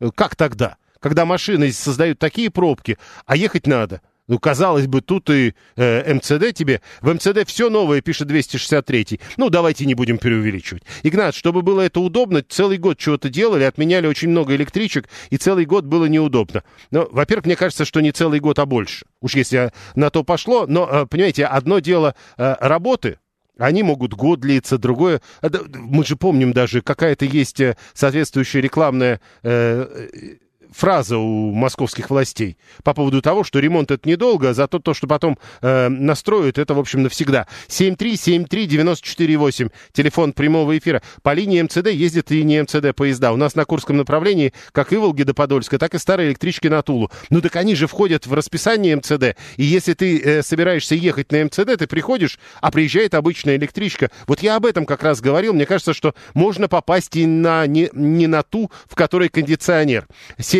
Э, 0.00 0.10
Как 0.14 0.36
тогда? 0.36 0.76
Когда 1.00 1.24
машины 1.24 1.72
создают 1.72 2.18
такие 2.18 2.50
пробки, 2.50 2.98
а 3.26 3.36
ехать 3.36 3.66
надо. 3.66 4.00
Ну, 4.26 4.38
казалось 4.38 4.86
бы, 4.86 5.02
тут 5.02 5.28
и 5.28 5.54
э, 5.76 6.14
МЦД 6.14 6.54
тебе. 6.54 6.80
В 7.02 7.12
МЦД 7.12 7.46
все 7.46 7.68
новое, 7.68 8.00
пишет 8.00 8.30
263-й. 8.30 9.20
Ну, 9.36 9.50
давайте 9.50 9.84
не 9.84 9.94
будем 9.94 10.16
преувеличивать. 10.16 10.82
Игнат, 11.02 11.34
чтобы 11.34 11.60
было 11.62 11.82
это 11.82 12.00
удобно, 12.00 12.42
целый 12.42 12.78
год 12.78 12.98
чего-то 12.98 13.28
делали, 13.28 13.64
отменяли 13.64 14.06
очень 14.06 14.30
много 14.30 14.54
электричек, 14.54 15.08
и 15.28 15.36
целый 15.36 15.66
год 15.66 15.84
было 15.84 16.06
неудобно. 16.06 16.62
Но, 16.90 17.06
во-первых, 17.10 17.44
мне 17.46 17.56
кажется, 17.56 17.84
что 17.84 18.00
не 18.00 18.12
целый 18.12 18.40
год, 18.40 18.58
а 18.58 18.66
больше. 18.66 19.04
Уж 19.20 19.34
если 19.34 19.72
на 19.94 20.08
то 20.08 20.24
пошло. 20.24 20.66
Но, 20.66 20.88
э, 20.90 21.06
понимаете, 21.06 21.44
одно 21.44 21.80
дело 21.80 22.14
э, 22.38 22.56
работы, 22.60 23.18
они 23.58 23.82
могут 23.82 24.14
год 24.14 24.40
длиться, 24.40 24.78
другое... 24.78 25.20
да, 25.42 25.60
Мы 25.74 26.04
же 26.04 26.16
помним 26.16 26.52
даже, 26.52 26.80
какая-то 26.80 27.24
есть 27.24 27.60
э, 27.60 27.76
соответствующая 27.92 28.60
рекламная 28.60 29.20
э, 29.42 30.06
э, 30.12 30.36
фраза 30.74 31.18
у 31.18 31.52
московских 31.52 32.10
властей 32.10 32.56
по 32.82 32.94
поводу 32.94 33.22
того, 33.22 33.44
что 33.44 33.60
ремонт 33.60 33.90
это 33.90 34.08
недолго, 34.08 34.50
а 34.50 34.54
зато 34.54 34.78
то, 34.78 34.94
что 34.94 35.06
потом 35.06 35.38
э, 35.62 35.88
настроят, 35.88 36.58
это, 36.58 36.74
в 36.74 36.78
общем, 36.78 37.02
навсегда. 37.02 37.46
7373948, 37.68 39.70
телефон 39.92 40.32
прямого 40.32 40.76
эфира. 40.76 41.02
По 41.22 41.32
линии 41.32 41.62
МЦД 41.62 41.88
ездят 41.88 42.30
и 42.32 42.42
не 42.42 42.62
МЦД 42.62 42.94
поезда. 42.94 43.32
У 43.32 43.36
нас 43.36 43.54
на 43.54 43.64
Курском 43.64 43.96
направлении 43.96 44.52
как 44.72 44.92
и 44.92 44.96
Волги 44.96 45.22
до 45.22 45.34
Подольска, 45.34 45.78
так 45.78 45.94
и 45.94 45.98
старые 45.98 46.30
электрички 46.30 46.66
на 46.66 46.82
Тулу. 46.82 47.10
Ну 47.30 47.40
так 47.40 47.54
они 47.56 47.74
же 47.74 47.86
входят 47.86 48.26
в 48.26 48.34
расписание 48.34 48.96
МЦД. 48.96 49.36
И 49.56 49.64
если 49.64 49.94
ты 49.94 50.20
э, 50.20 50.42
собираешься 50.42 50.94
ехать 50.94 51.30
на 51.30 51.44
МЦД, 51.44 51.76
ты 51.78 51.86
приходишь, 51.86 52.38
а 52.60 52.70
приезжает 52.70 53.14
обычная 53.14 53.56
электричка. 53.56 54.10
Вот 54.26 54.40
я 54.40 54.56
об 54.56 54.66
этом 54.66 54.86
как 54.86 55.02
раз 55.02 55.20
говорил. 55.20 55.52
Мне 55.52 55.66
кажется, 55.66 55.94
что 55.94 56.14
можно 56.34 56.68
попасть 56.68 57.16
и 57.16 57.26
на, 57.26 57.66
не, 57.66 57.90
не 57.92 58.26
на 58.26 58.42
ту, 58.42 58.70
в 58.88 58.94
которой 58.94 59.28
кондиционер. 59.28 60.06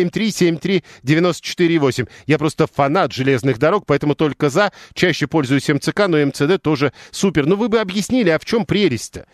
7373948. 0.07 2.09
Я 2.27 2.37
просто 2.37 2.67
фанат 2.67 3.13
железных 3.13 3.57
дорог, 3.57 3.85
поэтому 3.85 4.15
только 4.15 4.49
за. 4.49 4.71
Чаще 4.93 5.27
пользуюсь 5.27 5.67
МЦК, 5.67 6.07
но 6.07 6.25
МЦД 6.25 6.61
тоже 6.61 6.93
супер. 7.11 7.45
Ну 7.45 7.55
вы 7.55 7.69
бы 7.69 7.79
объяснили, 7.79 8.29
а 8.29 8.39
в 8.39 8.45
чем 8.45 8.65
прелесть-то? 8.65 9.25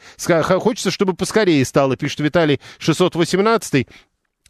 Хочется, 0.59 0.91
чтобы 0.91 1.13
поскорее 1.13 1.65
стало, 1.65 1.97
пишет 1.97 2.22
Виталий 2.22 2.59
618. 2.80 3.88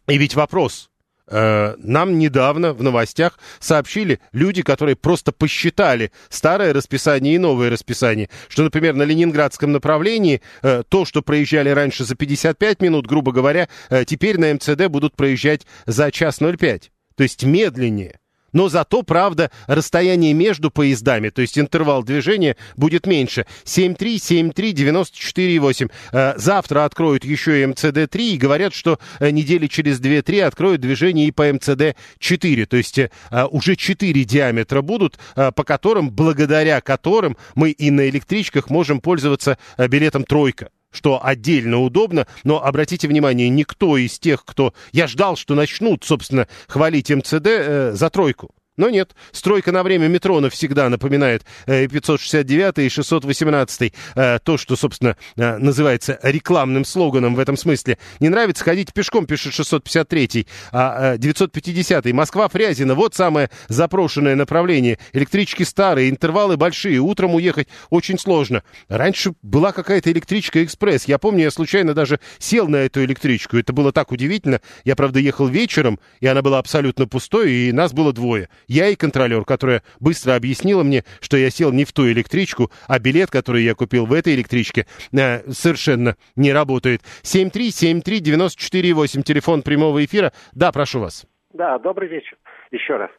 И 0.08 0.18
ведь 0.18 0.36
вопрос. 0.36 0.91
Э, 1.32 1.76
Нам 1.78 2.20
недавно 2.20 2.74
в 2.74 2.84
новостях 2.84 3.40
сообщили 3.60 4.20
люди, 4.34 4.62
которые 4.62 4.96
просто 4.96 5.32
посчитали 5.32 6.12
старое 6.30 6.74
расписание 6.74 7.36
и 7.36 7.38
новое 7.38 7.70
расписание, 7.70 8.30
что, 8.50 8.64
например, 8.64 8.96
на 8.96 9.04
ленинградском 9.04 9.72
направлении 9.72 10.42
э, 10.62 10.84
то, 10.88 11.06
что 11.06 11.22
проезжали 11.22 11.70
раньше 11.70 12.04
за 12.04 12.16
55 12.16 12.82
минут, 12.82 13.08
грубо 13.08 13.32
говоря, 13.32 13.70
э, 13.90 14.04
теперь 14.06 14.38
на 14.38 14.54
МЦД 14.54 14.88
будут 14.88 15.16
проезжать 15.16 15.66
за 15.86 16.12
час 16.12 16.40
05. 16.40 16.92
То 17.16 17.24
есть 17.24 17.44
медленнее. 17.44 18.21
Но 18.54 18.70
зато, 18.70 19.04
правда, 19.04 19.52
расстояние 19.68 20.34
между 20.34 20.72
поездами, 20.72 21.28
то 21.30 21.42
есть 21.42 21.58
интервал 21.58 22.04
движения, 22.04 22.56
будет 22.76 23.08
меньше. 23.08 23.46
7373948. 23.66 25.92
Э, 26.12 26.34
Завтра 26.38 26.86
откроют 26.86 27.26
еще 27.26 27.62
и 27.62 27.66
МЦД-3 27.66 28.22
и 28.22 28.38
говорят, 28.38 28.74
что 28.74 29.00
э, 29.20 29.32
недели 29.32 29.68
через 29.68 30.00
2-3 30.00 30.42
откроют 30.42 30.82
движение 30.82 31.28
и 31.28 31.32
по 31.32 31.50
МЦД-4. 31.50 32.66
То 32.66 32.78
есть 32.78 33.00
э, 33.00 33.10
уже 33.50 33.76
4 33.76 34.24
диаметра 34.26 34.82
будут, 34.82 35.20
э, 35.36 35.52
по 35.52 35.64
которым, 35.64 36.12
благодаря 36.12 36.82
которым 36.82 37.38
мы 37.56 37.72
и 37.72 37.92
на 37.92 38.10
электричках 38.10 38.70
можем 38.70 39.02
пользоваться 39.02 39.58
э, 39.78 39.88
билетом 39.88 40.24
«тройка» 40.24 40.70
что 40.92 41.24
отдельно 41.24 41.80
удобно, 41.80 42.28
но 42.44 42.64
обратите 42.64 43.08
внимание, 43.08 43.50
никто 43.50 43.98
из 43.98 44.20
тех, 44.20 44.46
кто... 44.46 44.74
Я 44.92 45.08
ждал, 45.08 45.36
что 45.36 45.56
начнут, 45.56 46.04
собственно, 46.04 46.48
хвалить 46.68 47.10
МЦД 47.10 47.48
э, 47.48 47.92
за 47.94 48.10
тройку. 48.10 48.52
Но 48.82 48.90
нет, 48.90 49.16
стройка 49.32 49.72
на 49.72 49.84
время 49.84 50.08
метро 50.08 50.40
навсегда 50.40 50.90
напоминает 50.90 51.44
э, 51.68 51.88
569 51.88 52.80
и 52.80 52.90
618. 52.90 53.94
Э, 54.16 54.40
то, 54.44 54.58
что, 54.58 54.76
собственно, 54.76 55.16
э, 55.36 55.58
называется 55.60 56.20
рекламным 56.24 56.84
слоганом 56.84 57.36
в 57.36 57.40
этом 57.40 57.58
смысле. 57.58 58.00
Не 58.20 58.30
нравится, 58.30 58.64
ходить 58.64 58.92
пешком, 58.92 59.28
пишет 59.28 59.54
653. 59.54 60.48
А 60.72 61.14
э, 61.14 61.18
950 61.20 62.06
Москва-Фрязино, 62.08 62.96
вот 62.96 63.14
самое 63.14 63.52
запрошенное 63.68 64.36
направление. 64.36 64.98
Электрички 65.14 65.62
старые, 65.62 66.10
интервалы 66.10 66.58
большие, 66.58 66.98
утром 66.98 67.36
уехать 67.36 67.68
очень 67.92 68.18
сложно. 68.18 68.64
Раньше 68.90 69.34
была 69.44 69.74
какая-то 69.74 70.12
электричка 70.12 70.64
экспресс. 70.64 71.04
Я 71.06 71.20
помню, 71.20 71.44
я 71.44 71.52
случайно 71.52 71.94
даже 71.94 72.20
сел 72.40 72.68
на 72.68 72.78
эту 72.78 73.04
электричку. 73.04 73.58
Это 73.58 73.74
было 73.74 73.92
так 73.92 74.12
удивительно. 74.12 74.60
Я, 74.86 74.96
правда, 74.96 75.20
ехал 75.20 75.46
вечером, 75.46 76.00
и 76.20 76.26
она 76.26 76.42
была 76.42 76.58
абсолютно 76.58 77.06
пустой, 77.06 77.52
и 77.52 77.72
нас 77.72 77.94
было 77.94 78.12
двое. 78.12 78.50
Я 78.72 78.88
и 78.88 78.96
контролер, 78.96 79.44
которая 79.44 79.84
быстро 80.00 80.36
объяснила 80.36 80.82
мне, 80.82 81.04
что 81.20 81.36
я 81.36 81.50
сел 81.50 81.74
не 81.74 81.84
в 81.84 81.92
ту 81.92 82.10
электричку, 82.10 82.72
а 82.88 83.00
билет, 83.00 83.30
который 83.30 83.64
я 83.64 83.76
купил 83.76 84.06
в 84.06 84.14
этой 84.14 84.34
электричке, 84.34 84.86
э, 85.12 85.40
совершенно 85.52 86.16
не 86.38 86.54
работает. 86.54 87.02
7373948, 87.24 89.24
телефон 89.24 89.62
прямого 89.62 90.06
эфира. 90.06 90.32
Да, 90.54 90.72
прошу 90.72 91.02
вас. 91.02 91.28
Да, 91.52 91.80
добрый 91.80 92.08
вечер 92.08 92.38
еще 92.72 92.96
раз. 92.96 93.12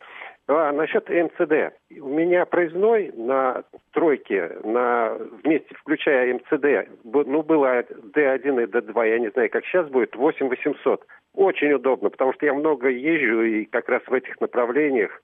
А, 0.48 0.72
насчет 0.72 1.10
МЦД. 1.10 1.76
У 2.00 2.08
меня 2.08 2.46
проездной 2.46 3.12
на 3.14 3.64
тройке, 3.92 4.56
на, 4.64 5.18
вместе, 5.44 5.74
включая 5.74 6.32
МЦД, 6.32 6.88
ну, 7.04 7.42
было 7.42 7.82
D1 7.82 8.62
и 8.62 8.66
D2, 8.66 9.08
я 9.08 9.18
не 9.18 9.30
знаю, 9.32 9.50
как 9.50 9.66
сейчас 9.66 9.86
будет, 9.88 10.16
8800. 10.16 11.04
Очень 11.34 11.72
удобно, 11.72 12.08
потому 12.08 12.32
что 12.32 12.46
я 12.46 12.54
много 12.54 12.88
езжу 12.88 13.42
и 13.42 13.66
как 13.66 13.90
раз 13.90 14.00
в 14.06 14.14
этих 14.14 14.40
направлениях. 14.40 15.20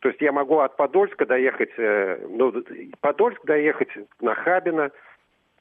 То 0.00 0.08
есть 0.08 0.20
я 0.20 0.30
могу 0.32 0.58
от 0.58 0.76
Подольска 0.76 1.26
доехать, 1.26 1.70
э, 1.78 2.18
ну, 2.28 2.52
Подольск 3.00 3.44
доехать 3.44 3.88
на 4.20 4.34
Хабина, 4.34 4.90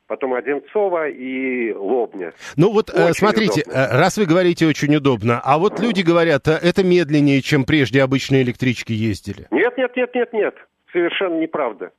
потом 0.07 0.33
Одинцово 0.33 1.07
и 1.09 1.71
Лобня. 1.73 2.33
Ну 2.57 2.71
вот, 2.71 2.89
э, 2.93 3.05
Очень 3.05 3.13
смотрите, 3.13 3.61
удобно. 3.63 3.79
э, 3.79 3.97
раз 3.97 4.17
вы 4.17 4.25
говорите 4.25 4.67
очень 4.67 4.95
удобно, 4.95 5.41
а 5.43 5.57
вот 5.57 5.79
люди 5.79 6.01
говорят, 6.01 6.47
э, 6.47 6.59
это 6.61 6.83
медленнее, 6.83 7.41
чем 7.41 7.63
прежде 7.65 8.03
обычные 8.03 8.43
электрички 8.43 8.91
ездили. 8.91 9.47
Нет, 9.51 9.77
нет, 9.77 9.95
нет, 9.95 10.13
нет, 10.13 10.33
нет. 10.33 10.55
Совершенно 10.91 11.39
неправда. 11.39 11.91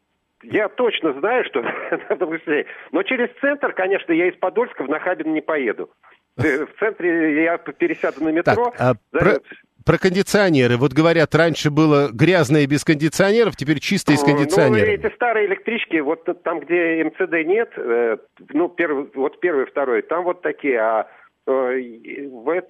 Я 0.42 0.68
точно 0.68 1.14
знаю, 1.18 1.44
что 1.46 1.62
надо 2.10 2.26
быстрее. 2.26 2.66
Но 2.92 3.02
через 3.02 3.28
центр, 3.40 3.72
конечно, 3.72 4.12
я 4.12 4.28
из 4.28 4.36
Подольска 4.36 4.84
в 4.84 4.88
Нахабин 4.88 5.32
не 5.32 5.40
поеду. 5.40 5.90
В 6.36 6.68
центре 6.78 7.44
я 7.44 7.56
пересяду 7.56 8.22
на 8.22 8.28
метро. 8.28 8.72
а 8.78 8.92
за- 9.10 9.18
про, 9.18 9.40
про 9.86 9.98
кондиционеры. 9.98 10.76
Вот 10.76 10.92
говорят, 10.92 11.34
раньше 11.34 11.70
было 11.70 12.08
гразное 12.12 12.66
без 12.66 12.84
кондиционеров, 12.84 13.56
теперь 13.56 13.78
чистое 13.78 14.16
с 14.16 14.22
Ну, 14.22 14.34
кондиционерами. 14.34 14.94
эти 14.94 15.14
старые 15.14 15.46
электрички, 15.46 16.00
вот 16.00 16.24
там, 16.42 16.60
где 16.60 17.04
МЦД 17.04 17.46
нет, 17.46 17.70
э, 17.76 18.16
ну, 18.50 18.68
первый, 18.68 19.06
вот 19.14 19.40
первый, 19.40 19.66
второй, 19.66 20.02
там 20.02 20.24
вот 20.24 20.42
такие, 20.42 20.80
а 20.80 21.08
э, 21.46 21.50
в, 21.50 22.62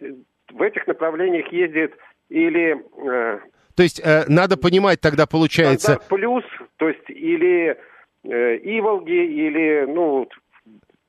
в 0.53 0.63
этих 0.63 0.87
направлениях 0.87 1.51
ездит 1.51 1.95
или 2.29 2.77
э, 2.77 3.39
То 3.75 3.83
есть 3.83 4.03
надо 4.29 4.59
понимать 4.59 5.01
тогда, 5.01 5.27
получается... 5.27 5.99
плюс, 6.11 6.45
То 6.77 6.89
есть 6.89 7.09
или 7.09 7.79
Иволги, 8.25 9.13
или, 9.13 9.87
ну, 9.87 10.29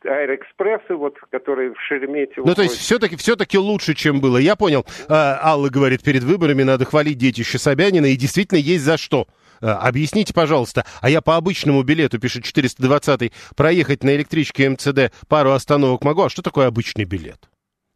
аэроэкспрессы, 0.05 0.95
вот, 0.95 1.15
которые 1.31 1.73
в 1.73 1.79
Шереметьево. 1.87 2.45
Ну, 2.45 2.55
то 2.55 2.63
есть 2.63 2.75
все-таки 2.75 3.15
все-таки 3.15 3.57
лучше, 3.57 3.93
чем 3.93 4.21
было. 4.21 4.37
Я 4.37 4.55
понял. 4.55 4.85
А, 5.07 5.39
Алла 5.41 5.69
говорит, 5.69 6.03
перед 6.03 6.23
выборами 6.23 6.63
надо 6.63 6.85
хвалить 6.85 7.17
детище 7.17 7.57
Собянина, 7.57 8.07
и 8.07 8.15
действительно 8.15 8.59
есть 8.59 8.83
за 8.83 8.97
что. 8.97 9.27
А, 9.61 9.77
объясните, 9.87 10.33
пожалуйста, 10.33 10.85
а 11.01 11.09
я 11.09 11.21
по 11.21 11.35
обычному 11.35 11.81
билету, 11.83 12.19
пишет 12.19 12.43
420 12.43 13.31
проехать 13.55 14.03
на 14.03 14.15
электричке 14.15 14.69
МЦД 14.69 15.11
пару 15.27 15.51
остановок 15.51 16.03
могу. 16.03 16.23
А 16.23 16.29
что 16.29 16.41
такое 16.41 16.67
обычный 16.67 17.05
билет? 17.05 17.49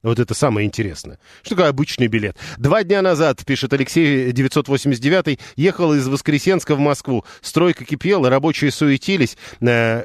Вот 0.03 0.19
это 0.19 0.34
самое 0.34 0.65
интересное. 0.65 1.19
Что 1.44 1.56
такое 1.56 1.69
обычный 1.69 2.07
билет? 2.07 2.36
Два 2.57 2.84
дня 2.84 3.02
назад, 3.03 3.45
пишет 3.45 3.72
Алексей 3.73 4.32
989, 4.32 5.40
ехал 5.56 5.94
из 5.94 6.07
Воскресенска 6.07 6.76
в 6.76 6.80
Москву. 6.80 7.23
Стройка 7.41 7.86
кипела, 7.86 8.30
рабочие 8.30 8.72
суетились. 8.72 9.38
Э, 9.61 10.03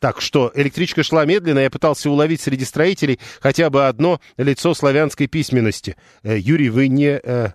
так 0.00 0.20
что 0.20 0.52
электричка 0.54 1.02
шла 1.02 1.24
медленно. 1.24 1.60
Я 1.60 1.70
пытался 1.70 2.10
уловить 2.10 2.42
среди 2.42 2.66
строителей 2.66 3.18
хотя 3.40 3.70
бы 3.70 3.86
одно 3.86 4.20
лицо 4.36 4.74
славянской 4.74 5.28
письменности. 5.28 5.96
Э, 6.22 6.38
Юрий, 6.38 6.68
вы 6.68 6.88
не... 6.88 7.18
Э, 7.22 7.52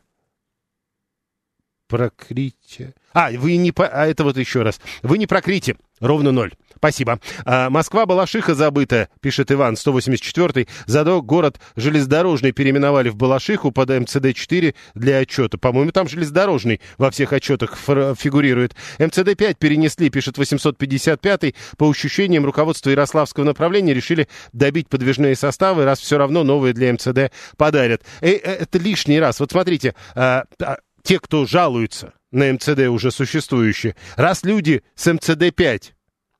прокрите... 1.88 2.96
А, 3.14 3.30
вы 3.32 3.56
не... 3.58 3.72
А 3.78 4.08
это 4.08 4.24
вот 4.24 4.38
еще 4.38 4.64
раз. 4.64 4.80
Вы 5.04 5.20
не 5.20 5.28
прокрите. 5.28 5.78
Ровно 6.00 6.32
ноль. 6.32 6.54
Спасибо. 6.78 7.20
А, 7.46 7.70
Москва 7.70 8.06
Балашиха 8.06 8.56
забыта, 8.56 9.10
пишет 9.22 9.52
Иван, 9.52 9.74
184-й. 9.74 10.68
Зато 10.86 11.22
город 11.22 11.60
железнодорожный 11.76 12.52
переименовали 12.52 13.10
в 13.10 13.16
Балашиху 13.16 13.72
под 13.72 13.90
МЦД-4 13.90 14.76
для 14.96 15.18
отчета. 15.20 15.58
По-моему, 15.58 15.92
там 15.92 16.08
железнодорожный 16.08 16.82
во 16.98 17.12
всех 17.12 17.34
отчетах 17.34 17.78
фигурирует. 17.78 18.76
МЦД-5 19.00 19.56
перенесли, 19.60 20.10
пишет 20.10 20.38
855-й. 20.38 21.56
По 21.78 21.90
ощущениям 21.90 22.46
руководства 22.46 22.90
Ярославского 22.90 23.44
направления 23.44 23.94
решили 23.94 24.28
добить 24.54 24.90
подвижные 24.90 25.36
составы, 25.36 25.86
раз 25.86 26.00
все 26.00 26.18
равно 26.18 26.44
новые 26.44 26.74
для 26.74 26.94
МЦД 26.94 27.32
подарят. 27.58 28.04
Э, 28.22 28.32
э, 28.32 28.54
это 28.62 28.78
лишний 28.78 29.20
раз. 29.20 29.40
Вот 29.40 29.52
смотрите, 29.52 29.96
а, 30.16 30.44
а, 30.62 30.78
те, 31.04 31.20
кто 31.20 31.46
жалуются 31.46 32.14
на 32.32 32.52
МЦД 32.54 32.88
уже 32.90 33.12
существующие, 33.12 33.96
раз 34.16 34.44
люди 34.44 34.84
с 34.96 35.08
МЦД-5 35.08 35.94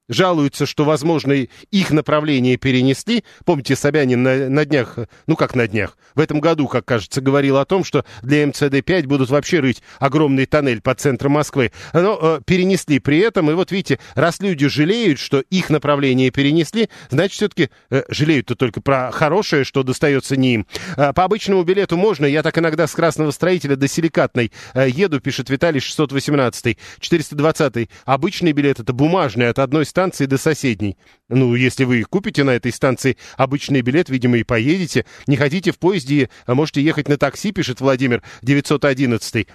жалуются, 0.10 0.66
что, 0.66 0.86
возможно, 0.86 1.34
их 1.34 1.92
направление 1.92 2.58
перенесли. 2.58 3.24
Помните, 3.46 3.76
Собянин 3.76 4.24
на, 4.24 4.50
на 4.50 4.66
днях, 4.66 4.98
ну 5.28 5.36
как 5.36 5.56
на 5.56 5.68
днях, 5.68 5.98
в 6.16 6.20
этом 6.20 6.40
году, 6.40 6.68
как 6.68 6.86
кажется, 6.86 7.22
говорил 7.22 7.58
о 7.58 7.66
том, 7.66 7.84
что 7.84 8.06
для 8.22 8.44
МЦД-5 8.46 9.08
будут 9.08 9.30
вообще 9.30 9.60
рыть 9.60 9.82
огромный 10.00 10.46
тоннель 10.46 10.82
по 10.82 10.96
центру 10.96 11.30
Москвы. 11.30 11.72
Но 11.94 12.18
э, 12.22 12.42
перенесли 12.46 13.00
при 13.00 13.20
этом, 13.20 13.52
и 13.52 13.54
вот 13.54 13.72
видите, 13.72 14.00
раз 14.16 14.40
люди 14.40 14.68
жалеют, 14.68 15.20
что 15.20 15.40
их 15.40 15.70
направление 15.70 16.32
перенесли, 16.32 16.90
значит, 17.10 17.34
все-таки 17.34 17.70
э, 17.90 18.04
жалеют-то 18.10 18.56
только 18.56 18.82
про 18.82 19.12
хорошее, 19.12 19.64
что 19.64 19.84
достается 19.84 20.36
не 20.36 20.56
им. 20.56 20.68
Э, 20.96 21.14
по 21.14 21.24
обычному 21.24 21.64
билету 21.64 21.98
можно, 21.98 22.26
я 22.26 22.44
так 22.44 22.58
иногда 22.58 22.88
с 22.88 22.94
Красного 22.94 23.32
Строителя 23.32 23.76
до 23.76 23.88
Силикатной 23.88 24.52
э, 24.74 24.90
еду, 24.90 25.20
пишет 25.20 25.50
Виталий 25.50 25.80
618 25.80 26.78
420 27.00 27.90
Обычный 28.06 28.52
билет 28.52 28.80
это 28.80 28.94
бумажный 28.94 29.50
от 29.50 29.60
одной 29.60 29.86
станции 29.98 30.28
до 30.28 30.38
соседней. 30.38 30.96
Ну, 31.28 31.56
если 31.56 31.84
вы 31.84 32.04
купите 32.04 32.44
на 32.44 32.52
этой 32.52 32.72
станции 32.72 33.18
обычный 33.36 33.82
билет, 33.82 34.10
видимо, 34.10 34.38
и 34.38 34.44
поедете. 34.44 35.08
Не 35.26 35.38
хотите 35.38 35.72
в 35.72 35.80
поезде, 35.80 36.30
а 36.46 36.54
можете 36.54 36.84
ехать 36.84 37.10
на 37.10 37.18
такси, 37.18 37.52
пишет 37.52 37.82
Владимир 37.82 38.22
911. 38.44 39.48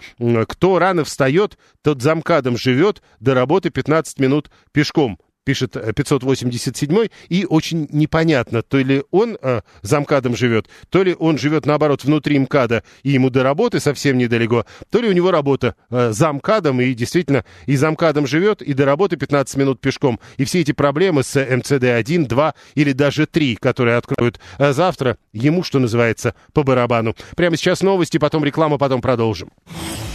Кто 0.49 0.79
рано 0.81 1.05
встает, 1.05 1.57
тот 1.81 2.03
замкадом 2.03 2.57
живет, 2.57 3.03
до 3.21 3.35
работы 3.35 3.71
15 3.71 4.19
минут 4.19 4.51
пешком 4.73 5.17
пишет 5.45 5.77
587 5.95 6.97
э, 6.97 7.09
и 7.29 7.45
очень 7.45 7.89
непонятно, 7.91 8.63
то 8.63 8.79
ли 8.79 9.03
он 9.11 9.37
э, 9.41 9.63
за 9.83 10.01
МКАДом 10.01 10.37
живет, 10.37 10.69
то 10.91 11.03
ли 11.03 11.17
он 11.19 11.39
живет, 11.39 11.67
наоборот, 11.67 12.05
внутри 12.05 12.39
МКАДа, 12.39 12.83
и 13.03 13.11
ему 13.11 13.31
до 13.31 13.43
работы 13.43 13.81
совсем 13.81 14.19
недалеко, 14.19 14.65
то 14.91 15.01
ли 15.01 15.09
у 15.09 15.13
него 15.13 15.31
работа 15.31 15.75
э, 15.91 16.13
за 16.13 16.33
МКАДом, 16.33 16.81
и 16.81 16.95
действительно 16.95 17.45
и 17.67 17.77
за 17.77 17.91
МКАДом 17.91 18.27
живет, 18.27 18.63
и 18.63 18.73
до 18.73 18.85
работы 18.85 19.17
15 19.17 19.57
минут 19.57 19.81
пешком. 19.81 20.21
И 20.37 20.45
все 20.45 20.61
эти 20.61 20.73
проблемы 20.73 21.23
с 21.23 21.37
МЦД-1, 21.37 22.27
2 22.27 22.55
или 22.75 22.93
даже 22.93 23.27
3, 23.27 23.57
которые 23.57 23.97
откроют 23.97 24.41
э, 24.59 24.73
завтра, 24.73 25.19
ему, 25.33 25.63
что 25.63 25.79
называется, 25.79 26.35
по 26.53 26.63
барабану. 26.63 27.15
Прямо 27.37 27.57
сейчас 27.57 27.83
новости, 27.83 28.19
потом 28.19 28.45
реклама, 28.45 28.79
потом 28.79 29.01
продолжим. 29.01 29.51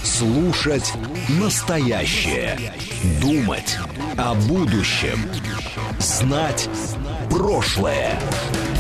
Слушать 0.03 0.93
настоящее. 1.29 2.57
Думать 3.21 3.77
о 4.17 4.33
будущем. 4.33 5.16
Знать 5.99 6.69
прошлое. 7.29 8.19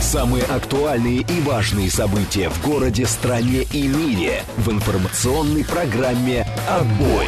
Самые 0.01 0.43
актуальные 0.43 1.21
и 1.21 1.41
важные 1.41 1.89
события 1.89 2.49
в 2.49 2.65
городе, 2.65 3.05
стране 3.05 3.63
и 3.73 3.87
мире 3.87 4.43
в 4.57 4.71
информационной 4.71 5.65
программе 5.65 6.47
«Отбой». 6.69 7.27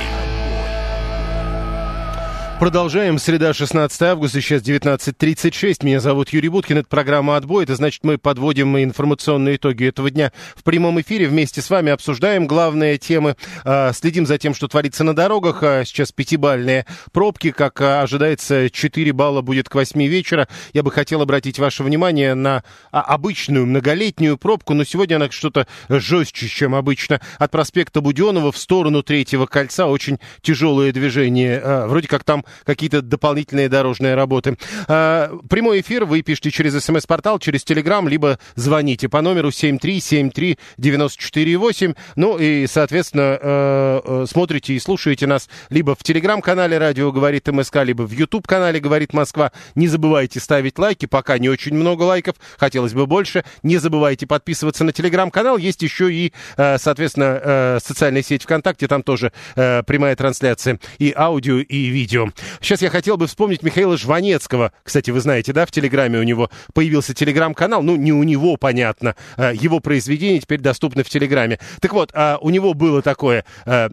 Продолжаем. 2.60 3.20
Среда, 3.20 3.54
16 3.54 4.02
августа, 4.02 4.42
сейчас 4.42 4.62
19.36. 4.62 5.86
Меня 5.86 6.02
зовут 6.02 6.32
Юрий 6.32 6.50
Буткин. 6.50 6.80
Это 6.80 6.90
программа 6.90 7.38
«Отбой». 7.38 7.64
Это 7.64 7.78
значит, 7.78 8.04
мы 8.04 8.18
подводим 8.18 8.78
информационные 8.78 9.56
итоги 9.56 9.86
этого 9.86 10.12
дня 10.12 10.34
в 10.58 10.64
прямом 10.64 11.00
эфире. 11.00 11.30
Вместе 11.30 11.62
с 11.62 11.70
вами 11.70 11.94
обсуждаем 11.94 12.48
главные 12.48 12.98
темы. 12.98 13.38
А, 13.64 13.94
следим 13.94 14.26
за 14.26 14.38
тем, 14.38 14.54
что 14.54 14.68
творится 14.68 15.06
на 15.06 15.16
дорогах. 15.16 15.64
А, 15.64 15.86
сейчас 15.86 16.12
пятибальные 16.12 16.86
пробки. 17.14 17.52
Как 17.52 17.80
а, 17.80 18.02
ожидается, 18.02 18.70
4 18.70 19.14
балла 19.14 19.42
будет 19.42 19.70
к 19.70 19.76
8 19.76 20.04
вечера. 20.08 20.50
Я 20.74 20.84
бы 20.84 20.92
хотел 20.92 21.22
обратить 21.22 21.60
ваше 21.60 21.84
внимание 21.84 22.34
на 22.34 22.66
обычную 22.92 23.68
многолетнюю 23.68 24.38
пробку, 24.38 24.74
но 24.74 24.84
сегодня 24.84 25.16
она 25.16 25.32
что-то 25.32 25.66
жестче, 25.88 26.50
чем 26.50 26.76
обычно. 26.76 27.22
От 27.38 27.52
проспекта 27.52 28.02
Буденова 28.02 28.52
в 28.52 28.58
сторону 28.58 29.02
Третьего 29.02 29.46
кольца 29.46 29.88
очень 29.88 30.20
тяжелое 30.42 30.92
движение. 30.92 31.62
Вроде 31.88 32.10
как 32.10 32.26
там 32.26 32.44
какие-то 32.66 33.02
дополнительные 33.02 33.70
дорожные 33.70 34.16
работы. 34.16 34.58
А, 34.88 35.32
прямой 35.50 35.82
эфир 35.82 36.06
вы 36.06 36.22
пишите 36.22 36.52
через 36.52 36.80
смс-портал, 36.84 37.40
через 37.40 37.64
телеграм, 37.64 38.08
либо 38.08 38.38
звоните 38.56 39.10
по 39.10 39.22
номеру 39.22 39.50
7373948. 39.50 41.96
Ну 42.16 42.38
и, 42.38 42.68
соответственно, 42.68 43.40
э, 43.42 44.02
э, 44.04 44.26
смотрите 44.30 44.74
и 44.74 44.80
слушаете 44.80 45.26
нас 45.28 45.50
либо 45.70 45.96
в 45.96 46.04
телеграм-канале 46.04 46.78
«Радио 46.78 47.12
говорит 47.12 47.48
МСК», 47.48 47.78
либо 47.84 48.04
в 48.04 48.12
YouTube-канале 48.12 48.80
«Говорит 48.80 49.14
Москва». 49.14 49.52
Не 49.76 49.88
забывайте 49.88 50.40
ставить 50.40 50.80
лайки, 50.80 51.06
пока 51.06 51.38
не 51.38 51.50
очень 51.50 51.76
много 51.76 52.04
лайков, 52.04 52.36
хотелось 52.58 52.94
бы 52.94 53.06
больше. 53.06 53.44
Не 53.64 53.78
забывайте 53.78 54.28
подписываться 54.28 54.84
на 54.84 54.92
телеграм-канал. 54.92 55.58
Есть 55.58 55.82
еще 55.82 56.14
и, 56.14 56.34
э, 56.58 56.78
соответственно, 56.78 57.80
социальная 57.84 58.24
сеть 58.24 58.44
ВКонтакте, 58.44 58.88
там 58.88 59.04
тоже 59.04 59.34
прямая 59.56 60.16
трансляция 60.16 60.80
и 60.98 61.14
аудио, 61.16 61.60
и 61.60 61.88
видео. 61.88 62.30
Сейчас 62.62 62.82
я 62.82 62.90
хотел 62.90 63.18
бы 63.18 63.28
вспомнить 63.28 63.64
Михаила 63.64 63.98
Жванецкого. 63.98 64.72
Кстати, 64.84 65.12
вы 65.12 65.20
знаете, 65.20 65.54
да, 65.54 65.66
в 65.66 65.72
Телеграме 65.72 66.20
у 66.20 66.24
него 66.24 66.50
появился 66.74 67.14
Телеграм-канал. 67.14 67.82
Ну, 67.84 67.96
не 67.96 68.14
у 68.14 68.24
него, 68.24 68.58
понятно. 68.58 69.16
А, 69.38 69.54
его 69.54 69.80
произведения 69.80 70.40
теперь 70.40 70.60
доступны 70.60 71.04
в 71.04 71.10
Телеграме. 71.10 71.60
Так 71.82 71.94
вот, 71.94 72.12
а, 72.14 72.38
у 72.42 72.50
него 72.50 72.74
было 72.74 73.02
такое 73.02 73.46
а, 73.66 73.90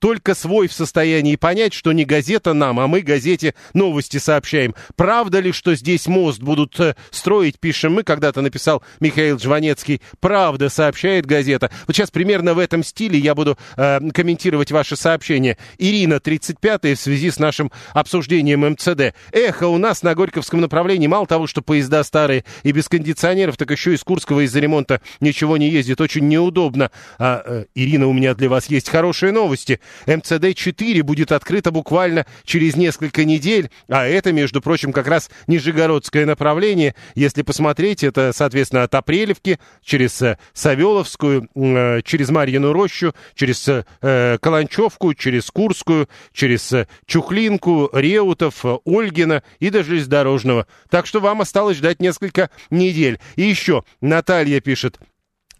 только 0.00 0.34
свой 0.34 0.66
в 0.66 0.72
состоянии 0.72 1.36
понять, 1.36 1.72
что 1.74 1.92
не 1.92 2.04
газета 2.04 2.54
нам, 2.54 2.80
а 2.80 2.88
мы 2.88 3.02
газете 3.02 3.54
новости 3.74 4.16
сообщаем. 4.16 4.74
Правда 4.96 5.38
ли, 5.38 5.52
что 5.52 5.74
здесь 5.74 6.06
мост 6.06 6.40
будут 6.40 6.80
э, 6.80 6.96
строить, 7.10 7.60
пишем 7.60 7.94
мы, 7.94 8.02
когда-то 8.02 8.40
написал 8.40 8.82
Михаил 8.98 9.38
Жванецкий. 9.38 10.00
Правда, 10.18 10.70
сообщает 10.70 11.26
газета. 11.26 11.70
Вот 11.86 11.94
сейчас 11.94 12.10
примерно 12.10 12.54
в 12.54 12.58
этом 12.58 12.82
стиле 12.82 13.18
я 13.18 13.34
буду 13.34 13.58
э, 13.76 14.00
комментировать 14.12 14.72
ваши 14.72 14.96
сообщения. 14.96 15.58
Ирина, 15.78 16.14
35-я, 16.14 16.96
в 16.96 16.98
связи 16.98 17.30
с 17.30 17.38
нашим 17.38 17.70
обсуждением 17.92 18.68
МЦД. 18.70 19.14
Эхо, 19.32 19.68
у 19.68 19.76
нас 19.76 20.02
на 20.02 20.14
Горьковском 20.14 20.60
направлении 20.60 21.06
мало 21.06 21.26
того, 21.26 21.46
что 21.46 21.60
поезда 21.60 22.02
старые 22.04 22.44
и 22.62 22.72
без 22.72 22.88
кондиционеров, 22.88 23.58
так 23.58 23.70
еще 23.70 23.94
из 23.94 24.02
Курского 24.02 24.40
из-за 24.46 24.60
ремонта 24.60 25.02
ничего 25.20 25.58
не 25.58 25.68
ездит. 25.68 26.00
Очень 26.00 26.26
неудобно. 26.28 26.90
А, 27.18 27.42
э, 27.44 27.64
Ирина, 27.74 28.06
у 28.06 28.14
меня 28.14 28.34
для 28.34 28.48
вас 28.48 28.70
есть 28.70 28.88
хорошие 28.88 29.32
новости. 29.32 29.78
МЦД-4 30.06 31.02
будет 31.02 31.32
открыто 31.32 31.70
буквально 31.70 32.26
через 32.44 32.76
несколько 32.76 33.24
недель, 33.24 33.70
а 33.88 34.06
это, 34.06 34.32
между 34.32 34.60
прочим, 34.60 34.92
как 34.92 35.06
раз 35.06 35.30
Нижегородское 35.46 36.26
направление. 36.26 36.94
Если 37.14 37.42
посмотреть, 37.42 38.04
это, 38.04 38.32
соответственно, 38.34 38.84
от 38.84 38.94
Апрелевки 38.94 39.58
через 39.82 40.20
э, 40.22 40.38
Савеловскую, 40.52 41.48
э, 41.54 42.02
через 42.02 42.30
Марьину 42.30 42.72
рощу, 42.72 43.14
через 43.34 43.66
э, 43.68 44.38
Каланчевку, 44.40 45.14
через 45.14 45.50
Курскую, 45.50 46.08
через 46.32 46.72
Чухлинку, 47.06 47.90
Реутов, 47.92 48.64
Ольгина 48.84 49.42
и 49.58 49.70
до 49.70 49.82
железнодорожного. 49.82 50.66
Так 50.88 51.06
что 51.06 51.20
вам 51.20 51.40
осталось 51.40 51.78
ждать 51.78 52.00
несколько 52.00 52.50
недель. 52.70 53.18
И 53.36 53.42
еще 53.42 53.84
Наталья 54.00 54.60
пишет, 54.60 54.98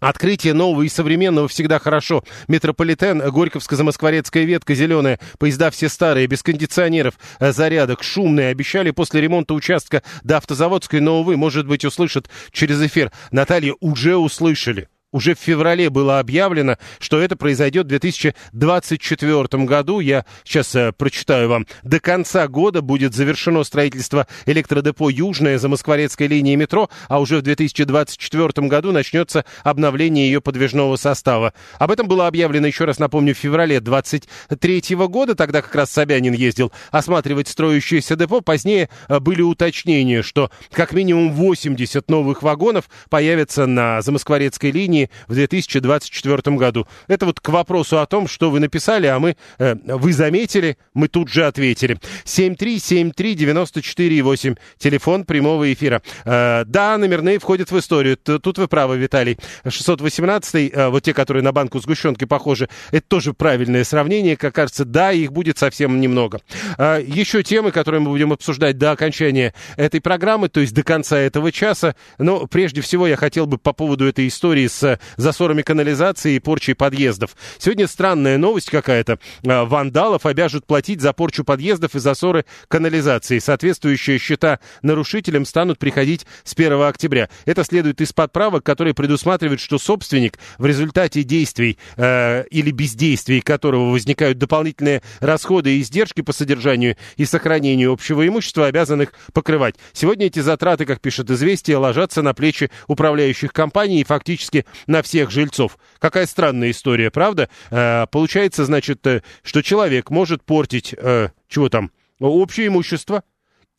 Открытие 0.01 0.55
нового 0.55 0.83
и 0.83 0.89
современного 0.89 1.47
всегда 1.49 1.79
хорошо. 1.79 2.25
Метрополитен, 2.49 3.21
Горьковско-Замоскворецкая 3.21 4.45
ветка, 4.45 4.75
зеленая. 4.75 5.21
Поезда 5.39 5.71
все 5.71 5.89
старые, 5.89 6.27
без 6.27 6.43
кондиционеров, 6.43 7.15
э, 7.39 7.53
зарядок, 7.53 8.03
шумные. 8.03 8.49
Обещали 8.49 8.91
после 8.91 9.21
ремонта 9.21 9.55
участка 9.55 10.03
до 10.25 10.39
Автозаводской, 10.39 11.01
но, 11.01 11.21
увы, 11.21 11.37
может 11.37 11.67
быть, 11.67 11.85
услышат 11.85 12.29
через 12.51 12.81
эфир. 12.83 13.13
Наталья, 13.31 13.75
уже 13.81 14.17
услышали. 14.17 14.89
Уже 15.13 15.35
в 15.35 15.41
феврале 15.41 15.91
было 15.91 16.21
объявлено, 16.21 16.77
что 17.01 17.21
это 17.21 17.35
произойдет 17.35 17.87
в 17.87 17.89
2024 17.89 19.65
году. 19.65 19.99
Я 19.99 20.25
сейчас 20.45 20.73
э, 20.77 20.93
прочитаю 20.93 21.49
вам. 21.49 21.67
До 21.83 21.99
конца 21.99 22.47
года 22.47 22.81
будет 22.81 23.13
завершено 23.13 23.65
строительство 23.65 24.29
электродепо 24.47 25.11
«Южная» 25.11 25.59
за 25.59 25.69
Москворецкой 25.69 26.29
линии 26.29 26.55
метро, 26.55 26.89
а 27.09 27.21
уже 27.21 27.39
в 27.39 27.43
2024 27.43 28.69
году 28.69 28.93
начнется 28.93 29.45
обновление 29.65 30.27
ее 30.31 30.41
подвижного 30.41 30.95
состава. 30.95 31.55
Об 31.81 31.91
этом 31.91 32.07
было 32.07 32.29
объявлено, 32.29 32.69
еще 32.69 32.85
раз 32.85 33.01
напомню, 33.01 33.35
в 33.35 33.39
феврале 33.39 33.81
2023 33.81 34.95
года. 35.09 35.35
Тогда 35.35 35.61
как 35.61 35.75
раз 35.75 35.91
Собянин 35.91 36.35
ездил 36.35 36.71
осматривать 36.93 37.49
строящееся 37.49 38.15
депо. 38.15 38.43
Позднее 38.43 38.89
э, 39.09 39.19
были 39.19 39.43
уточнения, 39.43 40.23
что 40.23 40.53
как 40.71 40.93
минимум 40.93 41.33
80 41.33 42.09
новых 42.09 42.45
вагонов 42.45 42.85
появятся 43.09 43.67
на 43.67 44.03
Замоскворецкой 44.03 44.71
линии 44.71 45.00
в 45.29 45.35
2024 45.35 46.57
году. 46.57 46.87
Это 47.09 47.27
вот 47.27 47.41
к 47.41 47.49
вопросу 47.49 48.01
о 48.01 48.07
том, 48.07 48.29
что 48.29 48.51
вы 48.51 48.61
написали, 48.61 49.07
а 49.07 49.19
мы, 49.19 49.37
э, 49.59 49.75
вы 49.85 50.13
заметили, 50.13 50.77
мы 50.95 51.09
тут 51.09 51.29
же 51.29 51.47
ответили. 51.47 51.99
7373948, 52.25 54.57
телефон 54.79 55.25
прямого 55.25 55.73
эфира. 55.73 56.03
Э, 56.25 56.65
да, 56.67 56.99
номерные 56.99 57.39
входят 57.39 57.71
в 57.71 57.79
историю. 57.79 58.17
Тут 58.17 58.59
вы 58.59 58.69
правы, 58.69 58.99
Виталий. 58.99 59.39
618, 59.67 60.71
э, 60.73 60.89
вот 60.89 61.03
те, 61.03 61.15
которые 61.15 61.43
на 61.43 61.53
банку 61.53 61.81
сгущенки 61.81 62.25
похожи, 62.25 62.69
это 62.91 63.07
тоже 63.09 63.33
правильное 63.33 63.85
сравнение, 63.85 64.37
как 64.37 64.55
кажется, 64.55 64.85
да, 64.85 65.13
их 65.13 65.33
будет 65.33 65.59
совсем 65.59 66.01
немного. 66.01 66.41
Э, 66.79 67.03
еще 67.05 67.43
темы, 67.43 67.73
которые 67.73 68.01
мы 68.01 68.11
будем 68.11 68.33
обсуждать 68.33 68.79
до 68.79 68.93
окончания 68.93 69.55
этой 69.77 70.01
программы, 70.01 70.49
то 70.49 70.61
есть 70.61 70.75
до 70.75 70.83
конца 70.83 71.19
этого 71.19 71.53
часа. 71.53 71.95
Но 72.19 72.47
прежде 72.47 72.81
всего 72.81 73.07
я 73.07 73.17
хотел 73.17 73.47
бы 73.47 73.59
по 73.59 73.73
поводу 73.73 74.07
этой 74.07 74.29
истории 74.29 74.67
с 74.67 74.90
засорами 75.17 75.63
канализации 75.63 76.35
и 76.35 76.41
порчей 76.41 76.75
подъездов. 76.75 77.37
Сегодня 77.59 77.87
странная 77.87 78.39
новость 78.39 78.71
какая-то. 78.71 79.19
А, 79.47 79.65
вандалов 79.65 80.27
обяжут 80.27 80.67
платить 80.67 81.01
за 81.01 81.13
порчу 81.13 81.45
подъездов 81.45 81.95
и 81.95 81.99
засоры 81.99 82.45
канализации. 82.69 83.39
Соответствующие 83.39 84.19
счета 84.19 84.61
нарушителям 84.83 85.45
станут 85.45 85.79
приходить 85.79 86.27
с 86.45 86.55
1 86.55 86.83
октября. 86.83 87.29
Это 87.45 87.65
следует 87.65 88.01
из 88.01 88.13
подправок, 88.13 88.65
которые 88.65 88.95
предусматривают, 88.95 89.61
что 89.61 89.79
собственник 89.79 90.39
в 90.59 90.67
результате 90.67 91.23
действий 91.23 91.79
э, 91.97 92.45
или 92.51 92.71
бездействий 92.71 93.41
которого 93.41 93.91
возникают 93.91 94.39
дополнительные 94.39 95.03
расходы 95.21 95.77
и 95.77 95.81
издержки 95.81 96.21
по 96.21 96.33
содержанию 96.33 96.97
и 97.17 97.25
сохранению 97.25 97.93
общего 97.93 98.27
имущества, 98.27 98.67
обязан 98.67 99.03
их 99.03 99.13
покрывать. 99.33 99.75
Сегодня 99.93 100.27
эти 100.27 100.41
затраты, 100.41 100.87
как 100.87 101.01
пишет 101.01 101.31
«Известия», 101.31 101.79
ложатся 101.79 102.23
на 102.23 102.35
плечи 102.35 102.71
управляющих 102.87 103.53
компаний 103.53 104.01
и 104.01 104.05
фактически 104.05 104.67
на 104.87 105.03
всех 105.03 105.31
жильцов. 105.31 105.79
Какая 105.99 106.27
странная 106.27 106.71
история, 106.71 107.11
правда? 107.11 107.49
Э, 107.71 108.07
получается, 108.11 108.65
значит, 108.65 109.07
э, 109.07 109.23
что 109.43 109.63
человек 109.63 110.11
может 110.11 110.45
портить, 110.45 110.95
э, 110.97 111.29
чего 111.49 111.69
там, 111.69 111.91
общее 112.19 112.69
имущество, 112.69 113.23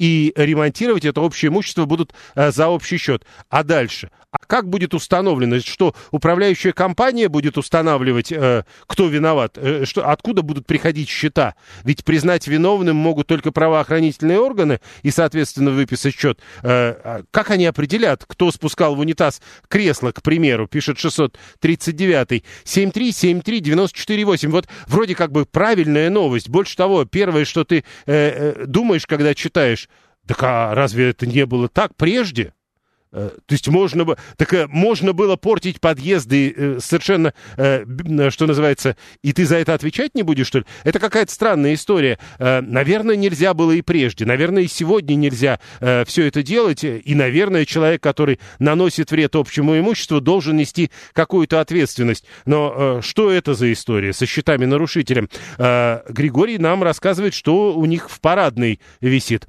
и 0.01 0.33
ремонтировать 0.35 1.05
это 1.05 1.21
общее 1.21 1.49
имущество 1.49 1.85
будут 1.85 2.15
э, 2.33 2.51
за 2.51 2.69
общий 2.69 2.97
счет. 2.97 3.23
А 3.49 3.63
дальше? 3.63 4.09
А 4.31 4.37
как 4.47 4.67
будет 4.67 4.95
установлено, 4.95 5.59
что 5.59 5.93
управляющая 6.09 6.71
компания 6.71 7.27
будет 7.27 7.55
устанавливать, 7.55 8.31
э, 8.31 8.63
кто 8.87 9.07
виноват, 9.07 9.59
э, 9.59 9.85
что, 9.85 10.09
откуда 10.09 10.41
будут 10.41 10.65
приходить 10.65 11.07
счета? 11.07 11.53
Ведь 11.83 12.03
признать 12.03 12.47
виновным 12.47 12.95
могут 12.95 13.27
только 13.27 13.51
правоохранительные 13.51 14.39
органы 14.39 14.79
и, 15.03 15.11
соответственно, 15.11 15.69
выписать 15.69 16.15
счет. 16.15 16.39
А 16.63 17.21
как 17.29 17.51
они 17.51 17.67
определят, 17.67 18.25
кто 18.25 18.51
спускал 18.51 18.95
в 18.95 18.99
унитаз 19.01 19.39
кресло, 19.67 20.11
к 20.11 20.23
примеру, 20.23 20.67
пишет 20.67 20.97
639 20.97 22.43
7373948. 22.65 24.47
Вот 24.49 24.67
вроде 24.87 25.13
как 25.13 25.31
бы 25.31 25.45
правильная 25.45 26.09
новость. 26.09 26.49
Больше 26.49 26.75
того, 26.75 27.05
первое, 27.05 27.45
что 27.45 27.65
ты 27.65 27.83
думаешь, 28.65 29.05
когда 29.05 29.35
читаешь, 29.35 29.87
так 30.27 30.41
а 30.43 30.75
разве 30.75 31.09
это 31.09 31.25
не 31.25 31.45
было 31.45 31.67
так 31.67 31.95
прежде? 31.95 32.53
Э, 33.13 33.29
то 33.45 33.53
есть 33.53 33.67
можно, 33.67 34.05
так, 34.37 34.53
э, 34.53 34.67
можно 34.67 35.13
было 35.13 35.35
портить 35.35 35.81
подъезды 35.81 36.53
э, 36.55 36.79
совершенно, 36.79 37.33
что 37.55 38.47
называется, 38.47 38.95
и 39.21 39.33
ты 39.33 39.45
за 39.45 39.57
это 39.57 39.73
отвечать 39.73 40.15
не 40.15 40.23
будешь, 40.23 40.47
что 40.47 40.59
ли? 40.59 40.65
Это 40.83 40.99
какая-то 40.99 41.31
странная 41.31 41.73
история. 41.73 42.19
Наверное, 42.39 43.15
нельзя 43.15 43.53
было 43.53 43.71
и 43.71 43.81
прежде. 43.81 44.25
Наверное, 44.25 44.63
и 44.63 44.67
сегодня 44.67 45.15
нельзя 45.15 45.59
все 45.79 46.27
это 46.27 46.43
делать. 46.43 46.83
И, 46.83 47.15
наверное, 47.15 47.65
человек, 47.65 48.01
который 48.01 48.39
наносит 48.59 49.11
вред 49.11 49.35
общему 49.35 49.77
имуществу, 49.77 50.21
должен 50.21 50.57
нести 50.57 50.91
какую-то 51.13 51.59
ответственность. 51.61 52.25
Но 52.45 53.01
что 53.01 53.31
это 53.31 53.53
за 53.53 53.71
история 53.71 54.13
со 54.13 54.25
счетами 54.25 54.65
нарушителем? 54.65 55.29
Григорий 55.57 56.57
нам 56.57 56.83
рассказывает, 56.83 57.33
что 57.33 57.73
у 57.73 57.85
них 57.85 58.09
в 58.09 58.19
парадной 58.19 58.79
висит. 58.99 59.47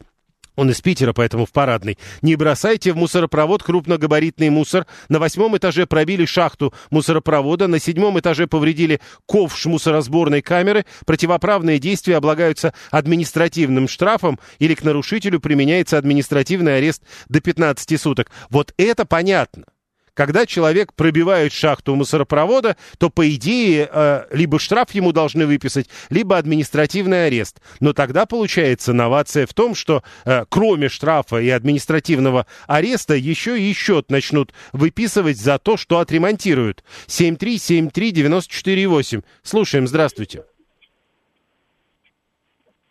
Он 0.57 0.70
из 0.70 0.81
Питера, 0.81 1.12
поэтому 1.12 1.47
в 1.47 1.53
парадный. 1.53 1.99
Не 2.20 2.37
бросайте 2.37 2.93
в 2.93 2.97
мусоропровод 2.97 3.62
крупногабаритный 3.62 4.51
мусор. 4.51 4.87
На 5.09 5.19
восьмом 5.19 5.57
этаже 5.57 5.87
пробили 5.87 6.27
шахту 6.27 6.74
мусоропровода. 6.91 7.69
На 7.69 7.79
седьмом 7.79 8.19
этаже 8.20 8.47
повредили 8.47 9.01
ковш 9.27 9.66
мусоросборной 9.66 10.43
камеры. 10.43 10.85
Противоправные 11.07 11.79
действия 11.79 12.16
облагаются 12.16 12.74
административным 12.91 13.89
штрафом 13.89 14.39
или 14.59 14.74
к 14.74 14.83
нарушителю 14.83 15.41
применяется 15.41 15.97
административный 15.97 16.77
арест 16.77 17.03
до 17.29 17.41
15 17.41 18.01
суток. 18.01 18.31
Вот 18.51 18.74
это 18.77 19.07
понятно. 19.07 19.65
Когда 20.15 20.47
человек 20.47 20.93
пробивает 20.93 21.53
шахту 21.53 21.95
мусоропровода, 21.95 22.77
то, 22.99 23.09
по 23.09 23.33
идее, 23.35 23.89
э, 23.91 24.25
либо 24.31 24.59
штраф 24.59 24.91
ему 24.93 25.13
должны 25.13 25.47
выписать, 25.47 25.89
либо 26.11 26.37
административный 26.37 27.25
арест. 27.27 27.63
Но 27.81 27.95
тогда 27.95 28.27
получается 28.27 28.93
новация 28.93 29.47
в 29.47 29.55
том, 29.55 29.75
что 29.75 30.03
э, 30.25 30.45
кроме 30.49 30.91
штрафа 30.91 31.39
и 31.39 31.49
административного 31.49 32.47
ареста 32.67 33.15
еще 33.15 33.59
и 33.61 33.73
счет 33.73 34.11
начнут 34.11 34.53
выписывать 34.73 35.39
за 35.39 35.59
то, 35.59 35.79
что 35.79 35.99
отремонтируют. 35.99 36.85
7373948. 37.07 39.25
Слушаем, 39.43 39.89
здравствуйте. 39.89 40.45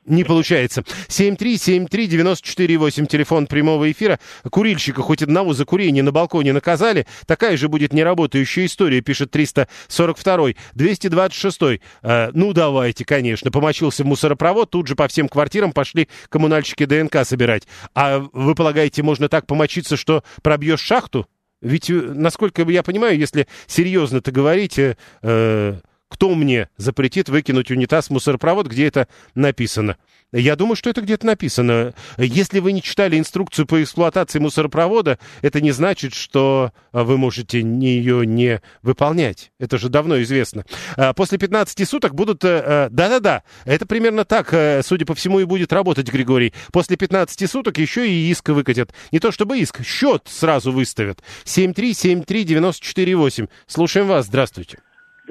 Не 0.06 0.24
получается. 0.24 0.84
7373948, 1.10 3.06
телефон 3.06 3.46
прямого 3.46 3.92
эфира. 3.92 4.20
Курильщика 4.50 5.04
хоть 5.04 5.22
одного 5.22 5.54
за 5.54 5.66
курение 5.66 6.02
на 6.02 6.12
балконе 6.12 6.54
наказали. 6.54 7.06
Такая 7.28 7.56
же 7.56 7.68
будет 7.68 7.94
неработающая 7.94 8.66
история, 8.66 9.02
пишет 9.02 9.30
342 9.30 10.54
226 10.74 11.82
э, 12.02 12.32
Ну, 12.34 12.54
давайте, 12.54 13.06
конечно. 13.06 13.52
Помочился 13.52 14.04
в 14.04 14.08
мусоропровод, 14.08 14.72
тут 14.72 14.88
же 14.88 14.96
по 14.96 15.08
всем 15.08 15.30
квартирам 15.30 15.72
пошли 15.72 16.10
коммунальщики 16.30 16.86
ДНК 16.86 17.24
собирать. 17.24 17.68
А 17.94 18.26
вы 18.34 18.56
полагаете, 18.56 19.04
можно 19.04 19.30
так 19.30 19.46
помочиться, 19.46 19.98
что 19.98 20.24
пробьешь 20.42 20.82
шахту? 20.82 21.28
Ведь, 21.62 21.92
э, 21.92 21.94
насколько 21.94 22.64
я 22.64 22.82
понимаю, 22.82 23.20
если 23.20 23.48
серьезно-то 23.68 24.32
говорить... 24.32 24.80
Э, 24.80 25.80
кто 26.12 26.36
мне 26.36 26.68
запретит 26.76 27.30
выкинуть 27.30 27.72
унитаз 27.72 28.08
в 28.08 28.10
мусоропровод, 28.12 28.68
где 28.68 28.86
это 28.86 29.08
написано? 29.34 29.96
Я 30.34 30.58
думаю, 30.58 30.76
что 30.76 30.90
это 30.90 31.00
где-то 31.02 31.26
написано. 31.26 31.94
Если 32.18 32.60
вы 32.60 32.74
не 32.74 32.82
читали 32.82 33.18
инструкцию 33.18 33.66
по 33.66 33.82
эксплуатации 33.82 34.40
мусоропровода, 34.40 35.20
это 35.42 35.62
не 35.62 35.72
значит, 35.72 36.14
что 36.14 36.74
вы 36.94 37.18
можете 37.18 37.60
ее 37.60 38.26
не 38.26 38.62
выполнять. 38.82 39.52
Это 39.60 39.78
же 39.78 39.90
давно 39.90 40.22
известно. 40.22 40.64
А, 40.96 41.14
после 41.14 41.38
15 41.38 41.88
суток 41.88 42.16
будут... 42.16 42.44
Э, 42.44 42.64
э, 42.66 42.88
да-да-да, 42.92 43.44
это 43.66 43.86
примерно 43.86 44.26
так, 44.26 44.52
э, 44.54 44.82
судя 44.84 45.06
по 45.06 45.14
всему, 45.16 45.40
и 45.40 45.46
будет 45.46 45.72
работать, 45.74 46.12
Григорий. 46.12 46.54
После 46.72 46.98
15 46.98 47.50
суток 47.50 47.78
еще 47.78 48.10
и 48.10 48.32
иск 48.32 48.50
выкатят. 48.50 48.94
Не 49.12 49.20
то 49.20 49.32
чтобы 49.32 49.60
иск, 49.60 49.86
счет 49.86 50.24
сразу 50.28 50.72
выставят. 50.72 51.22
7373948. 51.46 53.48
Слушаем 53.68 54.08
вас. 54.08 54.26
Здравствуйте. 54.28 54.80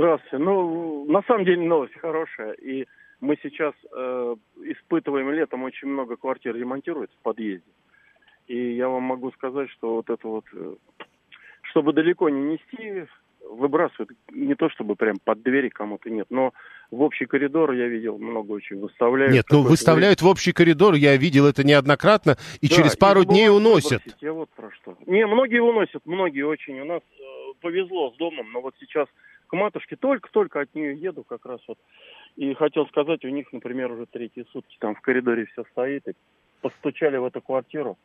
Здравствуйте. 0.01 0.39
Ну, 0.39 1.05
на 1.05 1.23
самом 1.25 1.45
деле 1.45 1.61
новость 1.61 1.93
хорошая. 2.01 2.53
И 2.53 2.87
мы 3.21 3.37
сейчас 3.43 3.75
э, 3.95 4.37
испытываем 4.65 5.31
летом 5.31 5.63
очень 5.63 5.89
много 5.89 6.17
квартир 6.17 6.57
ремонтируется 6.57 7.15
в 7.19 7.23
подъезде. 7.23 7.71
И 8.47 8.77
я 8.77 8.89
вам 8.89 9.03
могу 9.03 9.31
сказать, 9.33 9.69
что 9.69 9.97
вот 9.97 10.09
это 10.09 10.27
вот, 10.27 10.47
э, 10.55 10.75
чтобы 11.71 11.93
далеко 11.93 12.31
не 12.31 12.55
нести, 12.55 13.07
выбрасывают 13.47 14.11
не 14.33 14.55
то 14.55 14.71
чтобы 14.71 14.97
прям 14.97 15.19
под 15.23 15.43
двери 15.43 15.69
кому-то 15.69 16.09
нет, 16.09 16.27
но 16.31 16.53
в 16.91 17.03
общий 17.03 17.27
коридор 17.27 17.73
я 17.73 17.87
видел 17.87 18.17
много 18.19 18.53
очень 18.53 18.81
выставляют. 18.81 19.35
Нет, 19.35 19.47
ну 19.51 19.63
выставляют 19.63 20.23
в 20.23 20.27
общий 20.27 20.53
коридор, 20.53 20.95
я 20.95 21.17
видел 21.17 21.47
это 21.47 21.63
неоднократно, 21.63 22.37
и 22.63 22.69
да, 22.69 22.75
через 22.77 22.97
пару 22.97 23.25
дней 23.25 23.51
уносят. 23.51 24.03
Выбросить, 24.05 24.23
я 24.23 24.33
вот 24.33 24.49
про 24.51 24.71
что. 24.71 24.97
Не, 25.07 25.27
многие 25.27 25.61
уносят, 25.61 26.07
многие 26.07 26.43
очень. 26.43 26.81
У 26.81 26.85
нас 26.85 27.03
э, 27.19 27.23
повезло 27.61 28.13
с 28.13 28.17
домом, 28.17 28.51
но 28.53 28.61
вот 28.61 28.75
сейчас 28.81 29.07
к 29.51 29.53
матушке 29.53 29.97
только-только 29.97 30.61
от 30.61 30.75
нее 30.75 30.95
еду 30.97 31.25
как 31.25 31.45
раз 31.45 31.61
вот. 31.67 31.79
И 32.37 32.55
хотел 32.55 32.87
сказать, 32.87 33.25
у 33.25 33.29
них, 33.29 33.53
например, 33.53 33.91
уже 33.91 34.07
третьи 34.07 34.47
сутки 34.53 34.77
там 34.79 34.95
в 34.95 35.01
коридоре 35.01 35.47
все 35.47 35.65
стоит, 35.73 36.07
и 36.07 36.13
постучали 36.61 37.17
в 37.17 37.25
эту 37.25 37.41
квартиру, 37.41 37.99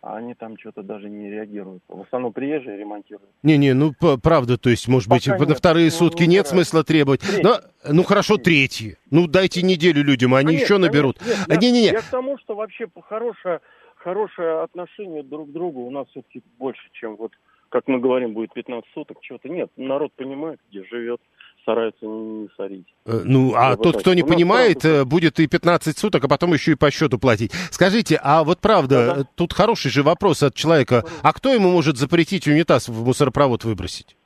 а 0.00 0.16
они 0.18 0.34
там 0.34 0.56
что-то 0.56 0.82
даже 0.84 1.10
не 1.10 1.28
реагируют. 1.30 1.82
В 1.88 2.02
основном 2.02 2.32
приезжие 2.32 2.76
ремонтируют. 2.76 3.28
Не-не, 3.42 3.72
ну 3.74 3.92
правда, 4.22 4.56
то 4.58 4.70
есть, 4.70 4.86
может 4.86 5.08
быть, 5.08 5.24
Пока 5.24 5.42
на 5.44 5.48
нет. 5.48 5.58
вторые 5.58 5.86
Ну, 5.86 5.90
сутки 5.90 6.22
ну, 6.22 6.30
нет 6.30 6.44
да. 6.44 6.50
смысла 6.50 6.84
требовать. 6.84 7.22
Но, 7.42 7.56
ну 7.90 8.04
хорошо, 8.04 8.36
третьи. 8.36 8.96
Ну 9.10 9.26
дайте 9.26 9.62
неделю 9.62 10.04
людям, 10.04 10.34
они 10.34 10.46
Конечно, 10.48 10.64
еще 10.64 10.78
наберут. 10.78 11.18
А, 11.20 11.24
Нет, 11.26 11.38
я- 11.48 11.56
Не-не-не, 11.56 11.86
Я 11.88 12.00
к 12.02 12.10
тому, 12.10 12.38
что 12.38 12.54
вообще 12.54 12.86
хорошее, 13.08 13.60
хорошее 13.96 14.60
отношение 14.62 15.24
друг 15.24 15.48
к 15.48 15.52
другу 15.52 15.80
у 15.84 15.90
нас 15.90 16.06
все-таки 16.10 16.42
больше, 16.58 16.88
чем 16.92 17.16
вот, 17.16 17.32
как 17.68 17.88
мы 17.88 17.98
говорим, 18.00 18.32
будет 18.32 18.52
15 18.52 18.90
суток, 18.92 19.18
чего-то. 19.20 19.48
Нет, 19.48 19.70
народ 19.76 20.12
понимает, 20.14 20.60
где 20.70 20.84
живет, 20.84 21.20
старается 21.62 22.06
не, 22.06 22.48
сорить. 22.56 22.86
Э, 23.04 23.20
Ну, 23.24 23.54
а 23.56 23.70
Я 23.70 23.76
тот, 23.76 23.98
кто 23.98 24.14
не 24.14 24.22
понимает, 24.22 24.82
правда. 24.82 25.00
э, 25.00 25.04
будет 25.04 25.40
и 25.40 25.46
15 25.46 25.98
суток, 25.98 26.24
а 26.24 26.28
потом 26.28 26.52
еще 26.52 26.72
и 26.72 26.76
по 26.76 26.90
счету 26.90 27.18
платить. 27.18 27.52
Скажите, 27.70 28.18
а 28.22 28.44
вот 28.44 28.60
правда, 28.60 29.16
э, 29.18 29.24
тут 29.34 29.52
хороший 29.52 29.90
же 29.90 30.02
вопрос 30.02 30.42
от 30.42 30.54
человека. 30.54 31.04
А 31.22 31.32
кто 31.32 31.52
ему 31.52 31.70
может 31.70 31.96
запретить 31.96 32.46
унитаз 32.46 32.88
в 32.88 33.04
мусоропровод 33.04 33.64
выбросить? 33.64 34.16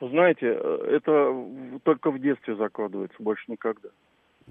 Знаете, 0.00 0.46
э, 0.46 0.96
это 0.96 1.34
только 1.84 2.10
в 2.10 2.18
детстве 2.18 2.56
закладывается, 2.56 3.16
больше 3.20 3.44
никогда. 3.48 3.90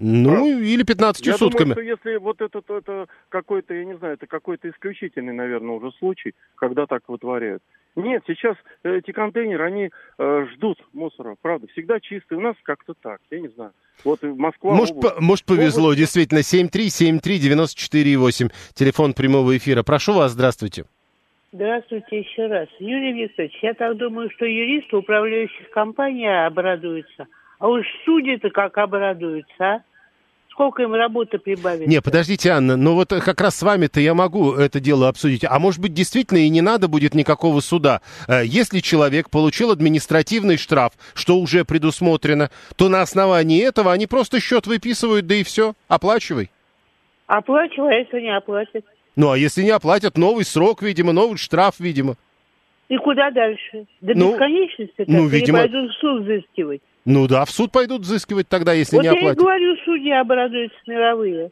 Ну, 0.02 0.58
или 0.60 0.82
15 0.82 1.26
Я 1.26 1.36
сутками. 1.36 1.74
думаю, 1.74 1.96
что 1.96 2.08
если 2.10 2.16
вот 2.18 2.40
это, 2.40 2.62
то 2.62 2.78
это 2.78 3.06
какой-то, 3.28 3.74
я 3.74 3.84
не 3.84 3.96
знаю, 3.98 4.14
это 4.14 4.26
какой-то 4.26 4.70
исключительный, 4.70 5.34
наверное, 5.34 5.76
уже 5.76 5.90
случай, 5.98 6.32
когда 6.56 6.86
так 6.86 7.02
вытворяют. 7.06 7.62
Нет, 7.96 8.22
сейчас 8.26 8.56
эти 8.82 9.10
контейнеры, 9.10 9.62
они 9.64 9.90
э, 10.18 10.46
ждут 10.54 10.78
мусора, 10.94 11.34
правда, 11.42 11.66
всегда 11.72 12.00
чистые. 12.00 12.38
У 12.38 12.40
нас 12.40 12.56
как-то 12.62 12.94
так, 12.94 13.20
я 13.30 13.40
не 13.40 13.48
знаю. 13.48 13.72
Вот 14.04 14.22
и 14.24 14.28
Москва, 14.28 14.74
Может, 14.74 14.96
область. 14.96 15.14
по- 15.16 15.20
может, 15.20 15.44
повезло, 15.44 15.92
действительно. 15.94 16.40
7373948, 16.42 18.50
телефон 18.74 19.12
прямого 19.12 19.56
эфира. 19.56 19.82
Прошу 19.82 20.14
вас, 20.14 20.32
здравствуйте. 20.32 20.84
Здравствуйте 21.52 22.20
еще 22.20 22.46
раз. 22.46 22.68
Юрий 22.78 23.12
Викторович, 23.24 23.58
я 23.62 23.74
так 23.74 23.96
думаю, 23.96 24.30
что 24.30 24.44
юристы 24.46 24.96
управляющих 24.96 25.68
компаний 25.70 26.28
обрадуются. 26.46 27.26
А 27.58 27.68
уж 27.68 27.84
судьи-то 28.04 28.50
как 28.50 28.78
обрадуются, 28.78 29.52
а? 29.58 29.82
Сколько 30.60 30.82
им 30.82 30.92
работы 30.92 31.38
прибавится? 31.38 31.88
Не, 31.88 32.02
подождите, 32.02 32.50
Анна, 32.50 32.76
но 32.76 32.94
вот 32.94 33.08
как 33.08 33.40
раз 33.40 33.56
с 33.56 33.62
вами-то 33.62 33.98
я 33.98 34.12
могу 34.12 34.52
это 34.52 34.78
дело 34.78 35.08
обсудить. 35.08 35.42
А 35.42 35.58
может 35.58 35.80
быть, 35.80 35.94
действительно 35.94 36.36
и 36.36 36.50
не 36.50 36.60
надо 36.60 36.86
будет 36.86 37.14
никакого 37.14 37.60
суда. 37.60 38.02
Э, 38.28 38.42
Если 38.44 38.80
человек 38.80 39.30
получил 39.30 39.70
административный 39.70 40.58
штраф, 40.58 40.92
что 41.14 41.38
уже 41.38 41.64
предусмотрено, 41.64 42.50
то 42.76 42.90
на 42.90 43.00
основании 43.00 43.66
этого 43.66 43.90
они 43.90 44.06
просто 44.06 44.38
счет 44.38 44.66
выписывают, 44.66 45.26
да 45.26 45.36
и 45.36 45.44
все, 45.44 45.72
оплачивай. 45.88 46.50
Оплачивай, 47.26 47.94
а 47.96 47.98
если 48.00 48.20
не 48.20 48.36
оплатят? 48.36 48.84
Ну, 49.16 49.30
а 49.30 49.38
если 49.38 49.62
не 49.62 49.70
оплатят, 49.70 50.18
новый 50.18 50.44
срок, 50.44 50.82
видимо, 50.82 51.12
новый 51.14 51.38
штраф, 51.38 51.76
видимо. 51.78 52.16
И 52.90 52.98
куда 52.98 53.30
дальше? 53.30 53.86
До 54.02 54.12
Ну, 54.14 54.32
бесконечности? 54.32 55.04
ну, 55.06 55.26
видимо- 55.26 55.60
пойдут 55.60 55.90
в 55.90 55.94
суд 56.00 56.22
взыскивать? 56.24 56.82
Ну 57.10 57.26
да, 57.26 57.44
в 57.44 57.50
суд 57.50 57.72
пойдут 57.72 58.02
взыскивать 58.02 58.48
тогда, 58.48 58.72
если 58.72 58.94
вот 58.94 59.02
не 59.02 59.08
я 59.08 59.14
и 59.14 59.16
оплатят. 59.16 59.40
говорю, 59.40 59.76
судьи 59.84 60.12
обрадуются 60.12 60.78
мировые. 60.86 61.50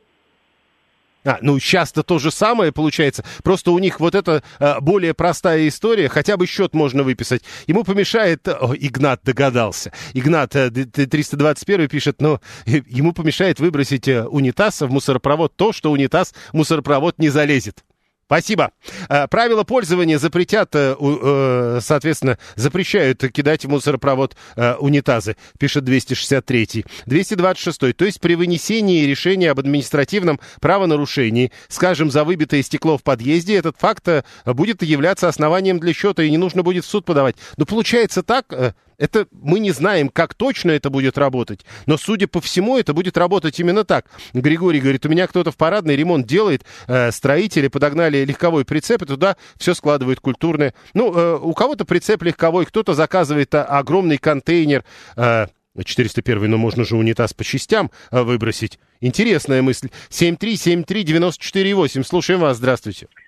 А, 1.24 1.38
ну, 1.42 1.58
сейчас-то 1.58 2.04
то 2.04 2.20
же 2.20 2.30
самое 2.30 2.70
получается. 2.70 3.24
Просто 3.42 3.72
у 3.72 3.78
них 3.80 3.98
вот 3.98 4.14
эта 4.14 4.44
э, 4.60 4.80
более 4.80 5.14
простая 5.14 5.66
история, 5.66 6.08
хотя 6.08 6.36
бы 6.36 6.46
счет 6.46 6.74
можно 6.74 7.02
выписать. 7.02 7.42
Ему 7.66 7.82
помешает... 7.82 8.46
О, 8.46 8.72
Игнат 8.78 9.20
догадался. 9.24 9.92
Игнат 10.14 10.54
э, 10.54 10.70
д- 10.70 10.84
д- 10.84 11.06
321 11.06 11.88
пишет, 11.88 12.22
но 12.22 12.40
э, 12.64 12.80
ему 12.86 13.12
помешает 13.12 13.58
выбросить 13.58 14.06
э, 14.06 14.24
унитаз 14.24 14.80
в 14.80 14.90
мусоропровод 14.92 15.56
то, 15.56 15.72
что 15.72 15.90
унитаз 15.90 16.34
в 16.52 16.54
мусоропровод 16.54 17.18
не 17.18 17.30
залезет. 17.30 17.84
Спасибо. 18.28 18.72
Э, 19.08 19.26
Правила 19.26 19.64
пользования 19.64 20.18
запретят, 20.18 20.74
э, 20.74 20.94
э, 21.00 21.80
соответственно, 21.82 22.36
запрещают 22.56 23.20
кидать 23.32 23.64
в 23.64 23.70
мусоропровод 23.70 24.36
унитазы, 24.80 25.36
пишет 25.58 25.84
263. 25.84 26.84
226. 27.06 27.94
То 27.96 28.04
есть 28.04 28.20
при 28.20 28.34
вынесении 28.34 29.06
решения 29.06 29.50
об 29.50 29.60
административном 29.60 30.40
правонарушении, 30.60 31.52
скажем, 31.68 32.10
за 32.10 32.24
выбитое 32.24 32.62
стекло 32.62 32.98
в 32.98 33.02
подъезде, 33.02 33.56
этот 33.56 33.78
факт 33.78 34.06
будет 34.44 34.82
являться 34.82 35.28
основанием 35.28 35.78
для 35.78 35.94
счета, 35.94 36.22
и 36.22 36.30
не 36.30 36.36
нужно 36.36 36.62
будет 36.62 36.84
в 36.84 36.88
суд 36.88 37.06
подавать. 37.06 37.36
Но 37.56 37.64
получается 37.64 38.22
так, 38.22 38.74
это 38.98 39.26
мы 39.30 39.60
не 39.60 39.70
знаем, 39.70 40.08
как 40.08 40.34
точно 40.34 40.72
это 40.72 40.90
будет 40.90 41.16
работать, 41.16 41.64
но, 41.86 41.96
судя 41.96 42.26
по 42.26 42.40
всему, 42.40 42.76
это 42.76 42.92
будет 42.92 43.16
работать 43.16 43.58
именно 43.60 43.84
так. 43.84 44.06
Григорий 44.34 44.80
говорит, 44.80 45.06
у 45.06 45.08
меня 45.08 45.26
кто-то 45.26 45.50
в 45.50 45.56
парадный 45.56 45.96
ремонт 45.96 46.26
делает, 46.26 46.64
э, 46.86 47.10
строители 47.12 47.68
подогнали 47.68 48.24
легковой 48.24 48.64
прицеп, 48.64 49.02
и 49.02 49.06
туда 49.06 49.36
все 49.56 49.74
складывают 49.74 50.20
культурное. 50.20 50.74
Ну, 50.94 51.14
э, 51.14 51.38
у 51.40 51.54
кого-то 51.54 51.84
прицеп 51.84 52.22
легковой, 52.22 52.66
кто-то 52.66 52.94
заказывает 52.94 53.54
а, 53.54 53.64
огромный 53.64 54.18
контейнер, 54.18 54.84
э, 55.16 55.46
401, 55.84 56.50
но 56.50 56.58
можно 56.58 56.84
же 56.84 56.96
унитаз 56.96 57.32
по 57.34 57.44
частям 57.44 57.92
э, 58.10 58.22
выбросить. 58.22 58.80
Интересная 59.00 59.62
мысль. 59.62 59.90
7373948, 60.10 62.04
слушаем 62.04 62.40
вас, 62.40 62.56
здравствуйте. 62.56 63.06
Э, 63.06 63.27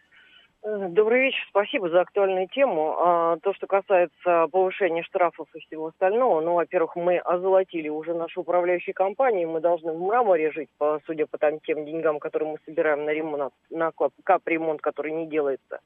Добрый 0.63 1.23
вечер, 1.23 1.43
спасибо 1.49 1.89
за 1.89 2.03
актуальную 2.03 2.47
тему. 2.49 2.95
А, 2.99 3.39
То, 3.39 3.55
что 3.55 3.67
касается 3.67 4.47
повышения 4.53 5.03
штрафов 5.03 5.49
и 5.55 5.61
всего 5.61 5.87
остального, 5.87 6.43
ну, 6.43 6.53
во-первых, 6.53 6.97
мы 6.97 7.17
озолотили 7.17 7.89
уже 7.89 8.13
нашу 8.13 8.43
управляющую 8.43 8.95
компанию, 8.95 9.49
мы 9.49 9.61
должны 9.61 9.93
в 9.93 10.01
мраморе 10.03 10.53
жить, 10.53 10.69
по, 10.77 11.01
судя 11.07 11.27
по 11.27 11.39
там, 11.39 11.61
тем 11.61 11.87
деньгам, 11.87 12.19
которые 12.19 12.53
мы 12.53 12.59
собираем 12.67 13.07
на 13.07 13.11
ремонт, 13.11 13.55
на 13.71 13.91
кап- 13.93 14.13
капремонт, 14.23 14.83
который 14.83 15.13
не 15.13 15.27
делается. 15.27 15.81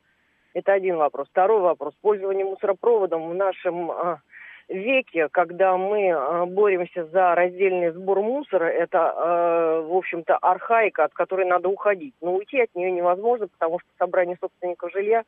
Это 0.55 0.72
один 0.72 0.96
вопрос. 0.96 1.28
Второй 1.28 1.60
вопрос. 1.60 1.94
Пользование 2.01 2.44
мусоропроводом 2.44 3.30
в 3.30 3.34
нашем 3.34 3.92
а, 3.92 4.22
веке, 4.69 5.28
когда 5.31 5.77
мы 5.77 6.11
а, 6.11 6.47
боремся 6.47 7.07
за 7.07 7.35
раздельный 7.35 7.91
сбор 7.91 8.20
мусора, 8.20 8.65
это, 8.65 9.12
а, 9.15 9.81
в 9.82 9.95
общем-то, 9.95 10.36
архаика, 10.36 11.05
от 11.05 11.12
которой 11.12 11.47
надо 11.47 11.69
уходить. 11.69 12.15
Но 12.20 12.35
уйти 12.35 12.61
от 12.61 12.74
нее 12.74 12.91
невозможно, 12.91 13.49
потому 13.49 13.78
что 13.81 13.89
собрание 13.99 14.36
собственников 14.41 14.93
жилья 14.93 15.24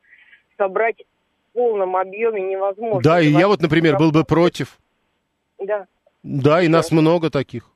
собрать 0.57 0.97
в 0.99 1.53
полном 1.53 1.95
объеме 1.95 2.41
невозможно. 2.41 3.01
Да, 3.01 3.21
и 3.21 3.27
я 3.27 3.47
вот, 3.47 3.61
например, 3.61 3.97
был 3.97 4.11
бы 4.11 4.23
против. 4.23 4.77
Да. 5.59 5.85
Да, 6.23 6.61
и 6.61 6.67
нас 6.67 6.91
много 6.91 7.29
таких. 7.29 7.69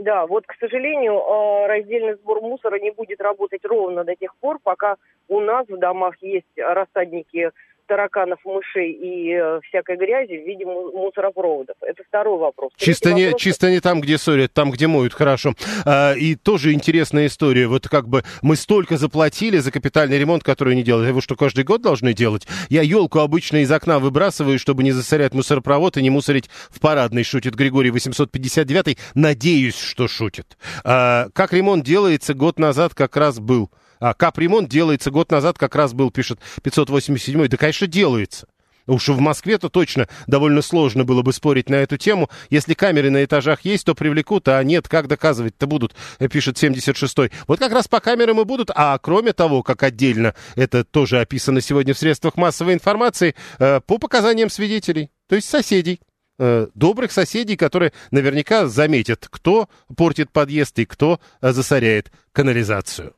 Да, 0.00 0.26
вот, 0.26 0.46
к 0.46 0.54
сожалению, 0.58 1.12
э, 1.12 1.66
раздельный 1.66 2.14
сбор 2.14 2.40
мусора 2.40 2.78
не 2.78 2.90
будет 2.90 3.20
работать 3.20 3.62
ровно 3.64 4.02
до 4.02 4.16
тех 4.16 4.34
пор, 4.36 4.58
пока 4.62 4.96
у 5.28 5.40
нас 5.40 5.66
в 5.68 5.76
домах 5.78 6.14
есть 6.22 6.46
рассадники 6.56 7.50
тараканов, 7.90 8.38
мышей 8.44 8.92
и 8.92 9.32
э, 9.34 9.60
всякой 9.68 9.96
грязи 9.96 10.38
в 10.38 10.46
виде 10.46 10.64
му- 10.64 10.92
мусоропроводов. 10.92 11.74
Это 11.82 12.04
второй 12.06 12.38
вопрос. 12.38 12.70
Третий 12.76 12.92
Чисто 12.92 13.12
не, 13.12 13.24
вопрос- 13.26 13.40
чисто 13.40 13.70
не 13.70 13.80
там, 13.80 14.00
где 14.00 14.16
ссорят, 14.16 14.52
там, 14.52 14.70
где 14.70 14.86
моют, 14.86 15.12
хорошо. 15.12 15.54
А, 15.84 16.12
и 16.14 16.36
тоже 16.36 16.72
интересная 16.72 17.26
история. 17.26 17.66
Вот 17.66 17.88
как 17.88 18.06
бы 18.08 18.22
мы 18.42 18.54
столько 18.54 18.96
заплатили 18.96 19.58
за 19.58 19.72
капитальный 19.72 20.18
ремонт, 20.18 20.44
который 20.44 20.76
не 20.76 20.84
делают. 20.84 21.08
Его 21.08 21.20
что, 21.20 21.34
каждый 21.34 21.64
год 21.64 21.82
должны 21.82 22.14
делать? 22.14 22.46
Я 22.68 22.82
елку 22.82 23.18
обычно 23.18 23.56
из 23.58 23.72
окна 23.72 23.98
выбрасываю, 23.98 24.60
чтобы 24.60 24.84
не 24.84 24.92
засорять 24.92 25.34
мусоропровод 25.34 25.96
и 25.96 26.02
не 26.02 26.10
мусорить 26.10 26.48
в 26.70 26.78
парадный, 26.78 27.24
шутит 27.24 27.56
Григорий 27.56 27.90
859. 27.90 28.98
Надеюсь, 29.16 29.76
что 29.78 30.06
шутит. 30.06 30.56
А, 30.84 31.26
как 31.34 31.52
ремонт 31.52 31.84
делается, 31.84 32.34
год 32.34 32.60
назад 32.60 32.94
как 32.94 33.16
раз 33.16 33.40
был. 33.40 33.68
А, 34.00 34.14
капремонт 34.14 34.68
делается 34.68 35.10
год 35.10 35.30
назад, 35.30 35.58
как 35.58 35.76
раз 35.76 35.92
был, 35.92 36.10
пишет 36.10 36.40
587. 36.62 37.46
Да, 37.48 37.56
конечно, 37.56 37.86
делается. 37.86 38.46
Уж 38.86 39.08
в 39.08 39.20
Москве-то 39.20 39.68
точно 39.68 40.08
довольно 40.26 40.62
сложно 40.62 41.04
было 41.04 41.22
бы 41.22 41.32
спорить 41.32 41.68
на 41.68 41.76
эту 41.76 41.96
тему. 41.96 42.28
Если 42.48 42.74
камеры 42.74 43.10
на 43.10 43.24
этажах 43.24 43.64
есть, 43.64 43.84
то 43.84 43.94
привлекут, 43.94 44.48
а 44.48 44.62
нет, 44.64 44.88
как 44.88 45.06
доказывать-то 45.06 45.66
будут, 45.66 45.94
э, 46.18 46.28
пишет 46.28 46.60
76-й. 46.60 47.30
Вот 47.46 47.58
как 47.58 47.72
раз 47.72 47.86
по 47.86 48.00
камерам 48.00 48.40
и 48.40 48.44
будут, 48.44 48.70
а 48.74 48.98
кроме 48.98 49.32
того, 49.32 49.62
как 49.62 49.82
отдельно, 49.82 50.34
это 50.56 50.82
тоже 50.82 51.20
описано 51.20 51.60
сегодня 51.60 51.94
в 51.94 51.98
средствах 51.98 52.36
массовой 52.36 52.74
информации, 52.74 53.34
э, 53.58 53.80
по 53.86 53.98
показаниям 53.98 54.50
свидетелей, 54.50 55.10
то 55.28 55.36
есть 55.36 55.48
соседей 55.48 56.00
э, 56.38 56.66
добрых 56.74 57.12
соседей, 57.12 57.56
которые 57.56 57.92
наверняка 58.10 58.66
заметят, 58.66 59.28
кто 59.30 59.68
портит 59.94 60.32
подъезд 60.32 60.78
и 60.78 60.86
кто 60.86 61.20
засоряет 61.42 62.10
канализацию. 62.32 63.12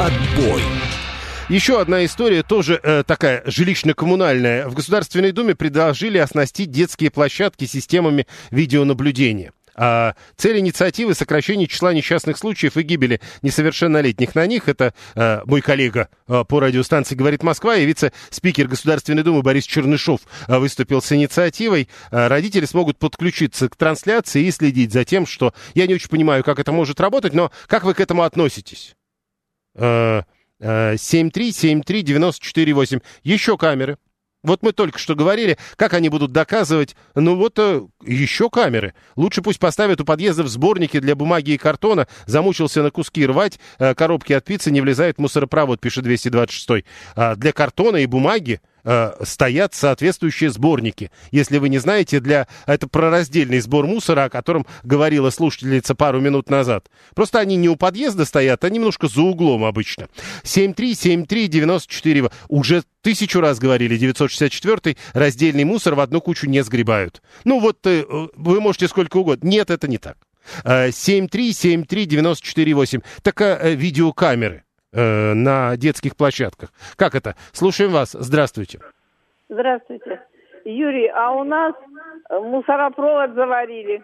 Отбой. 0.00 0.62
Еще 1.50 1.78
одна 1.78 2.06
история, 2.06 2.42
тоже 2.42 2.80
э, 2.82 3.02
такая 3.06 3.42
жилищно-коммунальная. 3.44 4.66
В 4.66 4.72
Государственной 4.72 5.30
Думе 5.32 5.54
предложили 5.54 6.16
оснастить 6.16 6.70
детские 6.70 7.10
площадки 7.10 7.66
системами 7.66 8.26
видеонаблюдения. 8.50 9.52
А 9.74 10.14
цель 10.38 10.58
инициативы 10.58 11.12
сокращение 11.12 11.66
числа 11.68 11.92
несчастных 11.92 12.38
случаев 12.38 12.78
и 12.78 12.82
гибели 12.82 13.20
несовершеннолетних 13.42 14.34
на 14.34 14.46
них, 14.46 14.70
это 14.70 14.94
э, 15.14 15.40
мой 15.44 15.60
коллега 15.60 16.08
э, 16.26 16.44
по 16.48 16.60
радиостанции 16.60 17.14
«Говорит 17.14 17.42
Москва» 17.42 17.76
и 17.76 17.84
вице-спикер 17.84 18.68
Государственной 18.68 19.22
Думы 19.22 19.42
Борис 19.42 19.66
Чернышов 19.66 20.22
э, 20.48 20.56
выступил 20.56 21.02
с 21.02 21.12
инициативой. 21.12 21.90
Э, 22.10 22.28
родители 22.28 22.64
смогут 22.64 22.98
подключиться 22.98 23.68
к 23.68 23.76
трансляции 23.76 24.46
и 24.46 24.50
следить 24.50 24.94
за 24.94 25.04
тем, 25.04 25.26
что... 25.26 25.52
Я 25.74 25.86
не 25.86 25.92
очень 25.92 26.08
понимаю, 26.08 26.42
как 26.42 26.58
это 26.58 26.72
может 26.72 27.00
работать, 27.00 27.34
но 27.34 27.52
как 27.66 27.84
вы 27.84 27.92
к 27.92 28.00
этому 28.00 28.22
относитесь? 28.22 28.96
Э, 29.74 30.22
э, 30.60 30.94
7373948. 30.94 33.02
Еще 33.22 33.56
камеры. 33.56 33.98
Вот 34.42 34.62
мы 34.62 34.72
только 34.72 34.98
что 34.98 35.14
говорили, 35.14 35.58
как 35.76 35.92
они 35.92 36.08
будут 36.08 36.32
доказывать. 36.32 36.96
Ну 37.14 37.36
вот 37.36 37.58
э, 37.58 37.82
еще 38.04 38.48
камеры. 38.48 38.94
Лучше 39.16 39.42
пусть 39.42 39.58
поставят 39.58 40.00
у 40.00 40.04
подъездов 40.04 40.48
сборники 40.48 40.98
для 40.98 41.14
бумаги 41.14 41.50
и 41.50 41.58
картона. 41.58 42.08
Замучился 42.26 42.82
на 42.82 42.90
куски 42.90 43.26
рвать. 43.26 43.58
Э, 43.78 43.94
коробки 43.94 44.32
от 44.32 44.44
пиццы 44.44 44.70
не 44.70 44.80
влезает 44.80 45.18
в 45.18 45.20
мусоропровод, 45.20 45.80
пишет 45.80 46.04
226. 46.04 46.84
А 47.16 47.36
для 47.36 47.52
картона 47.52 47.98
и 47.98 48.06
бумаги 48.06 48.60
э, 48.84 49.12
стоят 49.22 49.74
соответствующие 49.74 50.50
сборники. 50.50 51.10
Если 51.30 51.58
вы 51.58 51.68
не 51.68 51.78
знаете, 51.78 52.20
для 52.20 52.48
это 52.66 52.88
прораздельный 52.88 53.60
сбор 53.60 53.86
мусора, 53.86 54.24
о 54.24 54.30
котором 54.30 54.66
говорила 54.82 55.30
слушательница 55.30 55.94
пару 55.94 56.20
минут 56.20 56.50
назад. 56.50 56.88
Просто 57.14 57.38
они 57.38 57.56
не 57.56 57.68
у 57.68 57.76
подъезда 57.76 58.24
стоят, 58.24 58.64
а 58.64 58.70
немножко 58.70 59.08
за 59.08 59.22
углом 59.22 59.64
обычно. 59.64 60.08
7373948. 60.44 62.32
Уже 62.48 62.82
тысячу 63.02 63.40
раз 63.40 63.58
говорили, 63.58 63.96
964 63.96 64.96
раздельный 65.12 65.64
мусор 65.64 65.94
в 65.94 66.00
одну 66.00 66.20
кучу 66.20 66.48
не 66.48 66.62
сгребают. 66.62 67.22
Ну 67.44 67.60
вот 67.60 67.86
э, 67.86 68.04
вы 68.36 68.60
можете 68.60 68.88
сколько 68.88 69.18
угодно. 69.18 69.48
Нет, 69.48 69.70
это 69.70 69.88
не 69.88 69.98
так. 69.98 70.16
7373948. 70.64 73.02
Так 73.22 73.40
э, 73.40 73.74
видеокамеры 73.74 74.64
э, 74.92 75.34
на 75.34 75.76
детских 75.76 76.16
площадках. 76.16 76.72
Как 76.96 77.14
это? 77.14 77.36
Слушаем 77.52 77.92
вас. 77.92 78.12
Здравствуйте. 78.12 78.80
Здравствуйте. 79.48 80.20
Юрий, 80.64 81.08
а 81.08 81.32
у 81.32 81.44
нас 81.44 81.74
э, 82.28 82.38
мусоропровод 82.38 83.34
заварили. 83.34 84.02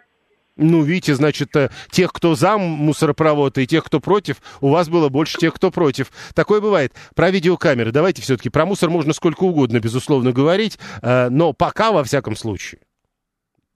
Ну, 0.57 0.83
видите, 0.83 1.15
значит, 1.15 1.55
э, 1.55 1.69
тех, 1.91 2.13
кто 2.13 2.35
за 2.35 2.57
мусоропровод, 2.57 3.59
и 3.59 3.67
тех, 3.67 3.85
кто 3.85 4.01
против, 4.01 4.37
у 4.63 4.69
вас 4.69 4.89
было 4.89 5.11
больше 5.11 5.37
тех, 5.39 5.55
кто 5.55 5.71
против. 5.71 6.11
Такое 6.35 6.61
бывает. 6.61 6.95
Про 7.15 7.31
видеокамеры. 7.31 7.93
Давайте 7.93 8.23
все-таки. 8.23 8.49
Про 8.49 8.65
мусор 8.65 8.89
можно 8.89 9.13
сколько 9.13 9.45
угодно, 9.45 9.81
безусловно, 9.81 10.33
говорить, 10.33 10.79
э, 11.03 11.29
но 11.29 11.53
пока, 11.53 11.93
во 11.93 12.03
всяком 12.05 12.37
случае, 12.37 12.81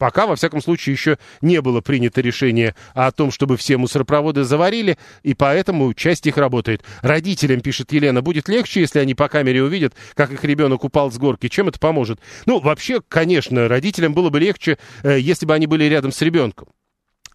Пока, 0.01 0.27
во 0.27 0.35
всяком 0.35 0.63
случае, 0.63 0.95
еще 0.95 1.19
не 1.43 1.61
было 1.61 1.83
принято 1.83 2.23
решение 2.23 2.75
о 2.95 3.13
том, 3.13 3.31
чтобы 3.31 3.59
все 3.59 3.77
мусоропроводы 3.77 4.45
заварили, 4.45 4.97
и 5.23 5.35
поэтому 5.35 5.93
часть 5.93 6.27
их 6.27 6.39
работает. 6.39 6.83
Родителям, 7.03 7.61
пишет 7.61 7.93
Елена, 7.93 8.23
будет 8.23 8.49
легче, 8.49 8.81
если 8.81 8.99
они 8.99 9.15
по 9.15 9.29
камере 9.29 9.63
увидят, 9.63 9.93
как 10.15 10.33
их 10.33 10.43
ребенок 10.43 10.85
упал 10.85 11.13
с 11.13 11.19
горки. 11.19 11.51
Чем 11.51 11.69
это 11.69 11.79
поможет? 11.79 12.19
Ну, 12.47 12.61
вообще, 12.61 13.03
конечно, 13.07 13.69
родителям 13.69 14.15
было 14.15 14.31
бы 14.31 14.41
легче, 14.41 14.79
э, 15.03 15.19
если 15.21 15.45
бы 15.45 15.53
они 15.53 15.67
были 15.67 15.85
рядом 15.85 16.13
с 16.13 16.23
ребенком. 16.23 16.69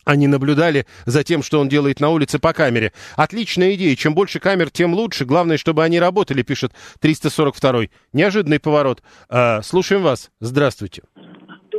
Они 0.04 0.26
наблюдали 0.26 0.88
за 1.06 1.24
тем, 1.24 1.44
что 1.44 1.60
он 1.60 1.70
делает 1.70 2.00
на 2.00 2.10
улице 2.10 2.40
по 2.40 2.52
камере. 2.52 2.94
Отличная 3.16 3.76
идея. 3.76 3.96
Чем 3.96 4.16
больше 4.16 4.40
камер, 4.40 4.72
тем 4.72 4.96
лучше. 4.96 5.26
Главное, 5.26 5.58
чтобы 5.58 5.84
они 5.84 6.00
работали, 6.00 6.42
пишет 6.42 6.74
342. 7.00 7.90
Неожиданный 8.12 8.60
поворот. 8.60 9.04
А, 9.30 9.62
слушаем 9.62 10.02
вас. 10.02 10.32
Здравствуйте 10.40 11.04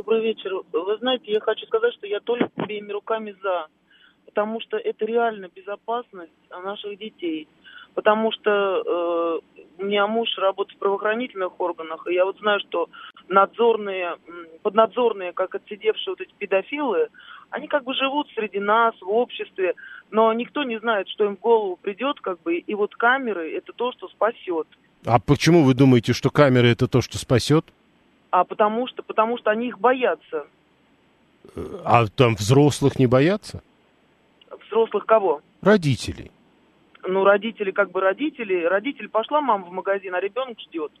добрый 0.07 0.23
вечер. 0.23 0.51
Вы 0.71 0.97
знаете, 0.99 1.31
я 1.33 1.41
хочу 1.41 1.65
сказать, 1.65 1.93
что 1.95 2.07
я 2.07 2.21
только 2.21 2.49
обеими 2.55 2.93
руками 2.93 3.35
за. 3.43 3.67
Потому 4.25 4.61
что 4.61 4.77
это 4.77 5.05
реально 5.05 5.49
безопасность 5.53 6.31
наших 6.49 6.97
детей. 6.97 7.47
Потому 7.93 8.31
что 8.31 8.51
э, 8.51 9.39
у 9.79 9.83
меня 9.83 10.07
муж 10.07 10.29
работает 10.37 10.77
в 10.77 10.79
правоохранительных 10.79 11.59
органах, 11.59 12.07
и 12.07 12.13
я 12.13 12.25
вот 12.25 12.37
знаю, 12.37 12.59
что 12.59 12.89
надзорные, 13.27 14.17
поднадзорные, 14.61 15.33
как 15.33 15.55
отсидевшие 15.55 16.11
вот 16.13 16.21
эти 16.21 16.33
педофилы, 16.37 17.09
они 17.49 17.67
как 17.67 17.83
бы 17.83 17.93
живут 17.95 18.29
среди 18.35 18.59
нас, 18.59 18.93
в 19.01 19.09
обществе, 19.09 19.73
но 20.11 20.31
никто 20.33 20.63
не 20.63 20.79
знает, 20.79 21.09
что 21.09 21.25
им 21.25 21.37
в 21.37 21.39
голову 21.39 21.77
придет, 21.81 22.21
как 22.21 22.39
бы, 22.43 22.57
и 22.57 22.75
вот 22.75 22.95
камеры– 22.95 23.51
это 23.57 23.73
то, 23.73 23.91
что 23.93 24.07
спасет. 24.09 24.67
А 25.05 25.19
почему 25.19 25.63
вы 25.63 25.73
думаете, 25.73 26.13
что 26.13 26.29
камеры– 26.29 26.67
это 26.69 26.87
то, 26.87 27.01
что 27.01 27.17
спасет? 27.17 27.65
А 28.39 28.43
потому 28.43 28.87
что, 28.87 29.01
потому 29.01 29.37
что 29.39 29.49
они 29.49 29.69
их 29.69 29.79
боятся. 29.79 30.45
А 31.83 32.05
там 32.07 32.35
взрослых 32.35 32.99
не 32.99 33.07
боятся? 33.07 33.63
Взрослых 34.67 35.05
кого? 35.05 35.41
Родителей. 35.61 36.31
Ну, 37.07 37.23
родители 37.23 37.71
как 37.71 37.89
бы 37.89 38.01
родители. 38.01 38.63
Родитель 38.63 39.09
пошла 39.09 39.41
мама 39.41 39.65
в 39.65 39.71
магазин, 39.71 40.13
а 40.13 40.19
ребенок 40.19 40.59
ждет. 40.59 40.91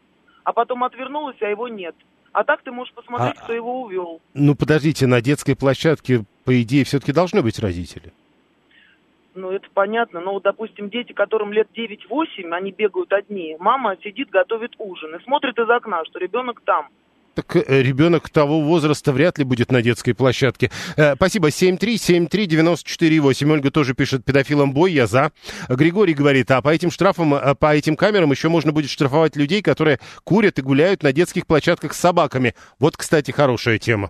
А 0.43 0.53
потом 0.53 0.83
отвернулась, 0.83 1.35
а 1.41 1.45
его 1.45 1.67
нет. 1.67 1.95
А 2.31 2.43
так 2.43 2.63
ты 2.63 2.71
можешь 2.71 2.93
посмотреть, 2.93 3.37
а, 3.37 3.43
кто 3.43 3.53
его 3.53 3.83
увел. 3.83 4.19
Ну, 4.33 4.55
подождите, 4.55 5.05
на 5.05 5.21
детской 5.21 5.55
площадке, 5.55 6.23
по 6.43 6.59
идее, 6.61 6.85
все-таки 6.85 7.11
должны 7.11 7.43
быть 7.43 7.59
родители. 7.59 8.13
Ну, 9.35 9.51
это 9.51 9.67
понятно. 9.71 10.21
Но, 10.21 10.39
допустим, 10.39 10.89
дети, 10.89 11.13
которым 11.13 11.53
лет 11.53 11.67
9-8, 11.75 12.51
они 12.51 12.71
бегают 12.71 13.13
одни. 13.13 13.55
Мама 13.59 13.95
сидит, 14.03 14.31
готовит 14.31 14.73
ужин 14.79 15.15
и 15.15 15.23
смотрит 15.23 15.59
из 15.59 15.69
окна, 15.69 16.03
что 16.05 16.17
ребенок 16.17 16.61
там. 16.61 16.87
Так 17.37 17.55
э, 17.55 17.83
ребенок 17.83 18.31
того 18.31 18.61
возраста 18.61 19.11
вряд 19.11 19.37
ли 19.37 19.43
будет 19.43 19.71
на 19.71 19.83
детской 19.83 20.13
площадке. 20.13 20.71
Э, 20.95 21.13
спасибо. 21.13 21.49
7373948. 21.49 23.51
Ольга 23.51 23.69
тоже 23.69 23.93
пишет, 23.93 24.25
педофилам 24.25 24.73
бой, 24.73 24.93
я 24.93 25.05
за. 25.05 25.31
Григорий 25.69 26.15
говорит, 26.15 26.49
а 26.49 26.63
по 26.63 26.69
этим 26.69 26.89
штрафам, 26.89 27.35
э, 27.35 27.53
по 27.53 27.75
этим 27.75 27.95
камерам 27.95 28.31
еще 28.31 28.49
можно 28.49 28.71
будет 28.71 28.89
штрафовать 28.89 29.35
людей, 29.35 29.61
которые 29.61 29.99
курят 30.23 30.57
и 30.57 30.63
гуляют 30.63 31.03
на 31.03 31.13
детских 31.13 31.45
площадках 31.45 31.93
с 31.93 31.99
собаками. 31.99 32.55
Вот, 32.79 32.97
кстати, 32.97 33.29
хорошая 33.29 33.77
тема. 33.77 34.09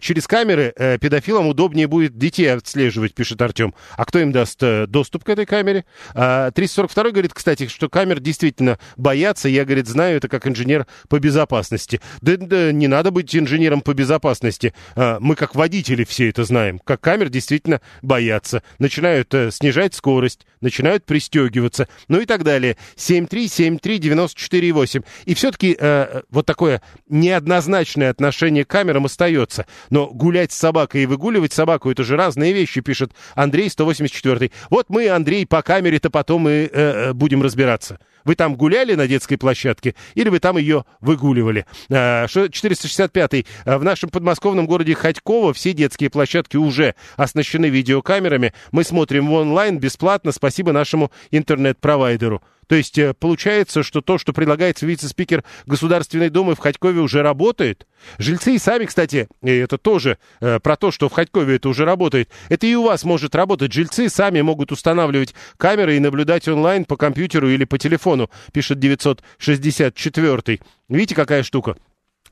Через 0.00 0.26
камеры 0.26 0.72
педофилам 0.98 1.48
удобнее 1.48 1.88
будет 1.88 2.16
детей 2.16 2.54
отслеживать, 2.54 3.14
пишет 3.14 3.42
Артем. 3.42 3.74
А 3.98 4.06
кто 4.06 4.18
им 4.18 4.32
даст 4.32 4.62
доступ 4.88 5.24
к 5.24 5.28
этой 5.28 5.44
камере? 5.44 5.84
342 6.14 7.10
говорит, 7.10 7.34
кстати, 7.34 7.66
что 7.66 7.90
камер 7.90 8.20
действительно 8.20 8.78
боятся. 8.96 9.50
Я, 9.50 9.66
говорит, 9.66 9.88
знаю 9.88 10.16
это 10.16 10.28
как 10.28 10.46
инженер 10.46 10.86
по 11.08 11.18
безопасности. 11.18 12.00
Да, 12.22 12.38
да 12.38 12.61
не 12.70 12.86
надо 12.86 13.10
быть 13.10 13.34
инженером 13.34 13.80
по 13.80 13.94
безопасности. 13.94 14.74
А, 14.94 15.16
мы 15.20 15.34
как 15.34 15.54
водители 15.54 16.04
все 16.04 16.28
это 16.28 16.44
знаем. 16.44 16.78
Как 16.78 17.00
камер 17.00 17.30
действительно 17.30 17.80
боятся. 18.02 18.62
Начинают 18.78 19.32
э, 19.34 19.50
снижать 19.50 19.94
скорость, 19.94 20.46
начинают 20.60 21.04
пристегиваться, 21.04 21.88
ну 22.08 22.20
и 22.20 22.26
так 22.26 22.44
далее. 22.44 22.76
7373948. 22.96 25.04
И 25.24 25.34
все-таки 25.34 25.76
э, 25.78 26.22
вот 26.30 26.46
такое 26.46 26.80
неоднозначное 27.08 28.10
отношение 28.10 28.64
к 28.64 28.68
камерам 28.68 29.06
остается. 29.06 29.66
Но 29.90 30.06
гулять 30.06 30.52
с 30.52 30.56
собакой 30.56 31.02
и 31.02 31.06
выгуливать 31.06 31.52
собаку 31.52 31.90
это 31.90 32.04
же 32.04 32.16
разные 32.16 32.52
вещи, 32.52 32.80
пишет 32.80 33.10
Андрей 33.34 33.68
184. 33.68 34.52
Вот 34.70 34.90
мы, 34.90 35.08
Андрей, 35.08 35.44
по 35.46 35.62
камере-то 35.62 36.10
потом 36.10 36.48
и 36.48 36.52
э, 36.52 36.68
э 36.72 37.12
будем 37.12 37.42
разбираться. 37.42 37.98
Вы 38.24 38.34
там 38.34 38.56
гуляли 38.56 38.94
на 38.94 39.06
детской 39.06 39.36
площадке 39.36 39.94
или 40.14 40.28
вы 40.28 40.38
там 40.38 40.56
ее 40.58 40.84
выгуливали? 41.00 41.66
465-й. 41.88 43.46
А, 43.64 43.78
в 43.78 43.84
нашем 43.84 44.10
подмосковном 44.10 44.66
городе 44.66 44.94
Ходьково 44.94 45.52
все 45.52 45.72
детские 45.72 46.10
площадки 46.10 46.56
уже 46.56 46.94
оснащены 47.16 47.66
видеокамерами. 47.66 48.52
Мы 48.70 48.84
смотрим 48.84 49.28
в 49.28 49.32
онлайн 49.32 49.78
бесплатно, 49.78 50.32
спасибо 50.32 50.72
нашему 50.72 51.10
интернет-провайдеру. 51.30 52.42
То 52.72 52.76
есть 52.76 52.96
э, 52.96 53.12
получается, 53.12 53.82
что 53.82 54.00
то, 54.00 54.16
что 54.16 54.32
предлагается 54.32 54.86
вице-спикер 54.86 55.44
Государственной 55.66 56.30
Думы 56.30 56.54
в 56.54 56.58
Ходькове 56.58 57.00
уже 57.00 57.20
работает. 57.20 57.86
Жильцы 58.16 58.54
и 58.54 58.58
сами, 58.58 58.86
кстати, 58.86 59.28
и 59.42 59.50
это 59.50 59.76
тоже 59.76 60.16
э, 60.40 60.58
про 60.58 60.76
то, 60.76 60.90
что 60.90 61.10
в 61.10 61.12
Ходькове 61.12 61.56
это 61.56 61.68
уже 61.68 61.84
работает. 61.84 62.30
Это 62.48 62.66
и 62.66 62.74
у 62.74 62.84
вас 62.84 63.04
может 63.04 63.34
работать. 63.34 63.74
Жильцы 63.74 64.08
сами 64.08 64.40
могут 64.40 64.72
устанавливать 64.72 65.34
камеры 65.58 65.96
и 65.96 66.00
наблюдать 66.00 66.48
онлайн 66.48 66.86
по 66.86 66.96
компьютеру 66.96 67.50
или 67.50 67.66
по 67.66 67.76
телефону, 67.76 68.30
пишет 68.54 68.78
964. 68.78 70.60
Видите, 70.88 71.14
какая 71.14 71.42
штука? 71.42 71.76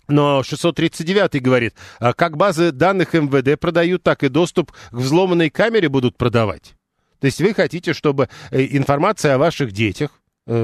Но 0.09 0.43
639 0.43 1.43
говорит, 1.43 1.75
а 1.99 2.15
как 2.15 2.39
базы 2.39 2.73
данных 2.73 3.13
МВД 3.13 3.61
продают, 3.61 4.03
так 4.03 4.23
и 4.23 4.31
доступ 4.31 4.73
к 4.73 4.95
взломанной 4.95 5.51
камере 5.51 5.91
будут 5.91 6.17
продавать. 6.17 6.77
То 7.21 7.27
есть 7.27 7.41
вы 7.43 7.53
хотите, 7.53 7.93
чтобы 7.93 8.31
э, 8.51 8.67
информация 8.71 9.35
о 9.35 9.39
ваших 9.39 9.73
детях 9.73 10.20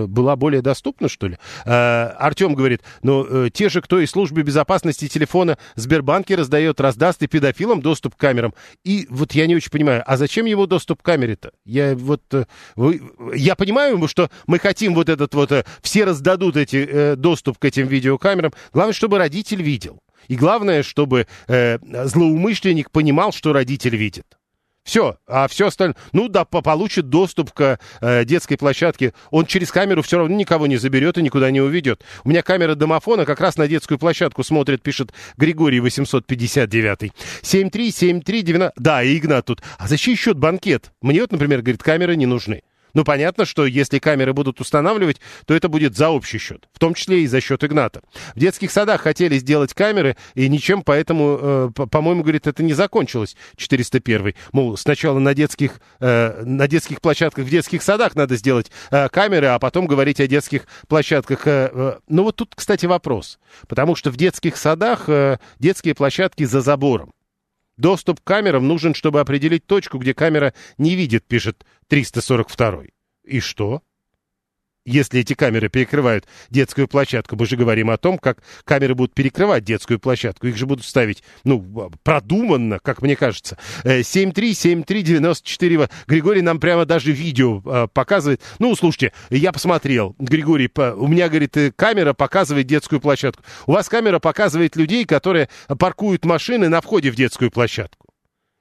была 0.06 0.36
более 0.36 0.62
доступна, 0.62 1.08
что 1.08 1.28
ли? 1.28 1.38
Э, 1.64 2.08
Артем 2.18 2.54
говорит, 2.54 2.82
ну, 3.02 3.26
э, 3.28 3.50
те 3.52 3.68
же, 3.68 3.80
кто 3.80 4.00
из 4.00 4.10
службы 4.10 4.42
безопасности 4.42 5.08
телефона 5.08 5.58
Сбербанке 5.74 6.34
раздает, 6.34 6.80
раздаст 6.80 7.22
и 7.22 7.26
педофилам 7.26 7.80
доступ 7.80 8.14
к 8.14 8.18
камерам. 8.18 8.54
И 8.84 9.06
вот 9.10 9.32
я 9.32 9.46
не 9.46 9.56
очень 9.56 9.70
понимаю, 9.70 10.02
а 10.06 10.16
зачем 10.16 10.46
его 10.46 10.66
доступ 10.66 11.02
к 11.02 11.04
камере-то? 11.04 11.52
Я 11.64 11.94
вот, 11.94 12.22
вы, 12.74 13.02
я 13.34 13.54
понимаю, 13.54 14.06
что 14.08 14.30
мы 14.46 14.58
хотим 14.58 14.94
вот 14.94 15.08
этот 15.08 15.34
вот, 15.34 15.52
все 15.82 16.04
раздадут 16.04 16.56
эти, 16.56 17.14
доступ 17.14 17.58
к 17.58 17.64
этим 17.64 17.86
видеокамерам. 17.86 18.52
Главное, 18.72 18.94
чтобы 18.94 19.18
родитель 19.18 19.62
видел. 19.62 20.00
И 20.28 20.36
главное, 20.36 20.82
чтобы 20.82 21.26
э, 21.46 21.78
злоумышленник 22.06 22.90
понимал, 22.90 23.32
что 23.32 23.52
родитель 23.52 23.96
видит. 23.96 24.26
Все, 24.86 25.18
а 25.26 25.48
все 25.48 25.66
остальное, 25.66 25.96
ну 26.12 26.28
да, 26.28 26.44
получит 26.44 27.08
доступ 27.08 27.52
к 27.52 27.80
э, 28.00 28.24
детской 28.24 28.56
площадке, 28.56 29.14
он 29.32 29.44
через 29.44 29.72
камеру 29.72 30.00
все 30.02 30.18
равно 30.18 30.36
никого 30.36 30.68
не 30.68 30.76
заберет 30.76 31.18
и 31.18 31.22
никуда 31.22 31.50
не 31.50 31.60
уведет. 31.60 32.04
У 32.22 32.28
меня 32.28 32.42
камера 32.42 32.76
домофона 32.76 33.24
как 33.24 33.40
раз 33.40 33.56
на 33.56 33.66
детскую 33.66 33.98
площадку 33.98 34.44
смотрит, 34.44 34.82
пишет 34.82 35.12
Григорий 35.36 35.80
859. 35.80 37.12
737390. 37.42 38.72
Да, 38.76 39.02
и 39.02 39.18
Игнат 39.18 39.46
тут. 39.46 39.60
А 39.76 39.88
за 39.88 39.96
чей 39.96 40.14
счет 40.14 40.38
банкет? 40.38 40.92
Мне 41.02 41.20
вот, 41.20 41.32
например, 41.32 41.62
говорит, 41.62 41.82
камеры 41.82 42.14
не 42.14 42.26
нужны. 42.26 42.62
Ну, 42.96 43.04
понятно, 43.04 43.44
что 43.44 43.66
если 43.66 43.98
камеры 43.98 44.32
будут 44.32 44.58
устанавливать, 44.58 45.20
то 45.44 45.52
это 45.52 45.68
будет 45.68 45.94
за 45.94 46.08
общий 46.08 46.38
счет, 46.38 46.66
в 46.72 46.78
том 46.78 46.94
числе 46.94 47.24
и 47.24 47.26
за 47.26 47.42
счет 47.42 47.62
Игната. 47.62 48.00
В 48.34 48.38
детских 48.38 48.70
садах 48.70 49.02
хотели 49.02 49.36
сделать 49.36 49.74
камеры, 49.74 50.16
и 50.34 50.48
ничем 50.48 50.80
поэтому, 50.80 51.72
э, 51.76 51.86
по-моему, 51.90 52.22
говорит, 52.22 52.46
это 52.46 52.62
не 52.62 52.72
закончилось, 52.72 53.36
401 53.58 54.34
Мол, 54.52 54.78
сначала 54.78 55.18
на 55.18 55.34
детских, 55.34 55.82
э, 56.00 56.42
на 56.42 56.66
детских 56.68 57.02
площадках 57.02 57.44
в 57.44 57.50
детских 57.50 57.82
садах 57.82 58.16
надо 58.16 58.34
сделать 58.36 58.70
э, 58.90 59.10
камеры, 59.10 59.48
а 59.48 59.58
потом 59.58 59.86
говорить 59.86 60.18
о 60.20 60.26
детских 60.26 60.62
площадках. 60.88 61.46
Э, 61.46 61.70
э. 61.70 61.98
Ну, 62.08 62.22
вот 62.22 62.36
тут, 62.36 62.54
кстати, 62.54 62.86
вопрос. 62.86 63.38
Потому 63.68 63.94
что 63.94 64.10
в 64.10 64.16
детских 64.16 64.56
садах 64.56 65.10
э, 65.10 65.36
детские 65.58 65.94
площадки 65.94 66.44
за 66.44 66.62
забором. 66.62 67.12
Доступ 67.76 68.20
к 68.20 68.24
камерам 68.24 68.66
нужен, 68.66 68.94
чтобы 68.94 69.20
определить 69.20 69.66
точку, 69.66 69.98
где 69.98 70.14
камера 70.14 70.54
не 70.78 70.94
видит, 70.94 71.24
пишет 71.26 71.66
342. 71.88 72.84
И 73.24 73.40
что? 73.40 73.82
Если 74.86 75.20
эти 75.20 75.34
камеры 75.34 75.68
перекрывают 75.68 76.26
детскую 76.48 76.86
площадку, 76.86 77.34
мы 77.34 77.44
же 77.44 77.56
говорим 77.56 77.90
о 77.90 77.96
том, 77.96 78.18
как 78.18 78.38
камеры 78.62 78.94
будут 78.94 79.14
перекрывать 79.14 79.64
детскую 79.64 79.98
площадку. 79.98 80.46
Их 80.46 80.56
же 80.56 80.66
будут 80.66 80.84
ставить, 80.84 81.24
ну, 81.42 81.90
продуманно, 82.04 82.78
как 82.78 83.02
мне 83.02 83.16
кажется. 83.16 83.58
7373948. 83.82 85.84
Э, 85.84 85.88
Григорий 86.06 86.40
нам 86.40 86.60
прямо 86.60 86.84
даже 86.84 87.10
видео 87.10 87.60
э, 87.66 87.88
показывает. 87.92 88.40
Ну, 88.60 88.76
слушайте, 88.76 89.12
я 89.30 89.52
посмотрел. 89.52 90.14
Григорий, 90.20 90.70
у 90.76 91.08
меня, 91.08 91.28
говорит, 91.28 91.56
э, 91.56 91.72
камера 91.74 92.12
показывает 92.12 92.68
детскую 92.68 93.00
площадку. 93.00 93.42
У 93.66 93.72
вас 93.72 93.88
камера 93.88 94.20
показывает 94.20 94.76
людей, 94.76 95.04
которые 95.04 95.48
паркуют 95.80 96.24
машины 96.24 96.68
на 96.68 96.80
входе 96.80 97.10
в 97.10 97.16
детскую 97.16 97.50
площадку. 97.50 98.05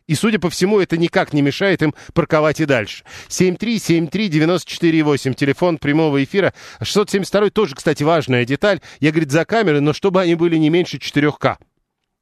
И, 0.07 0.15
судя 0.15 0.39
по 0.39 0.49
всему, 0.49 0.79
это 0.79 0.97
никак 0.97 1.33
не 1.33 1.41
мешает 1.41 1.81
им 1.81 1.93
парковать 2.13 2.59
и 2.59 2.65
дальше. 2.65 3.03
7373948, 3.29 5.33
телефон 5.33 5.77
прямого 5.77 6.21
эфира. 6.23 6.53
672 6.81 7.49
тоже, 7.49 7.75
кстати, 7.75 8.03
важная 8.03 8.45
деталь. 8.45 8.79
Я, 8.99 9.11
говорит, 9.11 9.31
за 9.31 9.45
камеры, 9.45 9.81
но 9.81 9.93
чтобы 9.93 10.21
они 10.21 10.35
были 10.35 10.57
не 10.57 10.69
меньше 10.69 10.97
4К. 10.97 11.57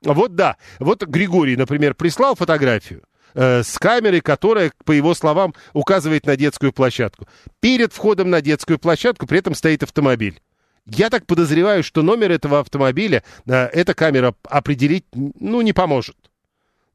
Вот 0.03 0.35
да. 0.35 0.55
Вот 0.79 1.03
Григорий, 1.03 1.57
например, 1.57 1.95
прислал 1.95 2.35
фотографию 2.35 3.03
э, 3.33 3.63
с 3.63 3.77
камерой, 3.77 4.21
которая, 4.21 4.71
по 4.85 4.91
его 4.91 5.13
словам, 5.13 5.53
указывает 5.73 6.25
на 6.25 6.37
детскую 6.37 6.71
площадку. 6.71 7.27
Перед 7.59 7.91
входом 7.93 8.29
на 8.29 8.41
детскую 8.41 8.79
площадку 8.79 9.27
при 9.27 9.39
этом 9.39 9.55
стоит 9.55 9.83
автомобиль. 9.83 10.39
Я 10.85 11.09
так 11.09 11.25
подозреваю, 11.25 11.83
что 11.83 12.01
номер 12.01 12.31
этого 12.31 12.59
автомобиля 12.59 13.23
э, 13.45 13.53
эта 13.53 13.93
камера 13.93 14.35
определить, 14.43 15.05
ну, 15.13 15.61
не 15.61 15.73
поможет. 15.73 16.15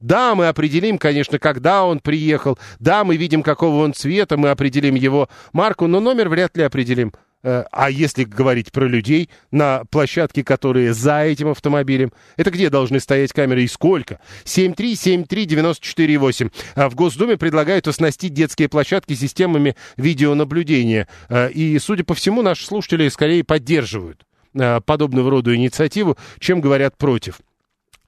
Да, 0.01 0.35
мы 0.35 0.49
определим, 0.49 0.99
конечно, 0.99 1.39
когда 1.39 1.85
он 1.85 2.01
приехал. 2.01 2.59
Да, 2.79 3.05
мы 3.05 3.17
видим, 3.17 3.43
какого 3.43 3.83
он 3.83 3.95
цвета, 3.95 4.37
мы 4.37 4.51
определим 4.51 4.95
его 4.95 5.29
марку, 5.53 5.87
но 5.87 6.01
номер 6.01 6.29
вряд 6.29 6.55
ли 6.57 6.63
определим. 6.63 7.13
Э, 7.43 7.65
а 7.71 7.91
если 7.91 8.25
говорить 8.25 8.73
про 8.73 8.87
людей 8.87 9.29
на 9.51 9.85
площадке, 9.91 10.43
которые 10.45 10.93
за 10.93 11.25
этим 11.25 11.49
автомобилем, 11.49 12.13
это 12.37 12.51
где 12.51 12.69
должны 12.71 13.01
стоять 13.01 13.33
камеры 13.33 13.65
и 13.65 13.69
сколько? 13.69 14.21
7373948. 14.45 16.53
А 16.75 16.89
в 16.89 16.95
Госдуме 16.95 17.37
предлагают 17.37 17.89
оснастить 17.89 18.35
детские 18.35 18.69
площадки 18.69 19.15
системами 19.15 19.75
видеонаблюдения. 19.97 21.09
Э, 21.29 21.51
и, 21.51 21.77
судя 21.79 22.05
по 22.05 22.15
всему, 22.15 22.43
наши 22.43 22.65
слушатели 22.67 23.09
скорее 23.09 23.43
поддерживают 23.45 24.25
э, 24.55 24.81
подобного 24.81 25.31
рода 25.31 25.55
инициативу, 25.55 26.17
чем 26.41 26.61
говорят 26.61 26.97
против. 26.97 27.39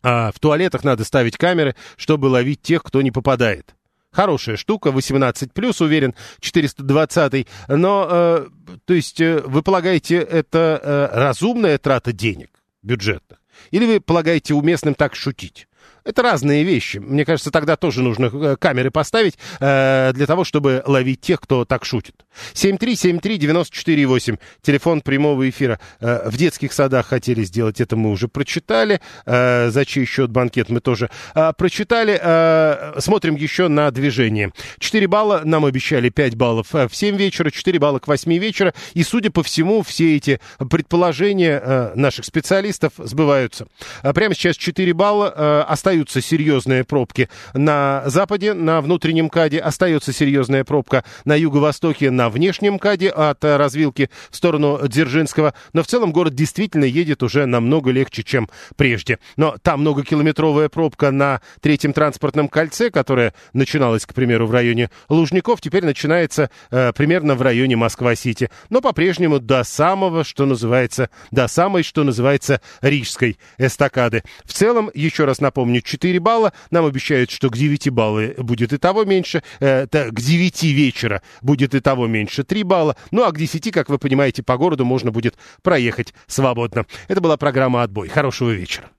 А 0.03 0.33
в 0.33 0.39
туалетах 0.39 0.85
надо 0.85 1.05
ставить 1.05 1.37
камеры, 1.37 1.75
чтобы 1.97 2.27
ловить 2.27 2.63
тех, 2.63 2.83
кто 2.83 3.03
не 3.03 3.11
попадает. 3.11 3.75
Хорошая 4.13 4.57
штука, 4.57 4.91
18 4.91 5.53
плюс, 5.53 5.81
уверен, 5.81 6.15
420 6.41 7.47
Но, 7.69 8.09
э, 8.11 8.47
то 8.85 8.95
есть, 8.95 9.21
э, 9.21 9.41
вы 9.45 9.63
полагаете, 9.63 10.17
это 10.17 10.81
э, 10.83 11.17
разумная 11.17 11.79
трата 11.79 12.13
денег 12.13 12.51
бюджетных? 12.83 13.39
Или 13.71 13.87
вы 13.87 14.01
полагаете 14.01 14.55
уместным 14.55 14.95
так 14.95 15.15
шутить? 15.15 15.69
Это 16.05 16.23
разные 16.23 16.65
вещи. 16.65 16.99
Мне 16.99 17.25
кажется, 17.25 17.51
тогда 17.51 17.77
тоже 17.77 18.03
нужно 18.03 18.31
э, 18.33 18.57
камеры 18.59 18.91
поставить 18.91 19.39
э, 19.61 20.13
для 20.15 20.27
того, 20.27 20.45
чтобы 20.45 20.83
ловить 20.87 21.21
тех, 21.21 21.41
кто 21.41 21.65
так 21.65 21.85
шутит. 21.85 22.15
7373948, 22.55 24.39
телефон 24.63 25.01
прямого 25.03 25.49
эфира. 25.49 25.79
Э, 26.01 26.29
в 26.29 26.37
детских 26.37 26.73
садах 26.73 27.07
хотели 27.07 27.43
сделать 27.45 27.81
это, 27.81 27.97
мы 27.97 28.11
уже 28.11 28.29
прочитали. 28.29 29.01
Э, 29.27 29.71
за 29.71 29.85
чей 29.85 30.05
счет 30.07 30.31
банкет 30.31 30.71
мы 30.71 30.81
тоже 30.81 31.11
э, 31.35 31.53
прочитали. 31.57 32.19
Э, 32.21 33.01
смотрим 33.01 33.37
еще 33.37 33.69
на 33.69 33.91
движение. 33.91 34.53
4 34.79 35.07
балла, 35.07 35.43
нам 35.45 35.65
обещали 35.65 36.09
5 36.09 36.37
баллов 36.37 36.75
э, 36.75 36.89
в 36.89 36.97
7 36.97 37.17
вечера, 37.17 37.51
4 37.51 37.79
балла 37.79 37.99
к 37.99 38.09
8 38.09 38.33
вечера. 38.39 38.75
И, 38.95 39.03
судя 39.03 39.31
по 39.31 39.43
всему, 39.43 39.83
все 39.83 40.17
эти 40.17 40.41
предположения 40.71 41.61
э, 41.63 41.93
наших 41.95 42.25
специалистов 42.25 42.93
сбываются. 42.97 43.67
А 44.03 44.13
прямо 44.13 44.35
сейчас 44.35 44.57
4 44.57 44.93
балла 44.95 45.33
э, 45.35 45.65
остаются 45.91 46.21
серьезные 46.21 46.85
пробки 46.85 47.29
на 47.53 48.05
западе, 48.07 48.55
на 48.55 48.81
внутреннем 48.81 49.29
КАДе, 49.29 49.59
остается 49.59 50.13
серьезная 50.13 50.63
пробка 50.63 51.03
на 51.25 51.35
юго-востоке, 51.35 52.13
на 52.13 52.31
внешнем 52.31 52.79
КАДе 52.79 53.11
от 53.11 53.45
развилки 53.45 54.09
в 54.31 54.37
сторону 54.37 54.79
Дзержинского. 54.87 55.53
Но 55.73 55.83
в 55.83 55.89
целом 55.89 56.13
город 56.13 56.37
действительно 56.37 56.85
едет 56.85 57.25
уже 57.25 57.45
намного 57.47 57.91
легче, 57.91 58.23
чем 58.23 58.49
прежде. 58.77 59.19
Но 59.37 59.57
там 59.63 59.81
многокилометровая 59.81 60.69
пробка 60.69 61.11
на 61.11 61.41
третьем 61.61 61.93
транспортном 61.93 62.49
кольце, 62.49 62.91
которая 62.91 63.35
начиналась, 63.53 64.07
к 64.07 64.15
примеру, 64.15 64.47
в 64.47 64.53
районе 64.53 64.91
Лужников, 65.09 65.61
теперь 65.61 65.85
начинается 65.85 66.51
э, 66.71 66.93
примерно 66.93 67.35
в 67.35 67.43
районе 67.43 67.75
Москва-Сити. 67.75 68.49
Но 68.69 68.81
по-прежнему 68.81 69.41
до 69.41 69.65
самого, 69.65 70.23
что 70.23 70.47
называется, 70.47 71.11
до 71.33 71.49
самой, 71.49 71.83
что 71.83 72.05
называется, 72.05 72.61
Рижской 72.81 73.39
эстакады. 73.59 74.23
В 74.45 74.53
целом, 74.53 74.89
еще 74.95 75.25
раз 75.25 75.41
напомню, 75.41 75.80
4 75.83 76.21
балла. 76.21 76.53
Нам 76.71 76.85
обещают, 76.85 77.31
что 77.31 77.51
к 77.51 77.57
9 77.57 77.91
баллы 77.91 78.35
будет 78.39 78.73
и 78.73 78.79
того 78.79 79.05
меньше. 79.05 79.43
Э, 79.61 79.87
к 79.87 80.21
9 80.21 80.63
вечера 80.65 81.23
будет 81.43 81.75
и 81.75 81.81
того 81.81 82.07
меньше 82.07 82.45
3 82.45 82.63
балла. 82.63 82.97
Ну 83.11 83.25
а 83.25 83.33
к 83.33 83.39
10, 83.39 83.71
как 83.73 83.89
вы 83.89 83.99
понимаете, 83.99 84.43
по 84.43 84.57
городу 84.57 84.85
можно 84.85 85.11
будет 85.11 85.37
проехать 85.63 86.15
свободно. 86.27 86.87
Это 87.09 87.21
была 87.21 87.37
программа 87.37 87.83
«Отбой». 87.83 88.09
Хорошего 88.09 88.51
вечера. 88.51 88.91